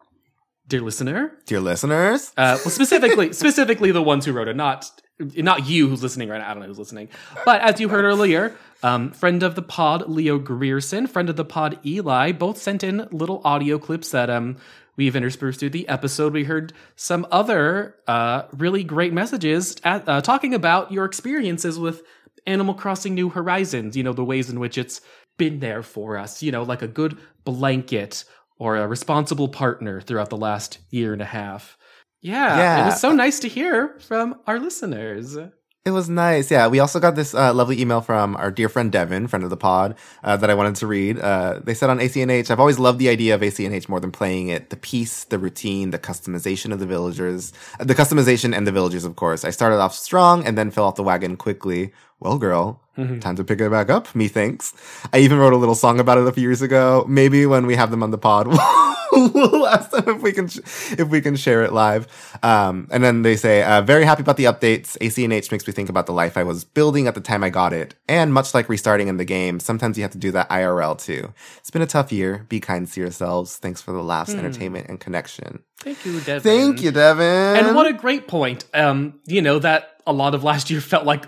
dear 0.69 0.81
listener. 0.81 1.33
Dear 1.45 1.59
listeners. 1.59 2.31
Uh, 2.37 2.55
well, 2.65 2.71
specifically, 2.71 3.33
specifically 3.33 3.91
the 3.91 4.01
ones 4.01 4.25
who 4.25 4.33
wrote 4.33 4.47
it, 4.47 4.55
not 4.55 4.89
not 5.19 5.67
you 5.69 5.89
who's 5.89 6.05
listening 6.05 6.29
right 6.29 6.39
now. 6.39 6.49
I 6.49 6.55
don't 6.55 6.63
know 6.63 6.69
who's 6.69 6.79
listening. 6.79 7.09
But 7.45 7.63
as 7.63 7.81
you 7.81 7.89
heard 7.89 8.05
earlier, 8.05 8.57
um, 8.85 9.11
friend 9.11 9.43
of 9.43 9.57
the 9.57 9.63
pod, 9.63 10.09
Leo 10.09 10.39
Grierson, 10.39 11.09
friend 11.09 11.29
of 11.29 11.35
the 11.35 11.45
pod, 11.45 11.81
Eli, 11.85 12.31
both 12.31 12.59
sent 12.59 12.85
in 12.85 13.09
little 13.11 13.43
audio 13.45 13.77
clips 13.77 14.13
that 14.13 14.31
um, 14.31 14.57
we've 15.01 15.17
interspersed 15.17 15.59
through 15.61 15.71
the 15.71 15.89
episode. 15.89 16.35
We 16.35 16.45
heard 16.45 16.75
some 16.95 17.27
other 17.31 17.95
uh, 18.07 18.43
really 18.53 18.85
great 18.85 19.15
messages 19.15 19.77
at, 19.83 20.07
uh, 20.07 20.21
talking 20.21 20.53
about 20.53 20.93
your 20.93 21.07
experiences 21.07 21.79
with 21.79 22.03
Animal 22.47 22.75
Crossing 22.75 23.15
New 23.15 23.31
Horizons, 23.31 23.97
you 23.97 24.03
know, 24.03 24.13
the 24.13 24.25
ways 24.25 24.51
in 24.51 24.61
which 24.61 24.77
it's 24.77 25.01
been 25.39 25.61
there 25.61 25.83
for 25.83 26.19
us, 26.19 26.43
you 26.43 26.53
know, 26.53 26.63
like 26.65 26.83
a 26.83 26.87
good 26.87 27.17
blanket 27.45 28.25
or 28.59 28.77
a 28.77 28.87
responsible 28.87 29.49
partner 29.49 30.03
throughout 30.03 30.29
the 30.29 30.37
last 30.37 30.79
year 30.91 31.15
and 31.15 31.23
a 31.23 31.27
half. 31.27 31.79
Yeah, 32.21 32.59
Yeah. 32.59 32.83
it 32.83 32.87
was 32.91 33.01
so 33.01 33.13
nice 33.13 33.41
to 33.41 33.49
hear 33.49 33.97
from 34.01 34.39
our 34.47 34.59
listeners. 34.61 35.39
It 35.87 35.93
was 35.93 36.11
nice. 36.11 36.51
Yeah. 36.51 36.69
We 36.69 36.79
also 36.79 37.01
got 37.01 37.17
this 37.17 37.35
uh, 37.35 37.55
lovely 37.55 37.81
email 37.81 38.03
from 38.03 38.37
our 38.37 38.51
dear 38.51 38.69
friend 38.69 38.93
Devin, 38.93 39.29
friend 39.29 39.43
of 39.43 39.49
the 39.49 39.57
pod, 39.57 39.95
uh, 40.23 40.37
that 40.37 40.51
I 40.51 40.55
wanted 40.55 40.75
to 40.77 40.87
read. 40.87 41.19
Uh, 41.19 41.61
they 41.65 41.73
said 41.73 41.89
on 41.89 41.99
ACNH, 41.99 42.51
I've 42.51 42.61
always 42.61 42.79
loved 42.79 42.99
the 42.99 43.09
idea 43.09 43.35
of 43.35 43.41
ACNH 43.41 43.89
more 43.89 43.99
than 43.99 44.13
playing 44.13 44.49
it. 44.49 44.69
The 44.69 44.77
piece, 44.77 45.25
the 45.25 45.39
routine, 45.39 45.91
the 45.91 45.99
customization 45.99 46.73
of 46.73 46.81
the 46.81 46.87
villagers, 46.87 47.55
the 47.79 47.95
customization 47.95 48.55
and 48.55 48.67
the 48.67 48.73
villagers, 48.73 49.07
of 49.07 49.17
course. 49.17 49.43
I 49.43 49.51
started 49.51 49.79
off 49.79 49.95
strong 49.95 50.45
and 50.47 50.59
then 50.59 50.71
fell 50.71 50.85
off 50.85 50.97
the 50.97 51.03
wagon 51.03 51.39
quickly. 51.39 51.95
Well, 52.21 52.37
girl, 52.37 52.83
time 53.21 53.37
to 53.37 53.45
pick 53.45 53.61
it 53.61 53.71
back 53.71 53.91
up, 53.91 54.15
methinks. 54.15 54.73
I 55.13 55.19
even 55.19 55.39
wrote 55.39 55.53
a 55.53 55.57
little 55.57 55.75
song 55.75 56.01
about 56.01 56.19
it 56.19 56.27
a 56.27 56.33
few 56.33 56.43
years 56.43 56.63
ago. 56.63 57.05
Maybe 57.09 57.47
when 57.47 57.67
we 57.67 57.77
have 57.77 57.91
them 57.91 58.03
on 58.03 58.11
the 58.11 58.19
pod, 58.19 58.47
we'll 59.13 59.67
ask 59.67 59.91
them 59.91 60.05
if 60.09 60.23
we 60.23 60.33
can 60.33 60.49
sh- 60.49 60.61
if 60.99 61.09
we 61.09 61.21
can 61.21 61.37
share 61.37 61.63
it 61.63 61.73
live. 61.73 62.07
Um, 62.43 62.89
and 62.91 63.03
then 63.03 63.23
they 63.23 63.37
say, 63.37 63.63
uh, 63.63 63.83
"Very 63.83 64.05
happy 64.05 64.23
about 64.23 64.37
the 64.37 64.45
updates. 64.45 64.97
ACNH 65.01 65.51
makes 65.53 65.67
me 65.67 65.73
think 65.73 65.89
about 65.89 66.07
the 66.07 66.13
life 66.13 66.37
I 66.37 66.43
was 66.43 66.65
building 66.65 67.07
at 67.07 67.15
the 67.15 67.21
time 67.21 67.43
I 67.43 67.51
got 67.51 67.73
it, 67.73 67.95
and 68.09 68.33
much 68.33 68.55
like 68.55 68.69
restarting 68.69 69.09
in 69.09 69.17
the 69.17 69.25
game, 69.25 69.61
sometimes 69.61 69.97
you 69.97 70.03
have 70.03 70.13
to 70.13 70.19
do 70.19 70.33
that 70.33 70.49
IRL 70.49 70.99
too. 70.99 71.33
It's 71.59 71.71
been 71.71 71.83
a 71.83 71.87
tough 71.87 72.13
year. 72.13 72.47
Be 72.49 72.61
kind 72.61 72.87
to 72.91 73.01
yourselves. 73.01 73.57
Thanks 73.57 73.81
for 73.83 73.93
the 73.93 74.03
laughs, 74.03 74.35
entertainment, 74.35 74.89
and 74.89 75.01
connection. 75.01 75.63
Thank 75.81 76.05
you, 76.05 76.21
Devin. 76.21 76.43
Thank 76.43 76.83
you, 76.83 76.91
Devin. 76.91 77.25
And 77.67 77.75
what 77.75 77.87
a 77.87 77.93
great 77.93 78.29
point. 78.29 78.65
Um, 78.75 79.21
you 79.27 79.41
know 79.43 79.59
that 79.59 80.03
a 80.07 80.13
lot 80.13 80.35
of 80.35 80.45
last 80.45 80.71
year 80.71 80.81
felt 80.93 81.05
like 81.07 81.25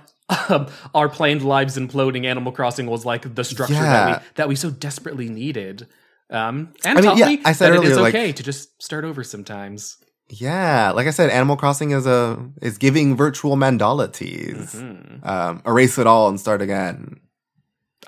our 0.94 1.08
planned 1.08 1.42
lives 1.42 1.76
imploding. 1.76 2.24
Animal 2.26 2.52
Crossing 2.52 2.86
was 2.86 3.04
like 3.04 3.34
the 3.34 3.44
structure 3.44 3.74
that 3.74 4.20
we 4.20 4.26
that 4.34 4.48
we 4.48 4.56
so 4.56 4.70
desperately 4.70 5.28
needed. 5.28 5.86
Um, 6.30 6.72
and 6.84 6.98
I 6.98 7.02
mean, 7.02 7.16
yeah, 7.18 7.26
me 7.26 7.40
I 7.44 7.52
said 7.52 7.70
that 7.70 7.74
it 7.74 7.78
earlier, 7.78 7.90
is 7.92 7.98
like- 7.98 8.14
okay 8.14 8.32
to 8.32 8.42
just 8.42 8.82
start 8.82 9.04
over 9.04 9.22
sometimes. 9.22 9.98
Yeah, 10.28 10.92
like 10.92 11.06
I 11.06 11.10
said, 11.10 11.28
Animal 11.28 11.56
Crossing 11.56 11.90
is 11.90 12.06
a 12.06 12.38
is 12.62 12.78
giving 12.78 13.16
virtual 13.16 13.56
mandala 13.56 14.10
teas. 14.10 14.74
Mm-hmm. 14.74 15.28
Um, 15.28 15.62
erase 15.66 15.98
it 15.98 16.06
all 16.06 16.28
and 16.28 16.40
start 16.40 16.62
again, 16.62 17.20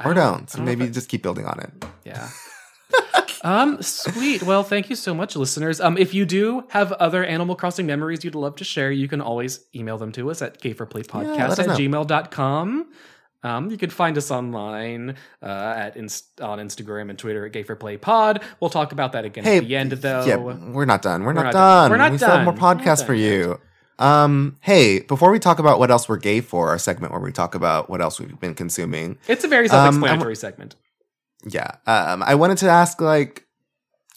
or 0.02 0.14
don't- 0.14 0.46
don't. 0.48 0.58
Know 0.58 0.64
Maybe 0.64 0.88
just 0.88 1.08
keep 1.10 1.22
building 1.22 1.44
on 1.44 1.60
it. 1.60 1.84
Yeah. 2.04 2.28
um, 3.44 3.80
sweet. 3.82 4.42
Well, 4.42 4.62
thank 4.64 4.90
you 4.90 4.96
so 4.96 5.14
much, 5.14 5.36
listeners. 5.36 5.80
Um, 5.80 5.96
if 5.98 6.12
you 6.14 6.24
do 6.24 6.64
have 6.70 6.90
other 6.92 7.22
Animal 7.24 7.54
Crossing 7.54 7.86
memories 7.86 8.24
you'd 8.24 8.34
love 8.34 8.56
to 8.56 8.64
share, 8.64 8.90
you 8.90 9.06
can 9.06 9.20
always 9.20 9.60
email 9.74 9.98
them 9.98 10.10
to 10.12 10.30
us 10.30 10.42
at 10.42 10.64
Yeah, 10.64 10.72
gayforplaypodcast 10.72 11.48
us 11.50 11.58
at 11.60 11.68
gmail.com. 11.68 12.86
Um, 13.42 13.70
you 13.70 13.76
can 13.76 13.90
find 13.90 14.16
us 14.16 14.30
online 14.30 15.16
uh, 15.42 15.74
at 15.76 15.96
inst- 15.98 16.40
on 16.40 16.58
Instagram 16.58 17.10
and 17.10 17.18
Twitter 17.18 17.44
at 17.44 17.52
gayforplaypod. 17.52 18.42
We'll 18.58 18.70
talk 18.70 18.92
about 18.92 19.12
that 19.12 19.26
again 19.26 19.44
Hey, 19.44 19.58
at 19.58 19.68
the 19.68 19.76
end, 19.76 19.92
though. 19.92 20.24
yeah, 20.24 20.36
we're 20.36 20.86
not 20.86 21.02
done. 21.02 21.24
We're, 21.24 21.34
not, 21.34 21.44
not 21.44 21.52
done. 21.52 21.82
done. 21.82 21.90
We're 21.90 21.96
not 21.98 22.12
we 22.12 22.16
still 22.18 22.30
have 22.30 22.44
more 22.44 22.54
done. 22.54 22.78
We're 22.78 22.84
podcasts 22.84 23.04
for 23.04 23.12
done 23.12 23.22
you. 23.22 23.60
Um, 23.98 24.56
hey, 24.62 25.00
before 25.00 25.30
we 25.30 25.38
talk 25.38 25.58
about 25.58 25.78
what 25.78 25.90
else 25.90 26.08
we're 26.08 26.16
gay 26.16 26.40
for, 26.40 26.70
our 26.70 26.78
segment 26.78 27.12
where 27.12 27.20
we 27.20 27.32
talk 27.32 27.54
about 27.54 27.88
what 27.90 28.00
else 28.00 28.18
we've 28.18 28.40
been 28.40 28.54
consuming. 28.54 29.18
It's 29.28 29.44
a 29.44 29.48
very 29.48 29.68
Um, 29.68 29.92
self-explanatory 29.92 30.36
segment. 30.36 30.74
Yeah, 31.46 31.72
um, 31.86 32.22
I 32.22 32.34
wanted 32.34 32.58
to 32.58 32.68
ask 32.68 33.00
like 33.00 33.46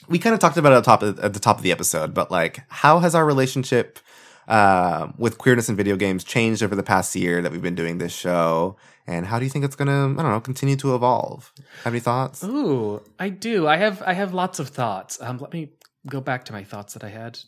we 0.07 0.19
kind 0.19 0.33
of 0.33 0.39
talked 0.39 0.57
about 0.57 0.71
it 0.71 0.75
at 0.75 0.79
the 0.79 0.85
top 0.85 1.03
of, 1.03 1.19
at 1.19 1.33
the 1.33 1.39
top 1.39 1.57
of 1.57 1.63
the 1.63 1.71
episode, 1.71 2.13
but 2.13 2.31
like 2.31 2.61
how 2.69 2.99
has 2.99 3.15
our 3.15 3.25
relationship 3.25 3.99
uh, 4.47 5.11
with 5.17 5.37
queerness 5.37 5.67
in 5.67 5.75
video 5.75 5.95
games 5.95 6.23
changed 6.23 6.63
over 6.63 6.75
the 6.75 6.83
past 6.83 7.15
year 7.15 7.41
that 7.41 7.51
we've 7.51 7.61
been 7.61 7.75
doing 7.75 7.97
this 7.97 8.13
show? 8.13 8.77
And 9.05 9.25
how 9.25 9.39
do 9.39 9.45
you 9.45 9.51
think 9.51 9.65
it's 9.65 9.75
gonna, 9.75 10.11
I 10.11 10.21
don't 10.21 10.31
know, 10.31 10.41
continue 10.41 10.75
to 10.77 10.95
evolve? 10.95 11.53
Have 11.83 11.93
any 11.93 11.99
thoughts? 11.99 12.43
Ooh, 12.43 13.01
I 13.19 13.29
do. 13.29 13.67
I 13.67 13.77
have 13.77 14.01
I 14.05 14.13
have 14.13 14.33
lots 14.33 14.59
of 14.59 14.69
thoughts. 14.69 15.21
Um, 15.21 15.37
let 15.37 15.53
me 15.53 15.71
go 16.05 16.21
back 16.21 16.45
to 16.45 16.53
my 16.53 16.63
thoughts 16.63 16.93
that 16.93 17.03
I 17.03 17.09
had 17.09 17.39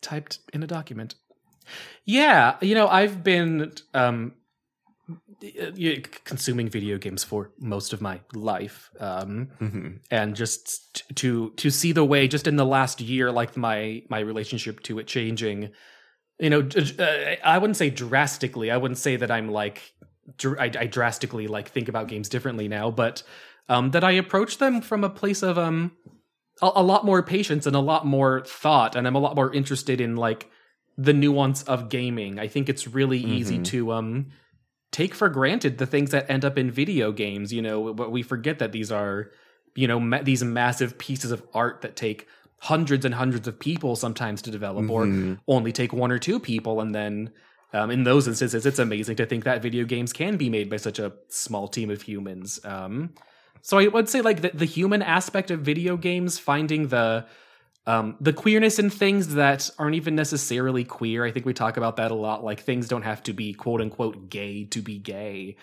typed 0.00 0.38
in 0.52 0.62
a 0.62 0.66
document. 0.66 1.14
Yeah, 2.04 2.56
you 2.60 2.74
know, 2.74 2.88
I've 2.88 3.22
been 3.22 3.72
um 3.94 4.32
consuming 6.24 6.68
video 6.68 6.98
games 6.98 7.24
for 7.24 7.50
most 7.58 7.92
of 7.92 8.00
my 8.00 8.20
life. 8.34 8.90
Um 9.00 9.48
hmm 9.58 9.88
and 10.10 10.34
just 10.36 11.02
to 11.16 11.50
to 11.56 11.70
see 11.70 11.92
the 11.92 12.04
way 12.04 12.28
just 12.28 12.46
in 12.46 12.56
the 12.56 12.64
last 12.64 13.00
year 13.00 13.30
like 13.30 13.56
my 13.56 14.02
my 14.08 14.20
relationship 14.20 14.80
to 14.82 14.98
it 14.98 15.06
changing 15.06 15.70
you 16.38 16.48
know 16.50 16.60
uh, 16.98 17.34
i 17.44 17.58
wouldn't 17.58 17.76
say 17.76 17.90
drastically 17.90 18.70
i 18.70 18.76
wouldn't 18.76 18.98
say 18.98 19.16
that 19.16 19.30
i'm 19.30 19.48
like 19.50 19.92
dr- 20.36 20.58
I, 20.58 20.70
I 20.82 20.86
drastically 20.86 21.46
like 21.46 21.68
think 21.70 21.88
about 21.88 22.08
games 22.08 22.28
differently 22.28 22.68
now 22.68 22.90
but 22.90 23.22
um 23.68 23.90
that 23.90 24.04
i 24.04 24.12
approach 24.12 24.58
them 24.58 24.80
from 24.80 25.04
a 25.04 25.10
place 25.10 25.42
of 25.42 25.58
um 25.58 25.92
a, 26.62 26.70
a 26.76 26.82
lot 26.82 27.04
more 27.04 27.22
patience 27.22 27.66
and 27.66 27.76
a 27.76 27.80
lot 27.80 28.06
more 28.06 28.42
thought 28.46 28.96
and 28.96 29.06
i'm 29.06 29.16
a 29.16 29.20
lot 29.20 29.34
more 29.36 29.52
interested 29.52 30.00
in 30.00 30.16
like 30.16 30.48
the 30.96 31.12
nuance 31.12 31.62
of 31.64 31.88
gaming 31.88 32.38
i 32.38 32.46
think 32.48 32.68
it's 32.68 32.86
really 32.86 33.18
easy 33.18 33.58
Mhm. 33.58 33.64
to 33.64 33.92
um 33.92 34.26
take 34.98 35.12
for 35.20 35.28
granted 35.38 35.72
the 35.82 35.86
things 35.94 36.10
that 36.14 36.24
end 36.34 36.44
up 36.48 36.56
in 36.62 36.66
video 36.82 37.06
games 37.24 37.46
you 37.56 37.62
know 37.66 37.76
but 38.00 38.08
we 38.16 38.22
forget 38.32 38.56
that 38.62 38.72
these 38.78 38.90
are 39.00 39.16
you 39.80 39.86
know 39.90 39.98
ma- 40.10 40.24
these 40.30 40.42
massive 40.60 40.90
pieces 41.06 41.30
of 41.36 41.40
art 41.62 41.76
that 41.84 41.94
take 42.04 42.20
hundreds 42.72 43.04
and 43.06 43.14
hundreds 43.22 43.46
of 43.50 43.54
people 43.68 43.92
sometimes 44.04 44.38
to 44.42 44.50
develop 44.58 44.84
Mhm. 44.86 44.94
or 44.96 45.02
only 45.56 45.72
take 45.80 45.92
one 46.04 46.10
or 46.16 46.18
two 46.28 46.38
people 46.50 46.74
and 46.82 46.90
then 46.98 47.12
um, 47.76 47.88
in 47.96 48.00
those 48.10 48.24
instances 48.32 48.62
it's 48.70 48.80
amazing 48.88 49.16
to 49.20 49.26
think 49.30 49.42
that 49.44 49.62
video 49.68 49.84
games 49.94 50.10
can 50.20 50.34
be 50.44 50.48
made 50.56 50.68
by 50.72 50.78
such 50.88 50.98
a 51.06 51.08
small 51.44 51.66
team 51.76 51.88
of 51.96 52.00
humans 52.10 52.48
um, 52.74 52.94
so 53.68 53.72
i 53.82 53.86
would 53.94 54.08
say 54.08 54.20
like 54.28 54.38
the, 54.44 54.50
the 54.62 54.64
human 54.78 55.02
aspect 55.18 55.48
of 55.54 55.58
video 55.72 55.94
games 56.08 56.32
finding 56.50 56.82
the 56.96 57.06
um, 57.88 58.16
the 58.20 58.34
queerness 58.34 58.78
in 58.78 58.90
things 58.90 59.34
that 59.34 59.70
aren't 59.78 59.96
even 59.96 60.14
necessarily 60.14 60.84
queer. 60.84 61.24
I 61.24 61.30
think 61.32 61.46
we 61.46 61.54
talk 61.54 61.78
about 61.78 61.96
that 61.96 62.10
a 62.10 62.14
lot. 62.14 62.44
Like 62.44 62.60
things 62.60 62.86
don't 62.86 63.02
have 63.02 63.22
to 63.22 63.32
be 63.32 63.54
quote 63.54 63.80
unquote 63.80 64.28
gay 64.28 64.66
to 64.66 64.82
be 64.82 64.98
gay. 64.98 65.56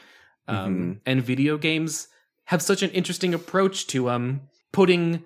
Um, 0.48 1.02
And 1.06 1.22
video 1.22 1.60
games 1.60 2.08
have 2.46 2.64
such 2.64 2.82
an 2.82 2.90
interesting 2.92 3.36
approach 3.36 3.86
to 3.88 4.10
um 4.10 4.42
putting 4.72 5.24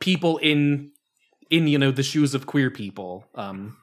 people 0.00 0.38
in 0.38 0.92
in 1.50 1.68
you 1.68 1.78
know 1.78 1.90
the 1.90 2.02
shoes 2.02 2.34
of 2.34 2.46
queer 2.46 2.70
people. 2.70 3.26
Um, 3.34 3.76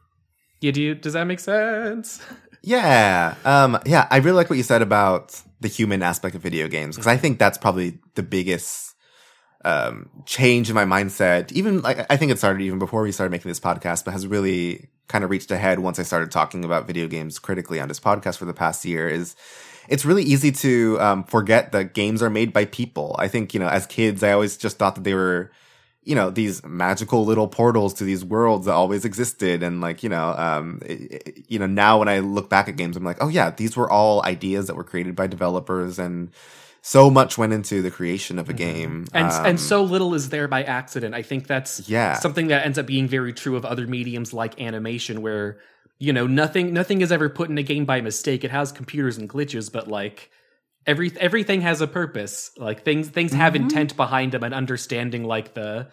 yeah, 0.60 0.72
do 0.72 0.82
you, 0.82 0.95
does 0.95 1.14
that 1.14 1.26
make 1.26 1.39
sense? 1.39 2.20
Yeah. 2.62 3.36
Um, 3.45 3.80
yeah, 3.86 4.06
I 4.12 4.18
really 4.18 4.36
like 4.36 4.50
what 4.50 4.58
you 4.58 4.64
said 4.64 4.82
about 4.82 5.41
the 5.62 5.70
human 5.70 6.04
aspect 6.04 6.36
of 6.36 6.42
video 6.42 6.67
games 6.67 6.97
because 6.97 7.08
I 7.08 7.16
think 7.16 7.39
that's 7.39 7.58
probably 7.58 8.00
the 8.16 8.21
biggest 8.21 8.88
um, 9.65 10.09
change 10.25 10.69
in 10.69 10.75
my 10.75 10.86
mindset. 10.86 11.51
Even 11.51 11.81
like 11.81 12.05
I 12.09 12.17
think 12.17 12.31
it 12.31 12.37
started 12.37 12.61
even 12.61 12.79
before 12.79 13.01
we 13.01 13.11
started 13.11 13.31
making 13.31 13.49
this 13.49 13.59
podcast, 13.59 14.05
but 14.05 14.11
has 14.11 14.25
really 14.27 14.89
kind 15.07 15.23
of 15.23 15.29
reached 15.29 15.51
a 15.51 15.57
head 15.57 15.79
once 15.79 15.99
I 15.99 16.03
started 16.03 16.31
talking 16.31 16.63
about 16.63 16.87
video 16.87 17.07
games 17.07 17.39
critically 17.39 17.79
on 17.79 17.87
this 17.87 17.99
podcast 17.99 18.37
for 18.37 18.45
the 18.45 18.53
past 18.53 18.86
year. 18.86 19.07
Is 19.09 19.36
it's 19.87 20.05
really 20.05 20.23
easy 20.23 20.51
to 20.51 20.97
um, 21.01 21.23
forget 21.23 21.71
that 21.71 21.93
games 21.93 22.21
are 22.21 22.29
made 22.29 22.53
by 22.53 22.65
people. 22.65 23.15
I 23.19 23.27
think 23.27 23.53
you 23.53 23.59
know, 23.59 23.67
as 23.67 23.86
kids, 23.87 24.23
I 24.23 24.31
always 24.31 24.55
just 24.57 24.77
thought 24.77 24.95
that 24.95 25.03
they 25.03 25.13
were 25.13 25.51
you 26.03 26.15
know 26.15 26.29
these 26.29 26.63
magical 26.63 27.25
little 27.25 27.47
portals 27.47 27.93
to 27.95 28.05
these 28.05 28.23
worlds 28.23 28.65
that 28.65 28.71
always 28.73 29.03
existed 29.03 29.61
and 29.61 29.81
like 29.81 30.01
you 30.01 30.07
know 30.07 30.29
um 30.37 30.79
it- 30.86 31.11
it- 31.27 31.45
you 31.49 31.59
know 31.59 31.67
now 31.67 31.99
when 31.99 32.07
i 32.07 32.19
look 32.19 32.49
back 32.49 32.69
at 32.69 32.77
games 32.77 32.95
i'm 32.95 33.03
like 33.03 33.17
oh 33.19 33.27
yeah 33.27 33.51
these 33.51 33.75
were 33.75 33.89
all 33.91 34.23
ideas 34.23 34.67
that 34.67 34.75
were 34.75 34.83
created 34.83 35.13
by 35.13 35.27
developers 35.27 35.99
and 35.99 36.31
so 36.82 37.10
much 37.10 37.38
went 37.38 37.54
into 37.54 37.82
the 37.82 37.92
creation 37.92 38.39
of 38.39 38.50
a 38.50 38.54
game 38.54 39.06
and 39.14 39.32
Um, 39.32 39.46
and 39.46 39.60
so 39.60 39.84
little 39.84 40.14
is 40.14 40.30
there 40.30 40.47
by 40.47 40.64
accident. 40.64 41.14
I 41.14 41.22
think 41.22 41.47
that's 41.47 41.88
Yeah. 41.89 42.14
something 42.14 42.47
that 42.47 42.66
ends 42.66 42.78
up 42.78 42.86
being 42.86 43.08
very 43.08 43.34
true 43.34 43.56
of 43.56 43.66
other 43.66 43.86
mediums 43.88 44.34
like 44.34 44.60
animation, 44.62 45.22
where 45.22 45.60
you 46.00 46.14
know 46.14 46.26
nothing 46.28 46.74
nothing 46.74 47.01
is 47.01 47.12
ever 47.12 47.30
put 47.30 47.50
in 47.50 47.58
a 47.58 47.64
game 47.64 47.86
by 47.86 48.01
mistake. 48.01 48.43
It 48.43 48.51
has 48.51 48.72
computers 48.72 49.18
and 49.18 49.30
glitches, 49.30 49.72
but 49.72 49.88
like 49.88 50.32
every 50.88 51.12
everything 51.20 51.62
has 51.62 51.82
a 51.82 51.88
purpose. 51.88 52.51
Like 52.58 52.84
things 52.84 53.10
things 53.10 53.34
have 53.34 53.54
Mm-hmm. 53.54 53.64
intent 53.64 53.96
behind 53.97 54.32
them, 54.32 54.43
and 54.43 54.54
understanding 54.54 55.24
like 55.26 55.54
the 55.54 55.88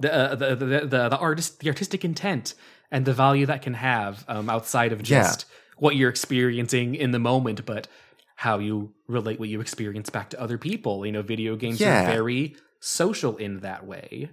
the 0.00 0.12
uh, 0.14 0.34
the, 0.36 0.54
the 0.56 0.66
the 0.86 1.08
the 1.08 1.18
artist 1.18 1.60
the 1.60 1.68
artistic 1.68 2.04
intent 2.04 2.54
and 2.90 3.04
the 3.04 3.12
value 3.12 3.46
that 3.46 3.62
can 3.62 3.74
have 3.74 4.24
um, 4.28 4.48
outside 4.48 4.92
of 4.92 5.00
Yeah. 5.00 5.18
just 5.22 5.46
what 5.78 5.96
you're 5.96 6.10
experiencing 6.10 6.94
in 6.94 7.10
the 7.10 7.18
moment, 7.18 7.66
but 7.66 7.88
how 8.36 8.58
you 8.58 8.92
relate 9.08 9.38
what 9.40 9.48
you 9.48 9.60
experience 9.60 10.10
back 10.10 10.30
to 10.30 10.40
other 10.40 10.58
people. 10.58 11.06
You 11.06 11.12
know, 11.12 11.22
video 11.22 11.56
games 11.56 11.80
Yeah. 11.80 12.02
are 12.02 12.12
very 12.12 12.56
social 12.80 13.36
in 13.36 13.60
that 13.60 13.86
way. 13.86 14.30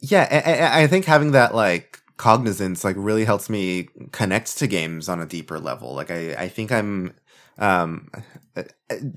yeah 0.00 0.28
I, 0.30 0.52
I, 0.80 0.82
I 0.82 0.86
think 0.86 1.04
having 1.04 1.32
that 1.32 1.54
like 1.54 2.00
cognizance 2.16 2.84
like 2.84 2.96
really 2.98 3.24
helps 3.24 3.48
me 3.50 3.88
connect 4.12 4.56
to 4.58 4.66
games 4.66 5.08
on 5.08 5.20
a 5.20 5.26
deeper 5.26 5.58
level. 5.58 5.94
Like 5.94 6.10
I, 6.10 6.34
I 6.34 6.48
think 6.48 6.70
I'm, 6.72 7.14
um, 7.58 8.10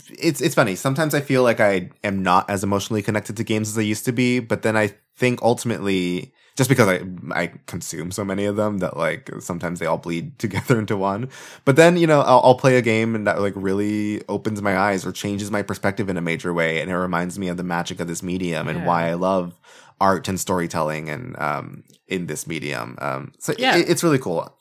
it's 0.09 0.41
it's 0.41 0.55
funny. 0.55 0.75
Sometimes 0.75 1.13
I 1.13 1.21
feel 1.21 1.43
like 1.43 1.59
I 1.59 1.91
am 2.03 2.23
not 2.23 2.49
as 2.49 2.63
emotionally 2.63 3.01
connected 3.01 3.37
to 3.37 3.43
games 3.43 3.69
as 3.69 3.77
I 3.77 3.81
used 3.81 4.05
to 4.05 4.11
be, 4.11 4.39
but 4.39 4.61
then 4.61 4.75
I 4.77 4.87
think 5.17 5.41
ultimately 5.41 6.33
just 6.55 6.69
because 6.69 6.87
I 6.87 7.01
I 7.31 7.47
consume 7.65 8.11
so 8.11 8.23
many 8.23 8.45
of 8.45 8.55
them 8.55 8.79
that 8.79 8.97
like 8.97 9.29
sometimes 9.39 9.79
they 9.79 9.85
all 9.85 9.97
bleed 9.97 10.37
together 10.39 10.79
into 10.79 10.97
one. 10.97 11.29
But 11.65 11.75
then 11.75 11.97
you 11.97 12.07
know 12.07 12.21
I'll, 12.21 12.41
I'll, 12.43 12.55
play 12.55 12.77
a 12.77 12.81
game 12.81 13.15
and 13.15 13.27
that 13.27 13.41
like 13.41 13.53
really 13.55 14.23
opens 14.27 14.61
my 14.61 14.77
eyes 14.77 15.05
or 15.05 15.11
changes 15.11 15.51
my 15.51 15.61
perspective 15.61 16.09
in 16.09 16.17
a 16.17 16.21
major 16.21 16.53
way, 16.53 16.81
and 16.81 16.89
it 16.89 16.97
reminds 16.97 17.37
me 17.37 17.47
of 17.49 17.57
the 17.57 17.63
magic 17.63 17.99
of 17.99 18.07
this 18.07 18.23
medium 18.23 18.67
yeah. 18.67 18.73
and 18.73 18.85
why 18.85 19.09
I 19.09 19.13
love 19.13 19.53
art 20.01 20.27
and 20.27 20.39
storytelling 20.39 21.09
and 21.09 21.37
um 21.39 21.83
in 22.07 22.27
this 22.27 22.47
medium. 22.47 22.97
Um, 22.99 23.33
so 23.39 23.53
yeah. 23.57 23.77
It, 23.77 23.89
it's 23.89 24.03
really 24.03 24.19
cool. 24.19 24.51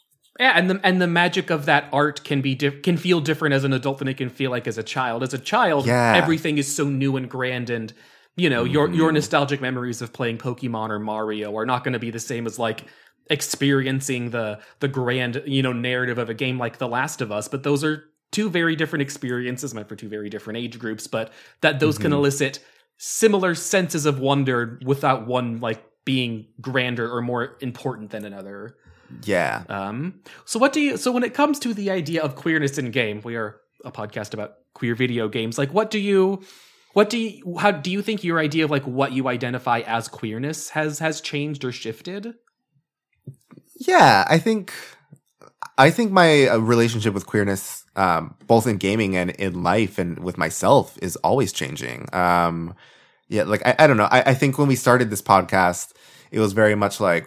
Yeah, 0.41 0.53
and 0.57 0.69
the 0.69 0.81
and 0.83 1.01
the 1.01 1.07
magic 1.07 1.51
of 1.51 1.67
that 1.67 1.89
art 1.93 2.25
can 2.25 2.41
be 2.41 2.57
di- 2.57 2.81
can 2.81 2.97
feel 2.97 3.21
different 3.21 3.55
as 3.55 3.63
an 3.63 3.73
adult 3.73 3.99
than 3.99 4.09
it 4.09 4.15
can 4.15 4.31
feel 4.31 4.51
like 4.51 4.67
as 4.67 4.77
a 4.77 4.83
child. 4.83 5.23
As 5.23 5.33
a 5.33 5.39
child, 5.39 5.87
yeah. 5.87 6.17
everything 6.17 6.59
is 6.59 6.75
so 6.75 6.89
new 6.89 7.17
and 7.17 7.31
grand 7.31 7.71
and 7.71 7.93
you 8.37 8.51
know, 8.51 8.65
your 8.65 8.91
your 8.91 9.09
mm-hmm. 9.09 9.15
nostalgic 9.15 9.61
memories 9.61 10.03
of 10.03 10.13
playing 10.13 10.39
Pokemon 10.39 10.91
or 10.91 10.99
Mario 10.99 11.57
are 11.57 11.67
not 11.67 11.85
going 11.85 11.93
to 11.93 11.99
be 11.99 12.11
the 12.11 12.21
same 12.21 12.47
as 12.47 12.59
like 12.59 12.85
experiencing 13.31 14.31
the 14.31 14.61
the 14.81 14.89
grand, 14.89 15.43
you 15.47 15.63
know, 15.63 15.73
narrative 15.73 16.19
of 16.19 16.29
a 16.29 16.35
game 16.35 16.59
like 16.59 16.79
The 16.79 16.89
Last 16.89 17.21
of 17.21 17.31
Us, 17.31 17.49
but 17.49 17.63
those 17.63 17.85
are 17.85 18.05
two 18.33 18.51
very 18.51 18.75
different 18.75 19.03
experiences 19.03 19.75
meant 19.75 19.89
for 19.89 19.95
two 19.95 20.09
very 20.09 20.29
different 20.29 20.59
age 20.59 20.79
groups, 20.79 21.07
but 21.07 21.33
that 21.61 21.79
those 21.79 21.95
mm-hmm. 21.95 22.03
can 22.03 22.13
elicit 22.13 22.59
similar 22.97 23.55
senses 23.55 24.07
of 24.07 24.19
wonder 24.19 24.81
without 24.85 25.27
one 25.27 25.61
like 25.61 25.85
being 26.05 26.47
grander 26.61 27.11
or 27.11 27.23
more 27.23 27.57
important 27.61 28.11
than 28.11 28.25
another. 28.25 28.77
Yeah. 29.23 29.63
Um 29.69 30.21
so 30.45 30.59
what 30.59 30.73
do 30.73 30.81
you 30.81 30.97
so 30.97 31.13
when 31.13 31.23
it 31.23 31.35
comes 31.35 31.61
to 31.61 31.73
the 31.73 31.91
idea 31.91 32.23
of 32.23 32.35
queerness 32.35 32.79
in 32.79 32.91
game, 32.91 33.21
we 33.25 33.37
are 33.37 33.61
a 33.85 33.93
podcast 33.93 34.35
about 34.35 34.55
queer 34.75 34.97
video 34.97 35.29
games. 35.29 35.57
Like 35.57 35.73
what 35.73 35.91
do 35.91 36.01
you 36.01 36.43
what 36.95 37.11
do 37.11 37.19
you 37.19 37.59
how 37.59 37.73
do 37.73 37.91
you 37.91 38.03
think 38.03 38.25
your 38.25 38.39
idea 38.39 38.65
of 38.65 38.71
like 38.71 38.85
what 38.85 39.13
you 39.13 39.29
identify 39.29 39.81
as 39.81 40.09
queerness 40.09 40.71
has 40.71 41.01
has 41.01 41.21
changed 41.21 41.65
or 41.65 41.73
shifted? 41.73 42.35
Yeah, 43.77 44.25
I 44.29 44.39
think 44.39 44.73
I 45.77 45.91
think 45.91 46.13
my 46.13 46.47
uh, 46.47 46.59
relationship 46.59 47.13
with 47.13 47.27
queerness, 47.27 47.85
um, 47.97 48.37
both 48.47 48.69
in 48.69 48.77
gaming 48.77 49.17
and 49.17 49.31
in 49.31 49.65
life 49.65 49.99
and 49.99 50.21
with 50.21 50.39
myself, 50.39 50.97
is 51.03 51.17
always 51.17 51.53
changing. 51.53 52.09
Um, 52.15 52.77
yeah, 53.29 53.43
like 53.43 53.67
I, 53.67 53.75
I 53.81 53.87
don't 53.89 53.97
know. 53.97 54.09
I, 54.11 54.31
I 54.31 54.35
think 54.35 54.57
when 54.57 54.69
we 54.69 54.77
started 54.77 55.11
this 55.11 55.23
podcast, 55.23 55.95
it 56.31 56.39
was 56.39 56.53
very 56.53 56.77
much 56.77 57.01
like 57.01 57.27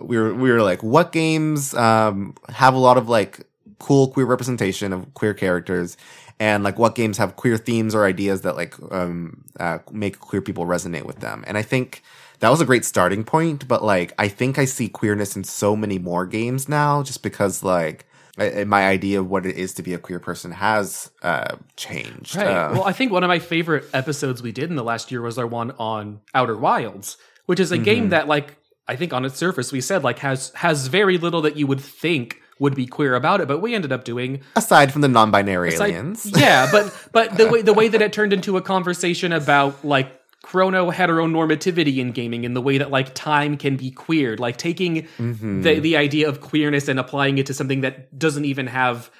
we 0.00 0.16
were 0.16 0.32
we 0.32 0.50
were 0.50 0.62
like, 0.62 0.82
what 0.82 1.12
games 1.12 1.74
um, 1.74 2.34
have 2.48 2.72
a 2.72 2.78
lot 2.78 2.96
of 2.96 3.10
like 3.10 3.46
cool 3.78 4.08
queer 4.08 4.24
representation 4.24 4.92
of 4.94 5.12
queer 5.12 5.34
characters 5.34 5.98
and 6.42 6.64
like 6.64 6.76
what 6.76 6.96
games 6.96 7.18
have 7.18 7.36
queer 7.36 7.56
themes 7.56 7.94
or 7.94 8.04
ideas 8.04 8.40
that 8.40 8.56
like 8.56 8.74
um, 8.90 9.44
uh, 9.60 9.78
make 9.92 10.18
queer 10.18 10.42
people 10.42 10.66
resonate 10.66 11.04
with 11.04 11.20
them. 11.20 11.44
And 11.46 11.56
I 11.56 11.62
think 11.62 12.02
that 12.40 12.48
was 12.48 12.60
a 12.60 12.64
great 12.64 12.84
starting 12.84 13.22
point. 13.22 13.68
But 13.68 13.84
like, 13.84 14.12
I 14.18 14.26
think 14.26 14.58
I 14.58 14.64
see 14.64 14.88
queerness 14.88 15.36
in 15.36 15.44
so 15.44 15.76
many 15.76 16.00
more 16.00 16.26
games 16.26 16.68
now, 16.68 17.04
just 17.04 17.22
because 17.22 17.62
like 17.62 18.06
I, 18.38 18.64
my 18.64 18.88
idea 18.88 19.20
of 19.20 19.30
what 19.30 19.46
it 19.46 19.54
is 19.54 19.72
to 19.74 19.84
be 19.84 19.94
a 19.94 19.98
queer 19.98 20.18
person 20.18 20.50
has 20.50 21.12
uh, 21.22 21.58
changed. 21.76 22.34
Right. 22.34 22.48
Uh, 22.48 22.72
well, 22.72 22.84
I 22.84 22.92
think 22.92 23.12
one 23.12 23.22
of 23.22 23.28
my 23.28 23.38
favorite 23.38 23.84
episodes 23.94 24.42
we 24.42 24.50
did 24.50 24.68
in 24.68 24.74
the 24.74 24.82
last 24.82 25.12
year 25.12 25.22
was 25.22 25.38
our 25.38 25.46
one 25.46 25.70
on 25.78 26.22
Outer 26.34 26.56
Wilds, 26.56 27.18
which 27.46 27.60
is 27.60 27.70
a 27.70 27.76
mm-hmm. 27.76 27.84
game 27.84 28.08
that 28.08 28.26
like 28.26 28.56
I 28.88 28.96
think 28.96 29.12
on 29.12 29.24
its 29.24 29.36
surface 29.36 29.70
we 29.70 29.80
said 29.80 30.02
like 30.02 30.18
has 30.18 30.50
has 30.56 30.88
very 30.88 31.18
little 31.18 31.42
that 31.42 31.56
you 31.56 31.68
would 31.68 31.80
think 31.80 32.41
would 32.62 32.74
be 32.76 32.86
queer 32.86 33.14
about 33.16 33.40
it, 33.40 33.48
but 33.48 33.58
we 33.58 33.74
ended 33.74 33.92
up 33.92 34.04
doing 34.04 34.40
aside 34.56 34.92
from 34.92 35.02
the 35.02 35.08
non-binary 35.08 35.74
aside, 35.74 35.90
aliens. 35.90 36.24
yeah, 36.36 36.68
but 36.70 37.08
but 37.12 37.36
the 37.36 37.48
way 37.48 37.60
the 37.60 37.74
way 37.74 37.88
that 37.88 38.00
it 38.00 38.12
turned 38.12 38.32
into 38.32 38.56
a 38.56 38.62
conversation 38.62 39.32
about 39.32 39.84
like 39.84 40.20
chrono 40.42 40.90
heteronormativity 40.90 41.98
in 41.98 42.12
gaming 42.12 42.44
in 42.44 42.54
the 42.54 42.62
way 42.62 42.78
that 42.78 42.90
like 42.90 43.14
time 43.14 43.56
can 43.56 43.76
be 43.76 43.90
queered, 43.90 44.40
like 44.40 44.56
taking 44.56 45.02
mm-hmm. 45.18 45.62
the 45.62 45.80
the 45.80 45.96
idea 45.96 46.28
of 46.28 46.40
queerness 46.40 46.88
and 46.88 46.98
applying 46.98 47.36
it 47.36 47.46
to 47.46 47.54
something 47.54 47.80
that 47.82 48.16
doesn't 48.16 48.44
even 48.44 48.68
have 48.68 49.10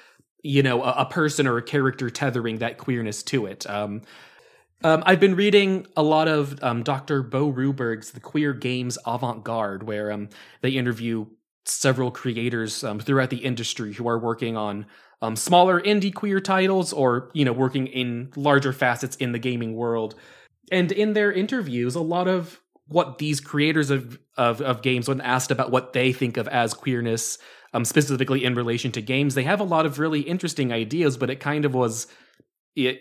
you 0.41 0.63
know 0.63 0.81
a, 0.81 0.91
a 0.99 1.05
person 1.05 1.45
or 1.45 1.57
a 1.57 1.61
character 1.61 2.09
tethering 2.09 2.59
that 2.59 2.77
queerness 2.77 3.21
to 3.23 3.45
it. 3.45 3.69
Um, 3.69 4.01
um, 4.85 5.03
I've 5.05 5.19
been 5.19 5.35
reading 5.35 5.87
a 5.95 6.03
lot 6.03 6.27
of 6.27 6.61
um, 6.61 6.83
Dr. 6.83 7.23
Bo 7.23 7.47
Ruberg's 7.47 8.11
The 8.11 8.19
Queer 8.19 8.53
Games 8.53 8.97
Avant 9.05 9.41
Garde, 9.43 9.83
where 9.83 10.11
um, 10.11 10.27
they 10.59 10.71
interview 10.71 11.25
several 11.65 12.11
creators 12.11 12.83
um, 12.83 12.99
throughout 12.99 13.29
the 13.29 13.37
industry 13.37 13.93
who 13.93 14.07
are 14.07 14.19
working 14.19 14.57
on 14.57 14.85
um, 15.21 15.35
smaller 15.35 15.79
indie 15.79 16.13
queer 16.13 16.39
titles 16.39 16.91
or 16.91 17.29
you 17.33 17.45
know 17.45 17.53
working 17.53 17.87
in 17.87 18.31
larger 18.35 18.73
facets 18.73 19.15
in 19.17 19.31
the 19.31 19.39
gaming 19.39 19.75
world. 19.75 20.15
And 20.71 20.91
in 20.91 21.13
their 21.13 21.31
interviews 21.31 21.95
a 21.95 22.01
lot 22.01 22.27
of 22.27 22.59
what 22.87 23.17
these 23.17 23.39
creators 23.39 23.89
of 23.89 24.19
of, 24.37 24.61
of 24.61 24.81
games 24.81 25.07
when 25.07 25.21
asked 25.21 25.51
about 25.51 25.71
what 25.71 25.93
they 25.93 26.11
think 26.11 26.37
of 26.37 26.47
as 26.47 26.73
queerness 26.73 27.37
um, 27.73 27.85
specifically 27.85 28.43
in 28.43 28.55
relation 28.55 28.91
to 28.91 29.01
games 29.01 29.35
they 29.35 29.43
have 29.43 29.59
a 29.59 29.63
lot 29.63 29.85
of 29.85 29.99
really 29.99 30.21
interesting 30.21 30.73
ideas 30.73 31.17
but 31.17 31.29
it 31.29 31.39
kind 31.39 31.65
of 31.65 31.73
was 31.73 32.07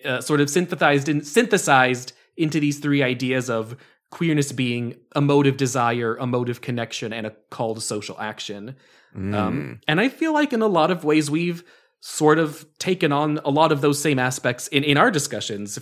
uh, 0.04 0.20
sort 0.20 0.40
of 0.40 0.50
synthesized 0.50 1.08
and 1.08 1.26
synthesized 1.26 2.12
into 2.36 2.60
these 2.60 2.78
three 2.78 3.02
ideas 3.02 3.50
of 3.50 3.76
queerness 4.12 4.52
being 4.52 4.94
a 5.16 5.20
motive 5.22 5.56
desire, 5.56 6.16
a 6.16 6.26
motive 6.26 6.60
connection, 6.60 7.12
and 7.14 7.26
a 7.26 7.30
call 7.50 7.74
to 7.74 7.80
social 7.80 8.16
action. 8.20 8.76
Um, 9.16 9.22
mm. 9.22 9.34
Um, 9.34 9.80
and 9.88 10.00
I 10.00 10.10
feel 10.10 10.34
like 10.34 10.52
in 10.52 10.60
a 10.60 10.66
lot 10.68 10.90
of 10.90 11.02
ways 11.02 11.30
we've 11.30 11.64
sort 12.00 12.38
of 12.38 12.66
taken 12.78 13.10
on 13.10 13.40
a 13.44 13.50
lot 13.50 13.72
of 13.72 13.80
those 13.80 14.00
same 14.00 14.18
aspects 14.18 14.68
in, 14.68 14.84
in 14.84 14.98
our 14.98 15.10
discussions, 15.10 15.78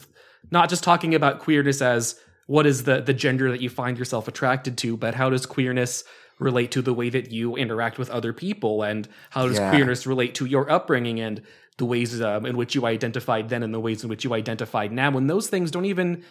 not 0.51 0.69
just 0.69 0.85
talking 0.85 1.15
about 1.15 1.41
queerness 1.41 1.83
as 1.83 2.21
what 2.47 2.67
is 2.67 2.85
the, 2.85 3.01
the 3.01 3.13
gender 3.13 3.51
that 3.51 3.61
you 3.61 3.69
find 3.69 3.99
yourself 3.99 4.29
attracted 4.29 4.79
to, 4.79 4.97
but 4.97 5.15
how 5.15 5.29
does 5.29 5.45
queerness 5.45 6.05
relate 6.39 6.71
to 6.71 6.83
the 6.83 6.95
way 6.95 7.11
that 7.11 7.33
you 7.33 7.57
interact 7.57 7.99
with 7.99 8.09
other 8.11 8.33
people 8.33 8.83
and 8.85 9.09
how 9.31 9.47
does 9.47 9.59
yeah. 9.59 9.71
queerness 9.71 10.07
relate 10.07 10.37
to 10.37 10.47
your 10.47 10.71
upbringing 10.71 11.19
and 11.19 11.43
the 11.79 11.85
ways 11.85 12.21
um, 12.23 12.47
in 12.47 12.57
which 12.57 12.77
you 12.77 12.87
identified 12.87 13.49
then 13.49 13.63
and 13.63 13.75
the 13.75 13.81
ways 13.81 14.05
in 14.05 14.09
which 14.09 14.23
you 14.23 14.35
identified 14.35 14.93
now 14.93 15.11
when 15.11 15.27
those 15.27 15.49
things 15.49 15.71
don't 15.71 15.87
even 15.87 16.23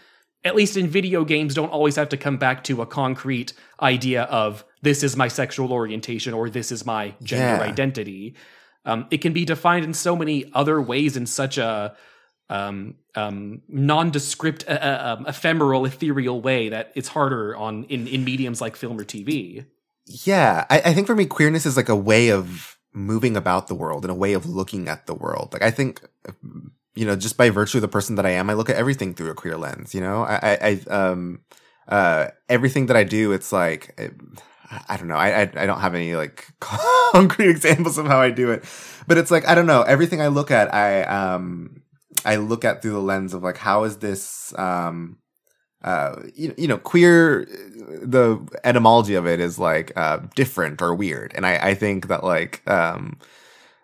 at 0.43 0.55
least 0.55 0.77
in 0.77 0.87
video 0.87 1.25
games, 1.25 1.53
don't 1.53 1.71
always 1.71 1.95
have 1.95 2.09
to 2.09 2.17
come 2.17 2.37
back 2.37 2.63
to 2.65 2.81
a 2.81 2.85
concrete 2.85 3.53
idea 3.81 4.23
of 4.23 4.63
this 4.81 5.03
is 5.03 5.17
my 5.17 5.27
sexual 5.27 5.73
orientation 5.73 6.33
or 6.33 6.49
this 6.49 6.71
is 6.71 6.85
my 6.85 7.13
gender 7.21 7.63
yeah. 7.63 7.69
identity. 7.69 8.35
Um, 8.85 9.07
it 9.11 9.17
can 9.17 9.33
be 9.33 9.43
defined 9.43 9.83
in 9.83 9.93
so 9.93 10.15
many 10.15 10.49
other 10.53 10.81
ways 10.81 11.17
in 11.17 11.25
such 11.25 11.57
a 11.57 11.95
um, 12.49 12.95
um, 13.15 13.61
nondescript, 13.67 14.63
uh, 14.67 14.71
uh, 14.71 15.15
um, 15.17 15.27
ephemeral, 15.27 15.85
ethereal 15.85 16.41
way 16.41 16.69
that 16.69 16.91
it's 16.95 17.09
harder 17.09 17.55
on 17.55 17.83
in, 17.85 18.07
in 18.07 18.23
mediums 18.23 18.61
like 18.61 18.75
film 18.75 18.99
or 18.99 19.03
TV. 19.03 19.65
Yeah, 20.05 20.65
I, 20.69 20.81
I 20.85 20.93
think 20.93 21.05
for 21.05 21.15
me, 21.15 21.25
queerness 21.25 21.65
is 21.65 21.77
like 21.77 21.89
a 21.89 21.95
way 21.95 22.29
of 22.29 22.77
moving 22.93 23.37
about 23.37 23.67
the 23.67 23.75
world 23.75 24.03
and 24.03 24.11
a 24.11 24.15
way 24.15 24.33
of 24.33 24.47
looking 24.47 24.87
at 24.87 25.05
the 25.05 25.13
world. 25.13 25.53
Like 25.53 25.61
I 25.61 25.69
think 25.69 26.01
you 26.95 27.05
know, 27.05 27.15
just 27.15 27.37
by 27.37 27.49
virtue 27.49 27.77
of 27.77 27.81
the 27.81 27.87
person 27.87 28.15
that 28.15 28.25
I 28.25 28.31
am, 28.31 28.49
I 28.49 28.53
look 28.53 28.69
at 28.69 28.75
everything 28.75 29.13
through 29.13 29.31
a 29.31 29.35
queer 29.35 29.57
lens. 29.57 29.93
You 29.93 30.01
know, 30.01 30.23
I, 30.23 30.57
I, 30.89 30.91
um, 30.91 31.41
uh, 31.87 32.27
everything 32.47 32.87
that 32.87 32.97
I 32.97 33.03
do, 33.03 33.31
it's 33.31 33.51
like, 33.51 33.99
I 34.87 34.97
don't 34.97 35.07
know. 35.07 35.15
I, 35.15 35.41
I, 35.41 35.51
I 35.55 35.65
don't 35.65 35.79
have 35.79 35.95
any 35.95 36.15
like 36.15 36.47
concrete 36.59 37.49
examples 37.49 37.97
of 37.97 38.05
how 38.05 38.21
I 38.21 38.29
do 38.29 38.51
it, 38.51 38.63
but 39.07 39.17
it's 39.17 39.31
like 39.31 39.47
I 39.47 39.55
don't 39.55 39.65
know. 39.65 39.81
Everything 39.81 40.21
I 40.21 40.27
look 40.27 40.51
at, 40.51 40.73
I 40.73 41.03
um, 41.03 41.81
I 42.23 42.35
look 42.35 42.63
at 42.65 42.81
through 42.81 42.91
the 42.91 42.99
lens 42.99 43.33
of 43.33 43.43
like 43.43 43.57
how 43.57 43.83
is 43.83 43.97
this 43.97 44.53
um, 44.59 45.17
uh, 45.83 46.21
you, 46.35 46.53
you 46.57 46.67
know, 46.67 46.77
queer. 46.77 47.45
The 48.01 48.39
etymology 48.63 49.15
of 49.15 49.25
it 49.25 49.39
is 49.39 49.57
like 49.57 49.91
uh, 49.95 50.19
different 50.35 50.81
or 50.81 50.93
weird, 50.93 51.33
and 51.35 51.45
I 51.45 51.69
I 51.69 51.73
think 51.73 52.07
that 52.09 52.23
like 52.23 52.61
um, 52.69 53.17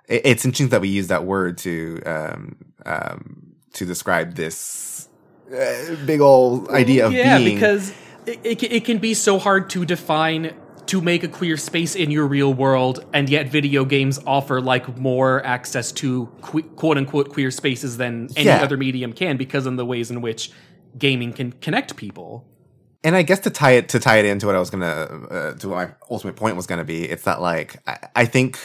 it, 0.07 0.21
it's 0.25 0.45
interesting 0.45 0.69
that 0.69 0.81
we 0.81 0.89
use 0.89 1.07
that 1.07 1.25
word 1.25 1.57
to 1.59 2.01
um 2.05 2.57
um, 2.85 3.55
to 3.73 3.85
describe 3.85 4.35
this 4.35 5.09
uh, 5.51 5.95
big 6.05 6.21
old 6.21 6.69
idea 6.69 7.05
of 7.07 7.13
yeah, 7.13 7.37
being. 7.37 7.55
because 7.55 7.93
it, 8.25 8.39
it, 8.43 8.63
it 8.63 8.85
can 8.85 8.97
be 8.97 9.13
so 9.13 9.39
hard 9.39 9.69
to 9.71 9.85
define 9.85 10.55
to 10.87 11.01
make 11.01 11.23
a 11.23 11.27
queer 11.27 11.57
space 11.57 11.95
in 11.95 12.11
your 12.11 12.27
real 12.27 12.53
world, 12.53 13.05
and 13.11 13.29
yet 13.29 13.49
video 13.49 13.85
games 13.85 14.19
offer 14.27 14.61
like 14.61 14.97
more 14.97 15.43
access 15.45 15.91
to 15.91 16.31
que- 16.43 16.61
quote 16.61 16.97
unquote 16.97 17.29
queer 17.29 17.51
spaces 17.51 17.97
than 17.97 18.29
any 18.35 18.45
yeah. 18.45 18.61
other 18.61 18.77
medium 18.77 19.11
can 19.11 19.37
because 19.37 19.65
of 19.65 19.77
the 19.77 19.85
ways 19.85 20.11
in 20.11 20.21
which 20.21 20.51
gaming 20.97 21.33
can 21.33 21.51
connect 21.53 21.95
people. 21.95 22.47
And 23.03 23.15
I 23.15 23.23
guess 23.23 23.39
to 23.41 23.49
tie 23.49 23.71
it 23.71 23.89
to 23.89 23.99
tie 23.99 24.17
it 24.17 24.25
into 24.25 24.45
what 24.45 24.55
I 24.55 24.59
was 24.59 24.69
gonna 24.69 24.85
uh, 24.85 25.53
to 25.55 25.69
what 25.69 25.75
my 25.75 25.95
ultimate 26.09 26.35
point 26.35 26.55
was 26.55 26.67
gonna 26.67 26.83
be, 26.83 27.03
it's 27.03 27.23
that 27.23 27.41
like 27.41 27.77
I, 27.87 27.97
I 28.15 28.25
think 28.25 28.59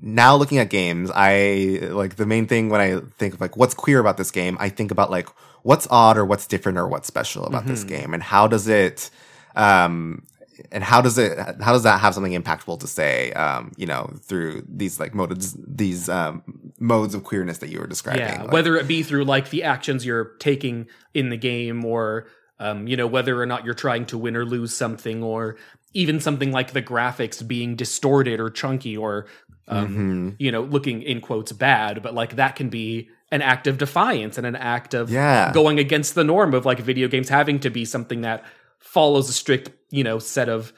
now 0.00 0.36
looking 0.36 0.58
at 0.58 0.70
games, 0.70 1.10
I 1.14 1.80
like 1.90 2.16
the 2.16 2.26
main 2.26 2.46
thing 2.46 2.68
when 2.68 2.80
I 2.80 3.00
think 3.18 3.34
of 3.34 3.40
like 3.40 3.56
what's 3.56 3.74
queer 3.74 4.00
about 4.00 4.16
this 4.16 4.30
game, 4.30 4.56
I 4.60 4.68
think 4.68 4.90
about 4.90 5.10
like 5.10 5.28
what's 5.62 5.86
odd 5.90 6.16
or 6.16 6.24
what's 6.24 6.46
different 6.46 6.78
or 6.78 6.88
what's 6.88 7.06
special 7.06 7.44
about 7.44 7.62
mm-hmm. 7.62 7.70
this 7.70 7.84
game 7.84 8.12
and 8.12 8.22
how 8.22 8.46
does 8.46 8.68
it 8.68 9.08
um 9.56 10.26
and 10.70 10.84
how 10.84 11.00
does 11.00 11.16
it 11.16 11.38
how 11.60 11.72
does 11.72 11.84
that 11.84 12.00
have 12.00 12.12
something 12.12 12.32
impactful 12.32 12.78
to 12.78 12.86
say 12.86 13.32
um 13.32 13.72
you 13.76 13.86
know 13.86 14.12
through 14.20 14.62
these 14.68 15.00
like 15.00 15.14
modes 15.14 15.56
these 15.66 16.08
um 16.08 16.42
modes 16.78 17.14
of 17.14 17.24
queerness 17.24 17.58
that 17.58 17.70
you 17.70 17.78
were 17.80 17.86
describing 17.86 18.20
Yeah, 18.22 18.42
Like, 18.42 18.52
whether 18.52 18.76
it 18.76 18.86
be 18.86 19.02
through 19.02 19.24
like 19.24 19.50
the 19.50 19.62
actions 19.62 20.04
you're 20.04 20.36
taking 20.38 20.86
in 21.12 21.30
the 21.30 21.36
game, 21.36 21.84
or 21.84 22.26
um, 22.58 22.86
you 22.86 22.96
know 22.96 23.06
whether 23.06 23.40
or 23.40 23.46
not 23.46 23.64
you're 23.64 23.74
trying 23.74 24.06
to 24.06 24.18
win 24.18 24.36
or 24.36 24.44
lose 24.44 24.74
something, 24.74 25.22
or 25.22 25.56
even 25.92 26.20
something 26.20 26.52
like 26.52 26.72
the 26.72 26.82
graphics 26.82 27.46
being 27.46 27.76
distorted 27.76 28.40
or 28.40 28.50
chunky, 28.50 28.96
or 28.96 29.26
um, 29.68 29.88
Mm-hmm. 29.88 30.28
you 30.38 30.52
know 30.52 30.62
looking 30.62 31.02
in 31.02 31.20
quotes 31.20 31.52
bad, 31.52 32.02
but 32.02 32.14
like 32.14 32.36
that 32.36 32.56
can 32.56 32.68
be 32.68 33.08
an 33.30 33.42
act 33.42 33.66
of 33.66 33.78
defiance 33.78 34.38
and 34.38 34.46
an 34.46 34.56
act 34.56 34.94
of 34.94 35.10
Yeah. 35.10 35.52
going 35.52 35.78
against 35.78 36.14
the 36.14 36.24
norm 36.24 36.54
of 36.54 36.64
like 36.66 36.78
video 36.80 37.08
games 37.08 37.28
having 37.28 37.58
to 37.60 37.70
be 37.70 37.84
something 37.84 38.20
that 38.20 38.44
follows 38.78 39.28
a 39.28 39.32
strict 39.32 39.70
you 39.90 40.04
know 40.04 40.18
set 40.18 40.48
of 40.48 40.72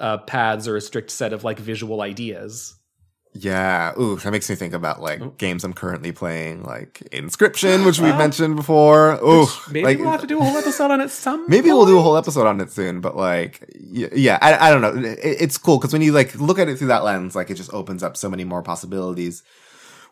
uh, 0.00 0.18
paths 0.18 0.66
or 0.66 0.76
a 0.76 0.80
strict 0.80 1.10
set 1.10 1.32
of 1.32 1.44
like 1.44 1.58
visual 1.58 2.00
ideas. 2.00 2.74
Yeah 3.34 3.92
ooh 3.98 4.16
that 4.16 4.30
makes 4.30 4.50
me 4.50 4.56
think 4.56 4.74
about 4.74 5.00
like 5.00 5.20
Oh. 5.22 5.32
games 5.38 5.64
i'm 5.64 5.72
currently 5.72 6.12
playing 6.12 6.64
like 6.64 7.02
Inscryption 7.12 7.86
which 7.86 7.98
we've 7.98 8.16
mentioned 8.16 8.56
before 8.56 9.14
ooh 9.24 9.46
Maybe 9.70 9.84
like, 9.86 9.98
we'll 9.98 10.10
have 10.10 10.20
to 10.20 10.26
do 10.26 10.38
a 10.38 10.44
whole 10.44 10.56
episode 10.58 10.90
on 10.90 11.00
it 11.00 11.08
some. 11.10 11.48
Maybe 11.48 11.68
we'll 11.68 11.86
do 11.86 11.98
a 11.98 12.02
whole 12.02 12.16
episode 12.18 12.46
on 12.46 12.60
it 12.60 12.70
soon, 12.70 13.00
but 13.00 13.16
like, 13.16 13.64
yeah, 13.80 14.08
yeah 14.14 14.38
I, 14.42 14.68
I 14.68 14.70
don't 14.70 14.82
know. 14.82 15.08
It, 15.08 15.18
it's 15.22 15.56
cool 15.56 15.78
because 15.78 15.92
when 15.94 16.02
you 16.02 16.12
like 16.12 16.34
look 16.34 16.58
at 16.58 16.68
it 16.68 16.76
through 16.76 16.88
that 16.88 17.04
lens, 17.04 17.34
like 17.34 17.48
it 17.50 17.54
just 17.54 17.72
opens 17.72 18.02
up 18.02 18.16
so 18.18 18.28
many 18.28 18.44
more 18.44 18.62
possibilities, 18.62 19.42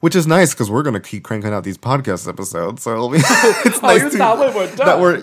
which 0.00 0.16
is 0.16 0.26
nice 0.26 0.54
because 0.54 0.70
we're 0.70 0.82
gonna 0.82 0.98
keep 1.00 1.22
cranking 1.22 1.52
out 1.52 1.62
these 1.64 1.76
podcast 1.78 2.26
episodes. 2.28 2.82
So 2.82 2.92
it'll 2.92 3.10
be, 3.10 3.18
it's 3.20 3.78
Oh, 3.82 3.86
nice 3.86 4.00
to, 4.12 4.36
we 4.52 4.58
were 4.60 4.66
that 4.76 4.98
we're, 4.98 5.18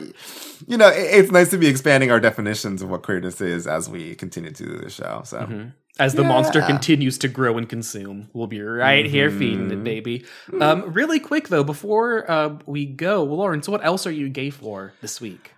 you 0.67 0.77
know, 0.77 0.87
it, 0.89 0.99
it's 1.19 1.31
nice 1.31 1.49
to 1.49 1.57
be 1.57 1.67
expanding 1.67 2.11
our 2.11 2.19
definitions 2.19 2.81
of 2.83 2.89
what 2.89 3.01
queerness 3.01 3.41
is 3.41 3.65
as 3.65 3.89
we 3.89 4.13
continue 4.15 4.51
to 4.51 4.63
do 4.65 4.77
the 4.77 4.89
show. 4.91 5.21
So 5.25 5.39
Mm-hmm. 5.39 5.69
As 5.99 6.13
the 6.13 6.23
monster 6.23 6.59
Yeah. 6.59 6.65
Mm-hmm. 6.65 6.73
continues 6.73 7.17
to 7.19 7.27
grow 7.27 7.57
and 7.57 7.67
consume, 7.67 8.29
we'll 8.33 8.47
be 8.47 8.61
right 8.61 9.05
here 9.05 9.29
feeding 9.31 9.71
it, 9.71 9.83
baby. 9.83 10.25
Um, 10.61 10.93
really 10.93 11.19
quick 11.19 11.47
though, 11.49 11.63
before 11.63 12.29
uh, 12.29 12.57
we 12.65 12.85
go, 12.85 13.23
Lawrence, 13.23 13.67
what 13.67 13.83
else 13.85 14.05
are 14.07 14.11
you 14.11 14.29
gay 14.29 14.49
for 14.49 14.93
this 15.01 15.19
week? 15.21 15.53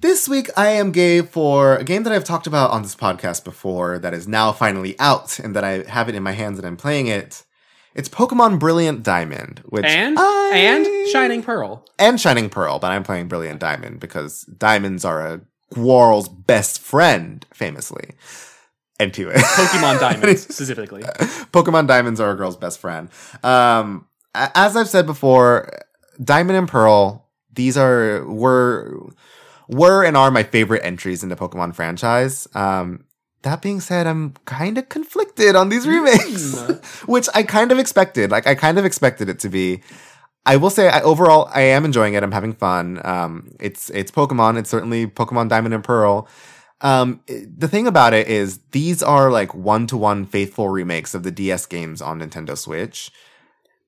This 0.00 0.28
week, 0.28 0.48
I 0.56 0.68
am 0.68 0.92
gay 0.92 1.22
for 1.22 1.74
a 1.76 1.82
game 1.82 2.04
that 2.04 2.12
I've 2.12 2.22
talked 2.24 2.46
about 2.46 2.70
on 2.70 2.82
this 2.82 2.94
podcast 2.94 3.42
before 3.42 3.98
that 3.98 4.14
is 4.14 4.28
now 4.28 4.52
finally 4.52 4.94
out 5.00 5.40
and 5.40 5.56
that 5.56 5.64
I 5.64 5.82
have 5.90 6.08
it 6.08 6.14
in 6.14 6.22
my 6.22 6.32
hands 6.32 6.58
and 6.58 6.66
I'm 6.66 6.76
playing 6.76 7.08
it. 7.08 7.42
It's 7.96 8.08
Pokemon 8.08 8.60
Brilliant 8.60 9.02
Diamond, 9.02 9.60
which 9.64 9.84
And 9.84 10.16
I- 10.16 10.50
and 10.54 11.08
Shining 11.08 11.42
Pearl. 11.42 11.84
and 11.98 12.20
Shining 12.20 12.48
Pearl, 12.48 12.78
but 12.78 12.92
I'm 12.92 13.02
playing 13.02 13.26
Brilliant 13.26 13.58
Diamond 13.58 13.98
because 13.98 14.42
diamonds 14.42 15.04
are 15.04 15.26
a 15.26 15.40
Quarrel's 15.74 16.28
best 16.28 16.80
friend, 16.80 17.44
famously. 17.52 18.12
And 19.00 19.14
to 19.14 19.28
it. 19.28 19.36
Pokemon 19.36 20.00
Diamonds 20.00 20.42
specifically. 20.42 21.02
Pokemon 21.02 21.86
Diamonds 21.86 22.20
are 22.20 22.32
a 22.32 22.34
girl's 22.36 22.56
best 22.56 22.80
friend. 22.80 23.08
Um, 23.44 24.06
as 24.34 24.76
I've 24.76 24.88
said 24.88 25.06
before, 25.06 25.70
Diamond 26.22 26.58
and 26.58 26.68
Pearl, 26.68 27.28
these 27.52 27.76
are 27.76 28.24
were 28.26 29.12
were 29.68 30.04
and 30.04 30.16
are 30.16 30.30
my 30.30 30.42
favorite 30.42 30.84
entries 30.84 31.22
in 31.22 31.28
the 31.28 31.36
Pokemon 31.36 31.74
franchise. 31.74 32.48
Um, 32.54 33.04
that 33.42 33.62
being 33.62 33.80
said, 33.80 34.06
I'm 34.06 34.34
kind 34.46 34.78
of 34.78 34.88
conflicted 34.88 35.54
on 35.54 35.68
these 35.68 35.86
remakes, 35.86 36.60
which 37.06 37.28
I 37.34 37.42
kind 37.44 37.70
of 37.70 37.78
expected. 37.78 38.30
Like 38.30 38.46
I 38.46 38.54
kind 38.54 38.78
of 38.78 38.84
expected 38.84 39.28
it 39.28 39.38
to 39.40 39.48
be. 39.48 39.82
I 40.46 40.56
will 40.56 40.70
say, 40.70 40.88
I, 40.88 41.02
overall, 41.02 41.50
I 41.52 41.60
am 41.60 41.84
enjoying 41.84 42.14
it. 42.14 42.22
I'm 42.22 42.32
having 42.32 42.54
fun. 42.54 43.00
Um, 43.04 43.52
it's 43.60 43.90
it's 43.90 44.10
Pokemon. 44.10 44.58
It's 44.58 44.70
certainly 44.70 45.06
Pokemon 45.06 45.48
Diamond 45.50 45.74
and 45.74 45.84
Pearl. 45.84 46.26
Um, 46.80 47.20
the 47.26 47.68
thing 47.68 47.86
about 47.86 48.14
it 48.14 48.28
is 48.28 48.60
these 48.70 49.02
are 49.02 49.30
like 49.30 49.54
one 49.54 49.86
to 49.88 49.96
one 49.96 50.26
faithful 50.26 50.68
remakes 50.68 51.14
of 51.14 51.24
the 51.24 51.30
DS 51.30 51.66
games 51.66 52.00
on 52.00 52.20
Nintendo 52.20 52.56
Switch. 52.56 53.10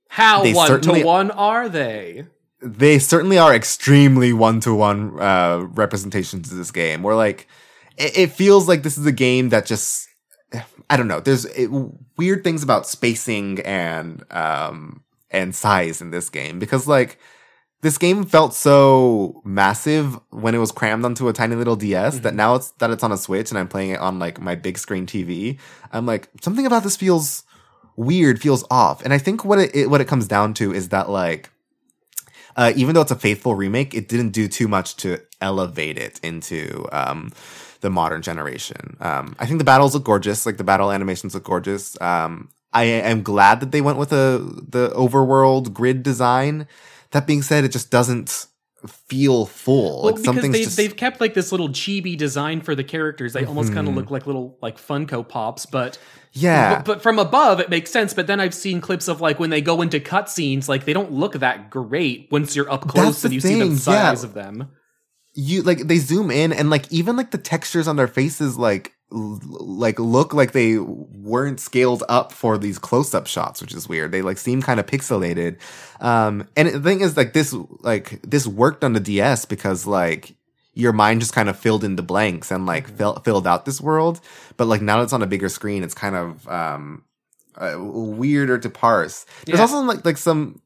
How 0.08 0.42
one 0.52 0.80
to 0.80 1.04
one 1.04 1.30
are 1.30 1.68
they? 1.68 2.26
They 2.60 2.98
certainly 2.98 3.38
are 3.38 3.54
extremely 3.54 4.32
one 4.32 4.60
to 4.60 4.74
one 4.74 5.20
uh 5.20 5.66
representations 5.70 6.50
of 6.50 6.58
this 6.58 6.72
game. 6.72 7.02
Where 7.04 7.14
like 7.14 7.46
it, 7.96 8.18
it 8.18 8.32
feels 8.32 8.66
like 8.66 8.82
this 8.82 8.98
is 8.98 9.06
a 9.06 9.12
game 9.12 9.50
that 9.50 9.66
just 9.66 10.08
I 10.90 10.96
don't 10.96 11.06
know. 11.06 11.20
There's 11.20 11.44
it, 11.44 11.70
weird 12.16 12.42
things 12.42 12.64
about 12.64 12.88
spacing 12.88 13.60
and 13.60 14.24
um 14.32 15.04
and 15.30 15.54
size 15.54 16.02
in 16.02 16.10
this 16.10 16.28
game 16.28 16.58
because 16.58 16.88
like 16.88 17.18
this 17.82 17.96
game 17.96 18.24
felt 18.24 18.54
so 18.54 19.40
massive 19.44 20.18
when 20.30 20.54
it 20.54 20.58
was 20.58 20.70
crammed 20.70 21.04
onto 21.04 21.28
a 21.28 21.32
tiny 21.32 21.56
little 21.56 21.76
DS 21.76 22.20
that 22.20 22.34
now 22.34 22.54
it's 22.54 22.70
that 22.72 22.90
it's 22.90 23.02
on 23.02 23.12
a 23.12 23.16
Switch 23.16 23.50
and 23.50 23.58
I'm 23.58 23.68
playing 23.68 23.90
it 23.90 24.00
on 24.00 24.18
like 24.18 24.40
my 24.40 24.54
big 24.54 24.78
screen 24.78 25.06
TV. 25.06 25.58
I'm 25.92 26.06
like 26.06 26.28
something 26.42 26.66
about 26.66 26.82
this 26.82 26.96
feels 26.96 27.44
weird, 27.96 28.40
feels 28.40 28.64
off. 28.70 29.02
And 29.02 29.12
I 29.12 29.18
think 29.18 29.44
what 29.44 29.58
it, 29.58 29.74
it 29.74 29.90
what 29.90 30.00
it 30.00 30.08
comes 30.08 30.28
down 30.28 30.54
to 30.54 30.72
is 30.74 30.90
that 30.90 31.08
like 31.08 31.50
uh, 32.56 32.72
even 32.76 32.94
though 32.94 33.00
it's 33.00 33.10
a 33.10 33.16
faithful 33.16 33.54
remake, 33.54 33.94
it 33.94 34.08
didn't 34.08 34.30
do 34.30 34.48
too 34.48 34.68
much 34.68 34.96
to 34.96 35.20
elevate 35.40 35.96
it 35.96 36.20
into 36.22 36.86
um, 36.92 37.32
the 37.80 37.90
modern 37.90 38.22
generation. 38.22 38.96
Um, 39.00 39.34
I 39.38 39.46
think 39.46 39.58
the 39.58 39.64
battles 39.64 39.94
look 39.94 40.04
gorgeous, 40.04 40.44
like 40.44 40.56
the 40.56 40.64
battle 40.64 40.90
animations 40.90 41.32
look 41.34 41.44
gorgeous. 41.44 41.98
Um, 42.00 42.50
I 42.72 42.84
am 42.84 43.22
glad 43.22 43.60
that 43.60 43.72
they 43.72 43.80
went 43.80 43.98
with 43.98 44.12
a 44.12 44.38
the 44.68 44.90
overworld 44.90 45.72
grid 45.72 46.02
design. 46.02 46.66
That 47.12 47.26
being 47.26 47.42
said, 47.42 47.64
it 47.64 47.72
just 47.72 47.90
doesn't 47.90 48.46
feel 48.86 49.44
full. 49.46 50.02
Well, 50.02 50.04
like 50.04 50.14
because 50.14 50.24
something's 50.24 50.52
they've, 50.52 50.64
just 50.64 50.76
they've 50.76 50.96
kept 50.96 51.20
like 51.20 51.34
this 51.34 51.52
little 51.52 51.68
chibi 51.68 52.16
design 52.16 52.60
for 52.60 52.74
the 52.74 52.84
characters. 52.84 53.32
They 53.34 53.44
almost 53.44 53.72
kind 53.74 53.88
of 53.88 53.94
look 53.94 54.10
like 54.10 54.26
little 54.26 54.58
like 54.62 54.78
Funko 54.78 55.26
Pops, 55.28 55.66
but 55.66 55.98
Mm-hmm. 56.32 56.44
yeah. 56.44 56.76
but, 56.76 56.84
but 56.84 57.02
from 57.02 57.18
above 57.18 57.58
it 57.58 57.68
makes 57.70 57.90
sense. 57.90 58.14
But 58.14 58.28
then 58.28 58.38
I've 58.38 58.54
seen 58.54 58.80
clips 58.80 59.08
of 59.08 59.20
like 59.20 59.40
when 59.40 59.50
they 59.50 59.60
go 59.60 59.82
into 59.82 59.98
cutscenes, 59.98 60.68
like 60.68 60.84
they 60.84 60.92
don't 60.92 61.10
look 61.12 61.32
that 61.34 61.70
great 61.70 62.28
once 62.30 62.54
you're 62.54 62.70
up 62.70 62.86
close 62.86 63.24
and 63.24 63.34
you 63.34 63.40
see 63.40 63.54
the 63.54 63.60
thing, 63.66 63.76
size 63.76 64.22
yeah. 64.22 64.28
of 64.28 64.34
them. 64.34 64.68
you 65.34 65.62
like 65.62 65.78
they 65.88 65.98
zoom 65.98 66.30
in 66.30 66.52
and 66.52 66.70
like 66.70 66.90
even 66.92 67.16
like 67.16 67.32
the 67.32 67.38
textures 67.38 67.88
on 67.88 67.96
their 67.96 68.06
faces 68.06 68.56
like 68.56 68.92
like 69.12 69.98
look 69.98 70.32
like 70.34 70.52
they 70.52 70.78
weren't 70.78 71.58
scaled 71.60 72.02
up 72.08 72.32
for 72.32 72.56
these 72.58 72.78
close-up 72.78 73.26
shots 73.26 73.60
which 73.60 73.74
is 73.74 73.88
weird. 73.88 74.12
They 74.12 74.22
like 74.22 74.38
seem 74.38 74.62
kind 74.62 74.78
of 74.80 74.86
pixelated. 74.86 75.58
Um 76.00 76.48
and 76.56 76.68
the 76.68 76.80
thing 76.80 77.00
is 77.00 77.16
like 77.16 77.32
this 77.32 77.52
like 77.80 78.20
this 78.22 78.46
worked 78.46 78.84
on 78.84 78.92
the 78.92 79.00
ds 79.00 79.44
because 79.44 79.86
like 79.86 80.34
your 80.74 80.92
mind 80.92 81.20
just 81.20 81.32
kind 81.32 81.48
of 81.48 81.58
filled 81.58 81.82
in 81.82 81.96
the 81.96 82.02
blanks 82.02 82.50
and 82.52 82.64
like 82.66 82.88
fill, 82.96 83.16
filled 83.24 83.46
out 83.46 83.64
this 83.64 83.80
world. 83.80 84.20
But 84.56 84.66
like 84.66 84.80
now 84.82 84.98
that 84.98 85.04
it's 85.04 85.12
on 85.12 85.22
a 85.22 85.26
bigger 85.26 85.48
screen 85.48 85.82
it's 85.82 85.94
kind 85.94 86.14
of 86.16 86.46
um 86.48 87.02
uh, 87.56 87.74
weirder 87.78 88.58
to 88.58 88.70
parse. 88.70 89.26
There's 89.44 89.58
Yeah. 89.58 89.62
also 89.62 89.80
like 89.80 90.04
like 90.04 90.16
some 90.18 90.60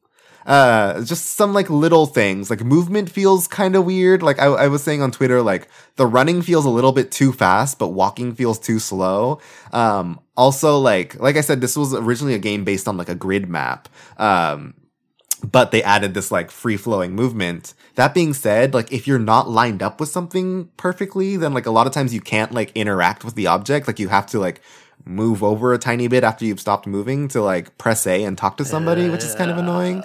uh 0.45 1.03
just 1.03 1.25
some 1.31 1.53
like 1.53 1.69
little 1.69 2.05
things 2.05 2.49
like 2.49 2.61
movement 2.63 3.09
feels 3.09 3.47
kind 3.47 3.75
of 3.75 3.85
weird 3.85 4.21
like 4.21 4.39
I, 4.39 4.45
I 4.45 4.67
was 4.67 4.83
saying 4.83 5.01
on 5.01 5.11
twitter 5.11 5.41
like 5.41 5.67
the 5.95 6.05
running 6.05 6.41
feels 6.41 6.65
a 6.65 6.69
little 6.69 6.91
bit 6.91 7.11
too 7.11 7.31
fast 7.31 7.79
but 7.79 7.89
walking 7.89 8.35
feels 8.35 8.59
too 8.59 8.79
slow 8.79 9.39
um 9.73 10.19
also 10.37 10.77
like 10.77 11.19
like 11.19 11.35
i 11.35 11.41
said 11.41 11.61
this 11.61 11.75
was 11.75 11.93
originally 11.95 12.35
a 12.35 12.39
game 12.39 12.63
based 12.63 12.87
on 12.87 12.95
like 12.95 13.09
a 13.09 13.15
grid 13.15 13.49
map 13.49 13.89
um 14.17 14.75
but 15.51 15.71
they 15.71 15.83
added 15.83 16.13
this 16.13 16.31
like 16.31 16.51
free 16.51 16.77
flowing 16.77 17.13
movement. 17.13 17.73
That 17.95 18.13
being 18.13 18.33
said, 18.33 18.73
like 18.73 18.91
if 18.91 19.07
you're 19.07 19.19
not 19.19 19.49
lined 19.49 19.83
up 19.83 19.99
with 19.99 20.09
something 20.09 20.69
perfectly, 20.77 21.37
then 21.37 21.53
like 21.53 21.65
a 21.65 21.71
lot 21.71 21.87
of 21.87 21.93
times 21.93 22.13
you 22.13 22.21
can't 22.21 22.51
like 22.51 22.71
interact 22.73 23.23
with 23.23 23.35
the 23.35 23.47
object. 23.47 23.87
Like 23.87 23.99
you 23.99 24.07
have 24.09 24.25
to 24.27 24.39
like 24.39 24.61
move 25.05 25.43
over 25.43 25.73
a 25.73 25.77
tiny 25.77 26.07
bit 26.07 26.23
after 26.23 26.45
you've 26.45 26.59
stopped 26.59 26.87
moving 26.87 27.27
to 27.29 27.41
like 27.41 27.77
press 27.77 28.07
A 28.07 28.23
and 28.23 28.37
talk 28.37 28.57
to 28.57 28.65
somebody, 28.65 29.09
which 29.09 29.23
is 29.23 29.35
kind 29.35 29.51
of 29.51 29.57
annoying. 29.57 30.03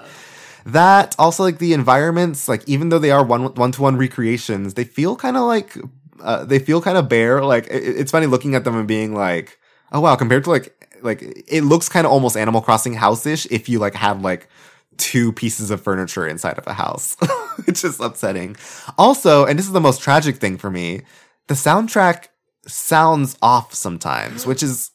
That 0.66 1.15
also 1.19 1.43
like 1.43 1.59
the 1.59 1.73
environments, 1.73 2.49
like 2.49 2.62
even 2.69 2.89
though 2.89 2.99
they 2.99 3.11
are 3.11 3.24
one 3.24 3.55
one 3.55 3.73
to 3.73 3.82
one 3.82 3.97
recreations, 3.97 4.74
they 4.74 4.85
feel 4.85 5.16
kind 5.16 5.37
of 5.37 5.45
like 5.45 5.77
uh, 6.20 6.45
they 6.45 6.59
feel 6.59 6.82
kind 6.82 6.99
of 6.99 7.09
bare. 7.09 7.43
Like 7.45 7.66
it, 7.66 7.82
it's 7.82 8.11
funny 8.11 8.27
looking 8.27 8.55
at 8.55 8.65
them 8.65 8.77
and 8.77 8.87
being 8.87 9.15
like, 9.15 9.59
oh 9.93 10.01
wow, 10.01 10.16
compared 10.16 10.45
to 10.45 10.51
like 10.51 10.77
like 11.03 11.23
it 11.49 11.62
looks 11.62 11.89
kind 11.89 12.07
of 12.07 12.12
almost 12.12 12.37
Animal 12.37 12.61
Crossing 12.61 12.95
house 12.95 13.27
ish 13.27 13.47
if 13.47 13.69
you 13.69 13.78
like 13.78 13.95
had 13.95 14.23
like 14.23 14.49
two 14.97 15.32
pieces 15.32 15.70
of 15.70 15.81
furniture 15.81 16.27
inside 16.27 16.59
of 16.59 16.66
a 16.66 16.74
house. 16.74 17.16
it's 17.66 17.82
just 17.82 18.01
upsetting. 18.01 18.57
Also, 18.99 19.47
and 19.47 19.59
this 19.59 19.66
is 19.66 19.73
the 19.73 19.81
most 19.81 20.01
tragic 20.03 20.37
thing 20.37 20.59
for 20.59 20.70
me, 20.70 21.03
the 21.49 21.55
soundtrack 21.55 22.28
sounds 22.66 23.37
off 23.41 23.74
sometimes, 23.74 24.47
which 24.47 24.62
is 24.62 24.91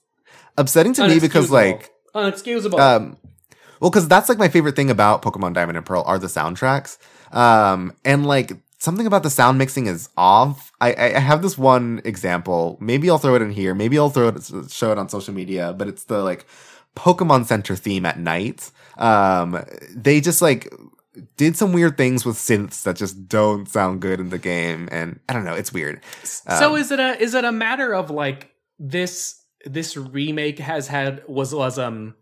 upsetting 0.57 0.93
to 0.93 1.07
me 1.07 1.19
because 1.19 1.51
like 1.51 1.91
unexcusable. 2.13 2.79
um 2.79 3.17
well 3.79 3.89
because 3.89 4.07
that's 4.07 4.29
like 4.29 4.37
my 4.37 4.47
favorite 4.49 4.75
thing 4.75 4.89
about 4.89 5.21
pokemon 5.21 5.53
diamond 5.53 5.77
and 5.77 5.85
pearl 5.85 6.03
are 6.05 6.19
the 6.19 6.27
soundtracks. 6.27 6.97
Um 7.31 7.93
and 8.03 8.25
like 8.25 8.53
something 8.77 9.07
about 9.07 9.23
the 9.23 9.29
sound 9.29 9.57
mixing 9.57 9.87
is 9.87 10.09
off. 10.17 10.71
I 10.81 10.93
i 10.93 11.15
I 11.15 11.19
have 11.19 11.41
this 11.41 11.57
one 11.57 12.01
example. 12.05 12.77
Maybe 12.79 13.09
i'll 13.09 13.17
throw 13.17 13.35
it 13.35 13.41
in 13.41 13.51
here. 13.51 13.73
Maybe 13.75 13.97
i'll 13.97 14.09
throw 14.09 14.27
it 14.29 14.71
show 14.71 14.91
it 14.91 14.97
on 14.97 15.09
social 15.09 15.33
media 15.33 15.73
but 15.73 15.87
it's 15.87 16.05
the 16.05 16.21
like 16.23 16.45
pokemon 16.95 17.45
center 17.45 17.75
theme 17.75 18.05
at 18.05 18.19
night. 18.19 18.71
Um 18.97 19.63
they 19.95 20.21
just 20.21 20.41
like 20.41 20.71
did 21.37 21.55
some 21.55 21.71
weird 21.73 21.97
things 21.97 22.25
with 22.25 22.35
synths 22.35 22.83
that 22.83 22.95
just 22.95 23.27
don't 23.27 23.67
sound 23.69 24.01
good 24.01 24.19
in 24.19 24.29
the 24.29 24.37
game, 24.37 24.89
and 24.91 25.19
I 25.29 25.33
don't 25.33 25.45
know, 25.45 25.53
it's 25.53 25.71
weird. 25.71 26.01
so 26.23 26.73
Um, 26.73 26.77
is 26.81 26.91
it 26.91 26.99
a 26.99 27.21
is 27.21 27.33
it 27.33 27.45
a 27.45 27.51
matter 27.51 27.93
of 27.93 28.09
like 28.09 28.51
this 28.79 29.41
this 29.65 29.95
remake 29.97 30.59
has 30.59 30.87
had 30.87 31.23
was 31.27 31.53
was 31.55 31.79
um 31.79 32.15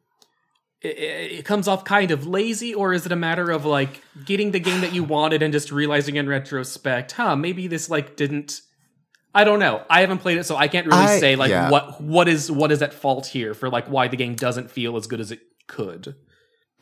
it, 0.84 1.32
it 1.40 1.46
comes 1.46 1.68
off 1.68 1.84
kind 1.84 2.12
of 2.12 2.28
lazy 2.28 2.74
or 2.74 2.94
is 2.94 3.06
it 3.06 3.12
a 3.12 3.16
matter 3.16 3.50
of 3.50 3.66
like 3.66 4.02
getting 4.26 4.52
the 4.52 4.60
game 4.60 4.82
that 4.82 4.94
you 4.94 5.04
wanted 5.04 5.42
and 5.42 5.54
just 5.54 5.72
realizing 5.72 6.16
in 6.16 6.28
retrospect 6.28 7.14
huh 7.14 7.36
maybe 7.36 7.68
this 7.68 7.90
like 7.90 8.16
didn't 8.16 8.62
i 9.34 9.44
don't 9.44 9.60
know 9.60 9.84
i 9.90 10.02
haven't 10.02 10.20
played 10.20 10.38
it 10.38 10.44
so 10.44 10.56
i 10.56 10.68
can't 10.68 10.88
really 10.88 11.00
I- 11.00 11.20
say 11.20 11.36
like 11.36 11.50
yeah. 11.50 11.70
what 11.70 12.02
what 12.02 12.28
is 12.28 12.52
what 12.52 12.72
is 12.72 12.82
at 12.82 12.94
fault 12.94 13.28
here 13.28 13.54
for 13.54 13.70
like 13.70 13.88
why 13.88 14.08
the 14.08 14.18
game 14.18 14.36
doesn't 14.36 14.70
feel 14.70 14.96
as 14.98 15.08
good 15.08 15.20
as 15.20 15.32
it 15.32 15.40
could 15.68 16.16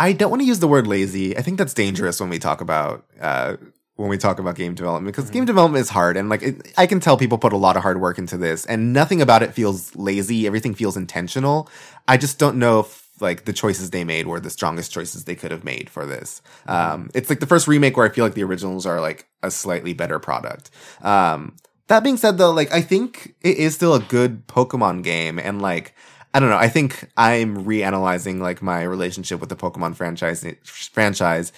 I 0.01 0.13
don't 0.13 0.31
want 0.31 0.41
to 0.41 0.47
use 0.47 0.57
the 0.57 0.67
word 0.67 0.87
lazy. 0.87 1.37
I 1.37 1.43
think 1.43 1.59
that's 1.59 1.75
dangerous 1.75 2.19
when 2.19 2.29
we 2.29 2.39
talk 2.39 2.59
about 2.59 3.05
uh, 3.19 3.57
when 3.97 4.09
we 4.09 4.17
talk 4.17 4.39
about 4.39 4.55
game 4.55 4.73
development 4.73 5.15
because 5.15 5.29
game 5.29 5.45
development 5.45 5.79
is 5.79 5.89
hard, 5.89 6.17
and 6.17 6.27
like 6.27 6.41
it, 6.41 6.73
I 6.75 6.87
can 6.87 6.99
tell 6.99 7.17
people 7.17 7.37
put 7.37 7.53
a 7.53 7.57
lot 7.57 7.77
of 7.77 7.83
hard 7.83 8.01
work 8.01 8.17
into 8.17 8.35
this, 8.35 8.65
and 8.65 8.93
nothing 8.93 9.21
about 9.21 9.43
it 9.43 9.53
feels 9.53 9.95
lazy. 9.95 10.47
Everything 10.47 10.73
feels 10.73 10.97
intentional. 10.97 11.69
I 12.07 12.17
just 12.17 12.39
don't 12.39 12.57
know 12.57 12.79
if 12.79 13.00
like 13.21 13.45
the 13.45 13.53
choices 13.53 13.91
they 13.91 14.03
made 14.03 14.27
were 14.27 14.39
the 14.39 14.49
strongest 14.49 14.91
choices 14.91 15.25
they 15.25 15.35
could 15.35 15.51
have 15.51 15.63
made 15.63 15.89
for 15.89 16.05
this. 16.05 16.41
Um, 16.67 17.09
it's 17.13 17.29
like 17.29 17.39
the 17.39 17.45
first 17.45 17.67
remake 17.67 17.97
where 17.97 18.05
I 18.05 18.09
feel 18.09 18.25
like 18.25 18.33
the 18.33 18.43
originals 18.43 18.85
are 18.85 18.99
like 18.99 19.27
a 19.43 19.51
slightly 19.51 19.93
better 19.93 20.19
product. 20.19 20.69
Um, 21.01 21.55
that 21.87 22.03
being 22.03 22.17
said, 22.17 22.37
though, 22.37 22.51
like 22.51 22.71
I 22.71 22.81
think 22.81 23.35
it 23.41 23.57
is 23.57 23.75
still 23.75 23.93
a 23.93 23.99
good 23.99 24.47
Pokemon 24.47 25.03
game, 25.03 25.37
and 25.39 25.61
like 25.61 25.93
I 26.33 26.39
don't 26.39 26.49
know. 26.49 26.57
I 26.57 26.69
think 26.69 27.09
I'm 27.17 27.65
reanalyzing 27.65 28.39
like 28.39 28.61
my 28.61 28.83
relationship 28.83 29.39
with 29.39 29.49
the 29.49 29.57
Pokemon 29.57 29.95
franchise 29.95 30.45
franchise, 30.63 31.51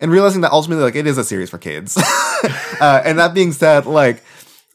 and 0.00 0.10
realizing 0.10 0.40
that 0.42 0.52
ultimately, 0.52 0.84
like, 0.84 0.94
it 0.94 1.06
is 1.06 1.18
a 1.18 1.24
series 1.24 1.50
for 1.50 1.58
kids. 1.58 1.96
uh, 2.80 3.02
and 3.04 3.18
that 3.18 3.34
being 3.34 3.52
said, 3.52 3.86
like, 3.86 4.22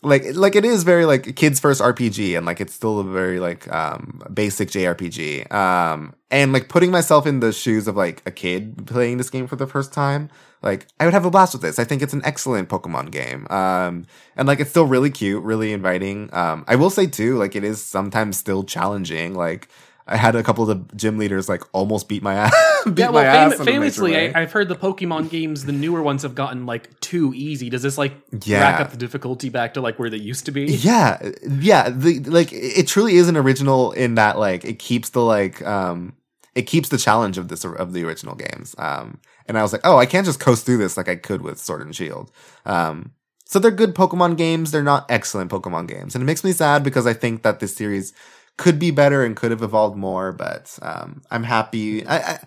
like, 0.05 0.35
like 0.35 0.55
it 0.55 0.63
is 0.63 0.83
very 0.83 1.05
like 1.05 1.35
kids 1.35 1.59
first 1.59 1.81
RPG, 1.81 2.37
and 2.37 2.45
like 2.45 2.61
it's 2.61 2.73
still 2.73 2.99
a 2.99 3.03
very 3.03 3.39
like 3.39 3.71
um 3.73 4.21
basic 4.33 4.69
JRPG. 4.69 5.51
Um, 5.51 6.13
and 6.31 6.53
like 6.53 6.69
putting 6.69 6.91
myself 6.91 7.25
in 7.25 7.39
the 7.39 7.51
shoes 7.51 7.87
of 7.87 7.95
like 7.95 8.21
a 8.25 8.31
kid 8.31 8.85
playing 8.87 9.17
this 9.17 9.29
game 9.29 9.47
for 9.47 9.55
the 9.55 9.67
first 9.67 9.91
time, 9.93 10.29
like 10.61 10.87
I 10.99 11.05
would 11.05 11.13
have 11.13 11.25
a 11.25 11.31
blast 11.31 11.53
with 11.53 11.61
this. 11.61 11.79
I 11.79 11.83
think 11.83 12.01
it's 12.01 12.13
an 12.13 12.21
excellent 12.23 12.69
Pokemon 12.69 13.11
game. 13.11 13.47
Um, 13.49 14.05
and 14.35 14.47
like 14.47 14.59
it's 14.59 14.69
still 14.69 14.85
really 14.85 15.09
cute, 15.09 15.43
really 15.43 15.73
inviting. 15.73 16.29
Um, 16.33 16.65
I 16.67 16.75
will 16.75 16.89
say 16.89 17.07
too, 17.07 17.37
like 17.37 17.55
it 17.55 17.63
is 17.63 17.83
sometimes 17.83 18.37
still 18.37 18.63
challenging. 18.63 19.33
Like 19.33 19.69
I 20.07 20.17
had 20.17 20.35
a 20.35 20.43
couple 20.43 20.69
of 20.69 20.87
the 20.89 20.95
gym 20.95 21.17
leaders 21.17 21.49
like 21.49 21.63
almost 21.73 22.07
beat 22.07 22.21
my 22.21 22.35
ass. 22.35 22.53
beat 22.85 22.99
yeah 22.99 23.07
my 23.07 23.11
well 23.23 23.25
ass 23.25 23.53
fam- 23.53 23.53
in 23.53 23.53
a 23.53 23.65
major 23.65 23.71
famously. 23.71 24.17
I, 24.35 24.41
i've 24.41 24.51
heard 24.51 24.69
the 24.69 24.75
pokemon 24.75 25.31
games 25.31 25.65
the 25.65 25.71
newer 25.71 26.03
ones 26.03 26.21
have 26.21 26.35
gotten 26.35 26.67
like 26.67 26.99
too 26.99 27.33
easy 27.35 27.69
does 27.71 27.81
this 27.81 27.97
like 27.97 28.13
Yeah. 28.43 28.59
rack 28.61 28.79
up 28.79 28.91
the 28.91 28.97
difficulty 28.97 29.49
back 29.49 29.73
to 29.73 29.81
like 29.81 29.97
where 29.97 30.11
they 30.11 30.17
used 30.17 30.45
to 30.45 30.51
be 30.51 30.65
yeah 30.65 31.31
yeah 31.49 31.89
the 31.89 32.19
like 32.19 32.49
it 32.53 32.87
truly 32.87 33.15
is 33.15 33.27
an 33.27 33.37
original 33.37 33.91
in 33.93 34.13
that 34.15 34.37
like 34.37 34.63
it 34.63 34.77
keeps 34.77 35.09
the 35.09 35.21
like 35.21 35.65
um 35.65 36.13
it 36.53 36.63
keeps 36.67 36.89
the 36.89 36.99
challenge 36.99 37.39
of 37.39 37.47
this 37.47 37.65
of 37.65 37.93
the 37.93 38.03
original 38.03 38.35
games 38.35 38.75
um 38.77 39.19
and 39.47 39.57
i 39.57 39.63
was 39.63 39.71
like 39.73 39.81
oh 39.83 39.97
i 39.97 40.05
can't 40.05 40.27
just 40.27 40.39
coast 40.39 40.63
through 40.67 40.77
this 40.77 40.95
like 40.97 41.09
i 41.09 41.15
could 41.15 41.41
with 41.41 41.57
sword 41.59 41.81
and 41.81 41.95
shield 41.95 42.31
um 42.67 43.11
so 43.45 43.57
they're 43.57 43.71
good 43.71 43.95
pokemon 43.95 44.37
games 44.37 44.69
they're 44.69 44.83
not 44.83 45.05
excellent 45.09 45.49
pokemon 45.49 45.87
games 45.87 46.13
and 46.13 46.21
it 46.21 46.25
makes 46.25 46.43
me 46.43 46.51
sad 46.51 46.83
because 46.83 47.07
i 47.07 47.13
think 47.13 47.41
that 47.41 47.59
this 47.59 47.73
series 47.75 48.13
could 48.57 48.79
be 48.79 48.91
better 48.91 49.23
and 49.25 49.35
could 49.35 49.51
have 49.51 49.61
evolved 49.61 49.97
more 49.97 50.31
but 50.31 50.77
um 50.81 51.21
i'm 51.31 51.43
happy 51.43 52.05
i, 52.07 52.17
I 52.17 52.39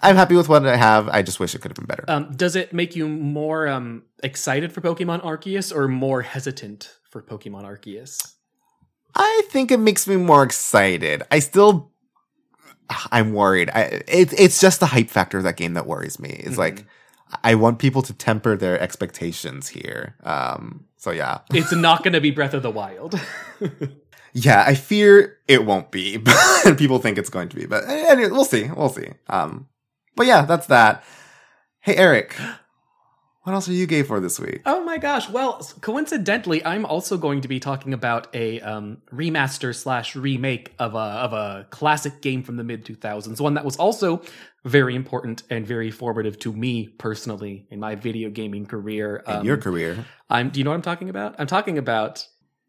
i'm 0.00 0.16
happy 0.16 0.36
with 0.36 0.48
what 0.48 0.66
i 0.66 0.76
have 0.76 1.08
i 1.08 1.22
just 1.22 1.40
wish 1.40 1.54
it 1.54 1.60
could 1.62 1.70
have 1.70 1.76
been 1.76 1.86
better 1.86 2.04
Um, 2.08 2.32
does 2.36 2.54
it 2.56 2.72
make 2.72 2.94
you 2.94 3.08
more 3.08 3.66
um, 3.68 4.02
excited 4.22 4.72
for 4.72 4.80
Pokemon 4.80 5.22
Arceus 5.22 5.74
or 5.74 5.88
more 5.88 6.22
hesitant 6.22 6.96
for 7.10 7.22
Pokemon 7.22 7.64
Arceus? 7.64 8.34
I 9.14 9.42
think 9.50 9.70
it 9.70 9.80
makes 9.80 10.06
me 10.06 10.16
more 10.16 10.42
excited. 10.42 11.22
I 11.30 11.38
still, 11.38 11.90
I'm 13.10 13.32
worried. 13.32 13.70
I, 13.70 14.02
it, 14.06 14.38
it's 14.38 14.60
just 14.60 14.80
the 14.80 14.86
hype 14.86 15.08
factor 15.08 15.38
of 15.38 15.44
that 15.44 15.56
game 15.56 15.72
that 15.74 15.86
worries 15.86 16.18
me. 16.20 16.30
It's 16.44 16.58
like 16.58 16.84
I 17.42 17.54
want 17.54 17.78
people 17.78 18.02
to 18.02 18.12
temper 18.12 18.56
their 18.56 18.78
expectations 18.80 19.68
here. 19.68 20.16
Um, 20.22 20.84
so 20.98 21.10
yeah, 21.12 21.38
It's 21.52 21.72
not 21.72 22.02
going 22.02 22.12
to 22.12 22.20
be 22.20 22.30
Breath 22.30 22.52
of 22.54 22.62
the 22.62 22.70
Wild. 22.70 23.18
yeah. 24.36 24.64
I 24.66 24.74
fear 24.74 25.38
it 25.48 25.64
won't 25.64 25.90
be, 25.90 26.22
and 26.66 26.76
people 26.76 26.98
think 26.98 27.16
it's 27.18 27.30
going 27.30 27.48
to 27.48 27.56
be. 27.56 27.66
But 27.66 27.84
anyway, 27.88 28.30
we'll 28.30 28.44
see. 28.44 28.68
We'll 28.68 28.90
see. 28.90 29.08
Um, 29.28 29.68
but 30.14 30.26
yeah, 30.26 30.44
that's 30.44 30.66
that. 30.66 31.02
Hey 31.80 31.94
Eric, 31.96 32.34
what 33.44 33.52
else 33.52 33.68
are 33.68 33.72
you 33.72 33.86
gay 33.86 34.02
for 34.02 34.18
this 34.18 34.40
week? 34.40 34.62
oh 34.66 34.82
my 34.84 34.98
gosh! 34.98 35.28
Well, 35.30 35.60
coincidentally, 35.80 36.64
I'm 36.64 36.84
also 36.84 37.16
going 37.16 37.42
to 37.42 37.48
be 37.48 37.60
talking 37.60 37.92
about 37.94 38.26
a 38.34 38.60
um, 38.60 39.02
remaster 39.12 39.72
slash 39.74 40.16
remake 40.16 40.74
of 40.80 40.94
a 40.94 40.98
of 40.98 41.32
a 41.32 41.66
classic 41.70 42.20
game 42.22 42.42
from 42.42 42.56
the 42.56 42.64
mid 42.64 42.84
2000s, 42.84 43.40
one 43.40 43.54
that 43.54 43.64
was 43.64 43.76
also 43.76 44.20
very 44.64 44.96
important 44.96 45.44
and 45.48 45.64
very 45.64 45.92
formative 45.92 46.40
to 46.40 46.52
me 46.52 46.88
personally 46.98 47.68
in 47.70 47.78
my 47.78 47.94
video 47.94 48.30
gaming 48.30 48.66
career. 48.66 49.22
In 49.28 49.32
Um, 49.36 49.46
your 49.46 49.56
career, 49.58 50.04
I'm. 50.28 50.50
Do 50.50 50.58
you 50.58 50.64
know 50.64 50.70
what 50.70 50.76
I'm 50.76 50.82
talking 50.82 51.08
about? 51.08 51.36
I'm 51.38 51.46
talking 51.46 51.78
about 51.78 52.26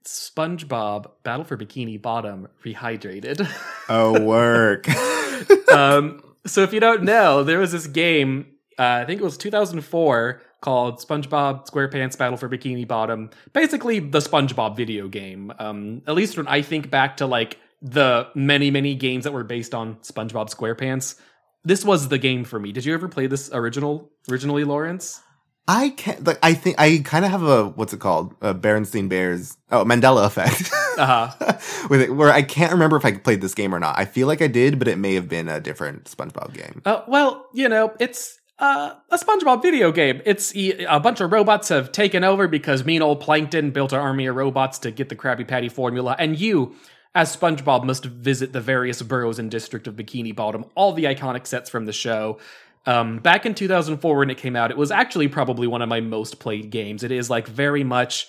SpongeBob 0.07 1.11
Battle 1.23 1.43
for 1.43 1.57
Bikini 1.57 2.01
Bottom 2.01 2.47
rehydrated. 2.65 3.47
oh 3.89 4.21
work. 4.21 4.87
um, 5.73 6.21
so 6.45 6.63
if 6.63 6.73
you 6.73 6.79
don't 6.79 7.03
know, 7.03 7.43
there 7.43 7.59
was 7.59 7.71
this 7.71 7.87
game. 7.87 8.47
Uh, 8.79 9.01
I 9.01 9.05
think 9.05 9.19
it 9.19 9.23
was 9.23 9.37
2004 9.37 10.41
called 10.61 10.99
SpongeBob 10.99 11.69
SquarePants 11.69 12.17
Battle 12.17 12.37
for 12.37 12.47
Bikini 12.47 12.87
Bottom. 12.87 13.29
Basically, 13.53 13.99
the 13.99 14.19
SpongeBob 14.19 14.75
video 14.75 15.07
game. 15.07 15.51
Um, 15.59 16.01
at 16.07 16.15
least 16.15 16.37
when 16.37 16.47
I 16.47 16.61
think 16.61 16.89
back 16.89 17.17
to 17.17 17.25
like 17.25 17.59
the 17.81 18.29
many 18.33 18.71
many 18.71 18.95
games 18.95 19.25
that 19.25 19.33
were 19.33 19.43
based 19.43 19.75
on 19.75 19.95
SpongeBob 19.97 20.53
SquarePants, 20.53 21.19
this 21.63 21.83
was 21.83 22.07
the 22.07 22.17
game 22.17 22.43
for 22.43 22.59
me. 22.59 22.71
Did 22.71 22.85
you 22.85 22.93
ever 22.93 23.07
play 23.07 23.27
this 23.27 23.49
original 23.51 24.09
originally, 24.29 24.63
Lawrence? 24.63 25.21
I 25.67 25.89
can't. 25.89 26.25
Like, 26.25 26.39
I 26.41 26.53
think 26.53 26.79
I 26.79 27.01
kind 27.03 27.25
of 27.25 27.31
have 27.31 27.43
a 27.43 27.65
what's 27.65 27.91
it 27.93 27.99
called? 27.99 28.33
A 28.41 28.53
Berenstein 28.53 29.09
Bears. 29.09 29.57
Oh, 29.71 29.83
Mandela 29.83 30.25
effect. 30.25 30.71
Uh 30.97 31.29
huh. 31.29 31.57
With 31.91 32.01
it, 32.01 32.15
where 32.15 32.31
I 32.31 32.41
can't 32.41 32.71
remember 32.71 32.97
if 32.97 33.05
I 33.05 33.11
played 33.11 33.39
this 33.39 33.53
game 33.53 33.75
or 33.75 33.79
not. 33.79 33.99
I 33.99 34.05
feel 34.05 34.25
like 34.25 34.41
I 34.41 34.47
did, 34.47 34.79
but 34.79 34.87
it 34.87 34.97
may 34.97 35.13
have 35.13 35.29
been 35.29 35.47
a 35.47 35.59
different 35.59 36.05
SpongeBob 36.05 36.55
game. 36.55 36.81
Uh, 36.85 37.03
well, 37.07 37.45
you 37.53 37.69
know, 37.69 37.93
it's 37.99 38.39
uh, 38.57 38.95
a 39.11 39.17
SpongeBob 39.17 39.61
video 39.61 39.91
game. 39.91 40.23
It's 40.25 40.55
a 40.55 40.99
bunch 40.99 41.21
of 41.21 41.31
robots 41.31 41.69
have 41.69 41.91
taken 41.91 42.23
over 42.23 42.47
because 42.47 42.83
mean 42.83 43.03
old 43.03 43.19
Plankton 43.19 43.69
built 43.69 43.93
an 43.93 43.99
army 43.99 44.25
of 44.25 44.35
robots 44.35 44.79
to 44.79 44.89
get 44.89 45.09
the 45.09 45.15
Krabby 45.15 45.47
Patty 45.47 45.69
formula, 45.69 46.15
and 46.17 46.39
you, 46.39 46.75
as 47.13 47.35
SpongeBob, 47.37 47.83
must 47.83 48.05
visit 48.05 48.53
the 48.53 48.61
various 48.61 48.99
boroughs 49.03 49.37
and 49.37 49.51
district 49.51 49.85
of 49.85 49.95
Bikini 49.95 50.35
Bottom, 50.35 50.65
all 50.73 50.93
the 50.93 51.03
iconic 51.03 51.45
sets 51.45 51.69
from 51.69 51.85
the 51.85 51.93
show. 51.93 52.39
Um, 52.87 53.19
back 53.19 53.45
in 53.45 53.53
2004 53.53 54.17
when 54.17 54.29
it 54.31 54.37
came 54.37 54.55
out, 54.55 54.71
it 54.71 54.77
was 54.77 54.89
actually 54.89 55.27
probably 55.27 55.67
one 55.67 55.83
of 55.83 55.89
my 55.89 55.99
most 55.99 56.39
played 56.39 56.71
games. 56.71 57.03
It 57.03 57.11
is 57.11 57.29
like 57.29 57.47
very 57.47 57.83
much 57.83 58.27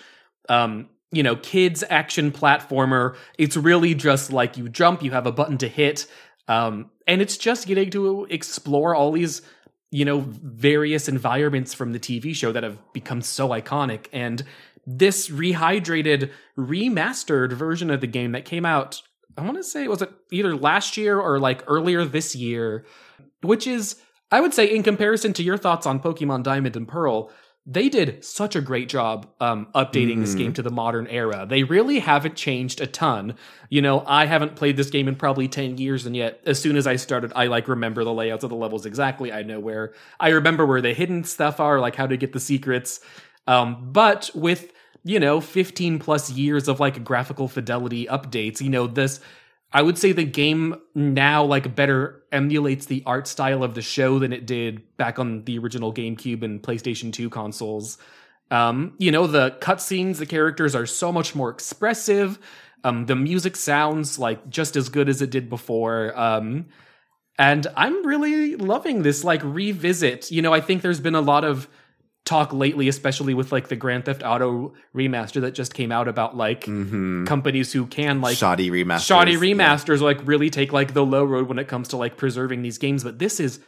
um, 0.51 0.89
you 1.11 1.23
know, 1.23 1.37
kids 1.37 1.83
action 1.89 2.31
platformer. 2.31 3.17
It's 3.39 3.57
really 3.57 3.95
just 3.95 4.33
like 4.33 4.57
you 4.57 4.69
jump, 4.69 5.03
you 5.03 5.11
have 5.13 5.27
a 5.27 5.33
button 5.33 5.59
to 5.59 5.69
hit, 5.69 6.07
um, 6.49 6.91
and 7.07 7.23
it's 7.23 7.37
just 7.37 7.67
getting 7.67 7.91
to 7.91 8.27
explore 8.27 8.95
all 8.95 9.13
these, 9.13 9.43
you 9.91 10.05
know, 10.05 10.21
various 10.21 11.09
environments 11.09 11.75
from 11.75 11.93
the 11.93 11.99
TV 11.99 12.35
show 12.35 12.53
that 12.53 12.63
have 12.63 12.79
become 12.93 13.23
so 13.23 13.49
iconic. 13.51 14.07
And 14.13 14.45
this 14.87 15.29
rehydrated, 15.29 16.31
remastered 16.59 17.53
version 17.53 17.91
of 17.91 18.01
the 18.01 18.07
game 18.07 18.33
that 18.33 18.45
came 18.45 18.65
out, 18.65 19.03
I 19.37 19.43
want 19.43 19.57
to 19.57 19.65
say, 19.65 19.89
was 19.89 20.03
it 20.03 20.11
either 20.31 20.57
last 20.57 20.97
year 20.97 21.19
or 21.19 21.39
like 21.39 21.63
earlier 21.67 22.05
this 22.05 22.35
year, 22.35 22.85
which 23.43 23.67
is, 23.67 23.97
I 24.31 24.41
would 24.41 24.53
say, 24.53 24.67
in 24.67 24.83
comparison 24.83 25.33
to 25.35 25.43
your 25.43 25.57
thoughts 25.57 25.87
on 25.87 26.01
Pokemon 26.01 26.43
Diamond 26.43 26.77
and 26.77 26.87
Pearl, 26.87 27.31
they 27.71 27.91
did 27.91 28.25
such 28.25 28.57
a 28.57 28.63
great 28.63 28.89
job 28.89 29.29
um, 29.41 29.69
updating 29.75 30.21
this 30.21 30.35
game 30.35 30.55
to 30.55 30.63
the 30.63 30.71
modern 30.71 31.07
era. 31.09 31.47
They 31.47 31.65
really 31.65 31.99
haven't 31.99 32.35
changed 32.35 32.81
a 32.81 32.87
ton. 32.87 33.35
You 33.69 33.83
know, 33.83 34.03
I 34.07 34.25
haven't 34.25 34.57
played 34.57 34.79
this 34.79 34.89
game 34.89 35.07
in 35.07 35.17
probably 35.17 35.49
10 35.49 35.77
years, 35.77 36.07
and 36.07 36.17
yet 36.17 36.41
as 36.47 36.59
soon 36.59 36.77
as 36.77 36.87
I 36.87 36.97
started, 36.97 37.31
I 37.37 37.49
like 37.49 37.69
remember 37.69 38.05
the 38.05 38.13
layouts 38.13 38.43
of 38.43 38.49
the 38.49 38.57
levels 38.57 38.87
exactly. 38.87 39.35
I 39.35 39.43
know 39.43 39.61
where, 39.61 39.93
I 40.19 40.31
remember 40.31 40.65
where 40.65 40.81
the 40.81 40.95
hidden 40.95 41.25
stuff 41.25 41.61
are, 41.61 41.79
like 41.79 41.95
how 41.95 42.07
to 42.07 42.17
get 42.17 42.33
the 42.33 42.41
secrets. 42.41 43.01
Um, 43.47 43.93
but 43.93 44.31
with, 44.35 44.73
you 45.05 45.21
know, 45.21 45.39
15 45.43 45.99
plus 45.99 46.31
years 46.31 46.69
of 46.69 46.81
like 46.81 47.05
graphical 47.05 47.49
fidelity 47.49 48.07
updates, 48.07 48.63
you 48.63 48.71
know, 48.71 48.87
this, 48.87 49.21
I 49.73 49.83
would 49.83 49.99
say 49.99 50.13
the 50.13 50.25
game 50.25 50.77
now 50.95 51.45
like 51.45 51.75
better 51.75 52.23
emulates 52.33 52.87
the 52.87 53.03
art 53.05 53.29
style 53.29 53.63
of 53.63 53.75
the 53.75 53.83
show 53.83 54.19
than 54.19 54.33
it 54.33 54.47
did 54.47 54.97
back 54.97 55.19
on 55.19 55.45
the 55.45 55.59
original 55.59 55.93
GameCube 55.93 56.43
and 56.43 56.63
PlayStation 56.63 57.13
2 57.13 57.29
consoles. 57.29 57.99
Um, 58.51 58.95
you 58.99 59.13
know, 59.13 59.27
the 59.27 59.57
cutscenes, 59.61 60.17
the 60.17 60.27
characters 60.27 60.75
are 60.75 60.87
so 60.87 61.13
much 61.13 61.35
more 61.35 61.51
expressive. 61.51 62.39
Um, 62.83 63.07
the 63.07 63.17
music 63.17 63.57
sounds 63.57 64.19
like 64.19 64.49
just 64.49 64.77
as 64.77 64.89
good 64.89 65.09
as 65.09 65.21
it 65.21 65.31
did 65.31 65.51
before. 65.51 66.19
Um, 66.19 66.67
and 67.39 67.67
I'm 67.77 68.07
really 68.07 68.57
loving 68.57 69.03
this 69.03 69.23
like 69.23 69.43
revisit. 69.45 70.31
You 70.31 70.41
know, 70.41 70.55
I 70.55 70.61
think 70.61 70.81
there's 70.81 71.01
been 71.01 71.15
a 71.15 71.21
lot 71.21 71.45
of 71.45 71.69
talk 72.29 72.53
lately, 72.53 72.89
especially 72.89 73.33
with 73.33 73.53
like 73.53 73.69
the 73.69 73.77
Grand 73.77 74.05
Theft 74.05 74.23
Auto 74.23 74.75
remaster 74.95 75.41
that 75.41 75.53
just 75.53 75.73
came 75.73 75.91
out 75.91 76.09
about 76.09 76.37
like 76.37 76.67
mm-hmm. 76.67 77.25
companies 77.25 77.73
who 77.73 77.87
can 77.87 78.21
like 78.21 78.37
Shoddy 78.37 78.71
remasters. 78.71 79.07
shoddy 79.07 79.33
Yeah. 79.33 79.39
remasters 79.39 80.01
like 80.01 80.21
really 80.27 80.51
take 80.51 80.73
like 80.73 80.93
the 80.93 81.05
low 81.05 81.25
road 81.25 81.49
when 81.49 81.59
it 81.59 81.69
comes 81.69 81.89
to 81.89 81.97
like 81.97 82.17
preserving 82.17 82.63
these 82.63 82.79
games 82.79 83.03
but 83.03 83.19
this 83.19 83.41
is 83.41 83.61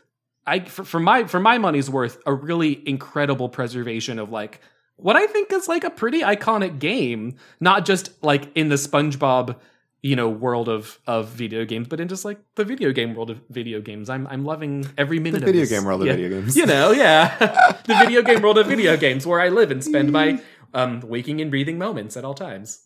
i 0.47 0.61
for, 0.61 0.85
for 0.85 1.01
my 1.01 1.25
for 1.25 1.41
my 1.41 1.57
money's 1.59 1.89
worth 1.89 2.19
a 2.27 2.35
really 2.35 2.87
incredible 2.87 3.49
preservation 3.49 4.19
of 4.19 4.31
like 4.31 4.61
what 4.97 5.17
i 5.17 5.27
think 5.27 5.51
is 5.53 5.67
like 5.67 5.85
a 5.85 5.91
pretty 5.91 6.21
iconic 6.21 6.79
game 6.79 7.37
not 7.61 7.85
just 7.85 8.11
like 8.23 8.55
in 8.55 8.69
the 8.69 8.77
spongebob 8.77 9.57
you 10.03 10.17
know 10.17 10.29
world 10.29 10.69
of 10.69 10.99
of 11.07 11.29
video 11.29 11.65
games 11.65 11.87
but 11.89 12.01
in 12.01 12.09
just 12.09 12.25
like 12.25 12.39
the 12.55 12.65
video 12.65 12.91
game 12.93 13.15
world 13.15 13.31
of 13.31 13.41
video 13.51 13.81
games 13.81 14.09
i'm 14.09 14.27
i'm 14.29 14.45
loving 14.45 14.87
every 14.97 15.19
minute 15.19 15.43
video 15.45 15.63
of 15.63 15.69
this. 15.69 15.79
game 15.79 15.85
world 15.85 16.01
of 16.01 16.07
Yeah. 16.07 16.15
video 16.17 16.41
games. 16.41 16.57
you 16.57 16.65
know 16.67 16.91
yeah 16.93 17.37
the 17.87 17.95
video 17.99 18.23
game 18.23 18.41
world 18.41 18.59
of 18.59 18.67
video 18.67 18.97
games 18.97 19.27
where 19.27 19.41
i 19.41 19.49
live 19.49 19.71
and 19.71 19.85
spend 19.85 20.11
my 20.13 20.41
um 20.73 21.01
waking 21.01 21.41
and 21.41 21.51
breathing 21.51 21.77
moments 21.79 22.17
at 22.17 22.25
all 22.25 22.35
times 22.35 22.85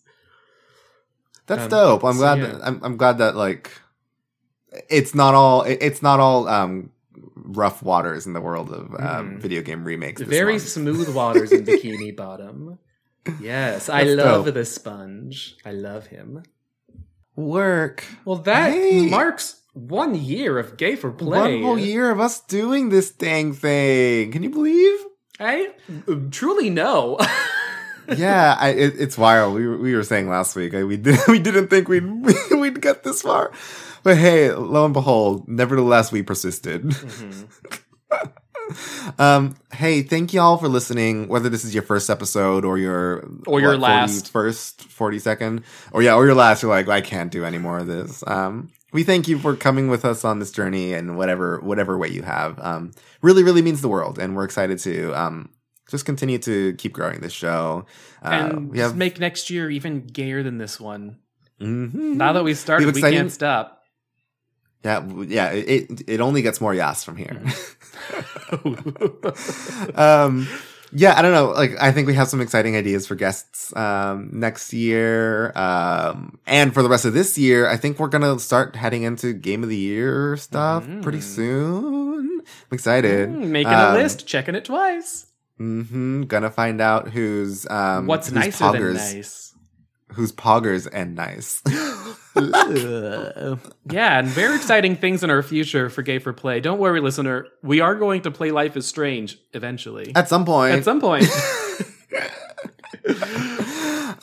That's 1.46 1.64
Um, 1.64 1.68
dope. 1.70 2.04
I'm 2.04 2.14
so, 2.14 2.18
glad. 2.20 2.38
yeah. 2.38 2.46
That, 2.46 2.60
I'm, 2.66 2.80
I'm 2.82 2.96
glad 2.96 3.18
that 3.18 3.36
like 3.36 3.70
it's 4.88 5.14
not 5.14 5.34
all. 5.34 5.62
It's 5.62 6.00
not 6.02 6.18
all 6.18 6.48
um, 6.48 6.90
rough 7.36 7.82
waters 7.82 8.26
in 8.26 8.32
the 8.32 8.40
world 8.40 8.70
of 8.72 8.90
um, 8.96 9.36
Mhm. 9.36 9.40
video 9.40 9.60
game 9.62 9.84
remakes. 9.84 10.22
Very 10.22 10.54
month. 10.54 10.66
smooth 10.68 11.14
waters 11.14 11.52
in 11.52 11.64
Bikini 11.68 12.16
Bottom. 12.16 12.78
Yes, 13.40 13.88
I 13.88 14.02
love 14.04 14.46
dope. 14.46 14.54
the 14.54 14.64
sponge. 14.64 15.56
I 15.64 15.72
love 15.72 16.06
him. 16.08 16.42
Work. 17.36 18.04
Well, 18.24 18.36
that 18.36 18.72
Hey. 18.72 19.06
marks 19.08 19.60
one 19.72 20.14
year 20.14 20.58
of 20.58 20.76
Gay 20.76 20.96
for 20.96 21.10
Play. 21.10 21.56
One 21.56 21.62
whole 21.62 21.78
year 21.78 22.10
of 22.10 22.20
us 22.20 22.40
doing 22.40 22.88
this 22.90 23.10
dang 23.10 23.52
thing. 23.52 24.30
Can 24.32 24.42
you 24.42 24.50
believe? 24.50 24.98
I 25.40 25.70
uh, 26.08 26.14
truly 26.30 26.70
know. 26.70 27.18
yeah, 28.16 28.56
I, 28.58 28.68
it, 28.70 28.94
it's 28.98 29.18
wild. 29.18 29.54
We 29.54 29.66
were, 29.66 29.78
we 29.78 29.94
were 29.96 30.04
saying 30.04 30.28
last 30.28 30.54
week 30.54 30.72
we 30.74 30.96
did 30.96 31.18
we 31.28 31.38
didn't 31.40 31.68
think 31.68 31.88
we'd 31.88 32.04
we'd 32.52 32.80
get 32.80 33.02
this 33.02 33.22
far, 33.22 33.50
but 34.04 34.16
hey, 34.16 34.52
lo 34.52 34.84
and 34.84 34.94
behold, 34.94 35.48
nevertheless 35.48 36.12
we 36.12 36.22
persisted. 36.22 36.82
Mm-hmm. 36.84 38.26
um, 39.18 39.56
hey, 39.72 40.02
thank 40.02 40.32
y'all 40.32 40.56
for 40.56 40.68
listening. 40.68 41.28
Whether 41.28 41.48
this 41.48 41.64
is 41.64 41.74
your 41.74 41.82
first 41.82 42.08
episode 42.10 42.64
or 42.64 42.78
your 42.78 43.28
Or 43.46 43.60
your 43.60 43.76
last. 43.76 44.30
first 44.30 44.82
forty 44.84 45.18
second, 45.18 45.62
or 45.92 46.02
yeah, 46.02 46.14
or 46.14 46.24
your 46.24 46.34
last, 46.34 46.62
you're 46.62 46.70
like 46.70 46.88
I 46.88 47.00
can't 47.00 47.30
do 47.30 47.44
any 47.44 47.58
more 47.58 47.78
of 47.78 47.86
this. 47.86 48.22
Um, 48.26 48.70
we 48.92 49.02
thank 49.02 49.26
you 49.28 49.38
for 49.38 49.56
coming 49.56 49.88
with 49.88 50.04
us 50.04 50.24
on 50.24 50.38
this 50.38 50.50
journey 50.52 50.92
and 50.94 51.16
whatever 51.16 51.60
whatever 51.60 51.98
way 51.98 52.08
you 52.08 52.22
have. 52.22 52.58
Um, 52.60 52.92
really, 53.22 53.42
really 53.42 53.62
means 53.62 53.80
the 53.80 53.88
world, 53.88 54.18
and 54.18 54.34
we're 54.36 54.44
excited 54.44 54.78
to 54.80 55.12
um 55.14 55.50
just 55.90 56.06
continue 56.06 56.38
to 56.38 56.74
keep 56.74 56.92
growing 56.92 57.20
this 57.20 57.32
show. 57.32 57.84
Uh, 58.24 58.28
and 58.28 58.70
we 58.70 58.78
just 58.78 58.90
have 58.90 58.96
make 58.96 59.20
next 59.20 59.50
year 59.50 59.70
even 59.70 60.06
gayer 60.06 60.42
than 60.42 60.58
this 60.58 60.80
one. 60.80 61.18
Mhm. 61.60 61.92
Now 62.16 62.32
that 62.32 62.44
we 62.44 62.54
started, 62.54 62.86
We 62.86 62.92
we 62.92 63.00
can't 63.02 63.30
stop. 63.30 63.82
yeah, 64.84 65.04
yeah. 65.26 65.50
It 65.50 65.90
it- 65.90 66.02
it 66.06 66.20
only 66.20 66.42
gets 66.42 66.60
more 66.60 66.72
yas 66.74 67.04
from 67.04 67.16
here. 67.16 67.42
um, 69.94 70.48
yeah, 70.92 71.14
I 71.18 71.22
don't 71.22 71.32
know. 71.32 71.50
Like, 71.50 71.72
I 71.80 71.90
think 71.92 72.06
we 72.06 72.14
have 72.14 72.28
some 72.28 72.40
exciting 72.40 72.76
ideas 72.76 73.06
for 73.06 73.14
guests 73.16 73.74
um, 73.76 74.30
next 74.32 74.72
year, 74.72 75.52
um, 75.56 76.38
and 76.46 76.72
for 76.72 76.82
the 76.82 76.88
rest 76.88 77.04
of 77.04 77.14
this 77.14 77.36
year. 77.36 77.68
I 77.68 77.76
think 77.76 77.98
we're 77.98 78.08
gonna 78.08 78.38
start 78.38 78.76
heading 78.76 79.02
into 79.02 79.32
game 79.32 79.62
of 79.62 79.68
the 79.68 79.76
year 79.76 80.36
stuff 80.36 80.86
pretty 81.02 81.20
soon. 81.20 82.40
I'm 82.40 82.72
excited. 82.74 83.30
Mm, 83.30 83.48
Making 83.48 83.72
Um, 83.72 83.94
a 83.94 83.98
list, 83.98 84.26
checking 84.26 84.54
it 84.54 84.66
twice. 84.66 85.26
Mm-hmm. 85.60 86.22
Gonna 86.24 86.50
find 86.50 86.80
out 86.80 87.08
who's 87.08 87.66
um, 87.70 88.06
What's 88.06 88.28
who's 88.28 88.34
nicer 88.34 88.64
poggers, 88.64 88.96
than 88.98 89.16
nice? 89.16 89.54
Who's 90.12 90.32
poggers 90.32 90.88
and 90.92 91.14
nice. 91.16 91.60
Yeah, 92.36 94.18
and 94.18 94.28
very 94.28 94.56
exciting 94.56 94.96
things 94.96 95.22
in 95.22 95.30
our 95.30 95.42
future 95.42 95.88
for 95.90 96.02
Gay 96.02 96.18
for 96.18 96.32
Play. 96.32 96.60
Don't 96.60 96.78
worry, 96.78 97.00
listener. 97.00 97.46
We 97.62 97.80
are 97.80 97.94
going 97.94 98.22
to 98.22 98.30
play 98.30 98.50
Life 98.50 98.76
is 98.76 98.86
Strange 98.86 99.38
eventually. 99.52 100.12
At 100.14 100.28
some 100.28 100.44
point. 100.44 100.74
At 100.74 100.84
some 100.84 101.00
point. 101.00 101.26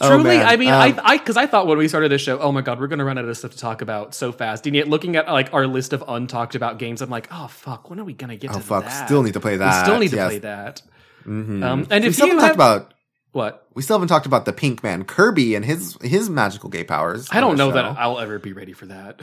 Oh, 0.04 0.08
Truly, 0.10 0.38
man. 0.38 0.48
I 0.48 0.56
mean, 0.58 0.70
Um, 0.70 0.74
I, 0.82 0.96
I, 1.04 1.18
because 1.20 1.38
I 1.38 1.46
thought 1.46 1.68
when 1.68 1.78
we 1.78 1.88
started 1.88 2.10
this 2.12 2.22
show, 2.24 2.40
oh 2.40 2.52
my 2.52 2.62
god, 2.62 2.80
we're 2.80 2.88
gonna 2.88 3.06
run 3.06 3.20
out 3.20 3.26
of 3.26 3.38
stuff 3.38 3.52
to 3.52 3.58
talk 3.58 3.84
about 3.84 4.16
so 4.16 4.32
fast. 4.32 4.66
And 4.66 4.76
yet, 4.76 4.88
looking 4.88 5.16
at 5.16 5.28
like 5.28 5.54
our 5.54 5.68
list 5.68 5.94
of 5.94 6.02
untalked 6.08 6.56
about 6.56 6.80
games, 6.80 7.02
I'm 7.04 7.10
like, 7.12 7.28
oh 7.30 7.46
fuck, 7.48 7.88
when 7.92 8.00
are 8.00 8.04
we 8.04 8.14
gonna 8.14 8.36
get 8.36 8.50
Oh 8.50 8.54
to 8.56 8.60
fuck! 8.62 8.86
that? 8.86 9.06
Still 9.06 9.22
need 9.22 9.34
to 9.34 9.40
play 9.40 9.58
that. 9.58 9.82
We 9.82 9.86
still 9.86 10.00
need 10.00 10.10
to 10.10 10.16
yes. 10.16 10.28
play 10.30 10.40
that. 10.40 10.82
Mhm. 11.28 11.64
Um, 11.64 11.88
and 11.92 12.04
we 12.04 12.08
if 12.10 12.16
still 12.16 12.28
you 12.30 12.34
haven't 12.40 12.48
have 12.48 12.56
talked 12.58 12.86
about 12.88 12.94
what, 13.32 13.68
we 13.74 13.82
still 13.82 13.96
haven't 13.96 14.10
talked 14.10 14.26
about 14.26 14.46
the 14.46 14.54
Pink 14.54 14.84
Man 14.84 15.04
Kirby 15.06 15.56
and 15.56 15.64
his 15.66 15.98
his 16.02 16.30
magical 16.30 16.70
gay 16.70 16.84
powers. 16.84 17.28
I 17.32 17.40
don't 17.40 17.58
know 17.58 17.72
that. 17.72 17.86
I'll 17.86 18.20
ever 18.20 18.40
be 18.40 18.54
ready 18.54 18.74
for 18.74 18.86
that. 18.88 19.22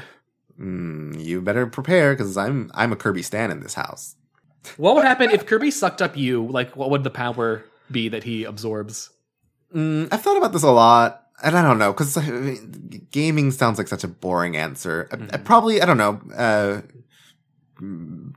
Mm, 0.58 1.22
you 1.22 1.40
better 1.40 1.66
prepare 1.66 2.14
because 2.14 2.36
I'm 2.36 2.70
I'm 2.74 2.92
a 2.92 2.96
Kirby 2.96 3.22
stan 3.22 3.50
in 3.50 3.60
this 3.60 3.74
house. 3.74 4.16
What 4.76 4.94
would 4.96 5.04
happen 5.04 5.30
if 5.30 5.46
Kirby 5.46 5.70
sucked 5.70 6.02
up 6.02 6.16
you? 6.16 6.46
Like, 6.46 6.76
what 6.76 6.90
would 6.90 7.04
the 7.04 7.10
power 7.10 7.64
be 7.90 8.08
that 8.08 8.24
he 8.24 8.44
absorbs? 8.44 9.10
Mm, 9.74 10.08
I've 10.12 10.22
thought 10.22 10.36
about 10.36 10.52
this 10.52 10.62
a 10.64 10.70
lot, 10.70 11.22
and 11.44 11.56
I 11.56 11.62
don't 11.62 11.78
know 11.78 11.92
because 11.92 12.16
gaming 13.12 13.50
sounds 13.50 13.78
like 13.78 13.88
such 13.88 14.04
a 14.04 14.08
boring 14.08 14.56
answer. 14.56 15.08
I- 15.12 15.14
I 15.14 15.18
Mm-hmm. 15.18 15.42
probably 15.44 15.80
I 15.82 15.86
don't 15.86 15.98
know. 15.98 16.20
Uh, 16.36 16.80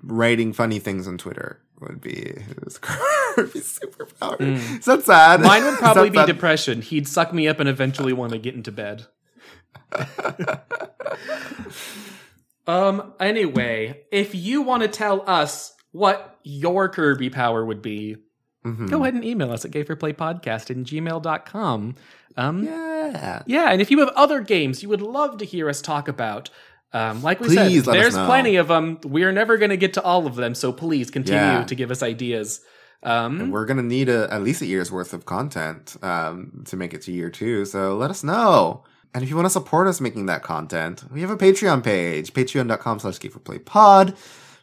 writing 0.03 0.53
funny 0.53 0.79
things 0.79 1.07
on 1.07 1.17
Twitter 1.17 1.59
would 1.81 1.99
be 2.01 2.33
his 2.63 2.77
Kirby 2.81 3.59
superpower. 3.59 4.39
Is 4.79 4.85
that 4.85 5.03
sad? 5.03 5.39
Mm. 5.41 5.43
Mine 5.43 5.63
would 5.65 5.79
probably 5.79 6.09
be 6.09 6.17
sad? 6.19 6.27
depression. 6.27 6.81
He'd 6.81 7.07
suck 7.07 7.33
me 7.33 7.47
up 7.47 7.59
and 7.59 7.67
eventually 7.67 8.13
want 8.13 8.31
to 8.33 8.37
get 8.37 8.55
into 8.55 8.71
bed. 8.71 9.05
um. 12.67 13.13
Anyway, 13.19 14.01
if 14.11 14.33
you 14.35 14.61
want 14.61 14.83
to 14.83 14.87
tell 14.87 15.23
us 15.29 15.73
what 15.91 16.37
your 16.43 16.87
Kirby 16.89 17.29
power 17.29 17.65
would 17.65 17.81
be, 17.81 18.17
Mhm. 18.65 18.89
go 18.89 19.01
ahead 19.01 19.15
and 19.15 19.25
email 19.25 19.51
us 19.51 19.65
at 19.65 19.71
gayforplaypodcast 19.71 20.69
in 20.69 20.85
gmail.com. 20.85 21.95
Um, 22.37 22.63
Yeah. 22.63 23.41
yeah, 23.45 23.69
and 23.71 23.81
if 23.81 23.91
you 23.91 23.99
have 23.99 24.09
other 24.09 24.39
games 24.39 24.81
you 24.83 24.89
would 24.89 25.01
love 25.01 25.37
to 25.39 25.45
hear 25.45 25.67
us 25.67 25.81
talk 25.81 26.07
about, 26.07 26.49
um, 26.93 27.23
like 27.23 27.39
we 27.39 27.47
Please 27.47 27.85
said, 27.85 27.93
there's 27.93 28.15
plenty 28.15 28.57
of 28.57 28.67
them. 28.67 28.99
We're 29.03 29.31
never 29.31 29.57
going 29.57 29.69
to 29.71 29.77
get 29.77 29.93
to 29.93 30.01
all 30.03 30.27
of 30.27 30.35
them, 30.35 30.53
so 30.55 30.71
please 30.73 31.09
continue 31.11 31.39
Yeah. 31.41 31.63
to 31.63 31.75
give 31.75 31.91
us 31.91 32.03
ideas. 32.03 32.61
Um, 33.03 33.41
And 33.41 33.51
we're 33.51 33.65
gonna 33.65 33.81
need 33.81 34.09
a, 34.09 34.31
at 34.31 34.43
least 34.43 34.61
a 34.61 34.67
year's 34.67 34.91
worth 34.91 35.11
of 35.13 35.25
content 35.25 35.97
um, 36.03 36.63
to 36.65 36.77
make 36.77 36.93
it 36.93 37.01
to 37.03 37.11
year 37.11 37.31
two. 37.31 37.65
So 37.65 37.97
let 37.97 38.11
us 38.11 38.23
know. 38.23 38.83
And 39.13 39.23
if 39.23 39.29
you 39.29 39.35
want 39.35 39.47
to 39.47 39.49
support 39.49 39.87
us 39.87 39.99
making 39.99 40.27
that 40.27 40.43
content, 40.43 41.03
we 41.11 41.21
have 41.21 41.31
a 41.31 41.35
Patreon 41.35 41.83
page, 41.83 42.31
patreon.com 42.31 42.99
slash 42.99 43.19
pod 43.65 44.15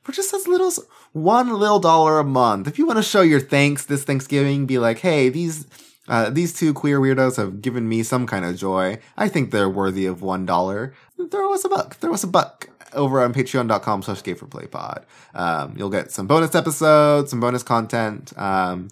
for 0.03 0.13
just 0.13 0.33
as 0.33 0.47
little 0.49 0.69
as 0.69 0.81
one 1.13 1.53
little 1.53 1.81
dollar 1.81 2.19
a 2.19 2.25
month. 2.25 2.69
If 2.69 2.79
you 2.79 2.87
want 2.87 2.99
to 2.99 3.03
show 3.03 3.21
your 3.23 3.41
thanks 3.41 3.85
this 3.87 4.05
Thanksgiving, 4.05 4.65
be 4.67 4.79
like, 4.79 4.99
hey, 5.01 5.29
these 5.29 5.67
uh, 6.09 6.31
these 6.31 6.53
two 6.53 6.73
queer 6.75 6.99
weirdos 6.99 7.37
have 7.37 7.63
given 7.63 7.89
me 7.89 8.03
some 8.03 8.27
kind 8.27 8.45
of 8.45 8.57
joy. 8.57 8.99
I 9.17 9.29
think 9.29 9.51
they're 9.51 9.69
worthy 9.69 10.07
of 10.07 10.23
one 10.23 10.47
dollar. 10.47 10.95
Throw 11.31 11.55
us 11.55 11.65
a 11.65 11.69
buck. 11.69 11.97
Throw 11.97 12.15
us 12.15 12.25
a 12.25 12.29
buck 12.29 12.69
over 12.95 13.21
on 13.21 13.35
patreon.com 13.35 14.03
slash 14.03 14.23
gay 14.23 14.35
for 14.35 14.47
play 14.47 14.67
pod. 14.67 15.05
Um, 15.35 15.75
you'll 15.77 15.91
get 15.91 16.11
some 16.11 16.27
bonus 16.27 16.55
episodes, 16.55 17.31
some 17.31 17.41
bonus 17.41 17.63
content. 17.63 18.33
Um, 18.37 18.89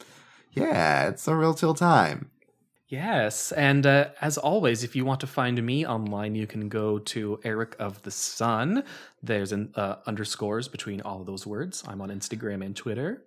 yeah, 0.53 1.09
it's 1.09 1.27
a 1.29 1.35
real 1.35 1.55
chill 1.55 1.75
time. 1.75 2.31
Yes, 2.89 3.51
and 3.51 3.85
uh, 3.85 4.11
as 4.21 4.39
always, 4.39 4.85
if 4.85 4.95
you 4.95 5.05
want 5.05 5.19
to 5.21 5.27
find 5.27 5.61
me 5.61 5.85
online, 5.85 6.37
you 6.37 6.47
can 6.47 6.69
go 6.69 7.01
to 7.01 7.41
Eric 7.43 7.75
of 7.81 8.03
the 8.03 8.13
Sun. 8.13 8.85
There's 9.21 9.51
an 9.51 9.73
uh, 9.75 9.97
underscores 10.07 10.69
between 10.69 11.01
all 11.01 11.25
those 11.25 11.45
words. 11.47 11.83
I'm 11.89 12.01
on 12.01 12.11
Instagram 12.11 12.65
and 12.65 12.77
Twitter. 12.77 13.25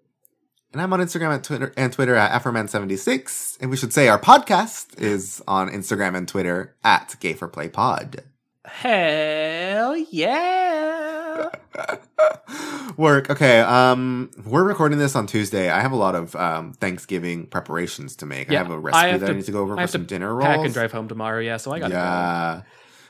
And 0.72 0.82
I'm 0.82 0.94
on 0.94 1.00
Instagram 1.00 1.34
and 1.34 1.44
Twitter 1.44 1.74
and 1.76 1.92
Twitter 1.92 2.16
at 2.16 2.40
Afroman76. 2.40 3.58
And 3.60 3.72
we 3.72 3.78
should 3.78 3.92
say 3.92 4.08
our 4.08 4.20
podcast 4.20 5.00
is 5.00 5.42
on 5.48 5.70
Instagram 5.70 6.16
and 6.16 6.28
Twitter 6.28 6.76
at 6.84 7.16
Gay 7.20 7.34
for 7.34 7.48
Play 7.48 7.70
Pod. 7.70 8.24
Hell 8.66 9.98
yeah! 9.98 11.50
Work. 12.98 13.32
Okay. 13.32 13.62
Um, 13.62 14.30
we're 14.46 14.64
recording 14.64 15.00
this 15.00 15.16
on 15.16 15.26
Tuesday. 15.26 15.72
I 15.72 15.80
have 15.80 15.92
a 15.92 15.96
lot 15.96 16.14
of 16.14 16.36
um 16.36 16.74
Thanksgiving 16.74 17.48
preparations 17.48 18.16
to 18.18 18.28
make. 18.28 18.52
Yeah, 18.52 18.60
I 18.60 18.64
have 18.64 18.72
a 18.72 18.78
recipe 18.78 19.18
that 19.18 19.30
I 19.30 19.34
need 19.34 19.46
to 19.46 19.52
go 19.52 19.62
over 19.62 19.74
I 19.74 19.78
for 19.78 19.82
have 19.82 19.90
some 19.90 20.02
to 20.02 20.08
dinner 20.08 20.36
rolls. 20.36 20.46
Pack 20.46 20.60
and 20.66 20.74
drive 20.74 20.92
home 20.92 21.08
tomorrow. 21.08 21.40
Yeah, 21.40 21.58
so 21.58 21.72
I 21.72 21.80
got 21.80 21.88
to 21.88 21.94
yeah. 21.94 22.62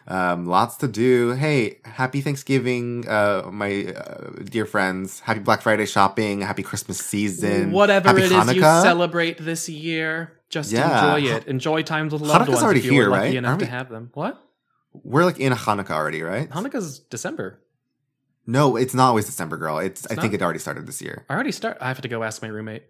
Um, 0.10 0.48
lots 0.48 0.78
to 0.78 0.88
do. 0.88 1.32
Hey, 1.34 1.80
happy 1.86 2.22
Thanksgiving, 2.22 3.08
uh, 3.08 3.50
my 3.52 3.86
uh, 3.96 4.32
dear 4.44 4.66
friends. 4.66 5.20
Happy 5.20 5.40
Black 5.40 5.62
Friday 5.62 5.86
shopping. 5.86 6.42
Happy 6.42 6.64
Christmas 6.64 6.98
season. 6.98 7.72
Whatever 7.72 8.10
happy 8.10 8.24
it 8.24 8.32
is 8.32 8.56
you 8.56 8.62
celebrate 8.62 9.38
this 9.38 9.70
year, 9.70 10.34
just 10.50 10.72
Yeah. 10.72 11.16
enjoy 11.16 11.30
it. 11.36 11.48
Enjoy 11.48 11.84
times 11.84 12.12
with 12.14 12.24
loved 12.24 12.42
Hanukkah's 12.46 12.50
ones 12.56 12.64
already 12.64 12.80
if 12.80 12.86
you 12.86 12.92
here, 12.94 13.10
lucky 13.10 13.22
right? 13.28 13.36
enough 13.36 13.50
Aren't 13.50 13.60
to 13.60 13.66
we- 13.68 13.70
have 13.72 13.90
them. 13.90 14.10
What? 14.16 14.44
We're 15.04 15.26
like 15.26 15.40
in 15.40 15.54
Hanukkah 15.54 15.92
already, 15.92 16.24
right? 16.24 16.50
Hanukkah's 16.50 16.98
December. 17.00 17.62
No, 18.48 18.76
it's 18.78 18.96
not 18.96 19.10
always 19.10 19.28
December, 19.28 19.58
girl. 19.58 19.78
It's, 19.78 20.08
I 20.08 20.16
think 20.16 20.34
it 20.34 20.42
already 20.42 20.58
started 20.58 20.88
this 20.88 21.00
year. 21.04 21.24
I 21.30 21.36
already 21.36 21.52
start. 21.52 21.78
I 21.80 21.88
have 21.90 22.02
to 22.02 22.08
go 22.08 22.24
ask 22.24 22.42
my 22.42 22.48
roommate. 22.48 22.84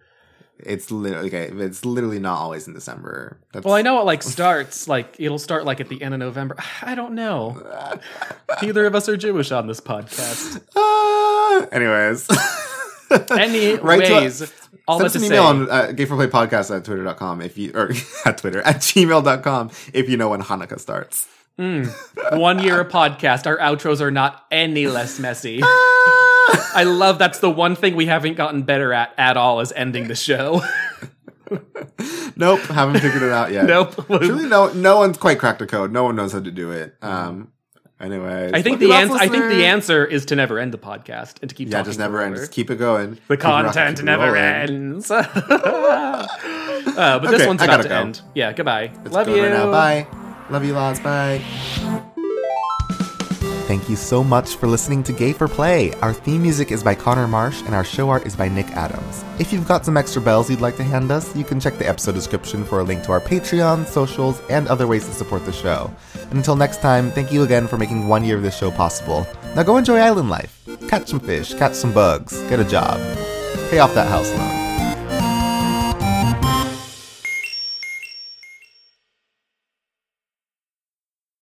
It's 0.66 0.92
literally 0.92 1.28
okay. 1.28 1.50
It's 1.64 1.86
literally 1.86 2.20
not 2.20 2.38
always 2.38 2.68
in 2.68 2.74
December. 2.74 3.40
That's, 3.54 3.66
Well, 3.66 3.76
I 3.76 3.82
know 3.82 4.00
it 4.02 4.06
like 4.06 4.24
starts 4.24 4.88
like 4.88 5.16
it'll 5.20 5.40
start 5.40 5.66
like 5.66 5.80
at 5.80 5.90
the 5.90 6.02
end 6.02 6.14
of 6.14 6.20
November. 6.20 6.56
I 6.82 6.96
don't 6.96 7.14
know. 7.14 7.62
Neither 8.62 8.86
of 8.86 8.96
us 8.96 9.08
are 9.10 9.18
Jewish 9.18 9.52
on 9.52 9.68
this 9.68 9.80
podcast. 9.80 10.62
Ah, 10.76 11.68
anyways, 11.72 12.28
Anyways, 13.32 13.82
Right 14.42 14.54
all 14.88 14.98
send 15.00 15.06
us 15.08 15.16
an 15.16 15.22
say. 15.22 15.28
email 15.28 15.44
on 15.44 15.70
uh, 15.70 15.88
gayforplaypodcast 15.88 16.76
at 16.76 16.84
twitter.com 16.86 17.42
if 17.42 17.58
you 17.58 17.72
or 17.74 17.92
at 18.26 18.38
twitter 18.38 18.62
at 18.62 18.78
gmail.com 18.78 19.72
if 19.94 20.10
you 20.10 20.18
know 20.18 20.30
when 20.30 20.42
Hanukkah 20.42 20.80
starts. 20.80 21.28
one 21.58 22.60
year 22.60 22.80
a 22.80 22.86
podcast. 22.86 23.46
Our 23.48 23.58
outros 23.58 24.00
are 24.02 24.12
not 24.12 24.46
any 24.52 24.88
less 24.88 25.20
messy. 25.20 25.62
I 26.76 26.84
love 26.84 27.18
that's 27.20 27.40
the 27.40 27.50
one 27.50 27.76
thing 27.76 27.96
we 27.96 28.06
haven't 28.06 28.36
gotten 28.36 28.64
better 28.64 28.94
at 28.94 29.14
at 29.18 29.38
all 29.38 29.60
is 29.62 29.72
ending 29.76 30.08
the 30.08 30.16
show. 30.16 30.62
Nope, 32.36 32.60
haven't 32.62 33.00
figured 33.02 33.24
it 33.24 33.32
out 33.32 33.52
yet. 33.52 33.66
nope. 33.66 33.96
Truly, 34.08 34.46
no, 34.48 34.72
no 34.72 34.98
one's 34.98 35.18
quite 35.18 35.40
cracked 35.40 35.58
the 35.60 35.66
code. 35.66 35.92
No 35.92 36.04
one 36.04 36.16
knows 36.16 36.32
how 36.32 36.40
to 36.40 36.52
do 36.52 36.72
it. 36.72 36.96
Um, 37.02 37.52
anyway, 38.00 38.52
I 38.54 38.62
think 38.62 38.80
the 38.80 38.94
answer. 38.94 39.16
I 39.16 39.28
think 39.28 39.46
the 39.46 39.66
answer 39.66 40.06
is 40.06 40.26
to 40.28 40.36
never 40.36 40.60
end 40.60 40.72
the 40.74 40.78
podcast 40.78 41.42
and 41.42 41.50
to 41.50 41.56
keep 41.56 41.70
Yeah, 41.70 41.82
just 41.82 41.98
never 42.00 42.22
end. 42.22 42.36
Just 42.36 42.52
keep 42.52 42.70
it 42.70 42.76
going. 42.76 43.18
The 43.28 43.36
Keep 43.36 43.42
it 43.42 43.44
rocking, 43.48 43.72
content 43.74 44.04
never 44.04 44.26
rolling. 44.28 44.38
ends. 44.42 45.10
uh, 45.12 46.28
but 46.86 47.22
this 47.24 47.34
Okay, 47.42 47.48
one's 47.48 47.62
about 47.64 47.78
gotta 47.78 47.90
go. 47.90 47.96
end. 47.96 48.22
Yeah, 48.36 48.54
goodbye. 48.54 48.92
It's 49.04 49.14
Love 49.14 49.28
you. 49.28 49.42
right. 49.44 50.06
Bye. 50.08 50.08
Love 50.52 50.64
you, 50.64 50.74
lots. 50.74 51.00
Bye. 51.00 51.42
Thank 53.70 53.88
you 53.88 53.98
so 53.98 54.24
much 54.24 54.56
for 54.56 54.66
listening 54.66 55.04
to 55.04 55.14
Gay 55.14 55.32
for 55.32 55.48
Play. 55.48 55.94
Our 56.02 56.12
theme 56.12 56.42
music 56.42 56.72
is 56.72 56.84
by 56.84 56.96
Connor 56.96 57.28
Marsh 57.28 57.62
and 57.62 57.76
our 57.76 57.84
show 57.84 58.10
art 58.10 58.26
is 58.26 58.36
by 58.36 58.50
Nick 58.50 58.66
Adams. 58.72 59.24
If 59.38 59.54
you've 59.54 59.68
got 59.68 59.86
some 59.86 59.96
extra 59.96 60.24
bells 60.24 60.50
you'd 60.50 60.60
like 60.60 60.76
to 60.78 60.84
hand 60.84 61.12
us, 61.12 61.36
you 61.36 61.44
can 61.44 61.60
check 61.60 61.78
the 61.78 61.88
episode 61.88 62.16
description 62.16 62.66
for 62.66 62.80
a 62.80 62.84
link 62.84 63.04
to 63.04 63.12
our 63.12 63.22
Patreon, 63.22 63.86
socials, 63.86 64.42
and 64.50 64.68
other 64.70 64.88
ways 64.88 65.06
to 65.06 65.14
support 65.14 65.46
the 65.46 65.54
show. 65.54 65.94
And 66.16 66.34
until 66.34 66.56
next 66.56 66.82
time, 66.82 67.12
thank 67.12 67.32
you 67.32 67.44
again 67.44 67.68
for 67.68 67.78
making 67.78 68.08
one 68.08 68.26
year 68.26 68.38
of 68.38 68.42
this 68.42 68.58
show 68.58 68.72
possible. 68.72 69.28
Now 69.56 69.62
go 69.62 69.78
enjoy 69.78 70.00
island 70.00 70.32
life. 70.32 70.68
Catch 70.88 71.10
some 71.10 71.20
fish, 71.20 71.54
catch 71.54 71.76
some 71.76 71.94
bugs, 71.94 72.42
get 72.50 72.60
a 72.60 72.64
job, 72.64 72.98
pay 73.70 73.78
off 73.78 73.94
that 73.94 74.08
house 74.08 74.32
loan. 74.32 74.69